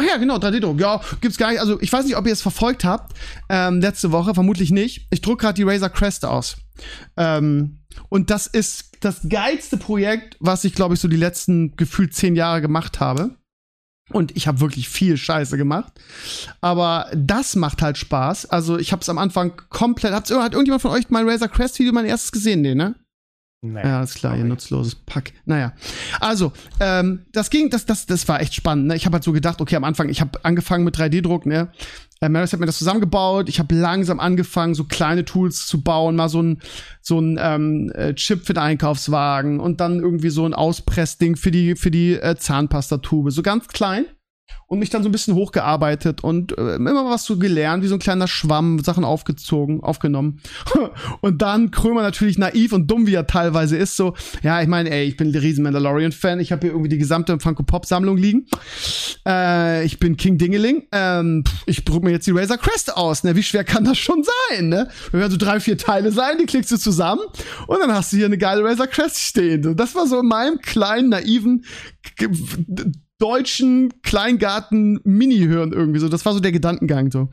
Ach 0.00 0.04
ja, 0.04 0.16
genau, 0.16 0.36
3D-Druck. 0.36 0.80
Ja, 0.80 1.00
gibt's 1.20 1.38
gar 1.38 1.50
nicht. 1.50 1.60
Also, 1.60 1.80
ich 1.80 1.92
weiß 1.92 2.04
nicht, 2.04 2.16
ob 2.16 2.26
ihr 2.26 2.32
es 2.32 2.42
verfolgt 2.42 2.84
habt. 2.84 3.16
Ähm, 3.48 3.80
letzte 3.80 4.10
Woche, 4.10 4.34
vermutlich 4.34 4.70
nicht. 4.70 5.06
Ich 5.10 5.20
druck 5.20 5.40
gerade 5.40 5.54
die 5.54 5.64
Razer 5.64 5.90
Crest 5.90 6.24
aus. 6.24 6.56
Ähm, 7.16 7.80
und 8.08 8.30
das 8.30 8.46
ist 8.46 8.96
das 9.00 9.28
geilste 9.28 9.76
Projekt, 9.76 10.36
was 10.40 10.64
ich, 10.64 10.74
glaube 10.74 10.94
ich, 10.94 11.00
so 11.00 11.08
die 11.08 11.16
letzten 11.16 11.76
gefühlt 11.76 12.14
zehn 12.14 12.34
Jahre 12.34 12.60
gemacht 12.60 13.00
habe. 13.00 13.36
Und 14.10 14.36
ich 14.36 14.46
habe 14.48 14.60
wirklich 14.60 14.88
viel 14.88 15.16
Scheiße 15.16 15.56
gemacht. 15.56 15.92
Aber 16.60 17.10
das 17.14 17.56
macht 17.56 17.82
halt 17.82 17.98
Spaß. 17.98 18.46
Also, 18.46 18.78
ich 18.78 18.92
habe 18.92 19.02
es 19.02 19.08
am 19.08 19.18
Anfang 19.18 19.52
komplett. 19.68 20.12
Hat's, 20.12 20.30
hat 20.30 20.52
irgendjemand 20.52 20.82
von 20.82 20.90
euch 20.92 21.10
mein 21.10 21.28
Razer 21.28 21.48
Crest 21.48 21.78
Video 21.78 21.92
mein 21.92 22.06
erstes 22.06 22.32
gesehen? 22.32 22.62
Nee, 22.62 22.74
ne? 22.74 22.94
Nee, 23.60 23.82
Ja, 23.82 24.02
ist 24.04 24.14
klar, 24.14 24.36
ihr 24.36 24.44
nutzloses 24.44 24.94
Pack. 24.94 25.32
Naja. 25.44 25.72
Also, 26.20 26.52
ähm, 26.78 27.26
das 27.32 27.50
ging, 27.50 27.70
das, 27.70 27.86
das, 27.86 28.06
das 28.06 28.28
war 28.28 28.40
echt 28.40 28.54
spannend. 28.54 28.86
Ne? 28.86 28.94
Ich 28.94 29.04
habe 29.04 29.14
halt 29.14 29.24
so 29.24 29.32
gedacht, 29.32 29.60
okay, 29.60 29.74
am 29.74 29.82
Anfang, 29.82 30.08
ich 30.08 30.20
habe 30.20 30.44
angefangen 30.44 30.84
mit 30.84 30.96
3D-Druck, 30.96 31.44
ne? 31.44 31.68
Äh, 32.20 32.28
Maris 32.28 32.52
hat 32.52 32.60
mir 32.60 32.66
das 32.66 32.78
zusammengebaut. 32.78 33.48
Ich 33.48 33.58
habe 33.58 33.74
langsam 33.74 34.20
angefangen, 34.20 34.74
so 34.74 34.84
kleine 34.84 35.24
Tools 35.24 35.66
zu 35.66 35.82
bauen, 35.82 36.16
mal 36.16 36.28
so 36.28 36.42
ein, 36.42 36.60
so 37.00 37.20
ein 37.20 37.38
ähm, 37.40 37.92
äh, 37.94 38.14
Chip 38.14 38.44
für 38.44 38.54
den 38.54 38.62
Einkaufswagen 38.62 39.60
und 39.60 39.80
dann 39.80 40.00
irgendwie 40.00 40.30
so 40.30 40.44
ein 40.44 40.54
Auspressding 40.54 41.36
für 41.36 41.50
die, 41.50 41.76
für 41.76 41.90
die 41.90 42.14
äh, 42.14 42.36
Zahnpastatube. 42.36 43.30
So 43.30 43.42
ganz 43.42 43.68
klein. 43.68 44.06
Und 44.68 44.78
mich 44.78 44.90
dann 44.90 45.02
so 45.02 45.08
ein 45.08 45.12
bisschen 45.12 45.34
hochgearbeitet 45.34 46.22
und 46.22 46.56
äh, 46.56 46.76
immer 46.76 47.10
was 47.10 47.24
so 47.24 47.38
gelernt, 47.38 47.82
wie 47.82 47.88
so 47.88 47.94
ein 47.94 48.00
kleiner 48.00 48.28
Schwamm, 48.28 48.78
Sachen 48.80 49.04
aufgezogen, 49.04 49.82
aufgenommen. 49.82 50.40
und 51.20 51.42
dann 51.42 51.70
Krömer 51.70 52.02
natürlich 52.02 52.38
naiv 52.38 52.72
und 52.72 52.90
dumm, 52.90 53.06
wie 53.06 53.14
er 53.14 53.26
teilweise 53.26 53.76
ist, 53.76 53.96
so, 53.96 54.14
ja, 54.42 54.60
ich 54.60 54.68
meine, 54.68 54.90
ey, 54.90 55.04
ich 55.06 55.16
bin 55.16 55.32
der 55.32 55.42
riesen 55.42 55.64
Mandalorian-Fan, 55.64 56.38
ich 56.40 56.52
habe 56.52 56.62
hier 56.62 56.70
irgendwie 56.70 56.90
die 56.90 56.98
gesamte 56.98 57.40
Funko-Pop-Sammlung 57.40 58.18
liegen. 58.18 58.46
Äh, 59.26 59.84
ich 59.84 59.98
bin 59.98 60.16
King 60.16 60.36
Dingeling, 60.36 60.86
ähm, 60.92 61.44
ich 61.66 61.84
drücke 61.84 62.04
mir 62.04 62.12
jetzt 62.12 62.26
die 62.26 62.32
Razor 62.32 62.58
Crest 62.58 62.94
aus, 62.94 63.24
ne? 63.24 63.36
Wie 63.36 63.42
schwer 63.42 63.64
kann 63.64 63.84
das 63.84 63.96
schon 63.96 64.22
sein, 64.22 64.68
ne? 64.68 64.88
Wir 65.10 65.20
werden 65.20 65.32
so 65.32 65.38
drei, 65.38 65.60
vier 65.60 65.78
Teile 65.78 66.12
sein, 66.12 66.36
die 66.38 66.46
klickst 66.46 66.70
du 66.70 66.76
zusammen 66.76 67.22
und 67.66 67.78
dann 67.80 67.92
hast 67.92 68.12
du 68.12 68.18
hier 68.18 68.26
eine 68.26 68.38
geile 68.38 68.62
Razor 68.62 68.86
Crest 68.86 69.18
stehen. 69.18 69.76
Das 69.76 69.94
war 69.94 70.06
so 70.06 70.20
in 70.20 70.26
meinem 70.26 70.58
kleinen, 70.58 71.08
naiven 71.08 71.64
deutschen 73.18 73.92
Kleingarten-Mini-Hören 74.02 75.72
irgendwie 75.72 75.98
so. 76.00 76.08
Das 76.08 76.24
war 76.24 76.32
so 76.32 76.40
der 76.40 76.52
Gedankengang 76.52 77.10
so. 77.10 77.28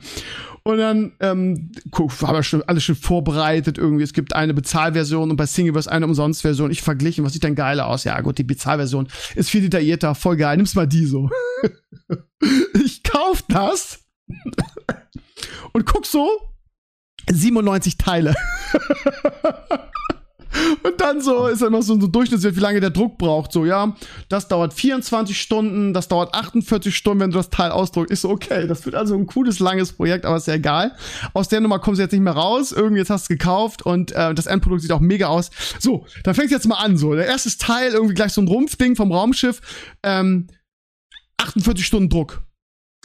Und 0.64 0.80
dann 0.80 1.14
ähm, 1.20 1.72
guck, 1.92 2.12
habe 2.24 2.40
ich 2.40 2.48
schon 2.48 2.64
alles 2.64 2.84
schon 2.84 2.96
vorbereitet 2.96 3.78
irgendwie. 3.78 4.04
Es 4.04 4.14
gibt 4.14 4.36
eine 4.36 4.56
Bezahlversion 4.56 5.30
und 5.30 5.38
bei 5.38 5.46
Singleverse 5.46 5.92
eine 5.92 6.08
Umsonstversion. 6.08 6.72
Ich 6.72 6.82
verglichen, 6.82 7.24
was 7.24 7.34
sieht 7.34 7.44
denn 7.44 7.54
geiler 7.54 7.86
aus? 7.88 8.04
Ja 8.04 8.20
gut, 8.22 8.40
die 8.40 8.44
Bezahlversion 8.44 9.08
ist 9.36 9.52
viel 9.52 9.62
detaillierter, 9.62 10.16
voll 10.16 10.38
geil. 10.38 10.58
Nimm's 10.58 10.74
mal 10.74 10.88
die 10.88 11.06
so. 11.06 11.30
ich 12.84 13.04
kauf 13.04 13.44
das 13.48 14.00
und 15.72 15.86
guck 15.86 16.08
so 16.08 16.28
97 17.32 17.98
Teile. 17.98 18.34
Und 20.84 21.02
dann 21.02 21.22
so 21.22 21.48
ist 21.48 21.62
immer 21.62 21.82
so 21.82 21.94
ein 21.94 22.12
Durchschnittswert, 22.12 22.56
wie 22.56 22.62
lange 22.62 22.80
der 22.80 22.90
Druck 22.90 23.18
braucht. 23.18 23.52
So, 23.52 23.66
ja, 23.66 23.96
das 24.30 24.48
dauert 24.48 24.74
24 24.74 25.40
Stunden, 25.40 25.94
das 25.94 26.08
dauert 26.08 26.34
48 26.34 26.96
Stunden, 26.96 27.22
wenn 27.22 27.32
du 27.32 27.38
das 27.38 27.50
Teil 27.50 27.72
ausdruckst. 27.72 28.12
Ich 28.12 28.20
so, 28.20 28.30
okay, 28.30 28.68
das 28.68 28.86
wird 28.86 28.96
also 28.96 29.16
ein 29.16 29.26
cooles, 29.26 29.60
langes 29.60 29.94
Projekt, 29.94 30.26
aber 30.26 30.38
ist 30.38 30.48
ja 30.48 30.56
egal. 30.56 30.96
Aus 31.34 31.48
der 31.48 31.62
Nummer 31.62 31.80
kommst 31.80 32.00
du 32.00 32.04
jetzt 32.04 32.12
nicht 32.12 32.22
mehr 32.22 32.34
raus. 32.34 32.72
Irgendwie 32.72 33.00
jetzt 33.00 33.10
hast 33.10 33.30
du 33.30 33.34
es 33.34 33.40
gekauft 33.40 33.82
und 33.84 34.12
äh, 34.12 34.34
das 34.34 34.46
Endprodukt 34.46 34.82
sieht 34.82 34.92
auch 34.92 35.00
mega 35.00 35.28
aus. 35.28 35.50
So, 35.80 36.06
dann 36.24 36.36
fängt 36.36 36.52
jetzt 36.52 36.68
mal 36.68 36.76
an. 36.76 36.98
So, 36.98 37.14
der 37.16 37.28
erste 37.28 37.56
Teil, 37.58 37.94
irgendwie 37.94 38.14
gleich 38.14 38.34
so 38.34 38.42
ein 38.42 38.48
Rumpfding 38.48 38.96
vom 38.96 39.12
Raumschiff. 39.12 39.62
Ähm, 40.04 40.48
48 41.38 41.86
Stunden 41.86 42.10
Druck. 42.10 42.44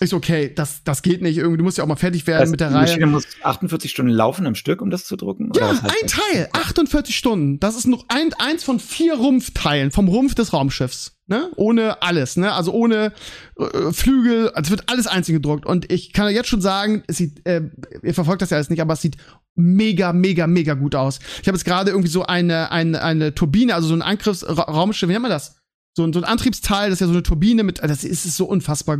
Ich 0.03 0.11
so, 0.11 0.17
okay, 0.17 0.51
das, 0.55 0.83
das 0.83 1.03
geht 1.03 1.21
nicht. 1.21 1.37
Irgendwie, 1.37 1.59
du 1.59 1.65
musst 1.65 1.77
ja 1.77 1.85
auch 1.85 1.89
mal 1.89 1.97
fertig 1.97 2.27
werden 2.27 2.41
Das 2.41 2.51
mit 2.51 2.61
der 2.61 2.69
die 2.69 2.75
Reihe. 2.75 2.87
Maschine 2.87 3.07
muss 3.07 3.25
48 3.43 3.91
Stunden 3.91 4.11
laufen 4.13 4.47
am 4.47 4.55
Stück, 4.55 4.81
um 4.81 4.91
das 4.91 5.05
zu 5.05 5.15
drucken? 5.17 5.51
Oder 5.51 5.61
Ja, 5.61 5.71
ein 5.71 5.79
das? 6.03 6.13
Teil, 6.13 6.49
48 6.53 7.15
Stunden. 7.17 7.61
Das 7.61 7.77
ist 7.77 7.87
noch 7.87 8.07
ein, 8.09 8.33
eins 8.39 8.65
von 8.65 8.81
vier 8.81 9.15
Rumpfteilen 9.15 9.91
vom 9.91 10.09
Rumpf 10.09 10.35
des 10.35 10.53
Raumschiffs. 10.55 11.19
Ne? 11.27 11.51
Ohne 11.57 12.03
alles, 12.03 12.37
ne? 12.37 12.53
Also 12.53 12.73
ohne 12.73 13.13
äh, 13.59 13.93
Flügel, 13.93 14.49
also 14.51 14.69
es 14.69 14.71
wird 14.71 14.91
alles 14.91 15.07
einzeln 15.07 15.35
gedruckt. 15.35 15.67
Und 15.67 15.93
ich 15.93 16.13
kann 16.13 16.25
ja 16.27 16.33
jetzt 16.33 16.49
schon 16.49 16.61
sagen, 16.63 17.03
es 17.07 17.19
sieht, 17.19 17.47
äh, 17.47 17.63
ihr 18.03 18.15
verfolgt 18.15 18.43
das 18.43 18.51
ja 18.51 18.57
alles 18.57 18.71
nicht, 18.71 18.81
aber 18.81 18.95
es 18.95 19.03
sieht 19.03 19.17
mega, 19.55 20.13
mega, 20.13 20.47
mega 20.47 20.75
gut 20.75 20.95
aus. 20.95 21.19
Ich 21.43 21.47
habe 21.47 21.57
jetzt 21.57 21.65
gerade 21.65 21.91
irgendwie 21.91 22.11
so 22.11 22.25
eine, 22.25 22.73
eine, 22.73 23.03
eine 23.03 23.35
Turbine, 23.35 23.75
also 23.75 23.87
so 23.89 23.95
ein 23.95 24.03
Angriffsraumschiff, 24.03 25.09
wie 25.09 25.13
nennt 25.13 25.23
man 25.23 25.31
das? 25.31 25.57
So, 25.97 26.05
ein- 26.05 26.13
so 26.13 26.21
ein 26.21 26.25
Antriebsteil, 26.25 26.89
das 26.89 26.97
ist 26.97 27.01
ja 27.01 27.07
so 27.09 27.13
eine 27.13 27.23
Turbine 27.23 27.63
mit, 27.65 27.81
das 27.83 28.03
ist, 28.05 28.25
ist 28.25 28.37
so 28.37 28.47
unfassbar 28.47 28.99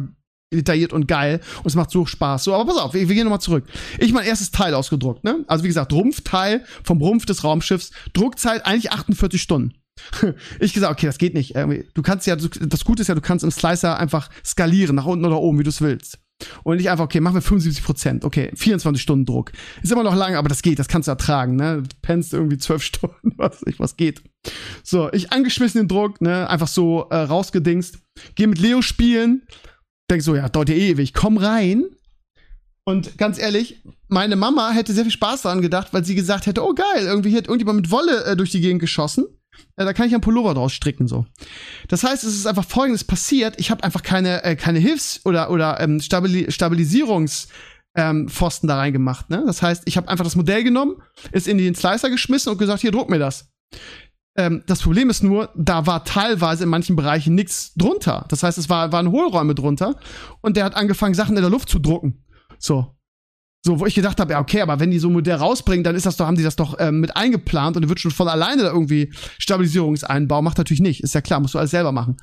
detailliert 0.53 0.93
und 0.93 1.07
geil 1.07 1.41
und 1.59 1.67
es 1.67 1.75
macht 1.75 1.91
so 1.91 2.07
Spaß. 2.07 2.45
So, 2.45 2.55
aber 2.55 2.67
pass 2.73 2.83
auf, 2.83 2.95
wir, 2.95 3.09
wir 3.09 3.15
gehen 3.15 3.25
nochmal 3.25 3.41
zurück. 3.41 3.65
Ich 3.99 4.13
mein 4.13 4.27
erstes 4.27 4.51
Teil 4.51 4.75
ausgedruckt, 4.75 5.25
ne? 5.25 5.45
Also 5.47 5.65
wie 5.65 5.69
gesagt, 5.69 5.93
Rumpfteil 5.93 6.65
vom 6.83 6.99
Rumpf 6.99 7.27
des 7.27 7.45
Raumschiffs, 7.45 7.93
Druckzeit 8.13 8.67
eigentlich 8.67 8.93
48 8.93 9.41
Stunden. 9.41 9.75
Ich 10.61 10.73
gesagt, 10.73 10.93
okay, 10.93 11.07
das 11.07 11.19
geht 11.19 11.35
nicht. 11.35 11.55
Du 11.57 12.03
kannst 12.03 12.27
ja, 12.27 12.37
das 12.37 12.85
Gute 12.85 13.03
ist 13.03 13.09
ja, 13.09 13.15
du 13.15 13.21
kannst 13.21 13.45
im 13.45 13.51
Slicer 13.51 13.99
einfach 13.99 14.31
skalieren, 14.45 14.97
nach 14.97 15.05
unten 15.05 15.25
oder 15.25 15.39
oben, 15.39 15.59
wie 15.59 15.63
du 15.63 15.69
es 15.69 15.81
willst. 15.81 16.19
Und 16.63 16.79
nicht 16.79 16.91
einfach, 16.91 17.05
okay, 17.05 17.21
machen 17.21 17.35
wir 17.35 17.43
75 17.43 17.85
Prozent, 17.85 18.25
okay, 18.25 18.51
24 18.55 19.03
Stunden 19.03 19.27
Druck. 19.27 19.53
Ist 19.83 19.93
immer 19.93 20.03
noch 20.03 20.15
lang, 20.15 20.37
aber 20.37 20.49
das 20.49 20.63
geht, 20.63 20.79
das 20.79 20.89
kannst 20.89 21.07
du 21.07 21.13
ertragen, 21.13 21.57
ne? 21.57 21.83
Du 21.83 21.97
pennst 22.01 22.33
irgendwie 22.33 22.57
12 22.57 22.83
Stunden, 22.83 23.33
was 23.37 23.63
ich, 23.67 23.79
was 23.79 23.97
geht. 23.97 24.23
So, 24.83 25.13
ich 25.13 25.33
angeschmissen 25.33 25.83
den 25.83 25.89
Druck, 25.89 26.21
ne? 26.21 26.49
Einfach 26.49 26.69
so 26.69 27.09
äh, 27.11 27.17
rausgedingst. 27.17 27.99
Geh 28.35 28.47
mit 28.47 28.59
Leo 28.59 28.81
spielen. 28.81 29.43
Denk 30.11 30.23
so, 30.23 30.35
ja, 30.35 30.49
dauert 30.49 30.69
ja 30.69 30.75
ewig. 30.75 31.15
Komm 31.15 31.39
rein. 31.39 31.85
Und 32.85 33.17
ganz 33.19 33.39
ehrlich, 33.39 33.83
meine 34.09 34.37
Mama 34.37 34.71
hätte 34.71 34.93
sehr 34.93 35.05
viel 35.05 35.13
Spaß 35.13 35.43
daran 35.43 35.63
gedacht, 35.63 35.89
weil 35.93 36.05
sie 36.05 36.15
gesagt 36.17 36.47
hätte, 36.47 36.65
oh 36.65 36.75
geil, 36.75 37.05
irgendwie 37.05 37.37
hat 37.37 37.47
irgendjemand 37.47 37.83
mit 37.83 37.91
Wolle 37.91 38.25
äh, 38.25 38.37
durch 38.37 38.51
die 38.51 38.61
Gegend 38.61 38.81
geschossen. 38.81 39.27
Äh, 39.77 39.85
da 39.85 39.93
kann 39.93 40.09
ich 40.09 40.13
einen 40.13 40.23
Pullover 40.23 40.55
draus 40.55 40.73
stricken, 40.73 41.07
so. 41.07 41.27
Das 41.89 42.03
heißt, 42.03 42.25
es 42.25 42.35
ist 42.35 42.47
einfach 42.47 42.65
folgendes 42.65 43.05
passiert. 43.05 43.55
Ich 43.59 43.71
habe 43.71 43.85
einfach 43.85 44.03
keine, 44.03 44.43
äh, 44.43 44.57
keine 44.57 44.81
Hilfs- 44.81 45.21
oder, 45.25 45.51
oder 45.51 45.81
ähm, 45.81 46.01
Stabili 46.01 46.49
Stabilisierungs- 46.49 47.49
ähm, 47.97 48.29
Pfosten 48.29 48.69
da 48.69 48.77
reingemacht. 48.77 49.31
Ne? 49.31 49.43
Das 49.47 49.63
heißt, 49.63 49.83
ich 49.87 49.97
habe 49.97 50.09
einfach 50.09 50.25
das 50.25 50.37
Modell 50.37 50.63
genommen, 50.63 51.03
ist 51.33 51.49
in 51.49 51.59
den 51.59 51.75
Slicer 51.75 52.09
geschmissen 52.09 52.53
und 52.53 52.59
gesagt, 52.59 52.83
hier, 52.83 52.93
druck 52.93 53.11
mir 53.11 53.19
das. 53.19 53.51
Ähm, 54.41 54.63
das 54.67 54.81
Problem 54.81 55.11
ist 55.11 55.23
nur, 55.23 55.51
da 55.55 55.87
war 55.87 56.05
teilweise 56.05 56.65
in 56.65 56.71
manchen 56.71 56.97
Bereichen 56.97 57.35
nichts 57.35 57.75
drunter. 57.75 58.25
Das 58.29 58.43
heißt, 58.43 58.57
es 58.57 58.71
war, 58.71 58.91
waren 58.91 59.11
Hohlräume 59.11 59.55
drunter 59.55 59.97
und 60.41 60.57
der 60.57 60.65
hat 60.65 60.77
angefangen, 60.77 61.13
Sachen 61.15 61.37
in 61.37 61.43
der 61.43 61.51
Luft 61.51 61.69
zu 61.69 61.79
drucken. 61.79 62.25
So. 62.59 62.97
So, 63.63 63.79
wo 63.79 63.85
ich 63.85 63.95
gedacht 63.95 64.19
habe, 64.19 64.33
ja, 64.33 64.41
okay, 64.41 64.63
aber 64.63 64.81
wenn 64.81 64.91
die 64.91 64.99
so 64.99 65.09
ein 65.09 65.13
Modell 65.13 65.35
rausbringen, 65.35 65.85
dann 65.85 65.95
ist 65.95 66.07
das 66.07 66.17
doch, 66.17 66.27
haben 66.27 66.39
die 66.39 66.43
das 66.43 66.57
doch 66.57 66.77
ähm, 66.79 67.01
mit 67.01 67.15
eingeplant 67.15 67.77
und 67.77 67.87
wird 67.91 68.01
schon 68.01 68.11
von 68.11 68.29
alleine 68.29 68.63
da 68.63 68.69
irgendwie 68.69 69.13
Stabilisierungseinbau. 69.39 70.41
Macht 70.41 70.57
natürlich 70.57 70.81
nicht, 70.81 71.03
ist 71.03 71.15
ja 71.15 71.21
klar, 71.21 71.41
musst 71.41 71.53
du 71.53 71.59
alles 71.59 71.73
selber 71.73 71.93
machen. 71.93 72.17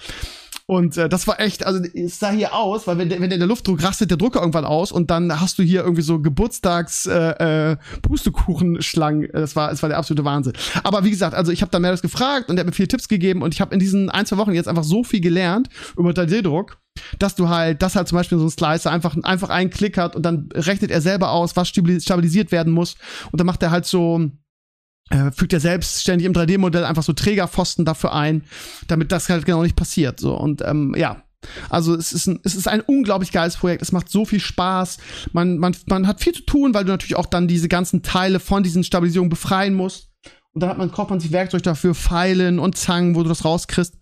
Und 0.70 0.97
äh, 0.97 1.07
das 1.07 1.28
war 1.28 1.39
echt, 1.39 1.65
also 1.65 1.82
es 1.93 2.20
sah 2.20 2.30
hier 2.30 2.53
aus, 2.53 2.88
weil 2.88 2.97
wenn 2.97 3.09
wenn 3.09 3.22
der 3.22 3.32
in 3.32 3.39
der 3.39 3.47
Luftdruck 3.47 3.82
rastet 3.82 4.11
der 4.11 4.18
Drucker 4.18 4.41
irgendwann 4.41 4.65
aus 4.65 4.91
und 4.91 5.09
dann 5.09 5.39
hast 5.39 5.57
du 5.57 5.63
hier 5.63 5.82
irgendwie 5.82 6.01
so 6.01 6.20
Geburtstags 6.20 7.05
äh, 7.05 7.72
äh, 7.72 7.78
Pustekuchenschlangen. 8.01 9.30
Das 9.32 9.55
war, 9.55 9.72
es 9.72 9.82
war 9.82 9.88
der 9.88 9.97
absolute 9.97 10.26
Wahnsinn. 10.26 10.53
Aber 10.84 11.05
wie 11.05 11.09
gesagt, 11.09 11.34
also 11.36 11.53
ich 11.53 11.61
habe 11.61 11.72
da 11.72 11.80
Meredith 11.80 12.01
gefragt 12.01 12.49
und 12.49 12.57
er 12.57 12.61
hat 12.61 12.65
mir 12.68 12.74
viele 12.74 12.89
Tipps 12.89 13.07
gegeben 13.07 13.41
und 13.41 13.53
ich 13.53 13.61
habe 13.61 13.74
in 13.74 13.80
diesen 13.80 14.09
ein, 14.09 14.26
zwei 14.26 14.38
Wochen 14.38 14.51
jetzt 14.53 14.68
einfach 14.68 14.84
so 14.84 15.05
viel 15.05 15.22
gelernt 15.22 15.70
über 15.97 16.11
3D-Druck, 16.11 16.78
dass 17.18 17.36
du 17.36 17.47
halt, 17.47 17.82
dass 17.82 17.95
halt 17.95 18.09
zum 18.09 18.18
Beispiel 18.18 18.38
so 18.38 18.43
ein 18.45 18.49
Slicer 18.49 18.91
einfach, 18.91 19.15
einfach 19.24 19.49
einen 19.49 19.70
Klick 19.70 19.97
hat 19.97 20.18
und 20.18 20.24
dann 20.24 20.49
rechnet 20.53 20.91
er 20.91 20.99
selber 20.99 21.32
aus, 21.32 21.55
was 21.55 21.70
stabilis- 21.70 22.03
stabilisiert 22.03 22.51
werden 22.51 22.74
muss. 22.74 22.95
Und 23.32 23.39
dann 23.39 23.47
macht 23.47 23.63
er 23.63 23.72
halt 23.72 23.86
so, 23.86 24.30
äh, 25.10 25.32
fügt 25.32 25.53
er 25.53 25.60
selbstständig 25.60 26.26
im 26.26 26.34
3D-Modell 26.34 26.84
einfach 26.84 27.03
so 27.03 27.14
Trägerpfosten 27.14 27.86
dafür 27.86 28.14
ein, 28.14 28.43
damit 28.88 29.12
das 29.12 29.30
halt 29.30 29.45
genau 29.45 29.64
nicht 29.64 29.76
passiert. 29.76 30.20
So 30.20 30.36
und 30.36 30.62
ähm, 30.66 30.95
ja. 30.97 31.24
Also 31.70 31.93
es 31.93 32.14
ist, 32.14 32.28
ein, 32.28 32.39
es 32.43 32.55
ist 32.55 32.68
ein 32.68 32.82
unglaublich 32.82 33.32
geiles 33.32 33.58
Projekt. 33.58 33.84
Es 33.84 33.91
macht 33.91 34.10
so 34.10 34.26
viel 34.26 34.39
Spaß. 34.39 34.97
Man, 35.34 35.60
man, 35.60 35.76
man 35.86 36.08
hat 36.08 36.20
viel 36.20 36.34
zu 36.34 36.41
tun, 36.41 36.74
weil 36.74 36.84
du 36.84 36.91
natürlich 36.91 37.16
auch 37.16 37.28
dann 37.28 37.47
diese 37.47 37.70
ganzen 37.70 38.01
Teile 38.01 38.39
von 38.39 38.64
diesen 38.64 38.84
Stabilisierungen 38.84 39.30
befreien 39.30 39.76
musst. 39.76 40.10
Und 40.53 40.62
dann 40.62 40.72
hat 40.72 40.80
man, 40.80 40.91
kauft 40.91 41.12
man 41.12 41.20
sich 41.20 41.32
Werkzeug 41.32 41.62
dafür, 41.62 41.93
Pfeilen 41.93 42.58
und 42.58 42.76
Zangen, 42.76 43.16
wo 43.16 43.22
du 43.22 43.30
das 43.30 43.45
rauskriegst. 43.45 43.93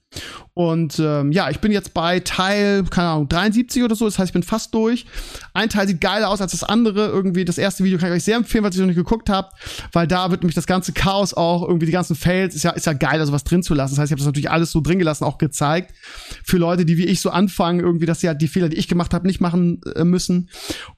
Und 0.55 0.99
ähm, 0.99 1.33
ja, 1.33 1.49
ich 1.49 1.59
bin 1.59 1.73
jetzt 1.73 1.93
bei 1.93 2.21
Teil, 2.21 2.85
keine 2.85 3.09
Ahnung, 3.09 3.27
73 3.27 3.83
oder 3.83 3.93
so. 3.93 4.05
Das 4.05 4.17
heißt, 4.17 4.29
ich 4.29 4.33
bin 4.33 4.41
fast 4.41 4.73
durch. 4.73 5.05
Ein 5.53 5.67
Teil 5.67 5.85
sieht 5.85 5.99
geiler 5.99 6.29
aus 6.29 6.39
als 6.39 6.53
das 6.53 6.63
andere. 6.63 7.07
Irgendwie 7.07 7.43
das 7.43 7.57
erste 7.57 7.83
Video 7.83 7.99
kann 7.99 8.07
ich 8.09 8.15
euch 8.15 8.23
sehr 8.23 8.37
empfehlen, 8.37 8.63
falls 8.63 8.77
ihr 8.77 8.81
noch 8.81 8.87
nicht 8.87 8.95
geguckt 8.95 9.29
habt, 9.29 9.53
weil 9.91 10.07
da 10.07 10.31
wird 10.31 10.43
nämlich 10.43 10.55
das 10.55 10.65
ganze 10.65 10.93
Chaos 10.93 11.33
auch, 11.33 11.67
irgendwie 11.67 11.87
die 11.87 11.91
ganzen 11.91 12.15
Fails, 12.15 12.55
ist 12.55 12.63
ja, 12.63 12.71
ist 12.71 12.85
ja 12.85 12.93
geil, 12.93 13.19
da 13.19 13.25
sowas 13.25 13.43
drin 13.43 13.63
zu 13.63 13.73
lassen. 13.73 13.95
Das 13.95 13.99
heißt, 13.99 14.09
ich 14.09 14.13
habe 14.13 14.19
das 14.19 14.27
natürlich 14.27 14.49
alles 14.49 14.71
so 14.71 14.79
drin 14.79 14.97
gelassen, 14.97 15.25
auch 15.25 15.37
gezeigt. 15.37 15.93
Für 16.45 16.57
Leute, 16.57 16.85
die 16.85 16.97
wie 16.97 17.05
ich 17.05 17.19
so 17.19 17.31
anfangen, 17.31 17.81
irgendwie, 17.81 18.05
dass 18.05 18.21
sie 18.21 18.29
halt 18.29 18.41
die 18.41 18.47
Fehler, 18.47 18.69
die 18.69 18.77
ich 18.77 18.87
gemacht 18.87 19.13
habe, 19.13 19.27
nicht 19.27 19.41
machen 19.41 19.81
äh, 19.93 20.05
müssen. 20.05 20.49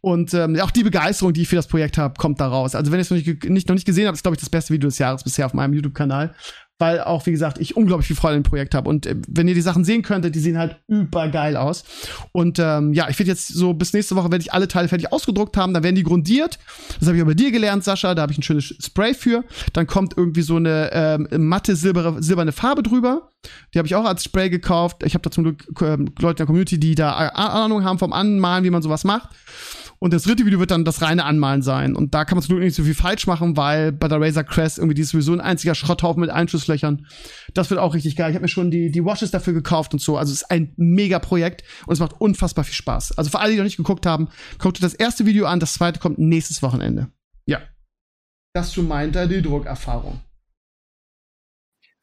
Und 0.01 0.35
ähm, 0.35 0.59
auch 0.59 0.69
die 0.69 0.83
Begeisterung, 0.83 1.33
die 1.33 1.41
ich 1.41 1.47
für 1.47 1.55
das 1.55 1.67
Projekt 1.67 1.97
habe, 1.97 2.13
kommt 2.19 2.39
da 2.39 2.47
raus. 2.47 2.75
Also 2.75 2.91
wenn 2.91 2.99
ihr 2.99 3.01
es 3.01 3.09
noch 3.09 3.17
nicht, 3.17 3.49
nicht, 3.49 3.67
noch 3.67 3.75
nicht 3.75 3.85
gesehen 3.85 4.05
habt, 4.05 4.17
ist, 4.17 4.21
glaube 4.21 4.35
ich, 4.35 4.39
das 4.39 4.51
beste 4.51 4.71
Video 4.71 4.87
des 4.87 4.99
Jahres 4.99 5.23
bisher 5.23 5.47
auf 5.47 5.55
meinem 5.55 5.73
YouTube-Kanal 5.73 6.35
weil 6.79 7.01
auch, 7.01 7.25
wie 7.25 7.31
gesagt, 7.31 7.57
ich 7.59 7.75
unglaublich 7.75 8.07
viel 8.07 8.15
Freude 8.15 8.37
im 8.37 8.43
Projekt 8.43 8.75
habe. 8.75 8.89
Und 8.89 9.05
äh, 9.05 9.15
wenn 9.27 9.47
ihr 9.47 9.55
die 9.55 9.61
Sachen 9.61 9.83
sehen 9.83 10.03
könntet, 10.03 10.35
die 10.35 10.39
sehen 10.39 10.57
halt 10.57 10.77
übergeil 10.87 11.57
aus. 11.57 11.83
Und 12.31 12.59
ähm, 12.59 12.93
ja, 12.93 13.09
ich 13.09 13.17
werde 13.17 13.31
jetzt 13.31 13.47
so 13.47 13.73
bis 13.73 13.93
nächste 13.93 14.15
Woche, 14.15 14.31
werde 14.31 14.41
ich 14.41 14.53
alle 14.53 14.67
Teile 14.67 14.87
fertig 14.87 15.11
ausgedruckt 15.11 15.57
haben, 15.57 15.73
dann 15.73 15.83
werden 15.83 15.95
die 15.95 16.03
grundiert. 16.03 16.59
Das 16.99 17.07
habe 17.07 17.17
ich 17.17 17.23
auch 17.23 17.27
bei 17.27 17.33
dir 17.33 17.51
gelernt, 17.51 17.83
Sascha. 17.83 18.13
Da 18.13 18.21
habe 18.21 18.31
ich 18.31 18.37
ein 18.37 18.43
schönes 18.43 18.75
Spray 18.79 19.13
für. 19.13 19.43
Dann 19.73 19.87
kommt 19.87 20.15
irgendwie 20.17 20.41
so 20.41 20.57
eine 20.57 20.89
ähm, 20.93 21.27
matte 21.47 21.75
silbere, 21.75 22.21
silberne 22.21 22.51
Farbe 22.51 22.83
drüber. 22.83 23.29
Die 23.73 23.79
habe 23.79 23.87
ich 23.87 23.95
auch 23.95 24.05
als 24.05 24.23
Spray 24.23 24.49
gekauft. 24.49 25.03
Ich 25.03 25.13
habe 25.13 25.23
da 25.23 25.31
zum 25.31 25.43
Glück 25.43 25.67
ähm, 25.81 26.11
Leute 26.19 26.31
in 26.31 26.35
der 26.37 26.45
Community, 26.45 26.79
die 26.79 26.95
da 26.95 27.13
Ahnung 27.13 27.83
haben 27.83 27.99
vom 27.99 28.13
Anmalen, 28.13 28.63
wie 28.63 28.69
man 28.69 28.81
sowas 28.81 29.03
macht. 29.03 29.29
Und 29.99 30.13
das 30.13 30.23
dritte 30.23 30.45
Video 30.45 30.59
wird 30.59 30.71
dann 30.71 30.85
das 30.85 31.01
reine 31.01 31.25
Anmalen 31.25 31.61
sein. 31.61 31.95
Und 31.95 32.13
da 32.13 32.23
kann 32.23 32.35
man 32.35 32.43
zum 32.43 32.55
Glück 32.55 32.63
nicht 32.63 32.75
so 32.75 32.83
viel 32.83 32.93
falsch 32.93 33.25
machen, 33.25 33.57
weil 33.57 33.91
bei 33.91 34.07
der 34.07 34.21
Razer 34.21 34.43
Crest 34.43 34.77
irgendwie 34.77 34.93
die 34.93 35.01
ist 35.01 35.09
sowieso 35.09 35.33
ein 35.33 35.41
einziger 35.41 35.73
Schrotthaufen 35.73 36.21
mit 36.21 36.29
Einschusslöchern. 36.29 37.07
Das 37.53 37.69
wird 37.69 37.79
auch 37.79 37.95
richtig 37.95 38.15
geil. 38.15 38.29
Ich 38.29 38.35
habe 38.35 38.43
mir 38.43 38.49
schon 38.49 38.69
die, 38.69 38.91
die 38.91 39.03
Washes 39.03 39.31
dafür 39.31 39.53
gekauft 39.53 39.93
und 39.93 39.99
so. 39.99 40.17
Also 40.17 40.31
es 40.31 40.43
ist 40.43 40.51
ein 40.51 40.73
mega 40.77 41.19
Projekt 41.19 41.63
und 41.87 41.93
es 41.93 41.99
macht 41.99 42.19
unfassbar 42.19 42.63
viel 42.63 42.75
Spaß. 42.75 43.17
Also 43.17 43.31
für 43.31 43.39
alle, 43.39 43.51
die 43.51 43.57
noch 43.57 43.63
nicht 43.63 43.77
geguckt 43.77 44.05
haben, 44.05 44.29
guckt 44.59 44.77
euch 44.77 44.81
das 44.81 44.93
erste 44.93 45.25
Video 45.25 45.47
an. 45.47 45.59
Das 45.59 45.73
zweite 45.73 45.99
kommt 45.99 46.19
nächstes 46.19 46.61
Wochenende. 46.61 47.07
Ja. 47.47 47.61
Das 48.53 48.71
zu 48.71 48.83
meiner 48.83 49.27
die 49.27 49.41
Druckerfahrung. 49.41 50.21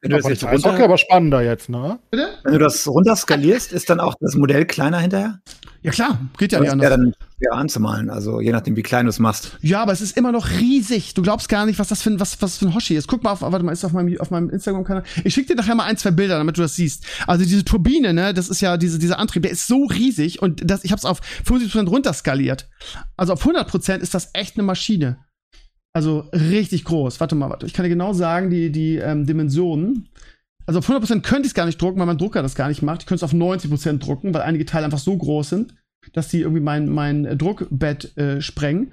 Wenn 0.05 0.11
du 0.11 0.17
das 0.17 0.25
Aber 0.25 0.33
jetzt 0.33 0.43
das 0.43 0.53
ist 0.53 0.65
doch 0.65 0.71
runter, 0.71 0.83
aber 0.85 0.97
spannender 0.97 1.41
jetzt, 1.41 1.69
ne? 1.69 1.99
Bitte? 2.11 2.29
wenn 2.43 2.53
du 2.53 2.59
das 2.59 2.87
runter 2.87 3.15
skalierst, 3.15 3.73
ist 3.73 3.89
dann 3.89 3.99
auch 3.99 4.15
das 4.19 4.35
Modell 4.35 4.65
kleiner 4.65 4.99
hinterher? 4.99 5.39
Ja 5.81 5.91
klar, 5.91 6.19
geht 6.39 6.51
ja 6.51 6.57
Das 6.59 6.73
nicht 6.73 6.83
ist 6.83 6.89
ja 6.89 6.95
anders. 6.95 7.13
dann 7.13 7.27
schwer 7.37 7.53
anzumalen, 7.53 8.09
also 8.09 8.41
je 8.41 8.51
nachdem, 8.51 8.75
wie 8.75 8.81
klein 8.81 9.05
du 9.05 9.11
es 9.11 9.19
machst. 9.19 9.57
Ja, 9.61 9.83
aber 9.83 9.91
es 9.91 10.01
ist 10.01 10.17
immer 10.17 10.31
noch 10.31 10.49
riesig. 10.49 11.13
Du 11.13 11.21
glaubst 11.21 11.47
gar 11.47 11.67
nicht, 11.67 11.77
was 11.77 11.89
das 11.89 12.01
für 12.01 12.09
ein, 12.09 12.19
was, 12.19 12.41
was 12.41 12.57
für 12.57 12.65
ein 12.65 12.73
Hoshi 12.73 12.95
ist. 12.95 13.07
Guck 13.07 13.23
mal 13.23 13.31
auf, 13.31 13.41
warte 13.41 13.63
mal, 13.63 13.71
ist 13.71 13.85
auf 13.85 13.93
meinem, 13.93 14.19
auf 14.19 14.31
meinem 14.31 14.49
Instagram-Kanal. 14.49 15.03
Ich 15.23 15.35
schicke 15.35 15.49
dir 15.49 15.55
nachher 15.55 15.75
mal 15.75 15.83
ein, 15.85 15.97
zwei 15.97 16.09
Bilder, 16.09 16.37
damit 16.39 16.57
du 16.57 16.61
das 16.63 16.75
siehst. 16.75 17.05
Also 17.27 17.45
diese 17.45 17.63
Turbine, 17.63 18.13
ne, 18.13 18.33
das 18.33 18.49
ist 18.49 18.61
ja 18.61 18.77
diese, 18.77 18.97
dieser 18.97 19.19
Antrieb, 19.19 19.43
der 19.43 19.51
ist 19.51 19.67
so 19.67 19.85
riesig 19.85 20.41
und 20.41 20.61
das, 20.69 20.83
ich 20.83 20.91
habe 20.91 20.97
es 20.99 21.05
auf 21.05 21.19
75% 21.47 21.87
runterskaliert. 21.87 22.67
Also 23.15 23.33
auf 23.33 23.45
100% 23.45 23.97
ist 23.99 24.15
das 24.15 24.29
echt 24.33 24.55
eine 24.57 24.63
Maschine. 24.63 25.17
Also 25.95 26.25
richtig 26.33 26.83
groß. 26.83 27.21
Warte 27.21 27.35
mal, 27.35 27.49
warte. 27.49 27.65
Ich 27.65 27.71
kann 27.71 27.83
dir 27.83 27.89
genau 27.89 28.11
sagen, 28.11 28.49
die, 28.49 28.69
die 28.69 28.97
ähm, 28.97 29.25
Dimensionen. 29.25 30.09
Also 30.65 30.79
auf 30.79 30.89
100% 30.89 31.21
könnte 31.21 31.43
ich 31.43 31.51
es 31.51 31.53
gar 31.53 31.65
nicht 31.65 31.81
drucken, 31.81 31.99
weil 31.99 32.05
mein 32.05 32.17
Drucker 32.17 32.41
das 32.41 32.55
gar 32.55 32.67
nicht 32.67 32.81
macht. 32.81 33.03
Ich 33.03 33.07
könnte 33.07 33.23
es 33.23 33.31
auf 33.31 33.33
90% 33.33 33.99
drucken, 33.99 34.33
weil 34.33 34.41
einige 34.41 34.65
Teile 34.65 34.83
einfach 34.83 34.99
so 34.99 35.15
groß 35.15 35.47
sind, 35.47 35.73
dass 36.11 36.27
die 36.27 36.41
irgendwie 36.41 36.59
mein, 36.59 36.89
mein 36.89 37.23
äh, 37.23 37.37
Druckbett 37.37 38.17
äh, 38.17 38.41
sprengen. 38.41 38.91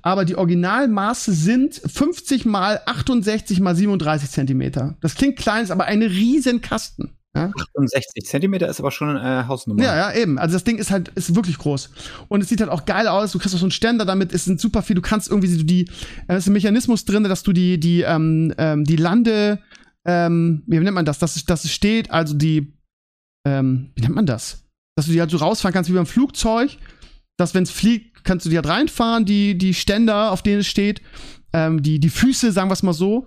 Aber 0.00 0.24
die 0.24 0.36
Originalmaße 0.36 1.32
sind 1.32 1.74
50 1.74 2.44
mal 2.44 2.80
68 2.86 3.58
mal 3.58 3.74
37 3.74 4.30
Zentimeter. 4.30 4.96
Das 5.00 5.16
klingt 5.16 5.36
klein, 5.36 5.64
ist 5.64 5.72
aber 5.72 5.86
eine 5.86 6.08
riesen 6.08 6.60
Kasten. 6.60 7.16
Ja? 7.34 7.50
68 7.74 8.24
Zentimeter 8.24 8.68
ist 8.68 8.78
aber 8.78 8.90
schon 8.90 9.16
eine 9.16 9.42
äh, 9.42 9.48
Hausnummer. 9.48 9.82
Ja, 9.82 9.96
ja, 9.96 10.12
eben. 10.14 10.38
Also 10.38 10.54
das 10.54 10.64
Ding 10.64 10.78
ist 10.78 10.90
halt, 10.90 11.08
ist 11.10 11.34
wirklich 11.34 11.58
groß. 11.58 11.90
Und 12.28 12.42
es 12.42 12.48
sieht 12.48 12.60
halt 12.60 12.70
auch 12.70 12.84
geil 12.84 13.08
aus. 13.08 13.32
Du 13.32 13.38
kriegst 13.38 13.54
auch 13.54 13.58
so 13.58 13.64
einen 13.64 13.72
Ständer 13.72 14.04
damit. 14.04 14.32
Es 14.32 14.44
sind 14.44 14.60
super 14.60 14.82
viel. 14.82 14.94
Du 14.94 15.02
kannst 15.02 15.28
irgendwie 15.28 15.48
so 15.48 15.62
die, 15.62 15.88
äh, 16.28 16.34
es 16.34 16.44
ist 16.44 16.46
ein 16.48 16.52
Mechanismus 16.52 17.04
drin, 17.04 17.24
dass 17.24 17.42
du 17.42 17.52
die, 17.52 17.80
die, 17.80 18.02
ähm, 18.02 18.54
ähm, 18.56 18.84
die 18.84 18.96
Lande, 18.96 19.60
ähm, 20.04 20.62
wie 20.66 20.78
nennt 20.78 20.94
man 20.94 21.04
das? 21.04 21.18
Dass 21.18 21.34
es, 21.34 21.44
dass 21.44 21.64
es 21.64 21.72
steht, 21.72 22.10
also 22.10 22.34
die, 22.34 22.72
ähm, 23.44 23.90
wie 23.96 24.02
nennt 24.02 24.14
man 24.14 24.26
das? 24.26 24.64
Dass 24.96 25.06
du 25.06 25.12
die 25.12 25.20
halt 25.20 25.30
so 25.30 25.38
rausfahren 25.38 25.74
kannst 25.74 25.90
wie 25.90 25.94
beim 25.94 26.06
Flugzeug. 26.06 26.76
Dass, 27.36 27.52
wenn 27.52 27.64
es 27.64 27.70
fliegt, 27.72 28.22
kannst 28.22 28.46
du 28.46 28.50
die 28.50 28.56
halt 28.56 28.68
reinfahren, 28.68 29.24
die, 29.24 29.58
die 29.58 29.74
Ständer, 29.74 30.30
auf 30.30 30.42
denen 30.42 30.60
es 30.60 30.68
steht. 30.68 31.02
Ähm, 31.52 31.82
die, 31.82 31.98
die 31.98 32.10
Füße, 32.10 32.52
sagen 32.52 32.68
wir 32.68 32.74
es 32.74 32.84
mal 32.84 32.92
so. 32.92 33.26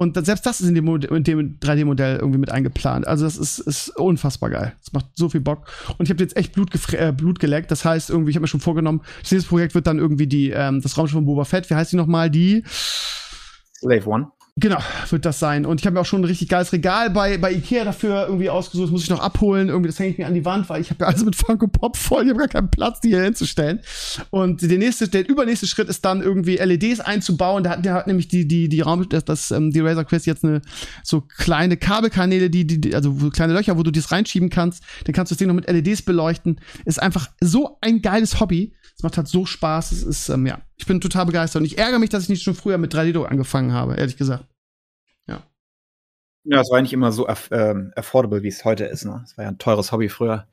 Und 0.00 0.24
selbst 0.24 0.46
das 0.46 0.60
ist 0.60 0.68
in 0.68 0.76
dem, 0.76 0.86
in 0.86 1.24
dem 1.24 1.58
3D-Modell 1.58 2.18
irgendwie 2.18 2.38
mit 2.38 2.52
eingeplant. 2.52 3.04
Also 3.08 3.24
das 3.24 3.36
ist, 3.36 3.58
ist 3.58 3.88
unfassbar 3.96 4.48
geil. 4.48 4.72
Das 4.78 4.92
macht 4.92 5.06
so 5.16 5.28
viel 5.28 5.40
Bock. 5.40 5.66
Und 5.98 6.04
ich 6.04 6.10
habe 6.10 6.22
jetzt 6.22 6.36
echt 6.36 6.52
Blut, 6.52 6.70
äh, 6.92 7.12
Blut 7.12 7.40
geleckt. 7.40 7.72
Das 7.72 7.84
heißt, 7.84 8.08
irgendwie, 8.08 8.30
ich 8.30 8.36
habe 8.36 8.42
mir 8.42 8.48
schon 8.48 8.60
vorgenommen, 8.60 9.02
das 9.22 9.32
nächste 9.32 9.48
Projekt 9.48 9.74
wird 9.74 9.88
dann 9.88 9.98
irgendwie 9.98 10.28
die, 10.28 10.50
ähm, 10.50 10.80
das 10.80 10.96
Raumschiff 10.96 11.14
von 11.14 11.26
Boba 11.26 11.42
Fett. 11.42 11.68
Wie 11.68 11.74
heißt 11.74 11.90
die 11.90 11.96
nochmal? 11.96 12.30
Die 12.30 12.62
Slave 13.80 14.06
One. 14.06 14.28
Genau, 14.60 14.78
wird 15.10 15.24
das 15.24 15.38
sein. 15.38 15.64
Und 15.64 15.80
ich 15.80 15.86
habe 15.86 15.94
mir 15.94 16.00
auch 16.00 16.06
schon 16.06 16.22
ein 16.22 16.24
richtig 16.24 16.48
geiles 16.48 16.72
Regal 16.72 17.10
bei, 17.10 17.38
bei 17.38 17.52
Ikea 17.52 17.84
dafür 17.84 18.26
irgendwie 18.26 18.50
ausgesucht. 18.50 18.86
Das 18.86 18.90
muss 18.90 19.04
ich 19.04 19.10
noch 19.10 19.20
abholen. 19.20 19.68
Irgendwie, 19.68 19.88
das 19.88 20.00
hänge 20.00 20.10
ich 20.10 20.18
mir 20.18 20.26
an 20.26 20.34
die 20.34 20.44
Wand, 20.44 20.68
weil 20.68 20.80
ich 20.80 20.90
habe 20.90 21.04
ja 21.04 21.08
alles 21.08 21.24
mit 21.24 21.36
Funko 21.36 21.68
Pop 21.68 21.96
voll. 21.96 22.24
Ich 22.24 22.30
habe 22.30 22.40
gar 22.40 22.48
keinen 22.48 22.70
Platz, 22.70 23.00
die 23.00 23.10
hier 23.10 23.22
hinzustellen. 23.22 23.80
Und 24.30 24.62
der 24.62 24.78
nächste, 24.78 25.06
der 25.06 25.28
übernächste 25.28 25.68
Schritt 25.68 25.88
ist 25.88 26.04
dann 26.04 26.22
irgendwie 26.22 26.56
LEDs 26.56 26.98
einzubauen. 26.98 27.62
Da 27.62 27.70
hat, 27.70 27.84
der 27.84 27.94
hat 27.94 28.08
nämlich 28.08 28.26
die, 28.26 28.48
die, 28.48 28.68
die 28.68 28.80
Raum, 28.80 29.08
das, 29.08 29.24
das, 29.24 29.52
ähm, 29.52 29.70
die 29.70 29.80
Razer 29.80 30.04
Quest 30.04 30.26
jetzt 30.26 30.44
eine, 30.44 30.60
so 31.04 31.20
kleine 31.20 31.76
Kabelkanäle, 31.76 32.50
die, 32.50 32.66
die, 32.66 32.94
also 32.96 33.16
so 33.16 33.30
kleine 33.30 33.52
Löcher, 33.52 33.78
wo 33.78 33.84
du 33.84 33.92
das 33.92 34.10
reinschieben 34.10 34.50
kannst. 34.50 34.82
Dann 35.04 35.14
kannst 35.14 35.30
du 35.30 35.34
das 35.34 35.38
Ding 35.38 35.48
noch 35.48 35.54
mit 35.54 35.70
LEDs 35.70 36.02
beleuchten. 36.02 36.60
Ist 36.84 37.00
einfach 37.00 37.28
so 37.40 37.78
ein 37.80 38.02
geiles 38.02 38.40
Hobby. 38.40 38.74
Es 38.96 39.04
macht 39.04 39.16
halt 39.16 39.28
so 39.28 39.46
Spaß. 39.46 39.92
Es 39.92 40.02
ist, 40.02 40.28
ähm, 40.30 40.46
ja, 40.46 40.58
ich 40.78 40.86
bin 40.86 41.00
total 41.00 41.26
begeistert. 41.26 41.60
Und 41.60 41.66
ich 41.66 41.78
ärgere 41.78 41.98
mich, 41.98 42.10
dass 42.10 42.24
ich 42.24 42.28
nicht 42.28 42.42
schon 42.42 42.54
früher 42.54 42.78
mit 42.78 42.94
3D-Druck 42.94 43.30
angefangen 43.30 43.72
habe, 43.72 43.96
ehrlich 43.96 44.16
gesagt. 44.16 44.44
Ja, 46.44 46.62
es 46.62 46.70
war 46.70 46.80
nicht 46.80 46.94
immer 46.94 47.12
so 47.12 47.26
aff 47.26 47.50
ähm, 47.52 47.92
affordable, 47.94 48.42
wie 48.42 48.48
es 48.48 48.64
heute 48.64 48.86
ist. 48.86 49.04
Ne? 49.04 49.20
Es 49.22 49.36
war 49.36 49.44
ja 49.44 49.50
ein 49.50 49.58
teures 49.58 49.92
Hobby 49.92 50.08
früher. 50.08 50.46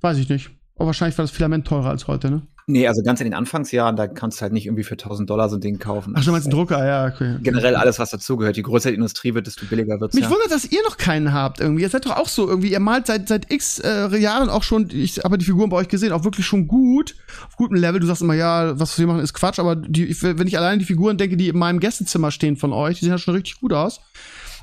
Weiß 0.00 0.16
ich 0.18 0.28
nicht. 0.28 0.50
Aber 0.76 0.86
wahrscheinlich 0.86 1.18
war 1.18 1.24
das 1.24 1.32
Filament 1.32 1.66
teurer 1.66 1.90
als 1.90 2.06
heute, 2.06 2.30
ne? 2.30 2.46
Nee, 2.70 2.86
also 2.86 3.02
ganz 3.02 3.20
in 3.20 3.24
den 3.24 3.34
Anfangsjahren, 3.34 3.96
da 3.96 4.06
kannst 4.06 4.38
du 4.38 4.42
halt 4.42 4.52
nicht 4.52 4.66
irgendwie 4.66 4.84
für 4.84 4.94
1000 4.94 5.28
Dollar 5.28 5.48
so 5.48 5.56
ein 5.56 5.60
Ding 5.60 5.78
kaufen. 5.78 6.14
Ach, 6.16 6.24
du 6.24 6.30
meinst 6.30 6.46
einen 6.46 6.56
Drucker, 6.56 6.86
ja, 6.86 7.06
okay. 7.06 7.36
Generell 7.42 7.76
alles, 7.76 7.98
was 7.98 8.10
dazugehört. 8.10 8.56
Je 8.56 8.62
größer 8.62 8.90
die 8.90 8.96
Industrie 8.96 9.34
wird, 9.34 9.46
desto 9.46 9.66
billiger 9.66 10.00
wird's 10.00 10.14
Mich 10.14 10.24
ja. 10.24 10.30
wundert, 10.30 10.50
dass 10.50 10.64
ihr 10.70 10.82
noch 10.84 10.96
keinen 10.96 11.32
habt 11.32 11.60
irgendwie. 11.60 11.82
Ihr 11.82 11.88
seid 11.88 12.06
doch 12.06 12.16
auch 12.16 12.28
so 12.28 12.48
irgendwie, 12.48 12.72
ihr 12.72 12.80
malt 12.80 13.06
seit, 13.06 13.28
seit 13.28 13.52
x 13.52 13.80
äh, 13.80 14.16
Jahren 14.16 14.48
auch 14.48 14.62
schon, 14.62 14.88
ich 14.90 15.18
habe 15.18 15.38
die 15.38 15.44
Figuren 15.44 15.70
bei 15.70 15.76
euch 15.76 15.88
gesehen, 15.88 16.12
auch 16.12 16.24
wirklich 16.24 16.46
schon 16.46 16.68
gut, 16.68 17.16
auf 17.46 17.56
gutem 17.56 17.76
Level. 17.76 18.00
Du 18.00 18.06
sagst 18.06 18.22
immer, 18.22 18.34
ja, 18.34 18.78
was 18.78 18.98
wir 18.98 19.06
machen 19.06 19.20
ist 19.20 19.34
Quatsch, 19.34 19.58
aber 19.58 19.76
die, 19.76 20.16
wenn 20.22 20.46
ich 20.46 20.58
allein 20.58 20.78
die 20.78 20.84
Figuren 20.84 21.18
denke, 21.18 21.36
die 21.36 21.48
in 21.48 21.58
meinem 21.58 21.80
Gästezimmer 21.80 22.30
stehen 22.30 22.56
von 22.56 22.72
euch, 22.72 22.98
die 22.98 23.04
sehen 23.04 23.12
ja 23.12 23.18
schon 23.18 23.34
richtig 23.34 23.60
gut 23.60 23.72
aus. 23.72 24.00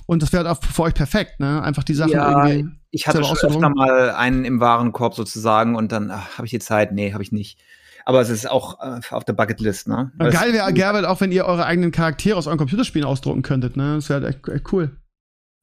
Und 0.07 0.23
das 0.23 0.31
wäre 0.31 0.45
halt 0.45 0.57
auch 0.57 0.63
für 0.63 0.83
euch 0.83 0.93
perfekt, 0.93 1.41
ne? 1.41 1.61
Einfach 1.61 1.83
die 1.83 1.93
Sachen 1.93 2.13
Ja, 2.13 2.47
irgendwie. 2.47 2.71
Ich 2.91 3.07
hatte 3.07 3.23
schon 3.23 3.37
öfter 3.37 3.69
mal 3.69 4.11
einen 4.11 4.45
im 4.45 4.61
Warenkorb 4.61 5.13
sozusagen 5.13 5.75
und 5.75 5.91
dann 5.91 6.11
habe 6.11 6.45
ich 6.45 6.51
die 6.51 6.59
Zeit. 6.59 6.93
Nee, 6.93 7.13
habe 7.13 7.21
ich 7.21 7.33
nicht. 7.33 7.59
Aber 8.07 8.21
es 8.21 8.29
ist 8.29 8.49
auch 8.49 8.79
äh, 8.79 9.01
auf 9.11 9.25
der 9.25 9.33
Bucketlist, 9.33 9.89
ne? 9.89 10.13
Und 10.17 10.31
geil 10.31 10.53
wäre 10.53 10.71
Gerwelt 10.71 11.03
auch, 11.03 11.19
wenn 11.19 11.33
ihr 11.33 11.43
eure 11.43 11.65
eigenen 11.65 11.91
Charaktere 11.91 12.37
aus 12.37 12.47
euren 12.47 12.57
Computerspielen 12.57 13.05
ausdrucken 13.05 13.41
könntet, 13.41 13.75
ne? 13.75 13.95
Das 13.95 14.07
wäre 14.07 14.21
halt 14.21 14.33
echt, 14.33 14.47
echt 14.47 14.71
cool. 14.71 14.95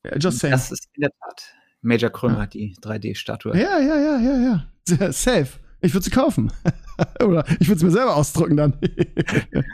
Ja, 0.05 0.19
just 0.19 0.41
saying. 0.41 0.53
Das 0.53 0.71
ist 0.71 0.87
in 0.93 1.01
der 1.01 1.11
Tat. 1.19 1.55
Major 1.81 2.11
Krömer, 2.11 2.47
die 2.47 2.77
3D-Statue. 2.83 3.57
Ja, 3.59 3.79
ja, 3.79 3.99
ja, 3.99 4.19
ja, 4.19 4.63
ja. 4.91 5.13
Safe. 5.13 5.49
Ich 5.81 5.95
würde 5.95 6.05
sie 6.05 6.11
kaufen. 6.11 6.53
Oder 7.25 7.47
ich 7.61 7.69
würde 7.69 7.79
es 7.79 7.83
mir 7.83 7.91
selber 7.91 8.15
ausdrucken 8.15 8.59
dann. 8.59 8.75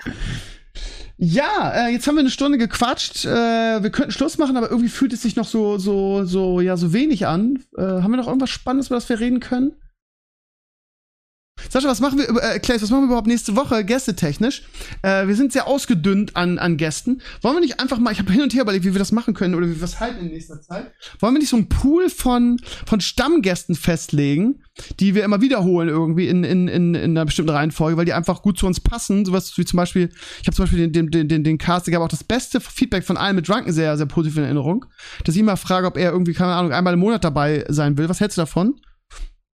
ja, 1.16 1.72
äh, 1.74 1.92
jetzt 1.92 2.06
haben 2.06 2.14
wir 2.14 2.20
eine 2.20 2.30
Stunde 2.30 2.56
gequatscht. 2.56 3.24
Äh, 3.24 3.82
wir 3.82 3.90
könnten 3.90 4.12
Schluss 4.12 4.38
machen, 4.38 4.56
aber 4.56 4.70
irgendwie 4.70 4.90
fühlt 4.90 5.12
es 5.12 5.22
sich 5.22 5.34
noch 5.34 5.44
so, 5.44 5.76
so, 5.78 6.24
so, 6.24 6.60
ja, 6.60 6.76
so 6.76 6.92
wenig 6.92 7.26
an. 7.26 7.64
Äh, 7.76 7.82
haben 7.82 8.12
wir 8.12 8.16
noch 8.16 8.28
irgendwas 8.28 8.50
Spannendes, 8.50 8.86
über 8.86 8.96
das 8.96 9.08
wir 9.08 9.18
reden 9.18 9.40
können? 9.40 9.72
Sascha, 11.68 11.88
was 11.88 12.00
machen 12.00 12.18
wir, 12.18 12.28
äh, 12.42 12.58
Claes, 12.58 12.82
was 12.82 12.90
machen 12.90 13.02
wir 13.02 13.06
überhaupt 13.06 13.26
nächste 13.26 13.56
Woche, 13.56 13.84
gästetechnisch? 13.84 14.62
Äh, 15.02 15.26
wir 15.26 15.34
sind 15.36 15.52
sehr 15.52 15.66
ausgedünnt 15.66 16.36
an, 16.36 16.58
an 16.58 16.76
Gästen. 16.76 17.20
Wollen 17.42 17.56
wir 17.56 17.60
nicht 17.60 17.80
einfach 17.80 17.98
mal, 17.98 18.12
ich 18.12 18.18
habe 18.18 18.32
hin 18.32 18.42
und 18.42 18.54
her 18.54 18.62
überlegt, 18.62 18.84
wie 18.84 18.92
wir 18.92 18.98
das 18.98 19.12
machen 19.12 19.34
können 19.34 19.54
oder 19.54 19.68
wie 19.68 19.76
wir 19.76 19.84
es 19.84 20.00
halten 20.00 20.26
in 20.26 20.32
nächster 20.32 20.60
Zeit. 20.60 20.92
Wollen 21.18 21.34
wir 21.34 21.38
nicht 21.40 21.50
so 21.50 21.56
einen 21.56 21.68
Pool 21.68 22.08
von, 22.10 22.60
von 22.86 23.00
Stammgästen 23.00 23.74
festlegen, 23.74 24.62
die 24.98 25.14
wir 25.14 25.24
immer 25.24 25.40
wiederholen 25.40 25.88
irgendwie 25.88 26.28
in, 26.28 26.44
in, 26.44 26.68
in, 26.68 26.94
in 26.94 27.10
einer 27.10 27.24
bestimmten 27.24 27.50
Reihenfolge, 27.50 27.96
weil 27.96 28.04
die 28.04 28.12
einfach 28.12 28.42
gut 28.42 28.58
zu 28.58 28.66
uns 28.66 28.80
passen. 28.80 29.24
Sowas 29.24 29.56
wie 29.56 29.64
zum 29.64 29.76
Beispiel, 29.76 30.10
ich 30.40 30.46
habe 30.46 30.56
zum 30.56 30.64
Beispiel 30.64 30.88
den, 30.88 30.92
den, 30.92 31.10
den, 31.10 31.28
den, 31.28 31.44
den 31.44 31.58
Cast, 31.58 31.86
der 31.86 31.92
gab 31.92 32.02
auch 32.02 32.08
das 32.08 32.24
beste 32.24 32.60
Feedback 32.60 33.04
von 33.04 33.16
allen 33.16 33.36
mit 33.36 33.48
Drunken 33.48 33.72
sehr, 33.72 33.96
sehr 33.96 34.06
positiv 34.06 34.38
in 34.38 34.44
Erinnerung, 34.44 34.86
dass 35.24 35.34
ich 35.34 35.40
immer 35.40 35.56
frage, 35.56 35.86
ob 35.86 35.96
er 35.96 36.12
irgendwie, 36.12 36.32
keine 36.32 36.54
Ahnung, 36.54 36.72
einmal 36.72 36.94
im 36.94 37.00
Monat 37.00 37.24
dabei 37.24 37.64
sein 37.68 37.98
will. 37.98 38.08
Was 38.08 38.20
hältst 38.20 38.38
du 38.38 38.42
davon? 38.42 38.80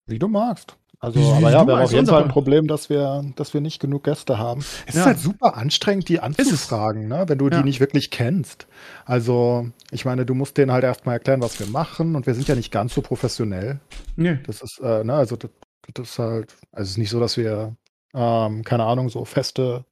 Wie 0.06 0.18
du 0.18 0.28
magst. 0.28 0.76
Also, 1.04 1.18
Wie- 1.18 1.24
aber 1.32 1.50
ja, 1.50 1.66
wir 1.66 1.74
haben 1.74 1.82
auf 1.82 1.90
jeden 1.90 2.00
unser 2.00 2.12
Fall 2.12 2.22
ein. 2.22 2.28
Problem, 2.28 2.68
dass 2.68 2.88
wir, 2.88 3.24
dass 3.34 3.52
wir 3.54 3.60
nicht 3.60 3.80
genug 3.80 4.04
Gäste 4.04 4.38
haben. 4.38 4.60
Es 4.86 4.94
Ja. 4.94 5.00
ist 5.00 5.06
halt 5.06 5.18
super 5.18 5.56
anstrengend, 5.56 6.08
die 6.08 6.20
anzufragen, 6.20 7.08
ne, 7.08 7.24
wenn 7.26 7.38
du 7.38 7.48
Ja. 7.48 7.58
die 7.58 7.64
nicht 7.64 7.80
wirklich 7.80 8.12
kennst. 8.12 8.68
Also, 9.04 9.66
ich 9.90 10.04
meine, 10.04 10.24
du 10.24 10.34
musst 10.34 10.56
denen 10.58 10.70
halt 10.70 10.84
erstmal 10.84 11.16
erklären, 11.16 11.42
was 11.42 11.58
wir 11.58 11.66
machen 11.66 12.14
und 12.14 12.26
wir 12.26 12.34
sind 12.34 12.46
ja 12.46 12.54
nicht 12.54 12.70
ganz 12.70 12.94
so 12.94 13.02
professionell. 13.02 13.80
Nee. 14.14 14.38
Das 14.46 14.62
ist, 14.62 14.78
äh, 14.80 15.02
ne, 15.02 15.14
also 15.14 15.34
das, 15.34 15.50
das 15.92 16.08
ist 16.10 16.18
halt, 16.20 16.54
also 16.70 16.84
es 16.84 16.90
ist 16.92 16.98
nicht 16.98 17.10
so, 17.10 17.18
dass 17.18 17.36
wir, 17.36 17.74
ähm, 18.14 18.62
keine 18.62 18.84
Ahnung, 18.84 19.08
so 19.08 19.24
feste. 19.24 19.84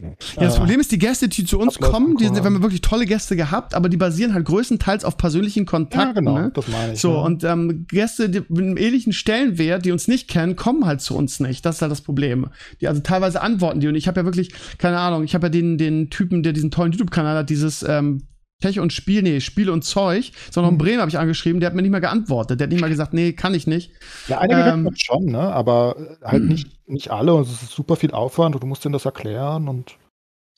Ja, 0.00 0.42
das 0.42 0.54
äh, 0.54 0.58
Problem 0.58 0.80
ist, 0.80 0.92
die 0.92 0.98
Gäste, 0.98 1.28
die 1.28 1.44
zu 1.44 1.58
uns 1.58 1.78
kommen, 1.78 2.16
die 2.16 2.24
sind, 2.24 2.36
wir 2.36 2.42
haben 2.44 2.62
wirklich 2.62 2.80
tolle 2.80 3.04
Gäste 3.04 3.36
gehabt, 3.36 3.74
aber 3.74 3.88
die 3.88 3.96
basieren 3.96 4.34
halt 4.34 4.44
größtenteils 4.46 5.04
auf 5.04 5.16
persönlichen 5.16 5.60
Ja, 5.60 5.70
Kontakten. 5.70 6.24
genau, 6.24 6.38
ne? 6.38 6.50
das 6.54 6.68
meine 6.68 6.92
ich. 6.94 7.00
So, 7.00 7.12
ne? 7.12 7.18
und 7.20 7.44
ähm, 7.44 7.86
Gäste 7.88 8.30
die 8.30 8.40
mit 8.48 8.58
einem 8.60 8.76
ähnlichen 8.76 9.12
Stellenwert, 9.12 9.84
die 9.84 9.92
uns 9.92 10.08
nicht 10.08 10.28
kennen, 10.28 10.56
kommen 10.56 10.86
halt 10.86 11.00
zu 11.00 11.16
uns 11.16 11.40
nicht. 11.40 11.64
Das 11.64 11.76
ist 11.76 11.82
halt 11.82 11.92
das 11.92 12.00
Problem. 12.00 12.48
Die, 12.80 12.88
also 12.88 13.00
teilweise 13.00 13.42
antworten 13.42 13.80
die. 13.80 13.88
Und 13.88 13.94
ich 13.94 14.08
habe 14.08 14.20
ja 14.20 14.24
wirklich, 14.24 14.52
keine 14.78 14.98
Ahnung, 14.98 15.24
ich 15.24 15.34
habe 15.34 15.46
ja 15.46 15.50
den, 15.50 15.78
den 15.78 16.10
Typen, 16.10 16.42
der 16.42 16.52
diesen 16.52 16.70
tollen 16.70 16.92
YouTube-Kanal 16.92 17.36
hat, 17.38 17.50
dieses 17.50 17.82
ähm, 17.82 18.22
Tech 18.62 18.80
und 18.80 18.92
Spiel, 18.92 19.22
nee, 19.22 19.40
Spiel 19.40 19.68
und 19.68 19.84
Zeug, 19.84 20.32
sondern 20.50 20.72
Mhm. 20.74 20.80
in 20.80 20.84
Bremen 20.86 21.00
habe 21.00 21.10
ich 21.10 21.18
angeschrieben, 21.18 21.60
der 21.60 21.66
hat 21.68 21.74
mir 21.76 21.82
nicht 21.82 21.90
mehr 21.90 22.00
geantwortet. 22.00 22.58
Der 22.60 22.66
hat 22.66 22.72
nicht 22.72 22.80
mal 22.80 22.88
gesagt, 22.88 23.12
nee, 23.12 23.32
kann 23.34 23.52
ich 23.54 23.66
nicht. 23.66 23.90
Ja, 24.28 24.38
einige 24.38 24.60
Ähm, 24.60 24.90
schon, 24.96 25.26
ne? 25.26 25.40
aber 25.40 25.96
äh, 26.22 26.24
halt 26.24 26.44
nicht, 26.44 26.68
nicht 26.88 27.10
alle 27.10 27.34
und 27.34 27.42
es 27.46 27.62
ist 27.62 27.70
super 27.72 27.96
viel 27.96 28.12
Aufwand 28.12 28.54
und 28.54 28.62
du 28.62 28.66
musst 28.66 28.84
denen 28.84 28.94
das 28.94 29.04
erklären 29.04 29.68
und 29.68 29.98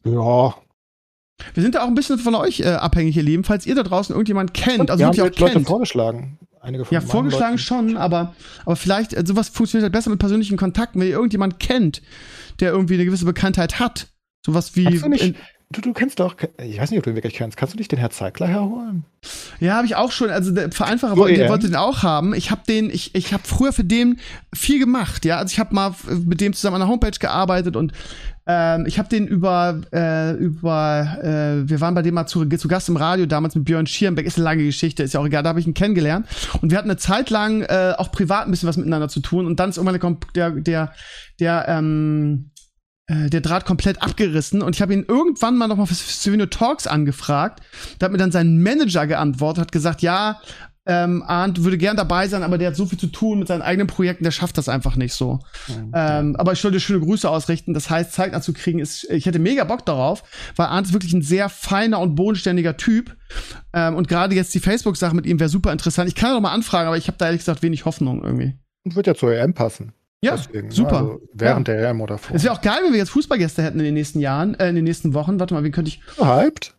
ja, 0.04 0.54
Wir 1.54 1.62
sind 1.64 1.74
da 1.74 1.82
auch 1.82 1.88
ein 1.88 1.94
bisschen 1.96 2.18
von 2.18 2.34
euch 2.36 2.60
äh, 2.60 2.68
abhängig, 2.74 3.16
ihr 3.16 3.22
Lieben. 3.24 3.42
Falls 3.42 3.66
ihr 3.66 3.74
da 3.74 3.82
draußen 3.82 4.14
irgendjemand 4.14 4.54
kennt, 4.54 4.88
also 4.90 5.00
wir 5.00 5.06
haben 5.06 5.16
wirklich 5.16 5.26
jetzt 5.32 5.36
auch 5.36 5.40
Leute 5.40 5.52
kennt. 5.54 5.66
vorgeschlagen. 5.66 6.38
Einige 6.60 6.84
von 6.84 6.94
Ja, 6.94 7.00
vorgeschlagen 7.00 7.54
Leuten. 7.54 7.58
schon, 7.58 7.96
aber, 7.96 8.34
aber 8.64 8.76
vielleicht, 8.76 9.12
äh, 9.12 9.24
sowas 9.26 9.48
funktioniert 9.48 9.82
halt 9.84 9.92
besser 9.92 10.10
mit 10.10 10.18
persönlichen 10.20 10.56
Kontakten, 10.56 11.00
wenn 11.00 11.08
ihr 11.08 11.14
irgendjemand 11.14 11.58
kennt, 11.58 12.02
der 12.60 12.70
irgendwie 12.70 12.94
eine 12.94 13.04
gewisse 13.04 13.24
Bekanntheit 13.24 13.80
hat. 13.80 14.06
Sowas 14.46 14.76
wie. 14.76 14.86
Hast 14.86 15.02
du 15.04 15.08
nicht- 15.08 15.24
in, 15.24 15.34
Du, 15.74 15.80
du 15.80 15.92
kennst 15.92 16.20
doch, 16.20 16.36
ich 16.62 16.78
weiß 16.78 16.90
nicht, 16.90 16.98
ob 16.98 17.04
du 17.04 17.10
ihn 17.10 17.16
wirklich 17.16 17.34
kennst. 17.34 17.56
Kannst 17.56 17.74
du 17.74 17.78
nicht 17.78 17.90
den 17.90 17.98
Herr 17.98 18.10
Zeigler 18.10 18.46
herholen? 18.46 19.04
Ja, 19.58 19.74
habe 19.74 19.86
ich 19.86 19.96
auch 19.96 20.12
schon. 20.12 20.30
Also 20.30 20.52
der 20.52 20.70
Vereinfacher 20.70 21.14
So 21.14 21.20
wollte, 21.20 21.42
EM? 21.42 21.48
wollte 21.50 21.66
den 21.66 21.76
auch 21.76 22.02
haben. 22.02 22.34
Ich 22.34 22.50
habe 22.50 22.62
den, 22.68 22.90
ich, 22.90 23.14
ich 23.14 23.32
habe 23.32 23.42
früher 23.44 23.72
für 23.72 23.84
den 23.84 24.20
viel 24.54 24.78
gemacht. 24.78 25.24
Ja, 25.24 25.38
also 25.38 25.52
ich 25.52 25.58
habe 25.58 25.74
mal 25.74 25.94
mit 26.24 26.40
dem 26.40 26.52
zusammen 26.52 26.76
an 26.76 26.82
der 26.82 26.88
Homepage 26.88 27.18
gearbeitet 27.18 27.74
und 27.76 27.92
ähm, 28.46 28.84
ich 28.86 28.98
habe 28.98 29.08
den 29.08 29.26
über 29.26 29.80
äh, 29.92 30.32
über 30.32 31.16
äh, 31.22 31.68
wir 31.68 31.80
waren 31.80 31.94
bei 31.94 32.02
dem 32.02 32.14
mal 32.14 32.26
zu, 32.26 32.46
zu 32.46 32.68
Gast 32.68 32.88
im 32.90 32.96
Radio 32.96 33.26
damals 33.26 33.54
mit 33.54 33.64
Björn 33.64 33.86
Schierenbeck. 33.86 34.26
Ist 34.26 34.36
eine 34.36 34.44
lange 34.44 34.64
Geschichte, 34.64 35.02
ist 35.02 35.14
ja 35.14 35.20
auch 35.20 35.26
egal. 35.26 35.42
Da 35.42 35.48
habe 35.48 35.60
ich 35.60 35.66
ihn 35.66 35.74
kennengelernt 35.74 36.26
und 36.60 36.70
wir 36.70 36.78
hatten 36.78 36.90
eine 36.90 36.98
Zeit 36.98 37.30
lang 37.30 37.62
äh, 37.62 37.94
auch 37.96 38.12
privat 38.12 38.44
ein 38.44 38.50
bisschen 38.50 38.68
was 38.68 38.76
miteinander 38.76 39.08
zu 39.08 39.20
tun 39.20 39.46
und 39.46 39.58
dann 39.58 39.70
ist 39.70 39.78
irgendwann 39.78 40.18
der 40.34 40.50
der 40.50 40.60
der, 40.60 40.92
der 41.40 41.64
ähm, 41.68 42.50
äh, 43.06 43.28
der 43.30 43.40
Draht 43.40 43.66
komplett 43.66 44.02
abgerissen 44.02 44.62
und 44.62 44.74
ich 44.74 44.82
habe 44.82 44.94
ihn 44.94 45.04
irgendwann 45.06 45.56
mal 45.56 45.68
noch 45.68 45.76
mal 45.76 45.86
für 45.86 45.94
Savino 45.94 46.46
Talks 46.46 46.86
angefragt. 46.86 47.60
Da 47.98 48.06
hat 48.06 48.12
mir 48.12 48.18
dann 48.18 48.32
sein 48.32 48.62
Manager 48.62 49.06
geantwortet, 49.06 49.60
hat 49.60 49.72
gesagt, 49.72 50.02
ja, 50.02 50.40
ähm, 50.86 51.22
Arndt 51.26 51.64
würde 51.64 51.78
gern 51.78 51.96
dabei 51.96 52.28
sein, 52.28 52.42
aber 52.42 52.58
der 52.58 52.68
hat 52.68 52.76
so 52.76 52.84
viel 52.84 52.98
zu 52.98 53.06
tun 53.06 53.38
mit 53.38 53.48
seinen 53.48 53.62
eigenen 53.62 53.86
Projekten, 53.86 54.24
der 54.24 54.32
schafft 54.32 54.58
das 54.58 54.68
einfach 54.68 54.96
nicht 54.96 55.14
so. 55.14 55.40
Ähm, 55.94 56.36
aber 56.36 56.52
ich 56.52 56.60
soll 56.60 56.72
dir 56.72 56.80
schöne 56.80 57.00
Grüße 57.00 57.28
ausrichten. 57.28 57.72
Das 57.72 57.88
heißt, 57.88 58.12
zeitnah 58.12 58.42
zu 58.42 58.52
kriegen, 58.52 58.80
ist, 58.80 59.04
ich 59.10 59.24
hätte 59.24 59.38
mega 59.38 59.64
Bock 59.64 59.86
darauf, 59.86 60.22
weil 60.56 60.66
Arndt 60.66 60.88
ist 60.88 60.92
wirklich 60.92 61.14
ein 61.14 61.22
sehr 61.22 61.48
feiner 61.48 62.00
und 62.00 62.14
bodenständiger 62.16 62.76
Typ. 62.76 63.16
Ähm, 63.72 63.96
und 63.96 64.08
gerade 64.08 64.34
jetzt 64.34 64.54
die 64.54 64.60
Facebook-Sache 64.60 65.16
mit 65.16 65.24
ihm 65.24 65.40
wäre 65.40 65.48
super 65.48 65.72
interessant. 65.72 66.08
Ich 66.08 66.14
kann 66.14 66.30
ja 66.30 66.34
noch 66.34 66.42
mal 66.42 66.52
anfragen, 66.52 66.88
aber 66.88 66.98
ich 66.98 67.08
habe 67.08 67.16
da 67.16 67.26
ehrlich 67.26 67.40
gesagt 67.40 67.62
wenig 67.62 67.86
Hoffnung 67.86 68.22
irgendwie. 68.22 68.54
Und 68.84 68.94
wird 68.94 69.06
ja 69.06 69.14
zur 69.14 69.32
EM 69.32 69.54
passen. 69.54 69.94
Ja, 70.24 70.36
Deswegen, 70.36 70.70
super. 70.70 70.96
Also 70.98 71.20
während 71.32 71.68
der 71.68 71.88
EM 71.90 72.00
oder 72.00 72.18
vor. 72.18 72.34
Es 72.34 72.42
wäre 72.44 72.54
auch 72.54 72.62
geil, 72.62 72.78
wenn 72.84 72.92
wir 72.92 72.98
jetzt 72.98 73.10
Fußballgäste 73.10 73.62
hätten 73.62 73.78
in 73.78 73.84
den 73.84 73.94
nächsten 73.94 74.20
Jahren, 74.20 74.54
äh, 74.54 74.68
in 74.68 74.74
den 74.74 74.84
nächsten 74.84 75.12
Wochen. 75.14 75.38
Warte 75.38 75.54
mal, 75.54 75.64
wie 75.64 75.70
könnte 75.70 75.88
ich. 75.90 76.00
Bist 76.00 76.18
du 76.18 76.26
hyped? 76.26 76.74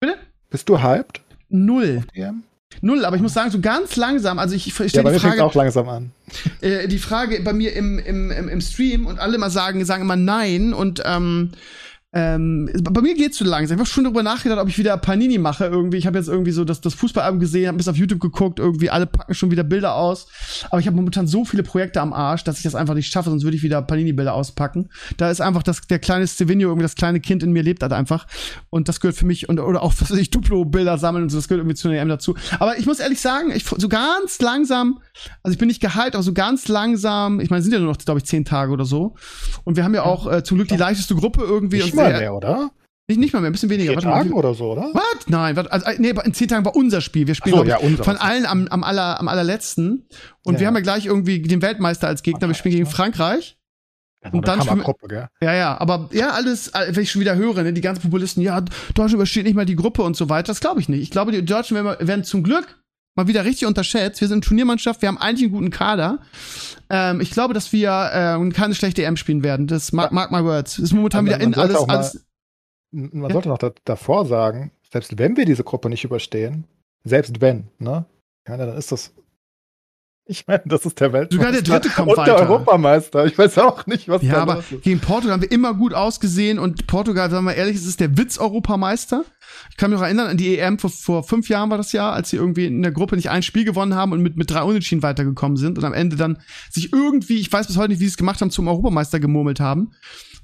Bitte? 0.00 0.16
Bist 0.50 0.68
du 0.68 0.82
hyped? 0.82 1.20
Null. 1.50 2.02
Null, 2.80 3.04
aber 3.04 3.16
ich 3.16 3.22
muss 3.22 3.32
sagen, 3.34 3.50
so 3.50 3.60
ganz 3.60 3.96
langsam, 3.96 4.38
also 4.38 4.54
ich 4.54 4.66
Ja, 4.66 4.72
verstehe 4.72 5.02
bei 5.02 5.10
die 5.10 5.14
mir 5.14 5.20
fängt 5.20 5.34
Frage, 5.34 5.44
auch 5.44 5.54
langsam 5.54 5.88
an. 5.88 6.12
äh, 6.60 6.86
die 6.86 6.98
Frage 6.98 7.40
bei 7.42 7.52
mir 7.52 7.72
im, 7.74 7.98
im, 7.98 8.30
im, 8.30 8.48
im 8.48 8.60
Stream 8.60 9.06
und 9.06 9.18
alle 9.18 9.38
mal 9.38 9.50
sagen, 9.50 9.84
sagen 9.84 10.02
immer 10.02 10.16
nein 10.16 10.72
und 10.74 11.02
ähm, 11.04 11.52
ähm, 12.14 12.70
bei 12.84 13.02
mir 13.02 13.14
geht's 13.14 13.36
zu 13.36 13.44
langsam. 13.44 13.76
Ich 13.76 13.80
habe 13.80 13.88
schon 13.88 14.04
darüber 14.04 14.22
nachgedacht, 14.22 14.58
ob 14.58 14.68
ich 14.68 14.78
wieder 14.78 14.96
Panini 14.96 15.36
mache 15.36 15.66
irgendwie. 15.66 15.98
Ich 15.98 16.06
habe 16.06 16.16
jetzt 16.16 16.28
irgendwie 16.28 16.52
so 16.52 16.64
das, 16.64 16.80
das 16.80 16.94
Fußballalbum 16.94 17.38
gesehen, 17.38 17.68
habe 17.68 17.76
bis 17.76 17.86
auf 17.86 17.96
YouTube 17.96 18.20
geguckt, 18.20 18.58
irgendwie 18.58 18.88
alle 18.88 19.04
packen 19.04 19.34
schon 19.34 19.50
wieder 19.50 19.62
Bilder 19.62 19.94
aus. 19.94 20.26
Aber 20.70 20.80
ich 20.80 20.86
habe 20.86 20.96
momentan 20.96 21.26
so 21.26 21.44
viele 21.44 21.62
Projekte 21.62 22.00
am 22.00 22.14
Arsch, 22.14 22.44
dass 22.44 22.56
ich 22.56 22.62
das 22.62 22.74
einfach 22.74 22.94
nicht 22.94 23.12
schaffe, 23.12 23.28
sonst 23.28 23.44
würde 23.44 23.58
ich 23.58 23.62
wieder 23.62 23.82
Panini-Bilder 23.82 24.32
auspacken. 24.32 24.88
Da 25.18 25.30
ist 25.30 25.42
einfach 25.42 25.62
das, 25.62 25.82
der 25.82 25.98
kleine 25.98 26.26
Stevenio, 26.26 26.70
irgendwie 26.70 26.84
das 26.84 26.94
kleine 26.94 27.20
Kind 27.20 27.42
in 27.42 27.52
mir 27.52 27.62
lebt 27.62 27.82
halt 27.82 27.92
einfach. 27.92 28.26
Und 28.70 28.88
das 28.88 29.00
gehört 29.00 29.16
für 29.16 29.26
mich, 29.26 29.50
und, 29.50 29.60
oder 29.60 29.82
auch, 29.82 29.92
was 29.98 30.10
weiß 30.10 30.18
ich, 30.18 30.30
Duplo-Bilder 30.30 30.96
sammeln 30.96 31.24
und 31.24 31.28
so, 31.28 31.36
das 31.36 31.46
gehört 31.46 31.60
irgendwie 31.60 31.76
zu 31.76 31.88
einer 31.88 31.98
EM 32.00 32.08
dazu. 32.08 32.34
Aber 32.58 32.78
ich 32.78 32.86
muss 32.86 33.00
ehrlich 33.00 33.20
sagen, 33.20 33.50
ich, 33.54 33.64
so 33.64 33.88
ganz 33.90 34.40
langsam, 34.40 35.00
also 35.42 35.52
ich 35.52 35.58
bin 35.58 35.68
nicht 35.68 35.82
gehypt, 35.82 36.14
aber 36.14 36.22
so 36.22 36.32
ganz 36.32 36.68
langsam, 36.68 37.38
ich 37.40 37.50
meine, 37.50 37.62
sind 37.62 37.72
ja 37.72 37.80
nur 37.80 37.92
noch, 37.92 37.98
glaube 37.98 38.20
ich, 38.20 38.24
zehn 38.24 38.46
Tage 38.46 38.72
oder 38.72 38.86
so. 38.86 39.14
Und 39.64 39.76
wir 39.76 39.84
haben 39.84 39.94
ja 39.94 40.04
auch 40.04 40.32
äh, 40.32 40.42
zum 40.42 40.56
Glück 40.56 40.68
die 40.68 40.76
leichteste 40.76 41.14
Gruppe 41.14 41.42
irgendwie. 41.44 41.82
Und 41.82 41.97
mal 41.98 42.10
sehr- 42.10 42.18
mehr, 42.20 42.34
oder? 42.34 42.70
Nicht, 43.10 43.20
nicht 43.20 43.32
mal 43.32 43.40
mehr, 43.40 43.48
ein 43.48 43.52
bisschen 43.52 43.70
weniger. 43.70 43.94
Mal, 43.94 44.02
Tagen 44.02 44.32
oder 44.34 44.52
so, 44.52 44.72
oder? 44.72 44.90
Was? 44.92 45.26
Nein, 45.28 45.56
warte, 45.56 45.72
also, 45.72 45.86
nee, 45.96 46.10
in 46.24 46.34
zehn 46.34 46.46
Tagen 46.46 46.64
war 46.66 46.76
unser 46.76 47.00
Spiel. 47.00 47.26
Wir 47.26 47.34
spielen 47.34 47.56
so, 47.56 47.64
ja, 47.64 47.78
unser. 47.78 48.04
von 48.04 48.18
allen 48.18 48.44
am, 48.44 48.68
am, 48.68 48.84
aller, 48.84 49.18
am 49.18 49.28
allerletzten. 49.28 50.06
Und 50.44 50.54
Ja, 50.54 50.60
wir 50.60 50.66
haben 50.66 50.74
ja 50.74 50.80
gleich 50.82 51.06
irgendwie 51.06 51.40
den 51.40 51.62
Weltmeister 51.62 52.06
als 52.06 52.22
Gegner. 52.22 52.48
Wir 52.48 52.54
spielen 52.54 52.74
gegen 52.74 52.86
Frankreich. 52.86 53.56
Ja, 54.22 54.30
und 54.32 54.46
dann 54.46 54.58
Kammergruppe, 54.58 55.08
gell? 55.08 55.28
Ja, 55.40 55.54
ja, 55.54 55.80
aber 55.80 56.10
ja, 56.12 56.30
alles, 56.32 56.68
äh, 56.74 56.88
wenn 56.90 57.02
ich 57.04 57.10
schon 57.10 57.20
wieder 57.22 57.36
höre, 57.36 57.62
ne, 57.62 57.72
die 57.72 57.80
ganzen 57.80 58.02
Populisten, 58.02 58.42
ja, 58.42 58.60
Deutschland 58.88 59.12
übersteht 59.14 59.44
nicht 59.44 59.54
mal 59.54 59.64
die 59.64 59.76
Gruppe 59.76 60.02
und 60.02 60.14
so 60.16 60.28
weiter, 60.28 60.48
das 60.48 60.60
glaube 60.60 60.80
ich 60.80 60.88
nicht. 60.90 61.00
Ich 61.00 61.10
glaube, 61.10 61.30
die 61.32 61.42
Deutschen 61.44 61.76
werden, 61.76 62.06
werden 62.06 62.24
zum 62.24 62.42
Glück 62.42 62.66
mal 63.18 63.26
wieder 63.28 63.44
richtig 63.44 63.66
unterschätzt. 63.66 64.20
Wir 64.20 64.28
sind 64.28 64.44
Turniermannschaft, 64.44 65.02
wir 65.02 65.08
haben 65.08 65.18
eigentlich 65.18 65.44
einen 65.48 65.52
guten 65.52 65.70
Kader. 65.70 66.20
Ähm, 66.88 67.20
ich 67.20 67.30
glaube, 67.32 67.52
dass 67.52 67.72
wir 67.72 67.90
äh, 67.90 68.50
keine 68.50 68.74
schlechte 68.74 69.02
EM 69.04 69.16
spielen 69.16 69.42
werden. 69.42 69.66
Das 69.66 69.92
mark, 69.92 70.12
mark 70.12 70.30
my 70.30 70.42
words. 70.44 70.76
Das 70.76 70.84
ist 70.84 70.92
momentan 70.92 71.26
Aber 71.28 71.36
wieder 71.36 71.38
man 71.38 71.52
in 71.52 71.54
alles, 71.58 71.86
mal- 71.86 71.96
alles. 71.96 72.24
Man 72.92 73.22
Ja. 73.24 73.32
sollte 73.32 73.48
noch 73.48 73.58
da, 73.58 73.72
davor 73.84 74.24
sagen, 74.24 74.70
selbst 74.90 75.18
wenn 75.18 75.36
wir 75.36 75.44
diese 75.44 75.64
Gruppe 75.64 75.90
nicht 75.90 76.04
überstehen, 76.04 76.64
selbst 77.04 77.40
wenn, 77.40 77.68
ne? 77.78 78.06
Ja, 78.48 78.56
dann 78.56 78.76
ist 78.78 78.92
das. 78.92 79.12
Ich 80.30 80.46
meine, 80.46 80.60
das 80.66 80.84
ist 80.84 81.00
der 81.00 81.10
Weltmeister. 81.14 81.36
Sogar 81.36 81.52
der 81.52 81.62
Dritte 81.62 81.88
kommt 81.88 82.10
und 82.10 82.16
der 82.18 82.34
weiter. 82.34 82.50
Europameister. 82.50 83.24
Ich 83.24 83.38
weiß 83.38 83.56
auch 83.58 83.86
nicht, 83.86 84.08
was 84.10 84.22
Ja, 84.22 84.34
da 84.34 84.42
aber 84.42 84.54
los 84.56 84.64
ist. 84.72 84.82
gegen 84.82 85.00
Portugal 85.00 85.32
haben 85.32 85.40
wir 85.42 85.50
immer 85.50 85.72
gut 85.72 85.94
ausgesehen 85.94 86.58
und 86.58 86.86
Portugal, 86.86 87.30
sagen 87.30 87.46
wir 87.46 87.54
ehrlich, 87.54 87.76
es 87.76 87.86
ist 87.86 87.98
der 87.98 88.16
Witz-Europameister. 88.18 89.24
Ich 89.70 89.78
kann 89.78 89.90
mich 89.90 89.98
noch 89.98 90.04
erinnern 90.04 90.26
an 90.26 90.36
die 90.36 90.58
EM 90.58 90.78
vor, 90.78 90.90
vor 90.90 91.22
fünf 91.24 91.48
Jahren 91.48 91.70
war 91.70 91.78
das 91.78 91.92
Jahr, 91.92 92.12
als 92.12 92.28
sie 92.28 92.36
irgendwie 92.36 92.66
in 92.66 92.82
der 92.82 92.92
Gruppe 92.92 93.16
nicht 93.16 93.30
ein 93.30 93.42
Spiel 93.42 93.64
gewonnen 93.64 93.94
haben 93.94 94.12
und 94.12 94.20
mit, 94.20 94.36
mit 94.36 94.50
drei 94.50 94.62
Unentschieden 94.62 95.02
weitergekommen 95.02 95.56
sind 95.56 95.78
und 95.78 95.84
am 95.84 95.94
Ende 95.94 96.16
dann 96.16 96.38
sich 96.70 96.92
irgendwie, 96.92 97.38
ich 97.38 97.50
weiß 97.50 97.66
bis 97.66 97.78
heute 97.78 97.88
nicht, 97.88 98.00
wie 98.00 98.04
sie 98.04 98.10
es 98.10 98.16
gemacht 98.18 98.42
haben, 98.42 98.50
zum 98.50 98.68
Europameister 98.68 99.20
gemurmelt 99.20 99.60
haben. 99.60 99.92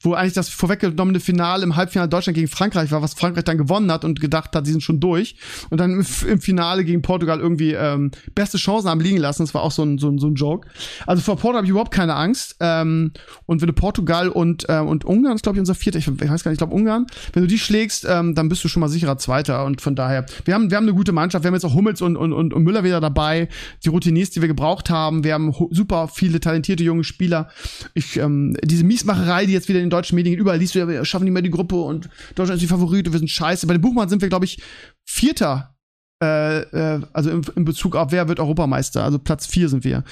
Wo 0.05 0.12
eigentlich 0.12 0.35
das 0.35 0.51
vorweggenommene 0.51 1.18
Finale 1.18 1.64
im 1.64 1.76
Halbfinale 1.76 2.10
Deutschland 2.10 2.36
gegen 2.36 2.48
Frankreich 2.48 2.90
war, 2.90 3.01
was 3.01 3.14
Frankreich 3.14 3.44
dann 3.44 3.56
gewonnen 3.56 3.90
hat 3.90 4.05
und 4.05 4.20
gedacht 4.20 4.55
hat, 4.55 4.66
sie 4.66 4.72
sind 4.72 4.82
schon 4.82 5.01
durch. 5.01 5.35
Und 5.70 5.81
dann 5.81 6.05
im, 6.26 6.40
Finale 6.40 6.85
gegen 6.85 7.01
Portugal 7.01 7.40
irgendwie 7.40 7.72
ähm, 7.72 8.10
beste 8.35 8.59
Chancen 8.59 8.90
haben 8.90 9.01
liegen 9.01 9.16
lassen. 9.16 9.43
Das 9.43 9.55
war 9.55 9.62
auch 9.62 9.70
so 9.70 9.82
ein, 9.82 9.97
so 9.97 10.10
ein, 10.10 10.18
so 10.18 10.28
ein 10.28 10.35
Joke. 10.35 10.68
Also 11.06 11.22
vor 11.22 11.36
Portugal 11.36 11.56
habe 11.56 11.66
ich 11.66 11.70
überhaupt 11.70 11.90
keine 11.90 12.14
Angst. 12.14 12.56
Ähm, 12.60 13.12
und 13.47 13.62
wenn 13.62 13.66
du 13.68 13.72
Portugal 13.72 14.28
und, 14.28 14.68
äh, 14.68 14.78
und 14.78 15.06
Ungarn, 15.06 15.36
ist 15.36 15.43
glaube 15.43 15.56
ich 15.56 15.60
unser 15.60 15.74
vierter, 15.74 15.98
ich, 15.98 16.06
ich 16.06 16.20
weiß 16.20 16.44
gar 16.44 16.51
nicht, 16.51 16.56
ich 16.56 16.59
glaube 16.59 16.74
Ungarn, 16.74 17.06
wenn 17.32 17.43
du 17.43 17.48
die 17.48 17.59
schlägst, 17.59 18.06
ähm, 18.06 18.35
dann 18.35 18.51
bist 18.51 18.62
du 18.62 18.68
schon 18.68 18.81
mal 18.81 18.89
sicherer 18.89 19.16
Zweiter. 19.16 19.64
Und 19.64 19.81
von 19.81 19.97
daher, 19.97 20.26
wir 20.44 20.55
haben, 20.55 20.70
wir 20.70 20.76
haben 20.76 20.85
eine 20.85 20.94
gute 20.94 21.12
Mannschaft. 21.12 21.44
Wir 21.44 21.48
haben 21.48 21.55
jetzt 21.55 21.64
auch 21.64 21.74
Hummels 21.74 22.02
und, 22.02 22.18
und, 22.18 22.35
und, 22.35 22.52
und 22.52 22.62
Müller 22.62 22.85
wieder 22.85 23.01
dabei. 23.01 23.48
Die 23.85 23.89
Routiniers, 23.89 24.31
die 24.31 24.43
wir 24.43 24.48
gebraucht 24.48 24.90
haben. 24.90 25.24
Wir 25.24 25.35
haben 25.35 25.55
super 25.70 26.09
viele 26.09 26.40
talentierte 26.40 26.85
junge 26.85 27.05
Spieler. 27.05 27.48
Ich, 27.94 28.18
ähm, 28.18 28.55
diese 28.62 28.85
Miesmacherei, 28.85 29.47
die 29.47 29.52
jetzt 29.52 29.68
wieder 29.68 29.78
in 29.78 29.86
den 29.86 29.94
deutschen 29.95 30.16
Medien 30.16 30.39
überall 30.39 30.59
liest, 30.59 30.75
wir 30.75 31.05
schaffen 31.05 31.25
nicht 31.25 31.33
mehr 31.33 31.43
die 31.43 31.51
Gruppe 31.51 31.77
und 31.77 32.09
Deutschland 32.35 32.61
ist 32.61 32.62
die 32.62 32.66
Favorite, 32.66 33.12
wir 33.12 33.19
sind 33.19 33.31
scheiße. 33.31 33.66
Bei 33.66 33.75
den 33.75 33.81
Buchmann 33.81 34.09
sind 34.09 34.23
wir, 34.23 34.29
glaube 34.29 34.45
ich, 34.45 34.61
Vierter. 35.05 35.77
Äh, 36.23 36.61
äh, 36.61 37.01
also 37.12 37.31
in, 37.31 37.43
in 37.57 37.65
Bezug 37.65 37.97
auf 37.97 38.12
wer 38.12 38.29
wird 38.29 38.41
Europameister. 38.41 39.05
Also 39.05 39.19
Platz 39.19 39.47
vier 39.47 39.69
sind 39.69 39.85
wir. 39.85 40.05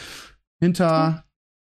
Hinter, 0.60 1.24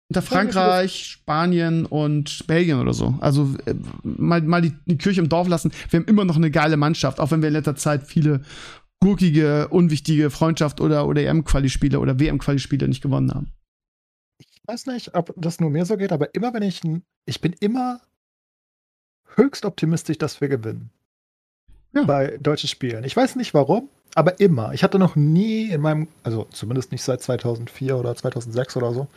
hinter 0.09 0.23
Frankreich, 0.23 1.07
Spanien 1.07 1.87
und 1.87 2.47
Belgien 2.47 2.81
oder 2.81 2.93
so. 2.93 3.17
Also 3.21 3.55
äh, 3.67 3.75
mal, 4.03 4.43
mal 4.43 4.63
die, 4.63 4.73
die 4.87 4.99
Kirche 4.99 5.21
im 5.21 5.29
Dorf 5.29 5.49
lassen. 5.49 5.73
Wir 5.91 6.01
haben 6.01 6.07
immer 6.07 6.25
noch 6.25 6.37
eine 6.37 6.51
geile 6.51 6.77
Mannschaft, 6.77 7.21
auch 7.21 7.31
wenn 7.31 7.43
wir 7.43 7.49
in 7.49 7.55
letzter 7.55 7.77
Zeit 7.77 8.07
viele 8.07 8.43
gurkige, 9.01 9.69
unwichtige 9.69 10.31
Freundschaft 10.31 10.81
oder, 10.81 11.07
oder 11.07 11.23
EM-Quali-Spiele 11.23 12.01
oder 12.01 12.21
WM-Quali-Spiele 12.21 12.87
nicht 12.87 13.03
gewonnen 13.03 13.33
haben. 13.33 13.53
Ich 14.63 14.73
weiß 14.73 14.87
nicht, 14.87 15.15
ob 15.15 15.33
das 15.37 15.61
nur 15.61 15.71
mir 15.71 15.85
so 15.85 15.97
geht, 15.97 16.13
aber 16.13 16.35
immer 16.35 16.53
wenn 16.55 16.63
ich. 16.63 16.81
Ich 17.27 17.41
bin 17.41 17.55
immer 17.61 18.01
höchst 19.37 19.65
optimistisch, 19.65 20.19
dass 20.19 20.41
wir 20.41 20.49
gewinnen. 20.49 20.91
Ja. 21.93 22.05
Bei 22.05 22.39
deutschen 22.39 22.69
Spielen. 22.69 23.05
Ich 23.05 23.17
weiß 23.17 23.37
nicht 23.37 23.53
warum, 23.53 23.89
aber 24.15 24.39
immer. 24.39 24.73
Ich 24.75 24.85
hatte 24.85 24.99
noch 24.99 25.17
nie 25.17 25.71
in 25.71 25.81
meinem, 25.81 26.09
also 26.23 26.45
zumindest 26.51 26.93
nicht 26.93 27.03
seit 27.03 27.23
2004 27.23 27.97
oder 27.97 28.15
2006 28.15 28.77
oder 28.77 28.93
so, 28.93 29.09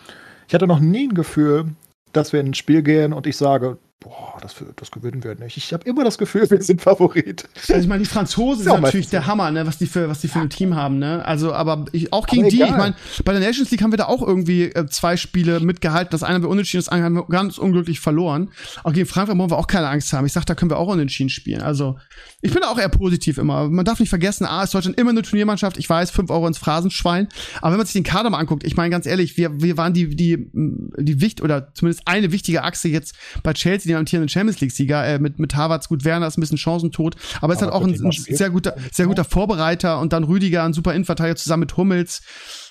ich 0.47 0.53
hatte 0.53 0.67
noch 0.67 0.79
nie 0.79 1.07
ein 1.07 1.13
Gefühl, 1.13 1.75
dass 2.13 2.33
wir 2.33 2.39
in 2.39 2.47
ein 2.47 2.53
Spiel 2.53 2.81
gehen 2.81 3.13
und 3.13 3.27
ich 3.27 3.37
sage, 3.37 3.77
boah, 4.03 4.37
das, 4.41 4.55
das 4.75 4.91
gewinnen 4.91 5.23
wir 5.23 5.35
nicht. 5.35 5.57
Ich 5.57 5.73
habe 5.73 5.83
immer 5.85 6.03
das 6.03 6.17
Gefühl, 6.17 6.49
wir 6.49 6.61
sind 6.61 6.81
Favorit. 6.81 7.45
Also 7.67 7.81
ich 7.81 7.87
meine, 7.87 8.03
die 8.03 8.09
Franzosen 8.09 8.63
sind 8.63 8.81
natürlich 8.81 9.09
der. 9.09 9.23
Hammer, 9.23 9.51
ne, 9.51 9.65
was 9.65 9.77
die 9.77 9.85
für 9.85 10.09
was 10.09 10.21
die 10.21 10.27
für 10.27 10.39
ein 10.39 10.49
Team 10.49 10.75
haben, 10.75 10.99
ne? 10.99 11.25
Also, 11.25 11.53
aber 11.53 11.85
ich, 11.91 12.11
auch 12.11 12.27
gegen 12.27 12.43
Aber 12.43 12.49
die, 12.49 12.61
ich 12.61 12.71
meine, 12.71 12.95
bei 13.23 13.31
der 13.31 13.41
Nations 13.41 13.71
League 13.71 13.81
haben 13.81 13.91
wir 13.91 13.97
da 13.97 14.05
auch 14.05 14.21
irgendwie 14.21 14.63
äh, 14.63 14.85
zwei 14.87 15.17
Spiele 15.17 15.59
mitgehalten. 15.61 16.11
Das 16.11 16.23
eine 16.23 16.35
haben 16.35 16.41
wir 16.43 16.49
unentschieden, 16.49 16.83
das 16.83 16.89
andere 16.89 17.05
haben 17.05 17.15
wir 17.15 17.27
ganz 17.27 17.57
unglücklich 17.57 17.99
verloren. 17.99 18.49
Auch 18.83 18.93
gegen 18.93 19.05
Frankreich 19.05 19.37
brauchen 19.37 19.51
wir 19.51 19.57
auch 19.57 19.67
keine 19.67 19.87
Angst 19.87 20.11
haben. 20.11 20.25
Ich 20.25 20.33
sag, 20.33 20.45
da 20.45 20.55
können 20.55 20.71
wir 20.71 20.77
auch 20.77 20.89
unentschieden 20.89 21.29
spielen. 21.29 21.61
Also, 21.61 21.97
ich 22.41 22.51
bin 22.51 22.61
da 22.61 22.69
auch 22.69 22.77
eher 22.77 22.89
positiv 22.89 23.37
immer. 23.37 23.69
Man 23.69 23.85
darf 23.85 23.99
nicht 23.99 24.09
vergessen, 24.09 24.45
A, 24.45 24.63
ist 24.63 24.73
Deutschland 24.73 24.99
immer 24.99 25.11
eine 25.11 25.21
Turniermannschaft. 25.21 25.77
Ich 25.77 25.89
weiß, 25.89 26.11
fünf 26.11 26.29
Euro 26.29 26.47
ins 26.47 26.57
Phrasenschwein. 26.57 27.29
Aber 27.61 27.71
wenn 27.71 27.77
man 27.77 27.85
sich 27.85 27.93
den 27.93 28.03
Kader 28.03 28.29
mal 28.29 28.39
anguckt, 28.39 28.65
ich 28.65 28.75
meine 28.75 28.89
ganz 28.89 29.05
ehrlich, 29.05 29.37
wir, 29.37 29.61
wir 29.61 29.77
waren 29.77 29.93
die, 29.93 30.15
die, 30.15 30.49
die 30.53 31.21
Wicht 31.21 31.41
oder 31.41 31.73
zumindest 31.73 32.07
eine 32.07 32.31
wichtige 32.31 32.63
Achse 32.63 32.89
jetzt 32.89 33.15
bei 33.43 33.53
Chelsea, 33.53 33.92
dem 33.93 33.99
amtierenden 33.99 34.29
Champions 34.29 34.59
League-Sieger, 34.61 35.05
äh, 35.05 35.19
mit, 35.19 35.39
mit 35.39 35.55
Havertz, 35.55 35.87
gut, 35.87 36.03
Werner 36.03 36.27
ist 36.27 36.37
ein 36.37 36.41
bisschen 36.41 36.57
chancentot, 36.57 37.15
aber 37.41 37.53
ist 37.53 37.61
halt 37.61 37.71
Aber 37.71 37.81
auch 37.81 37.87
ein, 37.87 37.93
ein 37.93 38.11
sehr 38.11 38.49
guter, 38.49 38.75
sehr 38.91 39.07
guter 39.07 39.23
Vorbereiter 39.23 39.99
und 39.99 40.13
dann 40.13 40.23
Rüdiger, 40.23 40.63
ein 40.63 40.73
super 40.73 40.93
Innenverteidiger 40.93 41.35
zusammen 41.35 41.61
mit 41.61 41.77
Hummels. 41.77 42.21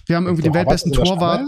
Wir 0.07 0.16
haben 0.16 0.27
irgendwie 0.27 0.43
den 0.43 0.53
Havertz 0.53 0.85
weltbesten 0.85 0.93
Torwart. 0.93 1.43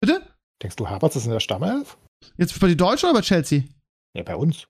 Bitte? 0.00 0.22
Denkst 0.62 0.76
du, 0.76 0.88
Havertz 0.88 1.16
ist 1.16 1.26
in 1.26 1.32
der 1.32 1.40
Stammelf? 1.40 1.96
Jetzt 2.36 2.58
bei 2.58 2.68
die 2.68 2.76
Deutschen 2.76 3.10
oder 3.10 3.18
bei 3.18 3.22
Chelsea? 3.22 3.62
Ja, 4.14 4.22
bei 4.22 4.36
uns. 4.36 4.66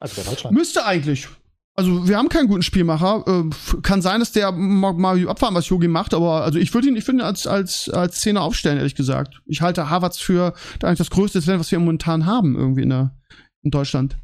Also 0.00 0.20
bei 0.20 0.28
Deutschland. 0.28 0.56
Müsste 0.56 0.84
eigentlich. 0.84 1.28
Also 1.76 2.06
wir 2.06 2.16
haben 2.16 2.28
keinen 2.28 2.46
guten 2.46 2.62
Spielmacher. 2.62 3.24
Äh, 3.26 3.80
kann 3.82 4.00
sein, 4.00 4.20
dass 4.20 4.32
der 4.32 4.52
mal, 4.52 4.92
mal 4.92 5.28
abfahren, 5.28 5.54
was 5.54 5.68
Yogi 5.68 5.88
macht, 5.88 6.14
aber 6.14 6.42
also 6.42 6.58
ich 6.58 6.72
würde 6.72 6.88
ihn, 6.88 6.96
ich 6.96 7.06
würde 7.06 7.18
ihn 7.18 7.24
als 7.24 7.46
als 7.46 7.88
als 7.88 8.20
Zehner 8.20 8.42
aufstellen, 8.42 8.78
ehrlich 8.78 8.94
gesagt. 8.94 9.40
Ich 9.46 9.60
halte 9.60 9.90
Havertz 9.90 10.18
für 10.18 10.54
eigentlich 10.82 10.98
das 10.98 11.10
größte 11.10 11.40
Talent, 11.40 11.60
was 11.60 11.72
wir 11.72 11.80
momentan 11.80 12.26
haben 12.26 12.54
irgendwie 12.54 12.82
in 12.82 12.90
der 12.90 13.16
in 13.64 13.70
Deutschland. 13.70 14.16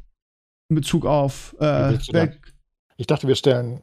in 0.69 0.75
Bezug 0.75 1.05
auf 1.05 1.55
äh, 1.59 1.95
Ich 2.97 3.07
dachte, 3.07 3.27
wir 3.27 3.35
stellen. 3.35 3.81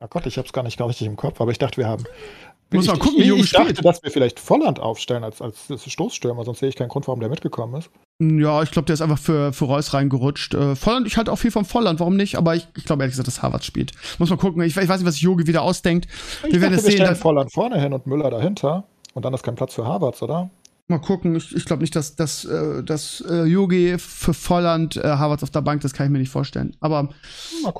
Oh 0.00 0.06
Gott, 0.08 0.26
ich 0.26 0.38
habe 0.38 0.46
es 0.46 0.52
gar 0.52 0.62
nicht 0.62 0.78
gar 0.78 0.88
richtig 0.88 1.06
im 1.06 1.16
Kopf, 1.16 1.40
aber 1.40 1.50
ich 1.50 1.58
dachte, 1.58 1.76
wir 1.76 1.86
haben. 1.86 2.04
Muss 2.72 2.86
ich, 2.86 2.90
mal 2.90 2.98
gucken, 2.98 3.18
wie 3.18 3.22
ich, 3.22 3.28
Junge 3.28 3.42
ich 3.42 3.50
dachte, 3.50 3.68
spielt. 3.70 3.84
dass 3.84 4.02
wir 4.02 4.10
vielleicht 4.10 4.40
Volland 4.40 4.80
aufstellen 4.80 5.24
als, 5.24 5.42
als 5.42 5.68
Stoßstürmer, 5.84 6.44
sonst 6.44 6.60
sehe 6.60 6.70
ich 6.70 6.76
keinen 6.76 6.88
Grund, 6.88 7.06
warum 7.06 7.20
der 7.20 7.28
mitgekommen 7.28 7.74
ist. 7.74 7.90
Ja, 8.18 8.62
ich 8.62 8.70
glaube, 8.70 8.86
der 8.86 8.94
ist 8.94 9.02
einfach 9.02 9.18
für, 9.18 9.52
für 9.52 9.66
Reus 9.66 9.92
reingerutscht. 9.92 10.54
Äh, 10.54 10.74
Volland, 10.74 11.06
ich 11.06 11.18
halte 11.18 11.30
auch 11.30 11.36
viel 11.36 11.50
von 11.50 11.66
Volland, 11.66 12.00
warum 12.00 12.16
nicht? 12.16 12.36
Aber 12.36 12.56
ich, 12.56 12.66
ich 12.76 12.84
glaube 12.84 13.02
ehrlich 13.02 13.12
gesagt, 13.12 13.28
dass 13.28 13.42
Harvard 13.42 13.64
spielt. 13.64 13.92
Muss 14.18 14.30
mal 14.30 14.36
gucken. 14.36 14.62
Ich, 14.62 14.74
ich 14.76 14.88
weiß 14.88 15.00
nicht, 15.00 15.06
was 15.06 15.20
Jogi 15.20 15.46
wieder 15.46 15.62
ausdenkt. 15.62 16.06
Ich 16.44 16.54
Wir 16.54 16.62
werden 16.62 16.72
dachte, 16.74 16.88
es 16.88 16.98
wir 16.98 17.06
sehen. 17.06 17.16
Volland 17.16 17.52
vorne 17.52 17.78
hin 17.78 17.92
und 17.92 18.06
Müller 18.06 18.30
dahinter. 18.30 18.84
Und 19.12 19.24
dann 19.26 19.34
ist 19.34 19.42
kein 19.42 19.54
Platz 19.54 19.74
für 19.74 19.84
Harvards, 19.84 20.22
oder? 20.22 20.50
Mal 20.92 21.04
gucken. 21.04 21.34
Ich, 21.36 21.54
ich 21.54 21.64
glaube 21.64 21.82
nicht, 21.82 21.96
dass, 21.96 22.16
dass, 22.16 22.44
äh, 22.44 22.82
dass 22.82 23.22
äh, 23.28 23.44
Jogi 23.44 23.96
für 23.98 24.34
Volland 24.34 24.96
äh, 24.96 25.02
Harvards 25.02 25.42
auf 25.42 25.50
der 25.50 25.62
Bank, 25.62 25.82
das 25.82 25.92
kann 25.92 26.06
ich 26.06 26.12
mir 26.12 26.18
nicht 26.18 26.30
vorstellen. 26.30 26.76
Aber 26.80 27.08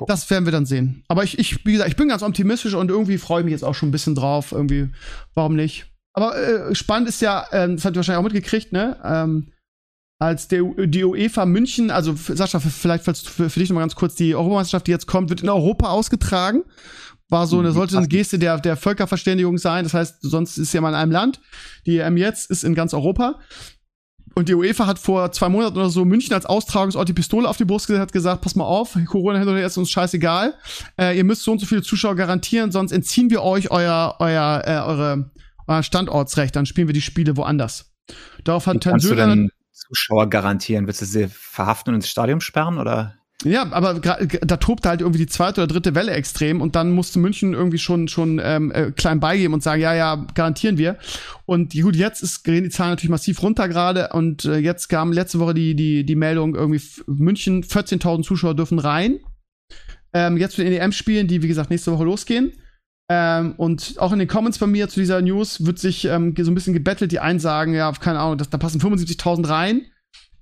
das 0.07 0.29
werden 0.29 0.45
wir 0.45 0.51
dann 0.51 0.65
sehen. 0.65 1.03
Aber 1.07 1.23
ich, 1.23 1.39
ich, 1.39 1.65
wie 1.65 1.73
gesagt, 1.73 1.89
ich 1.89 1.95
bin 1.95 2.09
ganz 2.09 2.23
optimistisch 2.23 2.73
und 2.73 2.89
irgendwie 2.89 3.17
freue 3.17 3.41
ich 3.41 3.45
mich 3.45 3.51
jetzt 3.53 3.63
auch 3.63 3.75
schon 3.75 3.89
ein 3.89 3.93
bisschen 3.93 4.15
drauf. 4.15 4.51
Irgendwie, 4.51 4.89
warum 5.33 5.55
nicht? 5.55 5.87
Aber 6.13 6.37
äh, 6.37 6.75
spannend 6.75 7.09
ist 7.09 7.21
ja, 7.21 7.45
ähm, 7.51 7.75
das 7.75 7.85
habt 7.85 7.95
ihr 7.95 7.97
wahrscheinlich 7.97 8.19
auch 8.19 8.23
mitgekriegt, 8.23 8.71
ne? 8.71 8.97
Ähm, 9.03 9.47
als 10.19 10.47
der, 10.47 10.63
die 10.85 11.03
UEFA 11.03 11.45
München, 11.45 11.91
also 11.91 12.15
Sascha, 12.15 12.59
vielleicht 12.59 13.03
für, 13.03 13.49
für 13.49 13.59
dich 13.59 13.69
noch 13.69 13.75
mal 13.75 13.81
ganz 13.81 13.95
kurz, 13.95 14.15
die 14.15 14.35
Europameisterschaft, 14.35 14.87
die 14.87 14.91
jetzt 14.91 15.07
kommt, 15.07 15.29
wird 15.29 15.41
in 15.41 15.49
Europa 15.49 15.89
ausgetragen. 15.89 16.63
War 17.29 17.47
so 17.47 17.59
eine, 17.59 17.69
Mhm, 17.69 17.73
sollte 17.73 17.97
eine. 17.97 18.07
Geste 18.07 18.37
der, 18.37 18.59
der 18.59 18.77
Völkerverständigung 18.77 19.57
sein. 19.57 19.83
Das 19.83 19.93
heißt, 19.93 20.17
sonst 20.21 20.57
ist 20.57 20.73
ja 20.73 20.81
mal 20.81 20.89
in 20.89 20.95
einem 20.95 21.11
Land. 21.11 21.39
Die 21.85 21.97
EM 21.97 22.17
jetzt 22.17 22.49
ist 22.49 22.63
in 22.63 22.75
ganz 22.75 22.93
Europa. 22.93 23.39
Und 24.35 24.49
die 24.49 24.55
UEFA 24.55 24.87
hat 24.87 24.97
vor 24.97 25.31
zwei 25.31 25.47
Monaten 25.49 25.77
oder 25.77 25.89
so 25.89 26.05
München 26.05 26.33
als 26.33 26.45
Austragungsort 26.45 27.07
die 27.07 27.13
Pistole 27.13 27.47
auf 27.47 27.57
die 27.57 27.65
Brust 27.65 27.85
gesetzt, 27.85 28.01
hat 28.01 28.11
gesagt, 28.13 28.41
pass 28.41 28.55
mal 28.55 28.65
auf, 28.65 28.97
Corona 29.05 29.37
hin 29.37 29.47
oder 29.47 29.57
her 29.57 29.67
ist 29.67 29.77
uns 29.77 29.91
scheißegal. 29.91 30.55
Äh, 30.99 31.15
ihr 31.17 31.23
müsst 31.23 31.43
so 31.43 31.51
und 31.51 31.59
so 31.59 31.67
viele 31.67 31.83
Zuschauer 31.83 32.15
garantieren, 32.15 32.71
sonst 32.71 32.91
entziehen 32.91 33.29
wir 33.29 33.43
euch 33.43 33.69
euer, 33.69 34.15
euer, 34.17 34.63
äh, 34.65 34.79
eure, 34.79 35.31
euer 35.67 35.83
Standortsrecht, 35.83 36.55
dann 36.55 36.65
spielen 36.65 36.87
wir 36.87 36.93
die 36.93 37.01
Spiele 37.01 37.37
woanders. 37.37 37.93
Darauf 38.43 38.65
hat 38.65 38.83
du 38.85 38.99
Söder 38.99 39.35
Zuschauer 39.71 40.29
garantieren? 40.29 40.87
Willst 40.87 41.01
du 41.01 41.05
sie 41.05 41.27
verhaften 41.27 41.91
und 41.91 41.95
ins 41.95 42.09
Stadion 42.09 42.41
sperren? 42.41 42.79
Oder? 42.79 43.15
Ja, 43.43 43.71
aber 43.71 43.99
da 43.99 44.57
tobte 44.57 44.89
halt 44.89 45.01
irgendwie 45.01 45.19
die 45.19 45.27
zweite 45.27 45.61
oder 45.61 45.67
dritte 45.67 45.95
Welle 45.95 46.11
extrem 46.11 46.61
und 46.61 46.75
dann 46.75 46.91
musste 46.91 47.19
München 47.19 47.53
irgendwie 47.53 47.77
schon 47.77 48.07
schon 48.07 48.39
ähm, 48.43 48.71
äh, 48.71 48.91
klein 48.91 49.19
beigeben 49.19 49.53
und 49.53 49.63
sagen, 49.63 49.81
ja, 49.81 49.93
ja, 49.93 50.25
garantieren 50.33 50.77
wir. 50.77 50.97
Und 51.45 51.73
gut, 51.73 51.95
jetzt 51.95 52.23
ist 52.23 52.43
gehen 52.43 52.63
die 52.63 52.69
Zahlen 52.69 52.91
natürlich 52.91 53.09
massiv 53.09 53.41
runter 53.41 53.67
gerade 53.67 54.09
und 54.13 54.45
äh, 54.45 54.57
jetzt 54.57 54.87
kam 54.87 55.11
letzte 55.11 55.39
Woche 55.39 55.53
die 55.53 55.75
die 55.75 56.05
die 56.05 56.15
Meldung 56.15 56.55
irgendwie 56.55 56.81
München 57.07 57.63
14.000 57.63 58.23
Zuschauer 58.23 58.55
dürfen 58.55 58.79
rein. 58.79 59.19
Ähm, 60.13 60.37
jetzt 60.37 60.55
für 60.55 60.63
den 60.63 60.73
EM-Spielen, 60.73 61.27
die 61.27 61.41
wie 61.41 61.47
gesagt 61.47 61.69
nächste 61.69 61.91
Woche 61.91 62.05
losgehen. 62.05 62.53
Ähm, 63.09 63.55
und 63.57 63.95
auch 63.97 64.13
in 64.13 64.19
den 64.19 64.27
Comments 64.27 64.57
bei 64.57 64.67
mir 64.67 64.87
zu 64.87 64.99
dieser 64.99 65.21
News 65.21 65.65
wird 65.65 65.79
sich 65.79 66.05
ähm, 66.05 66.33
so 66.37 66.49
ein 66.51 66.55
bisschen 66.55 66.73
gebettelt. 66.73 67.11
Die 67.11 67.19
einen 67.19 67.39
sagen, 67.39 67.73
ja, 67.73 67.91
keine 67.91 68.19
Ahnung, 68.19 68.37
das, 68.37 68.49
da 68.49 68.57
passen 68.57 68.79
75.000 68.79 69.49
rein. 69.49 69.81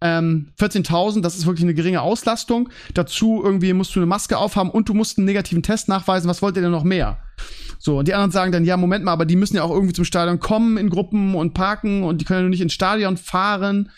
Ähm, 0.01 0.51
14.000, 0.59 1.21
das 1.21 1.35
ist 1.37 1.45
wirklich 1.45 1.63
eine 1.63 1.73
geringe 1.75 2.01
Auslastung. 2.01 2.69
Dazu 2.95 3.41
irgendwie 3.43 3.71
musst 3.73 3.95
du 3.95 3.99
eine 3.99 4.07
Maske 4.07 4.37
aufhaben 4.37 4.69
und 4.71 4.89
du 4.89 4.93
musst 4.95 5.17
einen 5.17 5.25
negativen 5.25 5.61
Test 5.63 5.87
nachweisen. 5.89 6.27
Was 6.27 6.41
wollt 6.41 6.55
ihr 6.55 6.61
denn 6.63 6.71
noch 6.71 6.83
mehr? 6.83 7.19
So, 7.77 7.99
und 7.99 8.07
die 8.07 8.13
anderen 8.13 8.31
sagen 8.31 8.51
dann, 8.51 8.65
ja, 8.65 8.77
Moment 8.77 9.05
mal, 9.05 9.11
aber 9.11 9.25
die 9.25 9.35
müssen 9.35 9.55
ja 9.55 9.63
auch 9.63 9.71
irgendwie 9.71 9.93
zum 9.93 10.05
Stadion 10.05 10.39
kommen 10.39 10.77
in 10.77 10.89
Gruppen 10.89 11.35
und 11.35 11.53
parken 11.53 12.03
und 12.03 12.19
die 12.21 12.25
können 12.25 12.39
ja 12.39 12.41
nur 12.43 12.49
nicht 12.49 12.61
ins 12.61 12.73
Stadion 12.73 13.17
fahren 13.17 13.89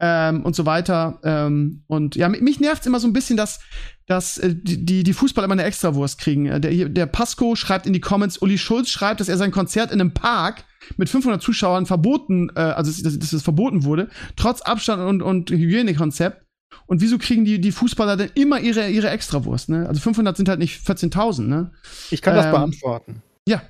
ähm, 0.00 0.44
und 0.44 0.54
so 0.56 0.64
weiter. 0.66 1.18
Ähm, 1.24 1.82
und 1.88 2.14
ja, 2.16 2.28
mi- 2.28 2.40
mich 2.40 2.60
nervt 2.60 2.86
immer 2.86 3.00
so 3.00 3.06
ein 3.08 3.12
bisschen, 3.12 3.36
dass, 3.36 3.60
dass 4.06 4.38
äh, 4.38 4.54
die, 4.56 5.02
die- 5.02 5.12
Fußballer 5.12 5.44
immer 5.46 5.54
eine 5.54 5.64
Extrawurst 5.64 6.18
kriegen. 6.20 6.46
Äh, 6.46 6.60
Der, 6.60 6.88
der 6.88 7.06
Pasco 7.06 7.54
schreibt 7.56 7.86
in 7.86 7.92
die 7.92 8.00
Comments, 8.00 8.38
Uli 8.38 8.58
Schulz 8.58 8.90
schreibt, 8.90 9.20
dass 9.20 9.28
er 9.28 9.36
sein 9.36 9.50
Konzert 9.52 9.90
in 9.92 10.00
einem 10.00 10.14
Park 10.14 10.64
mit 10.96 11.08
500 11.08 11.42
Zuschauern 11.42 11.86
verboten, 11.86 12.50
äh, 12.54 12.60
also 12.60 13.02
dass, 13.02 13.18
dass 13.18 13.32
es 13.32 13.42
verboten 13.42 13.84
wurde, 13.84 14.08
trotz 14.36 14.60
Abstand 14.62 15.02
und, 15.02 15.22
und 15.22 15.50
Hygienekonzept. 15.50 16.44
Und 16.86 17.00
wieso 17.00 17.18
kriegen 17.18 17.44
die, 17.44 17.60
die 17.60 17.72
Fußballer 17.72 18.16
denn 18.16 18.30
immer 18.34 18.60
ihre, 18.60 18.88
ihre 18.90 19.10
Extrawurst, 19.10 19.68
ne? 19.68 19.86
Also 19.88 20.00
500 20.00 20.36
sind 20.36 20.48
halt 20.48 20.58
nicht 20.58 20.80
14.000, 20.86 21.42
ne? 21.42 21.72
Ich 22.10 22.22
kann 22.22 22.34
das 22.34 22.46
Ähm, 22.46 22.52
beantworten. 22.52 23.22
Ja. 23.48 23.62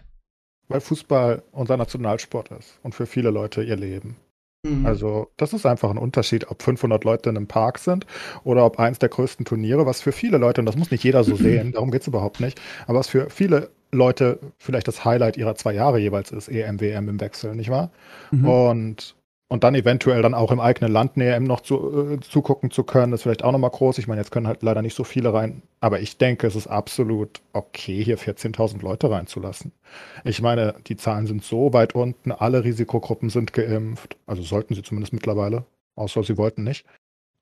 Weil 0.69 0.81
Fußball 0.81 1.43
unser 1.53 1.77
Nationalsport 1.77 2.51
ist 2.53 2.79
und 2.83 2.95
für 2.95 3.07
viele 3.07 3.31
Leute 3.31 3.63
ihr 3.63 3.77
Leben. 3.77 4.17
Mhm. 4.69 4.87
Also, 4.87 5.29
das 5.37 5.53
ist 5.53 5.67
einfach 5.67 5.91
ein 5.91 5.99
Unterschied, 5.99 6.51
ob 6.51 6.63
500 6.63 7.05
Leute 7.05 7.31
in 7.31 7.37
einem 7.37 7.47
Park 7.47 7.79
sind 7.79 8.07
oder 8.45 8.65
ob 8.65 8.79
eins 8.79 8.99
der 8.99 9.09
größten 9.09 9.45
Turniere, 9.45 9.87
was 9.87 10.01
für 10.01 10.13
viele 10.13 10.39
Leute, 10.39 10.61
und 10.61 10.67
das 10.67 10.77
muss 10.77 10.91
nicht 10.91 11.05
jeder 11.05 11.25
so 11.25 11.37
sehen, 11.37 11.73
darum 11.73 11.91
geht 11.91 12.03
es 12.03 12.09
überhaupt 12.09 12.41
nicht, 12.41 12.61
aber 12.87 12.99
was 12.99 13.09
für 13.09 13.31
viele 13.31 13.71
Leute 13.91 14.39
vielleicht 14.59 14.87
das 14.87 15.05
Highlight 15.05 15.37
ihrer 15.37 15.55
zwei 15.55 15.73
Jahre 15.73 15.99
jeweils 15.99 16.31
ist, 16.31 16.49
EM, 16.49 16.81
WM 16.81 17.09
im 17.09 17.21
Wechsel, 17.21 17.55
nicht 17.55 17.71
wahr? 17.71 17.91
Mhm. 18.31 18.49
Und, 18.49 19.15
und 19.49 19.65
dann 19.65 19.75
eventuell 19.75 20.23
dann 20.23 20.35
auch 20.35 20.53
im 20.53 20.61
eigenen 20.61 20.93
Land 20.93 21.17
EM 21.17 21.45
noch 21.45 21.63
zu, 21.63 22.13
äh, 22.13 22.21
zugucken 22.21 22.71
zu 22.71 22.85
können, 22.85 23.13
ist 23.15 23.23
vielleicht 23.23 23.45
auch 23.45 23.53
nochmal 23.53 23.71
groß. 23.71 23.99
Ich 23.99 24.07
meine, 24.07 24.21
jetzt 24.21 24.31
können 24.31 24.47
halt 24.47 24.63
leider 24.63 24.83
nicht 24.83 24.95
so 24.95 25.05
viele 25.05 25.33
rein, 25.33 25.63
aber 25.81 26.01
ich 26.01 26.19
denke, 26.19 26.47
es 26.47 26.55
ist 26.55 26.67
absolut 26.67 27.41
okay, 27.55 28.05
hier 28.05 28.19
14.000 28.19 28.83
Leute 28.83 29.11
reinzulassen. 29.11 29.73
Ich 30.25 30.43
meine, 30.43 30.75
die 30.87 30.97
Zahlen 30.97 31.27
sind 31.27 31.43
so 31.45 31.73
weit 31.73 31.95
unten, 31.95 32.31
alle 32.33 32.63
Risikogruppen 32.65 33.31
sind 33.31 33.53
geimpft, 33.55 34.17
also 34.27 34.43
sollten 34.43 34.75
sie 34.75 34.83
zumindest 34.83 35.15
mittlerweile, 35.15 35.65
außer 35.97 36.23
sie 36.23 36.37
wollten 36.37 36.65
nicht. 36.65 36.85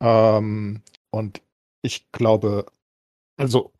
Ähm, 0.00 0.82
und 1.10 1.42
ich 1.82 2.10
glaube, 2.12 2.66
also, 3.36 3.72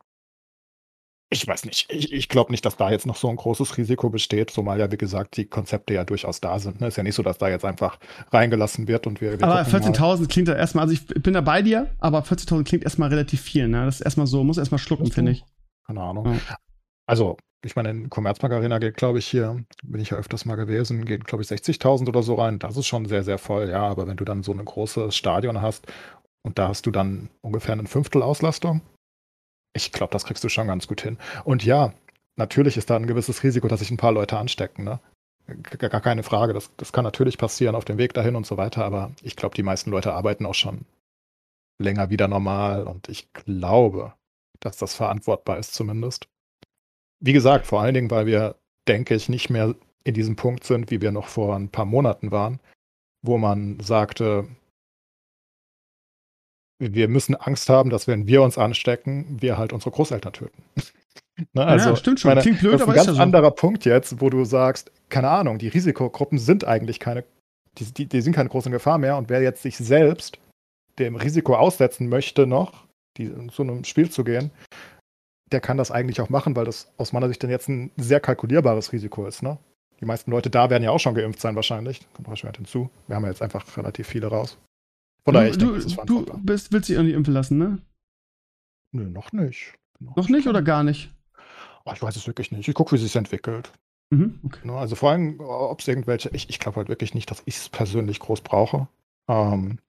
ich 1.29 1.45
weiß 1.45 1.65
nicht, 1.65 1.91
ich, 1.91 2.13
ich 2.13 2.29
glaube 2.29 2.51
nicht, 2.51 2.65
dass 2.65 2.77
da 2.77 2.89
jetzt 2.89 3.05
noch 3.05 3.17
so 3.17 3.27
ein 3.29 3.35
großes 3.35 3.77
Risiko 3.77 4.09
besteht, 4.09 4.49
zumal 4.49 4.79
ja, 4.79 4.91
wie 4.91 4.97
gesagt, 4.97 5.35
die 5.35 5.45
Konzepte 5.45 5.93
ja 5.93 6.05
durchaus 6.05 6.39
da 6.39 6.57
sind. 6.57 6.79
Ne? 6.79 6.87
Ist 6.87 6.95
ja 6.95 7.03
nicht 7.03 7.15
so, 7.15 7.23
dass 7.23 7.37
da 7.37 7.49
jetzt 7.49 7.65
einfach 7.65 7.99
reingelassen 8.31 8.87
wird 8.87 9.07
und 9.07 9.19
wir. 9.19 9.37
wir 9.37 9.45
Aber 9.45 9.63
gucken 9.65 9.91
mal. 9.91 10.13
14.000 10.13 10.27
klingt 10.29 10.47
ja 10.47 10.55
erstmal, 10.55 10.83
also 10.83 10.93
ich 10.93 11.05
bin 11.05 11.33
da 11.33 11.41
bei 11.41 11.61
dir, 11.61 11.91
aber 11.99 12.19
14.000 12.19 12.63
klingt 12.63 12.83
erstmal 12.85 13.09
relativ 13.09 13.41
viel, 13.41 13.67
ne? 13.67 13.85
Das 13.85 13.95
ist 13.95 14.01
erstmal 14.01 14.27
so, 14.27 14.43
muss 14.43 14.57
erstmal 14.57 14.79
schlucken, 14.79 15.11
finde 15.11 15.33
ich. 15.33 15.43
Keine 15.85 16.01
Ahnung. 16.01 16.25
Ja. 16.33 16.55
Also, 17.07 17.37
ich 17.63 17.75
meine, 17.75 17.89
in 17.89 18.09
Commerzbank 18.09 18.53
Arena 18.53 18.79
geht, 18.79 18.95
glaube 18.95 19.19
ich, 19.19 19.27
hier, 19.27 19.65
bin 19.83 19.99
ich 19.99 20.11
ja 20.11 20.17
öfters 20.17 20.45
mal 20.45 20.55
gewesen, 20.55 21.03
gehen, 21.03 21.23
glaube 21.23 21.43
ich, 21.43 21.49
60.000 21.49 22.07
oder 22.07 22.23
so 22.23 22.35
rein. 22.35 22.59
Das 22.59 22.77
ist 22.77 22.87
schon 22.87 23.05
sehr, 23.05 23.23
sehr 23.23 23.37
voll, 23.37 23.69
ja. 23.69 23.81
Aber 23.81 24.07
wenn 24.07 24.17
du 24.17 24.23
dann 24.23 24.43
so 24.43 24.53
ein 24.53 24.63
großes 24.63 25.13
Stadion 25.13 25.61
hast 25.61 25.87
und 26.43 26.57
da 26.57 26.69
hast 26.69 26.85
du 26.85 26.91
dann 26.91 27.29
ungefähr 27.41 27.75
ein 27.75 27.87
Fünftel 27.87 28.21
Auslastung, 28.21 28.81
ich 29.85 29.91
glaube, 29.91 30.11
das 30.11 30.25
kriegst 30.25 30.43
du 30.43 30.49
schon 30.49 30.67
ganz 30.67 30.87
gut 30.87 31.01
hin. 31.01 31.17
Und 31.43 31.63
ja, 31.63 31.93
natürlich 32.35 32.77
ist 32.77 32.89
da 32.89 32.95
ein 32.95 33.07
gewisses 33.07 33.43
Risiko, 33.43 33.67
dass 33.67 33.79
sich 33.79 33.91
ein 33.91 33.97
paar 33.97 34.11
Leute 34.11 34.37
anstecken, 34.37 34.83
ne? 34.83 34.99
Gar 35.79 36.01
keine 36.01 36.23
Frage. 36.23 36.53
Das, 36.53 36.71
das 36.75 36.91
kann 36.91 37.05
natürlich 37.05 37.37
passieren 37.37 37.75
auf 37.75 37.85
dem 37.85 37.97
Weg 37.97 38.13
dahin 38.13 38.35
und 38.35 38.45
so 38.45 38.57
weiter. 38.57 38.83
Aber 38.83 39.11
ich 39.23 39.37
glaube, 39.37 39.55
die 39.55 39.63
meisten 39.63 39.91
Leute 39.91 40.13
arbeiten 40.13 40.45
auch 40.45 40.53
schon 40.53 40.85
länger 41.79 42.09
wieder 42.09 42.27
normal. 42.27 42.83
Und 42.83 43.07
ich 43.07 43.31
glaube, 43.31 44.13
dass 44.59 44.77
das 44.77 44.93
verantwortbar 44.93 45.57
ist 45.57 45.73
zumindest. 45.73 46.27
Wie 47.19 47.31
gesagt, 47.31 47.65
vor 47.65 47.81
allen 47.81 47.93
Dingen, 47.93 48.11
weil 48.11 48.25
wir, 48.25 48.55
denke 48.89 49.15
ich, 49.15 49.29
nicht 49.29 49.49
mehr 49.49 49.73
in 50.03 50.13
diesem 50.13 50.35
Punkt 50.35 50.65
sind, 50.65 50.91
wie 50.91 51.01
wir 51.01 51.11
noch 51.11 51.27
vor 51.27 51.55
ein 51.55 51.69
paar 51.69 51.85
Monaten 51.85 52.31
waren, 52.31 52.59
wo 53.21 53.37
man 53.37 53.79
sagte, 53.79 54.47
wir 56.79 57.07
müssen 57.07 57.35
Angst 57.35 57.69
haben, 57.69 57.89
dass 57.89 58.07
wenn 58.07 58.27
wir 58.27 58.41
uns 58.41 58.57
anstecken, 58.57 59.37
wir 59.39 59.57
halt 59.57 59.73
unsere 59.73 59.91
Großeltern 59.91 60.33
töten. 60.33 60.63
ne, 61.53 61.61
ja, 61.61 61.95
stimmt 61.95 62.19
schon. 62.19 62.29
meine, 62.29 62.41
Klingt 62.41 62.59
blöd, 62.59 62.73
das 62.73 62.81
ist 62.81 62.87
ein 62.87 62.91
ist 62.91 62.95
ganz 62.95 63.07
ja 63.07 63.13
so. 63.15 63.21
anderer 63.21 63.51
Punkt 63.51 63.85
jetzt, 63.85 64.21
wo 64.21 64.29
du 64.29 64.45
sagst, 64.45 64.91
keine 65.09 65.29
Ahnung, 65.29 65.57
die 65.57 65.67
Risikogruppen 65.67 66.37
sind 66.37 66.65
eigentlich 66.65 66.99
keine, 66.99 67.23
die, 67.77 67.85
die, 67.85 68.05
die 68.05 68.21
sind 68.21 68.33
keine 68.33 68.49
große 68.49 68.69
Gefahr 68.69 68.97
mehr 68.97 69.17
und 69.17 69.29
wer 69.29 69.41
jetzt 69.41 69.61
sich 69.61 69.77
selbst 69.77 70.39
dem 70.99 71.15
Risiko 71.15 71.55
aussetzen 71.55 72.09
möchte, 72.09 72.47
noch 72.47 72.85
die, 73.17 73.31
zu 73.47 73.63
einem 73.63 73.83
Spiel 73.83 74.09
zu 74.09 74.23
gehen, 74.23 74.51
der 75.51 75.61
kann 75.61 75.77
das 75.77 75.91
eigentlich 75.91 76.21
auch 76.21 76.29
machen, 76.29 76.55
weil 76.55 76.65
das 76.65 76.91
aus 76.97 77.13
meiner 77.13 77.27
Sicht 77.27 77.41
dann 77.41 77.49
jetzt 77.49 77.69
ein 77.69 77.91
sehr 77.97 78.19
kalkulierbares 78.19 78.91
Risiko 78.91 79.25
ist. 79.25 79.43
Ne? 79.43 79.57
Die 79.99 80.05
meisten 80.05 80.31
Leute 80.31 80.49
da 80.49 80.69
werden 80.69 80.83
ja 80.83 80.91
auch 80.91 80.99
schon 80.99 81.15
geimpft 81.15 81.39
sein 81.39 81.55
wahrscheinlich. 81.55 82.01
Kommt 82.13 82.27
wahrscheinlich 82.27 82.57
hinzu. 82.57 82.89
Wir 83.07 83.15
haben 83.15 83.23
ja 83.23 83.29
jetzt 83.29 83.41
einfach 83.41 83.77
relativ 83.77 84.07
viele 84.07 84.27
raus. 84.27 84.57
Von 85.27 85.33
daher, 85.33 85.49
ich 85.49 85.57
du, 85.57 85.73
denke, 85.73 85.83
das 85.83 86.05
du, 86.05 86.25
bist, 86.37 86.71
willst 86.71 86.87
dich 86.87 86.97
auch 86.97 87.03
nicht 87.03 87.13
impfen 87.13 87.33
lassen, 87.33 87.57
ne? 87.57 87.81
Nö, 88.93 89.09
noch 89.09 89.33
nicht. 89.33 89.73
Noch 89.99 90.29
nicht 90.29 90.47
oder 90.47 90.61
gar 90.61 90.85
nicht? 90.85 91.13
Oh, 91.83 91.91
ich 91.93 92.01
weiß 92.01 92.15
es 92.15 92.27
wirklich 92.27 92.53
nicht. 92.53 92.65
Ich 92.65 92.73
gucke, 92.73 92.93
wie 92.93 92.95
es 92.95 93.01
sich 93.01 93.13
entwickelt. 93.17 93.73
Mhm, 94.09 94.39
okay. 94.45 94.65
Ne? 94.65 94.77
Also 94.77 94.95
vor 94.95 95.11
allem, 95.11 95.41
ob 95.41 95.81
es 95.81 95.87
irgendwelche, 95.89 96.29
ich, 96.29 96.49
ich 96.49 96.59
glaube 96.59 96.77
halt 96.77 96.87
wirklich 96.87 97.13
nicht, 97.13 97.29
dass 97.29 97.43
ich 97.43 97.57
es 97.57 97.67
persönlich 97.67 98.21
groß 98.21 98.39
brauche. 98.39 98.87
Ähm, 99.27 99.79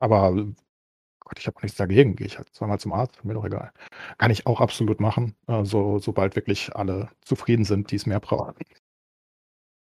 aber 0.00 0.32
Gott, 0.32 1.38
ich 1.38 1.46
habe 1.46 1.58
nichts 1.60 1.76
dagegen. 1.76 2.16
Gehe 2.16 2.26
ich 2.26 2.38
halt 2.38 2.48
zweimal 2.54 2.80
zum 2.80 2.94
Arzt, 2.94 3.22
mir 3.26 3.34
doch 3.34 3.44
egal. 3.44 3.74
Kann 4.16 4.30
ich 4.30 4.46
auch 4.46 4.62
absolut 4.62 5.00
machen, 5.00 5.36
äh, 5.48 5.66
so, 5.66 5.98
sobald 5.98 6.34
wirklich 6.34 6.74
alle 6.74 7.10
zufrieden 7.20 7.66
sind, 7.66 7.90
die 7.90 7.96
es 7.96 8.06
mehr 8.06 8.20
brauchen. 8.20 8.54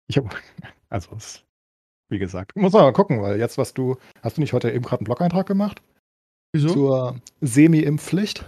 Ich 0.08 0.16
habe, 0.16 0.28
also 0.88 1.14
es, 1.14 1.45
wie 2.08 2.18
gesagt, 2.18 2.56
muss 2.56 2.72
man 2.72 2.82
mal 2.82 2.92
gucken, 2.92 3.22
weil 3.22 3.38
jetzt, 3.38 3.58
was 3.58 3.74
du, 3.74 3.96
hast 4.22 4.36
du 4.36 4.40
nicht 4.40 4.52
heute 4.52 4.70
eben 4.70 4.84
gerade 4.84 5.00
einen 5.00 5.06
Blog-Eintrag 5.06 5.46
gemacht? 5.46 5.82
Wieso? 6.52 6.68
zur 6.68 7.20
Semi-Impfpflicht? 7.40 8.44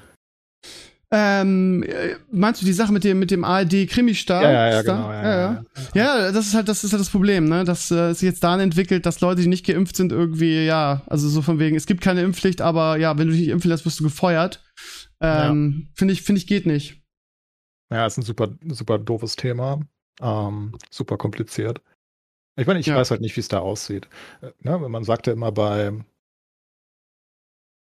Ähm, 1.11 1.83
äh, 1.85 2.17
meinst 2.31 2.61
du 2.61 2.67
die 2.67 2.73
Sache 2.73 2.93
mit 2.93 3.03
dem, 3.03 3.19
mit 3.19 3.31
dem 3.31 3.43
ARD-Krimi-Star? 3.43 4.43
Ja, 4.43 4.51
ja, 4.51 4.71
ja, 4.71 4.83
genau, 4.83 5.11
ja, 5.11 5.23
ja, 5.23 5.65
ja, 5.95 6.19
ja. 6.19 6.33
Das 6.33 6.47
ist 6.47 6.55
halt, 6.55 6.69
das 6.69 6.85
ist 6.85 6.93
halt 6.93 7.01
das 7.01 7.09
Problem, 7.09 7.49
ne? 7.49 7.65
Dass 7.65 7.91
äh, 7.91 8.13
sich 8.13 8.29
jetzt 8.29 8.45
dahin 8.45 8.61
entwickelt, 8.61 9.07
dass 9.07 9.23
Leute, 9.23 9.41
die 9.41 9.49
nicht 9.49 9.65
geimpft 9.65 9.97
sind, 9.97 10.13
irgendwie, 10.13 10.67
ja, 10.67 11.03
also 11.07 11.29
so 11.29 11.41
von 11.41 11.59
wegen, 11.59 11.77
es 11.77 11.87
gibt 11.87 12.03
keine 12.03 12.23
Impfpflicht, 12.23 12.61
aber 12.61 12.99
ja, 12.99 13.17
wenn 13.17 13.29
du 13.29 13.33
dich 13.33 13.41
nicht 13.41 13.51
impfen 13.51 13.71
lässt, 13.71 13.87
wirst 13.87 14.01
du 14.01 14.05
gefeuert. 14.05 14.63
Ähm, 15.21 15.89
finde 15.95 16.13
ich, 16.13 16.23
finde 16.23 16.41
ich, 16.41 16.47
geht 16.47 16.67
nicht. 16.67 17.03
Ja, 17.91 18.07
ist 18.07 18.19
ein 18.19 18.23
super, 18.23 18.51
super 18.67 18.99
doofes 18.99 19.37
Thema. 19.37 19.81
Ähm, 20.21 20.77
super 20.91 21.17
kompliziert. 21.17 21.81
Ich 22.59 22.67
meine, 22.67 22.81
ich 22.81 22.87
Ja. 22.87 22.97
weiß 22.97 23.11
halt 23.11 23.21
nicht, 23.21 23.37
wie 23.37 23.41
es 23.41 23.49
da 23.49 23.61
aussieht. 23.61 24.09
Äh, 24.43 24.51
Ne, 24.63 24.79
man 24.79 25.05
sagt 25.05 25.27
ja 25.27 25.33
immer 25.33 25.53
bei. 25.53 25.93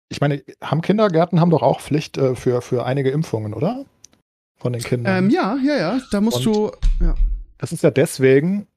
Ich 0.10 0.22
meine, 0.22 0.44
haben 0.62 0.82
Kindergärten 0.82 1.40
haben 1.40 1.52
doch 1.52 1.62
auch 1.62 1.82
Pflicht 1.82 2.18
äh, 2.18 2.36
für, 2.36 2.62
für 2.62 2.86
einige 2.86 3.10
Impfungen, 3.12 3.54
oder? 3.54 3.86
Von 4.58 4.74
den 4.74 4.82
Kindern. 4.82 5.26
Ähm, 5.26 5.30
ja, 5.30 5.58
ja, 5.64 5.78
ja, 5.78 6.02
da 6.12 6.22
musst 6.22 6.46
Und- 6.48 6.56
du, 6.56 6.72
ja. 7.00 7.16
Das 7.58 7.72
ist 7.72 7.84
ja 7.84 7.92
deswegen 7.92 8.68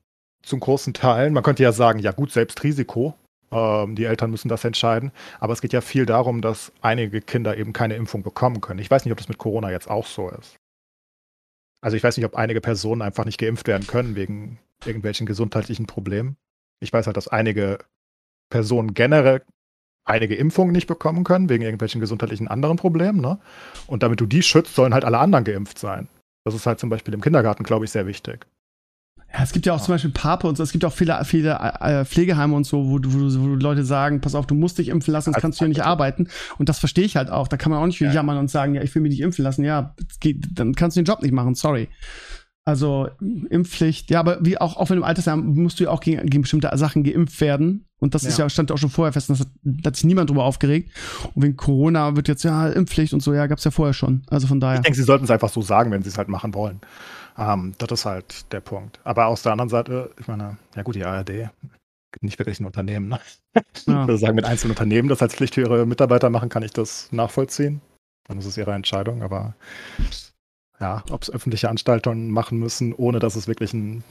zum 0.43 0.61
großen 0.61 0.93
Teil, 0.93 1.31
man 1.31 1.43
könnte 1.43 1.63
ja 1.63 1.73
sagen, 1.73 2.01
ja 2.01 2.11
gut, 2.13 2.33
selbst 2.33 2.63
Risiko. 2.65 3.15
Ähm, 3.53 3.95
die 3.97 4.05
Eltern 4.05 4.31
müssen 4.31 4.49
das 4.49 4.65
entscheiden. 4.65 5.13
Aber 5.41 5.53
es 5.53 5.61
geht 5.61 5.73
ja 5.73 5.81
viel 5.83 6.05
darum, 6.07 6.41
dass 6.41 6.73
einige 6.81 7.21
Kinder 7.21 7.57
eben 7.57 7.73
keine 7.73 7.95
Impfung 7.97 8.23
bekommen 8.23 8.61
können. 8.61 8.81
Ich 8.81 8.91
weiß 8.91 9.05
nicht, 9.05 9.13
ob 9.13 9.19
das 9.19 9.29
mit 9.29 9.39
Corona 9.39 9.71
jetzt 9.71 9.89
auch 9.91 10.07
so 10.07 10.31
ist. 10.31 10.57
Also 11.83 11.97
ich 11.97 12.03
weiß 12.03 12.17
nicht, 12.17 12.27
ob 12.27 12.35
einige 12.37 12.61
Personen 12.61 13.03
einfach 13.03 13.25
nicht 13.25 13.39
geimpft 13.39 13.67
werden 13.69 13.87
können 13.87 14.17
wegen 14.17 14.59
irgendwelchen 14.87 15.27
gesundheitlichen 15.27 15.87
Problemen. 15.87 16.37
Ich 16.81 16.93
weiß 16.93 17.07
halt, 17.07 17.17
dass 17.17 17.29
einige 17.29 17.79
Personen 18.51 18.95
generell 18.95 19.43
einige 20.05 20.35
Impfungen 20.35 20.73
nicht 20.73 20.89
bekommen 20.89 21.23
können, 21.25 21.49
wegen 21.49 21.63
irgendwelchen 21.63 22.01
gesundheitlichen 22.01 22.49
anderen 22.49 22.77
Problemen. 22.77 23.21
Ne? 23.21 23.39
Und 23.87 24.03
damit 24.03 24.21
du 24.21 24.27
die 24.27 24.43
schützt, 24.43 24.75
sollen 24.75 24.95
halt 24.95 25.05
alle 25.05 25.19
anderen 25.19 25.45
geimpft 25.45 25.79
sein. 25.79 26.09
Das 26.45 26.55
ist 26.55 26.67
halt 26.67 26.81
zum 26.81 26.91
Beispiel 26.91 27.15
im 27.15 27.21
Kindergarten, 27.21 27.63
glaube 27.63 27.85
ich, 27.85 27.93
sehr 27.93 28.07
wichtig. 28.07 28.47
Ja, 29.33 29.43
es 29.45 29.53
gibt 29.53 29.65
ja 29.65 29.73
auch 29.73 29.81
zum 29.81 29.95
Beispiel 29.95 30.11
Pape 30.11 30.47
und 30.47 30.57
so, 30.57 30.63
es 30.63 30.73
gibt 30.73 30.85
auch 30.85 30.93
viele, 30.93 31.25
viele 31.25 31.53
äh, 31.81 32.05
Pflegeheime 32.05 32.55
und 32.55 32.65
so, 32.65 32.91
wo, 32.91 32.99
wo, 33.03 33.41
wo 33.41 33.55
Leute 33.55 33.85
sagen, 33.85 34.21
pass 34.21 34.35
auf, 34.35 34.47
du 34.47 34.55
musst 34.55 34.77
dich 34.77 34.89
impfen 34.89 35.13
lassen, 35.13 35.27
sonst 35.27 35.37
Also, 35.37 35.43
kannst 35.43 35.61
du 35.61 35.65
hier 35.65 35.69
nicht 35.69 35.85
arbeiten. 35.85 36.29
Und 36.59 36.69
das 36.69 36.79
verstehe 36.81 37.05
ich 37.05 37.17
halt 37.17 37.31
auch. 37.31 37.49
Da 37.49 37.57
kann 37.57 37.71
man 37.71 37.81
auch 37.81 37.87
nicht 37.87 38.01
Ja. 38.01 38.13
jammern 38.13 38.37
und 38.39 38.51
sagen, 38.51 38.75
ja, 38.75 38.83
ich 38.83 38.95
will 38.95 39.01
mich 39.03 39.11
nicht 39.11 39.21
impfen 39.23 39.45
lassen. 39.45 39.65
Ja, 39.65 39.95
geht, 40.21 40.49
dann 40.59 40.75
kannst 40.75 40.97
du 40.97 41.01
den 41.01 41.07
Job 41.07 41.23
nicht 41.23 41.33
machen, 41.33 41.55
sorry. 41.55 41.89
Also 42.65 43.09
Impfpflicht, 43.51 44.11
ja, 44.11 44.21
aber 44.21 44.39
wie 44.41 44.57
auch, 44.61 44.77
auch 44.77 44.89
wenn 44.89 44.97
du 44.97 45.03
im 45.03 45.09
Altersheim 45.09 45.55
musst 45.55 45.81
du 45.81 45.85
ja 45.85 45.91
auch 45.91 46.01
gegen, 46.01 46.25
gegen 46.27 46.43
bestimmte 46.43 46.71
Sachen 46.75 47.03
geimpft 47.03 47.41
werden. 47.41 47.87
Und 47.99 48.15
das 48.15 48.23
ist 48.23 48.39
Ja. 48.39 48.45
ja, 48.45 48.51
stand 48.51 48.71
auch 48.71 48.79
schon 48.79 48.91
vorher 48.91 49.13
fest, 49.13 49.29
und 49.31 49.39
das 49.39 49.47
hat, 49.47 49.53
da 49.63 49.89
hat 49.89 49.97
sich 49.97 50.05
niemand 50.05 50.31
drüber 50.31 50.45
aufgeregt. 50.45 50.93
Und 51.35 51.43
wegen 51.43 51.57
Corona 51.57 52.15
wird 52.15 52.29
jetzt, 52.29 52.45
ja, 52.45 52.69
Impfpflicht 52.69 53.15
und 53.15 53.21
so, 53.21 53.35
ja, 53.35 53.47
gab's 53.49 53.65
ja 53.65 53.73
vorher 53.73 53.95
schon. 53.95 54.23
Also 54.29 54.47
von 54.47 54.61
daher. 54.61 54.77
Ich 54.77 54.83
denke, 54.83 54.97
sie 54.97 55.03
sollten 55.05 55.25
es 55.25 55.31
einfach 55.31 55.49
so 55.49 55.61
sagen, 55.61 55.91
wenn 55.91 56.03
sie 56.03 56.09
es 56.09 56.19
halt 56.19 56.29
machen 56.29 56.55
wollen. 56.55 56.81
Ähm, 57.37 57.73
das 57.79 57.91
ist 57.91 58.05
halt 58.05 58.53
der 58.53 58.61
Punkt. 58.61 59.01
Aber 59.03 59.27
aus 59.27 59.43
der 59.43 59.53
anderen 59.53 59.69
Seite, 59.69 60.11
ich 60.21 60.29
meine, 60.29 60.57
ja 60.77 60.83
gut, 60.83 60.95
die 60.95 61.05
ARD, 61.05 61.51
nicht 62.21 62.39
wirklich 62.39 62.61
ein 62.61 62.67
Unternehmen, 62.67 63.09
ne? 63.09 63.19
Ja. 63.87 64.03
Ich 64.03 64.09
würde 64.09 64.19
sagen, 64.19 64.37
mit 64.37 64.45
einzelnen 64.45 64.73
Unternehmen 64.73 65.09
das 65.09 65.21
als 65.23 65.35
Pflicht 65.35 65.55
für 65.55 65.63
ihre 65.63 65.85
Mitarbeiter 65.87 66.31
machen, 66.31 66.49
kann 66.49 66.63
ich 66.63 66.73
das 66.73 67.09
nachvollziehen. 67.11 67.81
Dann 68.29 68.39
ist 68.39 68.47
es 68.47 68.57
ihre 68.57 68.73
Entscheidung, 68.73 69.23
aber 69.23 69.55
ja, 70.83 71.03
ob 71.11 71.23
es 71.23 71.31
öffentliche 71.31 71.71
Anstaltungen 71.71 72.31
machen 72.31 72.59
müssen, 72.59 72.93
ohne 72.93 73.21
dass 73.21 73.37
es 73.37 73.47
wirklich 73.49 73.73
einen 73.73 74.05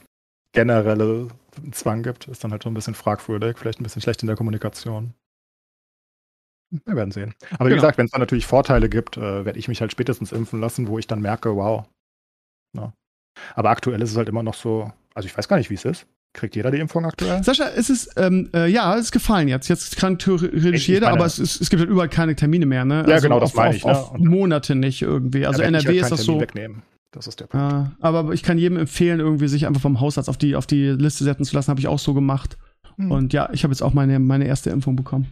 generellen 0.54 1.32
Zwang 1.72 2.02
gibt, 2.02 2.28
ist 2.28 2.44
dann 2.44 2.52
halt 2.52 2.64
schon 2.64 2.72
ein 2.72 2.76
bisschen 2.76 2.96
fragwürdig, 2.96 3.58
vielleicht 3.58 3.80
ein 3.80 3.84
bisschen 3.84 4.02
schlecht 4.02 4.24
in 4.24 4.28
der 4.28 4.36
Kommunikation. 4.38 5.14
Wir 6.86 6.96
werden 6.96 7.12
sehen. 7.12 7.36
Aber 7.52 7.66
wie 7.66 7.70
Genau. 7.72 7.82
gesagt, 7.82 7.98
wenn 7.98 8.06
es 8.06 8.12
dann 8.12 8.22
natürlich 8.22 8.46
Vorteile 8.48 8.88
gibt, 8.88 9.18
äh, 9.18 9.44
werde 9.46 9.60
ich 9.60 9.68
mich 9.68 9.82
halt 9.82 9.92
spätestens 9.92 10.32
impfen 10.32 10.62
lassen, 10.62 10.88
wo 10.88 10.98
ich 10.98 11.08
dann 11.08 11.20
merke, 11.22 11.56
wow. 11.56 11.86
Ja. 12.78 12.94
Aber 13.56 13.70
aktuell 13.70 14.02
ist 14.02 14.12
es 14.12 14.18
halt 14.18 14.30
immer 14.30 14.44
noch 14.44 14.54
so, 14.54 14.92
also 15.14 15.26
ich 15.28 15.38
weiß 15.38 15.50
gar 15.50 15.58
nicht, 15.58 15.70
wie 15.70 15.76
es 15.76 15.84
ist. 15.86 16.08
Kriegt 16.34 16.56
jeder 16.56 16.72
die 16.72 16.80
Impfung 16.80 17.06
aktuell? 17.06 17.44
Sascha, 17.44 17.66
es 17.76 17.90
ist, 17.90 18.12
ähm, 18.16 18.50
äh, 18.54 18.70
ja, 18.70 18.96
es 18.96 19.06
ist 19.06 19.12
gefallen 19.12 19.50
jetzt. 19.50 19.68
Jetzt 19.68 19.98
kann 19.98 20.18
theoretisch 20.18 20.88
jeder, 20.88 21.08
meine- 21.08 21.18
aber 21.18 21.26
es, 21.26 21.40
ist, 21.40 21.60
es 21.60 21.70
gibt 21.70 21.82
halt 21.82 21.90
überall 21.90 22.08
keine 22.08 22.36
Termine 22.36 22.66
mehr, 22.66 22.86
ne? 22.86 23.04
Ja, 23.08 23.20
genau, 23.20 23.40
das 23.40 23.50
auf, 23.50 23.56
meine 23.56 23.70
auf, 23.72 23.76
ich, 23.76 23.84
ne? 23.86 23.92
Auf 23.98 24.18
Monate 24.18 24.76
nicht 24.76 25.02
irgendwie. 25.02 25.46
Also 25.46 25.62
ich 25.62 25.68
NRW 25.68 25.88
halt 25.88 25.98
ist 25.98 26.10
das 26.12 26.24
Termin 26.26 26.40
so. 26.40 26.42
Wegnehmen. 26.42 26.84
Das 27.12 27.28
ist 27.28 27.42
der 27.42 27.48
Punkt. 27.48 27.74
Äh, 27.74 27.90
aber 28.00 28.32
ich 28.32 28.44
kann 28.44 28.58
jedem 28.58 28.78
empfehlen, 28.78 29.20
irgendwie 29.20 29.50
sich 29.50 29.68
einfach 29.68 29.82
vom 29.82 30.00
Hausarzt 30.00 30.30
auf 30.30 30.38
die, 30.38 30.56
auf 30.56 30.66
die 30.66 30.88
Liste 30.92 31.26
setzen 31.26 31.44
zu 31.44 31.54
lassen. 31.54 31.70
Habe 31.70 31.82
ich 31.82 31.90
auch 31.90 32.00
so 32.00 32.14
gemacht. 32.14 32.58
Hm. 32.96 33.12
Und 33.12 33.34
ja, 33.34 33.50
ich 33.52 33.64
habe 33.64 33.74
jetzt 33.74 33.82
auch 33.82 33.94
meine, 33.94 34.18
meine 34.20 34.46
erste 34.48 34.70
Impfung 34.70 34.96
bekommen. 34.96 35.28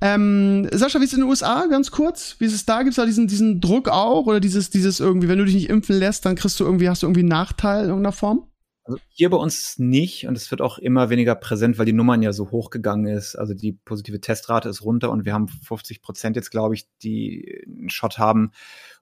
Ähm, 0.00 0.66
Sascha, 0.72 0.98
wie 1.00 1.04
ist 1.04 1.12
es 1.12 1.18
in 1.18 1.24
den 1.24 1.28
USA? 1.28 1.66
Ganz 1.70 1.90
kurz. 1.90 2.36
Wie 2.38 2.46
ist 2.46 2.54
es 2.54 2.64
da? 2.64 2.78
Gibt 2.78 2.90
es 2.90 2.96
da 2.96 3.04
diesen, 3.04 3.26
diesen 3.26 3.60
Druck 3.60 3.90
auch? 3.90 4.24
Oder 4.24 4.40
dieses, 4.40 4.70
dieses 4.70 5.00
irgendwie, 5.00 5.28
wenn 5.28 5.38
du 5.38 5.44
dich 5.44 5.54
nicht 5.54 5.68
impfen 5.68 5.98
lässt, 5.98 6.24
dann 6.24 6.34
kriegst 6.36 6.58
du 6.60 6.64
irgendwie, 6.64 6.88
hast 6.88 7.02
du 7.02 7.06
irgendwie 7.06 7.20
einen 7.20 7.28
Nachteil 7.28 7.82
in 7.84 7.88
irgendeiner 7.90 8.12
Form? 8.12 8.44
Also 8.88 9.02
hier 9.10 9.28
bei 9.28 9.36
uns 9.36 9.78
nicht 9.78 10.26
und 10.26 10.34
es 10.34 10.50
wird 10.50 10.62
auch 10.62 10.78
immer 10.78 11.10
weniger 11.10 11.34
präsent, 11.34 11.76
weil 11.76 11.84
die 11.84 11.92
Nummern 11.92 12.22
ja 12.22 12.32
so 12.32 12.50
hochgegangen 12.50 13.14
ist. 13.14 13.36
Also 13.36 13.52
die 13.52 13.72
positive 13.72 14.18
Testrate 14.18 14.70
ist 14.70 14.82
runter 14.82 15.10
und 15.10 15.26
wir 15.26 15.34
haben 15.34 15.46
50 15.46 16.00
Prozent 16.00 16.36
jetzt, 16.36 16.50
glaube 16.50 16.74
ich, 16.74 16.86
die 17.02 17.66
einen 17.66 17.90
Shot 17.90 18.16
haben 18.16 18.50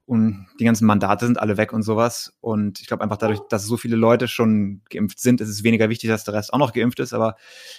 und 0.05 0.49
die 0.59 0.65
ganzen 0.65 0.87
Mandate 0.87 1.27
sind 1.27 1.39
alle 1.39 1.57
weg 1.57 1.73
und 1.73 1.85
sowas. 1.85 2.37
Und 2.41 2.81
ich 2.81 2.89
glaube 2.89 3.05
einfach 3.05 3.17
dadurch, 3.17 3.39
dass 3.49 3.65
so 3.65 3.77
viele 3.77 3.95
Leute 3.95 4.27
schon 4.27 4.83
geimpft 4.91 5.21
sind, 5.21 5.41
ist 5.41 5.51
es 5.51 5.63
weniger 5.63 5.89
wichtig, 5.89 6.11
dass 6.11 6.25
der 6.25 6.35
Rest 6.35 6.53
auch 6.53 6.59
noch 6.59 6.73
geimpft 6.73 6.99
ist. 6.99 7.13
Aber 7.13 7.37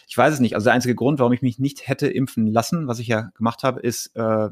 ich 0.07 0.17
weiß 0.17 0.35
es 0.35 0.39
nicht. 0.39 0.55
Also 0.55 0.63
der 0.63 0.73
einzige 0.75 0.95
Grund, 0.95 1.19
warum 1.19 1.33
ich 1.33 1.41
mich 1.41 1.59
nicht 1.59 1.89
hätte 1.89 2.07
impfen 2.07 2.47
lassen, 2.47 2.87
was 2.87 2.99
ich 2.99 3.07
ja 3.07 3.31
gemacht 3.35 3.63
habe, 3.63 3.81
ist, 3.81 4.15
äh, 4.15 4.47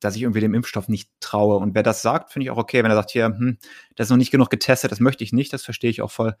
dass 0.00 0.14
ich 0.14 0.22
irgendwie 0.22 0.40
dem 0.40 0.52
Impfstoff 0.52 0.88
nicht 0.88 1.10
traue. 1.20 1.56
Und 1.56 1.74
wer 1.74 1.82
das 1.82 2.02
sagt, 2.02 2.32
finde 2.32 2.44
ich 2.44 2.50
auch 2.50 2.58
okay. 2.58 2.84
Wenn 2.84 2.90
er 2.90 2.96
sagt, 2.96 3.12
hier, 3.12 3.24
hm, 3.26 3.56
das 3.96 4.08
ist 4.08 4.10
noch 4.10 4.18
nicht 4.18 4.30
genug 4.30 4.50
getestet, 4.50 4.92
das 4.92 5.00
möchte 5.00 5.24
ich 5.24 5.32
nicht, 5.32 5.54
das 5.54 5.64
verstehe 5.64 5.88
ich 5.88 6.02
auch 6.02 6.10
voll. 6.10 6.36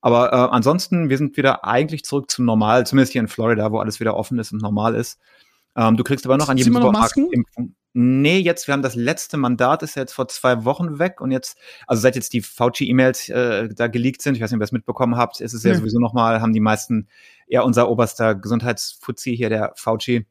Aber 0.00 0.32
äh, 0.32 0.36
ansonsten, 0.36 1.10
wir 1.10 1.18
sind 1.18 1.36
wieder 1.36 1.64
eigentlich 1.64 2.04
zurück 2.04 2.30
zum 2.30 2.44
Normal, 2.44 2.86
zumindest 2.86 3.12
hier 3.12 3.20
in 3.20 3.28
Florida, 3.28 3.72
wo 3.72 3.78
alles 3.78 4.00
wieder 4.00 4.16
offen 4.16 4.38
ist 4.38 4.52
und 4.52 4.62
normal 4.62 4.94
ist. 4.94 5.18
Ähm, 5.76 5.96
du 5.96 6.04
kriegst 6.04 6.24
aber 6.24 6.36
noch 6.36 6.48
an 6.48 6.56
jedem 6.56 6.74
Supermarkt? 6.74 7.16
Impfung. 7.16 7.74
Nee, 7.94 8.38
jetzt, 8.38 8.68
wir 8.68 8.74
haben 8.74 8.82
das 8.82 8.94
letzte 8.94 9.36
Mandat, 9.38 9.82
ist 9.82 9.96
ja 9.96 10.02
jetzt 10.02 10.12
vor 10.12 10.28
zwei 10.28 10.64
Wochen 10.64 10.98
weg 10.98 11.20
und 11.20 11.30
jetzt, 11.30 11.56
also 11.86 12.00
seit 12.00 12.14
jetzt 12.16 12.32
die 12.32 12.42
Fauci-E-Mails 12.42 13.28
äh, 13.30 13.68
da 13.74 13.88
geleakt 13.88 14.22
sind, 14.22 14.36
ich 14.36 14.40
weiß 14.40 14.50
nicht, 14.50 14.56
ob 14.56 14.60
ihr 14.60 14.66
das 14.66 14.72
mitbekommen 14.72 15.16
habt, 15.16 15.40
ist 15.40 15.52
es 15.52 15.64
ja 15.64 15.72
Nee. 15.72 15.78
sowieso 15.78 15.98
nochmal, 15.98 16.40
haben 16.40 16.52
die 16.52 16.60
meisten, 16.60 17.08
ja, 17.48 17.62
unser 17.62 17.88
oberster 17.88 18.34
Gesundheitsfuzzi 18.34 19.36
hier, 19.36 19.48
der 19.48 19.72
Fauci, 19.74 20.26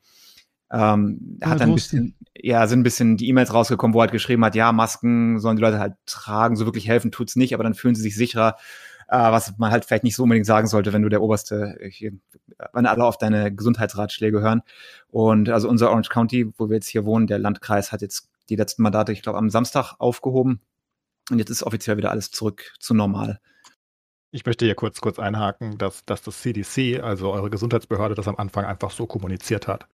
ähm, 0.72 1.40
Ah, 1.42 1.50
hat 1.50 1.60
dann 1.62 1.70
ein 1.70 1.76
bisschen, 1.76 2.16
ja, 2.36 2.68
sind 2.68 2.82
ein 2.82 2.84
bisschen 2.84 3.18
die 3.18 3.28
E-Mails 3.28 3.54
rausgekommen, 3.54 3.94
wo 3.94 4.00
er 4.00 4.04
halt 4.04 4.12
geschrieben 4.12 4.46
hat, 4.46 4.56
ja, 4.56 4.72
Masken 4.72 5.40
sollen 5.40 5.56
die 5.56 5.62
Leute 5.64 5.80
halt 5.80 5.96
tragen, 6.06 6.56
so 6.56 6.66
wirklich 6.66 6.88
helfen 6.88 7.12
tut's 7.12 7.36
nicht, 7.36 7.54
aber 7.54 7.64
dann 7.64 7.74
fühlen 7.74 7.96
sie 7.96 8.02
sich 8.02 8.16
sicherer, 8.16 8.56
was 9.08 9.58
man 9.58 9.72
halt 9.72 9.86
vielleicht 9.86 10.04
nicht 10.04 10.16
so 10.16 10.24
unbedingt 10.24 10.46
sagen 10.46 10.68
sollte, 10.68 10.94
wenn 10.94 11.02
du 11.02 11.10
der 11.10 11.22
oberste, 11.22 11.78
äh, 11.80 11.90
hier, 11.90 12.14
wenn 12.74 12.86
alle 12.86 13.06
auf 13.06 13.18
deine 13.18 13.54
Gesundheitsratschläge 13.54 14.42
hören. 14.42 14.62
Und 15.10 15.50
also 15.50 15.70
unser 15.70 15.90
Orange 15.90 16.10
County, 16.10 16.52
wo 16.58 16.70
wir 16.70 16.76
jetzt 16.76 16.88
hier 16.88 17.06
wohnen, 17.06 17.28
der 17.28 17.40
Landkreis 17.40 17.92
hat 17.92 18.02
jetzt 18.02 18.30
die 18.50 18.56
letzten 18.56 18.84
Mandate, 18.84 19.12
ich 19.12 19.22
glaube, 19.22 19.38
am 19.38 19.50
Samstag 19.50 19.96
aufgehoben. 20.00 20.62
Und 21.30 21.40
jetzt 21.40 21.50
ist 21.50 21.64
offiziell 21.64 21.98
wieder 21.98 22.12
alles 22.12 22.32
zurück 22.32 22.74
zu 22.80 22.94
normal. 22.94 23.40
Ich 24.32 24.46
möchte 24.46 24.66
hier 24.66 24.76
kurz, 24.76 25.02
kurz 25.02 25.20
einhaken, 25.20 25.78
dass, 25.78 26.06
dass 26.06 26.22
das 26.22 26.42
CDC, 26.42 27.02
also 27.02 27.32
eure 27.32 27.50
Gesundheitsbehörde, 27.50 28.16
das 28.16 28.28
am 28.28 28.36
Anfang 28.36 28.66
einfach 28.66 28.92
so 28.92 29.06
kommuniziert 29.06 29.68
hat. 29.68 29.88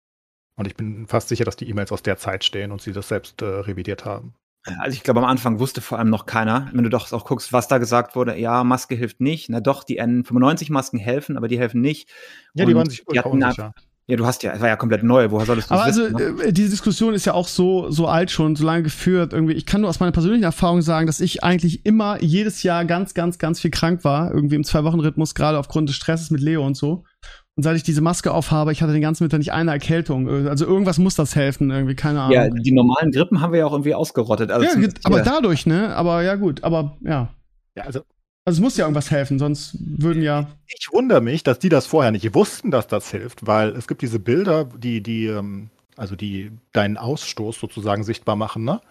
Und 0.55 0.67
ich 0.67 0.75
bin 0.75 1.07
fast 1.07 1.29
sicher, 1.29 1.45
dass 1.45 1.55
die 1.55 1.69
E-Mails 1.69 1.91
aus 1.91 2.03
der 2.03 2.17
Zeit 2.17 2.43
stehen 2.43 2.71
und 2.71 2.81
sie 2.81 2.93
das 2.93 3.07
selbst 3.07 3.41
äh, 3.41 3.45
revidiert 3.45 4.05
haben. 4.05 4.35
Also 4.77 4.95
ich 4.95 5.03
glaube, 5.03 5.19
am 5.19 5.25
Anfang 5.25 5.59
wusste 5.59 5.81
vor 5.81 5.99
allem 5.99 6.09
noch 6.09 6.25
keiner. 6.25 6.69
Wenn 6.71 6.83
du 6.83 6.89
doch 6.89 7.11
auch 7.11 7.25
guckst, 7.25 7.51
was 7.51 7.67
da 7.67 7.79
gesagt 7.79 8.15
wurde, 8.15 8.37
ja, 8.37 8.63
Maske 8.63 8.95
hilft 8.95 9.19
nicht. 9.19 9.49
Na 9.49 9.59
doch, 9.59 9.83
die 9.83 10.01
N95-Masken 10.01 10.99
helfen, 10.99 11.35
aber 11.35 11.47
die 11.47 11.59
helfen 11.59 11.81
nicht. 11.81 12.09
Ja, 12.53 12.65
die 12.65 12.71
Und 12.71 12.77
waren 12.77 12.89
sich 12.89 13.03
die 13.11 13.19
hatten 13.19 13.29
unsicher. 13.29 13.73
Ja, 14.05 14.17
du 14.17 14.25
hast 14.25 14.43
ja, 14.43 14.51
es 14.51 14.59
war 14.59 14.67
ja 14.67 14.75
komplett 14.75 15.03
neu. 15.03 15.31
Woher 15.31 15.45
solltest 15.45 15.69
du 15.69 15.75
Aber 15.75 15.85
das 15.85 15.97
also, 15.97 16.17
wissen? 16.17 16.35
ne? 16.35 16.43
äh, 16.43 16.53
diese 16.53 16.69
Diskussion 16.69 17.13
ist 17.13 17.23
ja 17.23 17.33
auch 17.33 17.47
so, 17.47 17.89
so 17.89 18.07
alt 18.07 18.31
schon, 18.31 18.55
so 18.57 18.65
lange 18.65 18.83
geführt. 18.83 19.31
Irgendwie, 19.31 19.53
ich 19.53 19.65
kann 19.65 19.79
nur 19.79 19.89
aus 19.89 20.01
meiner 20.01 20.11
persönlichen 20.11 20.43
Erfahrung 20.43 20.81
sagen, 20.81 21.07
dass 21.07 21.21
ich 21.21 21.43
eigentlich 21.43 21.85
immer 21.85 22.21
jedes 22.21 22.63
Jahr 22.63 22.83
ganz, 22.83 23.13
ganz, 23.13 23.37
ganz 23.37 23.61
viel 23.61 23.71
krank 23.71 24.03
war. 24.03 24.33
Irgendwie 24.33 24.55
im 24.55 24.65
Zwei-Wochen-Rhythmus, 24.65 25.35
gerade 25.35 25.57
aufgrund 25.57 25.87
des 25.87 25.95
Stresses 25.95 26.31
mit 26.31 26.41
Leo 26.41 26.65
und 26.65 26.75
so. 26.75 27.05
Und 27.55 27.63
seit 27.63 27.75
ich 27.75 27.83
diese 27.83 28.01
Maske 28.01 28.31
aufhabe, 28.33 28.71
ich 28.71 28.81
hatte 28.81 28.93
den 28.93 29.01
ganzen 29.01 29.23
Winter 29.23 29.37
nicht 29.37 29.53
eine 29.53 29.71
Erkältung. 29.71 30.27
Also 30.47 30.65
irgendwas 30.65 30.97
muss 30.97 31.15
das 31.15 31.35
helfen, 31.35 31.69
irgendwie, 31.69 31.95
keine 31.95 32.21
Ahnung. 32.21 32.33
Ja, 32.33 32.49
die 32.49 32.71
normalen 32.71 33.11
Grippen 33.11 33.41
haben 33.41 33.53
wir 33.53 33.59
ja 33.59 33.65
auch 33.67 33.73
irgendwie 33.73 33.93
ausgerottet. 33.93 34.49
Also 34.51 34.65
Ja, 34.79 34.87
aber 35.03 35.15
hier. 35.17 35.23
dadurch, 35.23 35.65
ne? 35.67 35.95
Aber 35.95 36.23
ja, 36.23 36.35
gut, 36.35 36.63
aber 36.63 36.97
ja. 37.01 37.29
Ja, 37.75 37.83
also 37.83 38.01
Also 38.45 38.57
es 38.57 38.59
muss 38.59 38.75
ja 38.75 38.85
irgendwas 38.85 39.11
helfen, 39.11 39.37
sonst 39.39 39.77
würden 39.79 40.23
ja. 40.23 40.47
ich 40.67 40.89
wundere 40.91 41.21
mich, 41.21 41.43
dass 41.43 41.59
die 41.59 41.69
das 41.69 41.85
vorher 41.85 42.11
nicht 42.11 42.33
wussten, 42.33 42.71
dass 42.71 42.87
das 42.87 43.11
hilft, 43.11 43.45
weil 43.45 43.69
es 43.69 43.87
gibt 43.87 44.01
diese 44.01 44.19
Bilder, 44.19 44.65
die, 44.65 45.01
die, 45.03 45.27
ähm, 45.27 45.69
also 45.95 46.15
die 46.15 46.51
deinen 46.71 46.97
Ausstoß 46.97 47.59
sozusagen 47.59 48.03
sichtbar 48.03 48.35
machen, 48.35 48.63
ne? 48.63 48.81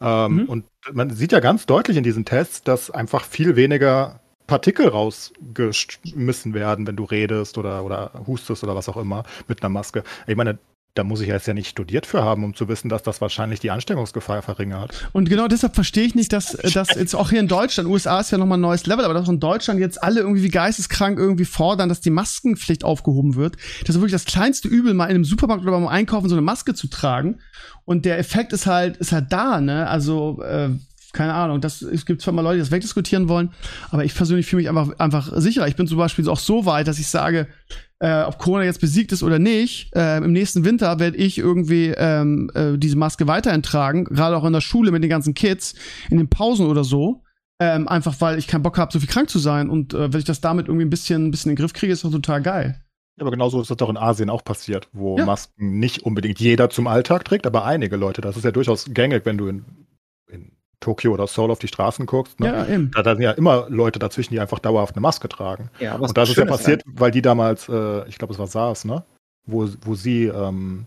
Ähm, 0.00 0.36
Mhm. 0.36 0.44
Und 0.46 0.64
man 0.92 1.10
sieht 1.10 1.32
ja 1.32 1.40
ganz 1.40 1.66
deutlich 1.66 1.96
in 1.96 2.04
diesen 2.04 2.24
Tests, 2.24 2.62
dass 2.62 2.90
einfach 2.90 3.24
viel 3.24 3.56
weniger 3.56 4.20
Partikel 4.46 4.88
rausgeschmissen 4.88 6.54
werden, 6.54 6.86
wenn 6.86 6.96
du 6.96 7.04
redest 7.04 7.58
oder, 7.58 7.84
oder 7.84 8.10
hustest 8.26 8.62
oder 8.62 8.74
was 8.74 8.88
auch 8.88 8.96
immer 8.96 9.24
mit 9.48 9.62
einer 9.62 9.70
Maske. 9.70 10.04
Ich 10.26 10.36
meine, 10.36 10.58
da 10.94 11.02
muss 11.02 11.20
ich 11.20 11.28
jetzt 11.28 11.48
ja 11.48 11.54
nicht 11.54 11.68
studiert 11.68 12.06
für 12.06 12.22
haben, 12.22 12.44
um 12.44 12.54
zu 12.54 12.68
wissen, 12.68 12.88
dass 12.88 13.02
das 13.02 13.20
wahrscheinlich 13.20 13.58
die 13.58 13.72
Ansteckungsgefahr 13.72 14.42
verringert. 14.42 15.08
Und 15.12 15.28
genau 15.28 15.48
deshalb 15.48 15.74
verstehe 15.74 16.04
ich 16.04 16.14
nicht, 16.14 16.32
dass, 16.32 16.52
dass 16.52 16.94
jetzt 16.94 17.16
auch 17.16 17.30
hier 17.30 17.40
in 17.40 17.48
Deutschland, 17.48 17.88
USA 17.88 18.20
ist 18.20 18.30
ja 18.30 18.38
nochmal 18.38 18.58
ein 18.58 18.62
neues 18.62 18.86
Level, 18.86 19.04
aber 19.04 19.14
dass 19.14 19.28
in 19.28 19.40
Deutschland 19.40 19.80
jetzt 19.80 20.00
alle 20.02 20.20
irgendwie 20.20 20.44
wie 20.44 20.50
geisteskrank 20.50 21.18
irgendwie 21.18 21.44
fordern, 21.44 21.88
dass 21.88 22.00
die 22.00 22.10
Maskenpflicht 22.10 22.84
aufgehoben 22.84 23.34
wird. 23.34 23.56
Das 23.80 23.96
ist 23.96 24.00
wirklich 24.00 24.12
das 24.12 24.24
kleinste 24.24 24.68
Übel, 24.68 24.94
mal 24.94 25.06
in 25.06 25.16
einem 25.16 25.24
Supermarkt 25.24 25.64
oder 25.64 25.72
beim 25.72 25.88
Einkaufen 25.88 26.28
so 26.28 26.36
eine 26.36 26.42
Maske 26.42 26.74
zu 26.74 26.86
tragen. 26.86 27.40
Und 27.84 28.04
der 28.04 28.18
Effekt 28.18 28.52
ist 28.52 28.66
halt, 28.66 28.96
ist 28.98 29.10
halt 29.10 29.32
da, 29.32 29.60
ne? 29.60 29.88
Also, 29.88 30.42
äh, 30.42 30.70
keine 31.14 31.34
Ahnung, 31.34 31.60
das, 31.60 31.80
es 31.80 32.04
gibt 32.04 32.20
zwar 32.20 32.34
mal 32.34 32.42
Leute, 32.42 32.56
die 32.56 32.60
das 32.60 32.70
wegdiskutieren 32.70 33.28
wollen, 33.28 33.50
aber 33.90 34.04
ich 34.04 34.14
persönlich 34.14 34.46
fühle 34.46 34.62
mich 34.62 34.68
einfach, 34.68 34.98
einfach 34.98 35.32
sicherer. 35.36 35.68
Ich 35.68 35.76
bin 35.76 35.86
zum 35.86 35.98
Beispiel 35.98 36.28
auch 36.28 36.38
so 36.38 36.66
weit, 36.66 36.88
dass 36.88 36.98
ich 36.98 37.08
sage, 37.08 37.48
äh, 38.00 38.22
ob 38.22 38.38
Corona 38.38 38.64
jetzt 38.64 38.80
besiegt 38.80 39.12
ist 39.12 39.22
oder 39.22 39.38
nicht, 39.38 39.94
äh, 39.96 40.18
im 40.18 40.32
nächsten 40.32 40.64
Winter 40.64 40.98
werde 40.98 41.16
ich 41.16 41.38
irgendwie 41.38 41.94
ähm, 41.96 42.50
äh, 42.54 42.76
diese 42.76 42.96
Maske 42.96 43.26
weiterhin 43.26 43.62
tragen, 43.62 44.04
gerade 44.04 44.36
auch 44.36 44.44
in 44.44 44.52
der 44.52 44.60
Schule 44.60 44.90
mit 44.90 45.02
den 45.02 45.10
ganzen 45.10 45.32
Kids, 45.32 45.74
in 46.10 46.18
den 46.18 46.28
Pausen 46.28 46.66
oder 46.66 46.84
so. 46.84 47.22
Ähm, 47.60 47.86
einfach 47.86 48.20
weil 48.20 48.36
ich 48.36 48.48
keinen 48.48 48.64
Bock 48.64 48.78
habe, 48.78 48.92
so 48.92 48.98
viel 48.98 49.08
krank 49.08 49.30
zu 49.30 49.38
sein. 49.38 49.70
Und 49.70 49.94
äh, 49.94 50.12
wenn 50.12 50.18
ich 50.18 50.24
das 50.24 50.40
damit 50.40 50.66
irgendwie 50.66 50.84
ein 50.84 50.90
bisschen, 50.90 51.26
ein 51.26 51.30
bisschen 51.30 51.50
in 51.50 51.54
den 51.56 51.62
Griff 51.62 51.72
kriege, 51.72 51.92
ist 51.92 52.02
das 52.02 52.10
total 52.10 52.42
geil. 52.42 52.84
Aber 53.20 53.30
genauso 53.30 53.60
ist 53.60 53.70
das 53.70 53.76
doch 53.76 53.88
in 53.88 53.96
Asien 53.96 54.28
auch 54.28 54.44
passiert, 54.44 54.88
wo 54.92 55.16
ja. 55.16 55.24
Masken 55.24 55.78
nicht 55.78 56.02
unbedingt 56.02 56.40
jeder 56.40 56.68
zum 56.68 56.88
Alltag 56.88 57.24
trägt, 57.24 57.46
aber 57.46 57.64
einige 57.64 57.96
Leute. 57.96 58.20
Das 58.20 58.36
ist 58.36 58.44
ja 58.44 58.50
durchaus 58.50 58.86
gängig, 58.92 59.24
wenn 59.24 59.38
du 59.38 59.46
in, 59.46 59.64
in 60.28 60.50
Tokio 60.84 61.12
oder 61.12 61.26
Seoul 61.26 61.50
auf 61.50 61.58
die 61.58 61.68
Straßen 61.68 62.04
guckst. 62.04 62.38
Ne? 62.40 62.48
Ja, 62.48 62.66
eben. 62.66 62.90
Da, 62.94 63.02
da, 63.02 63.14
sind 63.14 63.22
ja 63.22 63.32
immer 63.32 63.66
Leute 63.68 63.98
dazwischen, 63.98 64.34
die 64.34 64.40
einfach 64.40 64.58
dauerhaft 64.58 64.94
eine 64.94 65.00
Maske 65.00 65.28
tragen. 65.28 65.70
Ja, 65.80 65.96
und 65.96 66.16
das 66.16 66.30
ist 66.30 66.36
ja 66.36 66.44
passiert, 66.44 66.82
sein. 66.84 66.94
weil 66.96 67.10
die 67.10 67.22
damals, 67.22 67.68
äh, 67.68 68.06
ich 68.08 68.18
glaube, 68.18 68.34
es 68.34 68.38
war 68.38 68.46
SARS, 68.46 68.84
ne? 68.84 69.02
Wo, 69.46 69.68
wo 69.82 69.94
sie 69.94 70.26
ähm, 70.26 70.86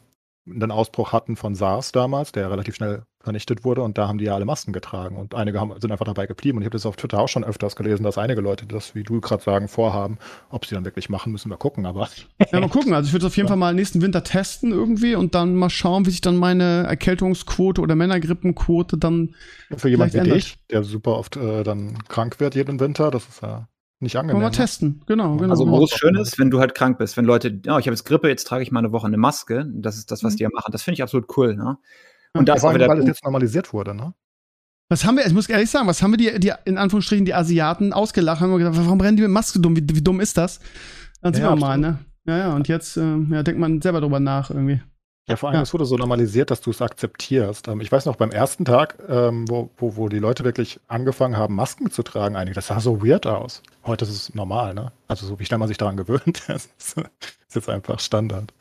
einen 0.49 0.72
Ausbruch 0.72 1.11
hatten 1.11 1.36
von 1.36 1.56
SARS 1.56 1.91
damals, 1.91 2.32
der 2.32 2.49
relativ 2.49 2.76
schnell 2.76 3.03
vernichtet 3.19 3.65
wurde 3.65 3.82
und 3.82 3.98
da 3.98 4.07
haben 4.07 4.18
die 4.18 4.26
ja 4.26 4.36
alle 4.36 4.45
Masken 4.45 4.72
getragen 4.72 5.18
und 5.18 5.36
einige 5.36 5.60
haben, 5.60 5.74
sind 5.82 5.91
einfach 5.91 6.06
dabei 6.06 6.28
geblieben 6.28 6.57
und 6.57 6.61
ich 6.61 6.65
habe 6.65 6.78
das 6.78 6.86
auf 6.86 6.95
Twitter 6.95 7.19
auch 7.19 7.28
schon 7.28 7.44
öfters 7.44 7.76
gelesen, 7.76 8.03
dass 8.03 8.18
einige 8.18 8.40
Leute 8.40 8.65
das, 8.65 8.95
wie 8.95 9.03
du 9.03 9.19
gerade 9.19 9.44
sagen, 9.44 9.68
vorhaben. 9.68 10.18
Ob 10.49 10.65
sie 10.65 10.76
dann 10.76 10.86
wirklich 10.86 11.10
machen, 11.10 11.34
müssen 11.34 11.49
wir 11.49 11.57
gucken, 11.57 11.86
aber. 11.86 12.07
Ja, 12.52 12.60
mal 12.60 12.69
gucken. 12.69 12.94
Also 12.94 13.07
ich 13.07 13.14
würde 13.14 13.26
es 13.26 13.32
auf 13.32 13.36
jeden 13.36 13.48
ja. 13.48 13.49
Fall 13.49 13.57
mal 13.57 13.74
nächsten 13.74 14.02
Winter 14.02 14.24
testen 14.24 14.72
irgendwie 14.72 15.15
und 15.15 15.36
dann 15.36 15.56
mal 15.56 15.69
schauen, 15.69 16.06
wie 16.06 16.11
sich 16.11 16.22
dann 16.22 16.38
meine 16.38 16.84
Erkältungsquote 16.88 17.82
oder 17.82 17.95
Männergrippenquote 17.95 18.98
dann. 18.98 19.36
Für 19.76 19.90
jemanden 19.90 20.14
wie 20.14 20.18
ändert. 20.19 20.36
dich, 20.38 20.57
der 20.72 20.84
super 20.84 21.18
oft 21.18 21.36
äh, 21.36 21.64
dann 21.64 21.98
krank 22.07 22.40
wird 22.40 22.56
jeden 22.56 22.80
Winter, 22.80 23.11
das 23.11 23.28
ist 23.28 23.41
ja 23.41 23.68
nicht 23.99 24.15
angenehm. 24.15 24.34
Können 24.34 24.41
wir 24.41 24.45
mal 24.45 24.52
ne? 24.52 24.56
testen, 24.56 25.02
genau. 25.07 25.38
genau 25.38 25.52
also, 25.52 25.68
wo 25.68 25.84
es 25.84 25.91
schön 25.91 26.15
ist, 26.15 26.38
wenn 26.38 26.52
du 26.52 26.60
halt 26.60 26.76
krank 26.76 26.98
bist, 26.98 27.18
wenn 27.18 27.26
Leute, 27.26 27.60
ja, 27.65 27.80
ich 27.80 27.88
habe 27.88 27.95
jetzt 27.95 28.06
Grippe, 28.06 28.28
jetzt 28.28 28.45
trage 28.45 28.64
ich 28.64 28.72
mal 28.72 28.80
eine 28.80 28.91
Woche 28.91 29.07
eine 29.07 29.18
Maske. 29.18 29.65
Das 29.74 29.98
ist 29.98 30.11
das, 30.11 30.24
was 30.24 30.34
mhm. 30.34 30.38
die 30.38 30.44
ja 30.44 30.49
machen. 30.53 30.72
Das 30.72 30.84
finde 30.84 30.95
ich 30.95 31.03
absolut 31.03 31.28
cool, 31.38 31.56
ne? 31.56 31.78
Und 32.34 32.48
ja, 32.48 32.56
das, 32.56 32.64
weil 32.64 32.78
das 32.78 33.06
jetzt 33.06 33.24
normalisiert 33.24 33.74
wurde, 33.74 33.95
ne? 33.95 34.14
Was 34.90 35.03
haben 35.03 35.18
wir, 35.18 35.26
ich 35.26 35.34
muss 35.34 35.49
ehrlich 35.49 35.69
sagen, 35.69 35.88
was 35.88 36.02
haben 36.02 36.11
wir 36.11 36.18
die, 36.18 36.40
die 36.40 36.53
in 36.65 36.78
Anführungsstrichen, 36.78 37.26
die 37.26 37.34
Asiaten 37.34 37.91
ausgelacht? 37.91 38.40
Haben 38.40 38.52
wir 38.52 38.60
gedacht, 38.60 38.78
warum 38.78 39.02
rennen 39.02 39.18
die 39.18 39.24
mit 39.24 39.32
Maske 39.32 39.60
dumm? 39.60 39.76
Wie, 39.76 39.84
wie 39.91 40.02
dumm 40.02 40.22
ist 40.22 40.38
das? 40.38 40.60
Dann 41.22 41.34
sehen 41.34 41.44
ja, 41.44 41.52
wir 41.52 41.56
mal, 41.57 41.78
ne? 41.78 41.99
Ja, 42.26 42.38
ja, 42.38 42.56
und 42.56 42.68
jetzt 42.68 42.98
äh, 42.98 43.18
ja, 43.32 43.44
denkt 43.44 43.60
man 43.60 43.82
selber 43.82 44.02
drüber 44.02 44.19
nach 44.19 44.49
irgendwie. 44.49 44.82
Ja, 45.30 45.36
vor 45.36 45.49
allem, 45.49 45.62
es 45.62 45.74
wurde 45.74 45.86
so 45.86 45.98
normalisiert, 45.98 46.52
dass 46.52 46.62
du 46.62 46.70
es 46.70 46.82
akzeptierst. 46.82 47.68
Ähm, 47.68 47.82
ich 47.82 47.91
weiß 47.91 48.06
noch, 48.06 48.16
beim 48.16 48.32
ersten 48.32 48.64
Tag, 48.64 48.98
ähm, 49.10 49.49
wo, 49.49 49.70
wo, 49.78 49.98
wo 49.98 50.08
die 50.08 50.20
Leute 50.20 50.45
wirklich 50.45 50.80
angefangen 50.88 51.36
haben, 51.36 51.54
Masken 51.56 51.91
zu 51.91 52.02
tragen, 52.02 52.38
eigentlich, 52.38 52.56
das 52.56 52.68
sah 52.68 52.80
so 52.80 53.06
weird 53.06 53.28
aus. 53.28 53.62
Heute 53.86 54.06
ist 54.06 54.12
es 54.12 54.34
normal, 54.34 54.74
ne? 54.74 54.94
Also 55.10 55.28
so 55.28 55.38
wie 55.40 55.45
schnell 55.45 55.58
man 55.58 55.68
sich 55.68 55.78
daran 55.78 55.98
gewöhnt, 55.98 56.44
das 56.48 56.70
ist, 56.78 56.98
ist 56.98 57.56
jetzt 57.56 57.70
einfach 57.70 57.99
Standard. 57.99 58.54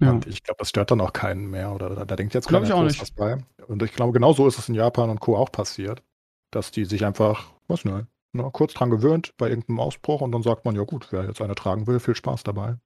Ja. 0.00 0.10
Und 0.10 0.26
ich 0.26 0.42
glaube, 0.42 0.58
das 0.58 0.70
stört 0.70 0.90
dann 0.90 1.00
auch 1.00 1.12
keinen 1.12 1.46
mehr. 1.46 1.72
Oder 1.72 1.90
da, 1.90 2.04
da 2.04 2.16
denkt 2.16 2.34
jetzt 2.34 2.48
keiner 2.48 2.68
groß 2.68 3.00
was 3.00 3.12
bei. 3.12 3.38
Und 3.68 3.82
ich 3.82 3.92
glaube, 3.92 4.12
genau 4.12 4.32
so 4.32 4.46
ist 4.46 4.58
es 4.58 4.68
in 4.68 4.74
Japan 4.74 5.08
und 5.08 5.20
Co. 5.20 5.36
auch 5.36 5.50
passiert. 5.52 6.02
Dass 6.50 6.70
die 6.70 6.84
sich 6.84 7.04
einfach, 7.04 7.46
was 7.68 7.84
ne, 7.84 8.06
kurz 8.52 8.74
dran 8.74 8.90
gewöhnt 8.90 9.34
bei 9.38 9.48
irgendeinem 9.48 9.80
Ausbruch 9.80 10.20
und 10.20 10.32
dann 10.32 10.42
sagt 10.42 10.64
man, 10.64 10.74
ja 10.74 10.82
gut, 10.82 11.08
wer 11.12 11.24
jetzt 11.24 11.40
eine 11.40 11.54
tragen 11.54 11.86
will, 11.86 12.00
viel 12.00 12.14
Spaß 12.14 12.42
dabei. 12.42 12.76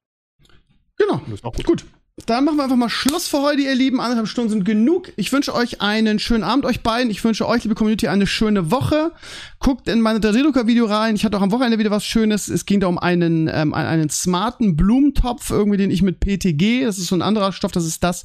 Genau. 0.97 1.17
Gut. 1.17 1.63
gut. 1.65 1.85
Dann 2.25 2.43
machen 2.43 2.57
wir 2.57 2.63
einfach 2.63 2.75
mal 2.75 2.89
Schluss 2.89 3.27
für 3.27 3.41
heute, 3.41 3.61
ihr 3.61 3.73
Lieben. 3.73 4.01
Anderthalb 4.01 4.27
Stunden 4.27 4.49
sind 4.49 4.65
genug. 4.65 5.11
Ich 5.15 5.31
wünsche 5.31 5.55
euch 5.55 5.81
einen 5.81 6.19
schönen 6.19 6.43
Abend, 6.43 6.65
euch 6.65 6.81
beiden. 6.83 7.09
Ich 7.09 7.23
wünsche 7.23 7.47
euch, 7.47 7.63
liebe 7.63 7.73
Community, 7.73 8.09
eine 8.09 8.27
schöne 8.27 8.69
Woche. 8.69 9.13
Guckt 9.59 9.87
in 9.87 10.01
meine 10.01 10.21
Reduka-Video 10.21 10.85
rein. 10.85 11.15
Ich 11.15 11.23
hatte 11.23 11.37
auch 11.37 11.41
am 11.41 11.51
Wochenende 11.51 11.79
wieder 11.79 11.89
was 11.89 12.03
Schönes. 12.03 12.49
Es 12.49 12.65
ging 12.65 12.81
da 12.81 12.87
um 12.87 12.97
einen, 12.97 13.49
ähm, 13.51 13.73
einen 13.73 14.09
smarten 14.09 14.75
Blumentopf, 14.75 15.51
irgendwie, 15.51 15.77
den 15.77 15.89
ich 15.89 16.01
mit 16.01 16.19
PTG, 16.19 16.83
das 16.83 16.97
ist 16.97 17.07
so 17.07 17.15
ein 17.15 17.21
anderer 17.21 17.53
Stoff, 17.53 17.71
das 17.71 17.85
ist 17.85 18.03
das, 18.03 18.23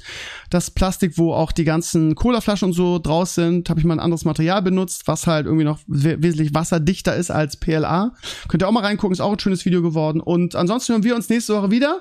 das 0.51 0.71
Plastik, 0.71 1.17
wo 1.17 1.33
auch 1.33 1.53
die 1.53 1.65
ganzen 1.65 2.17
Colaflaschen 2.17 2.69
und 2.69 2.73
so 2.75 2.99
draus 2.99 3.35
sind. 3.35 3.71
Habe 3.71 3.79
ich 3.79 3.87
mal 3.87 3.95
ein 3.95 4.01
anderes 4.01 4.25
Material 4.25 4.63
benutzt, 4.63 5.07
was 5.07 5.27
halt 5.29 5.47
irgendwie 5.47 5.65
noch 5.65 5.79
we 5.87 6.21
wesentlich 6.21 6.55
wasserdichter 6.55 7.15
ist 7.15 7.31
als 7.31 7.57
PLA. 7.57 8.13
Könnt 8.49 8.63
ihr 8.63 8.69
auch 8.69 8.73
mal 8.73 8.83
reingucken, 8.83 9.13
ist 9.13 9.21
auch 9.21 9.33
ein 9.33 9.39
schönes 9.39 9.65
Video 9.65 9.81
geworden. 9.81 10.21
Und 10.21 10.57
ansonsten 10.57 10.95
hören 10.95 11.05
wir 11.05 11.15
uns 11.15 11.29
nächste 11.29 11.55
Woche 11.55 11.71
wieder. 11.71 12.01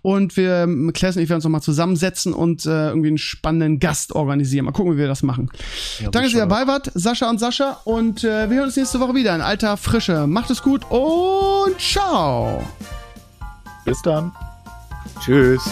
Und 0.00 0.36
wir, 0.36 0.62
ähm, 0.62 0.92
Claes 0.94 1.16
und 1.16 1.25
ich 1.26 1.30
werden 1.30 1.38
uns 1.38 1.44
nochmal 1.44 1.62
zusammensetzen 1.62 2.32
und 2.32 2.66
äh, 2.66 2.88
irgendwie 2.88 3.08
einen 3.08 3.18
spannenden 3.18 3.78
Gast 3.78 4.12
organisieren. 4.12 4.64
Mal 4.64 4.72
gucken, 4.72 4.94
wie 4.94 4.98
wir 4.98 5.08
das 5.08 5.22
machen. 5.22 5.50
Ja, 6.00 6.10
Danke, 6.10 6.28
dass 6.28 6.34
ihr 6.34 6.46
dabei 6.46 6.66
wart, 6.66 6.90
Sascha 6.94 7.28
und 7.28 7.38
Sascha. 7.38 7.80
Und 7.84 8.24
äh, 8.24 8.48
wir 8.48 8.56
hören 8.56 8.66
uns 8.66 8.76
nächste 8.76 9.00
Woche 9.00 9.14
wieder 9.14 9.34
in 9.34 9.40
alter 9.40 9.76
Frische. 9.76 10.26
Macht 10.26 10.50
es 10.50 10.62
gut 10.62 10.82
und 10.90 11.80
ciao. 11.80 12.64
Bis 13.84 14.00
dann. 14.02 14.32
Tschüss. 15.20 15.62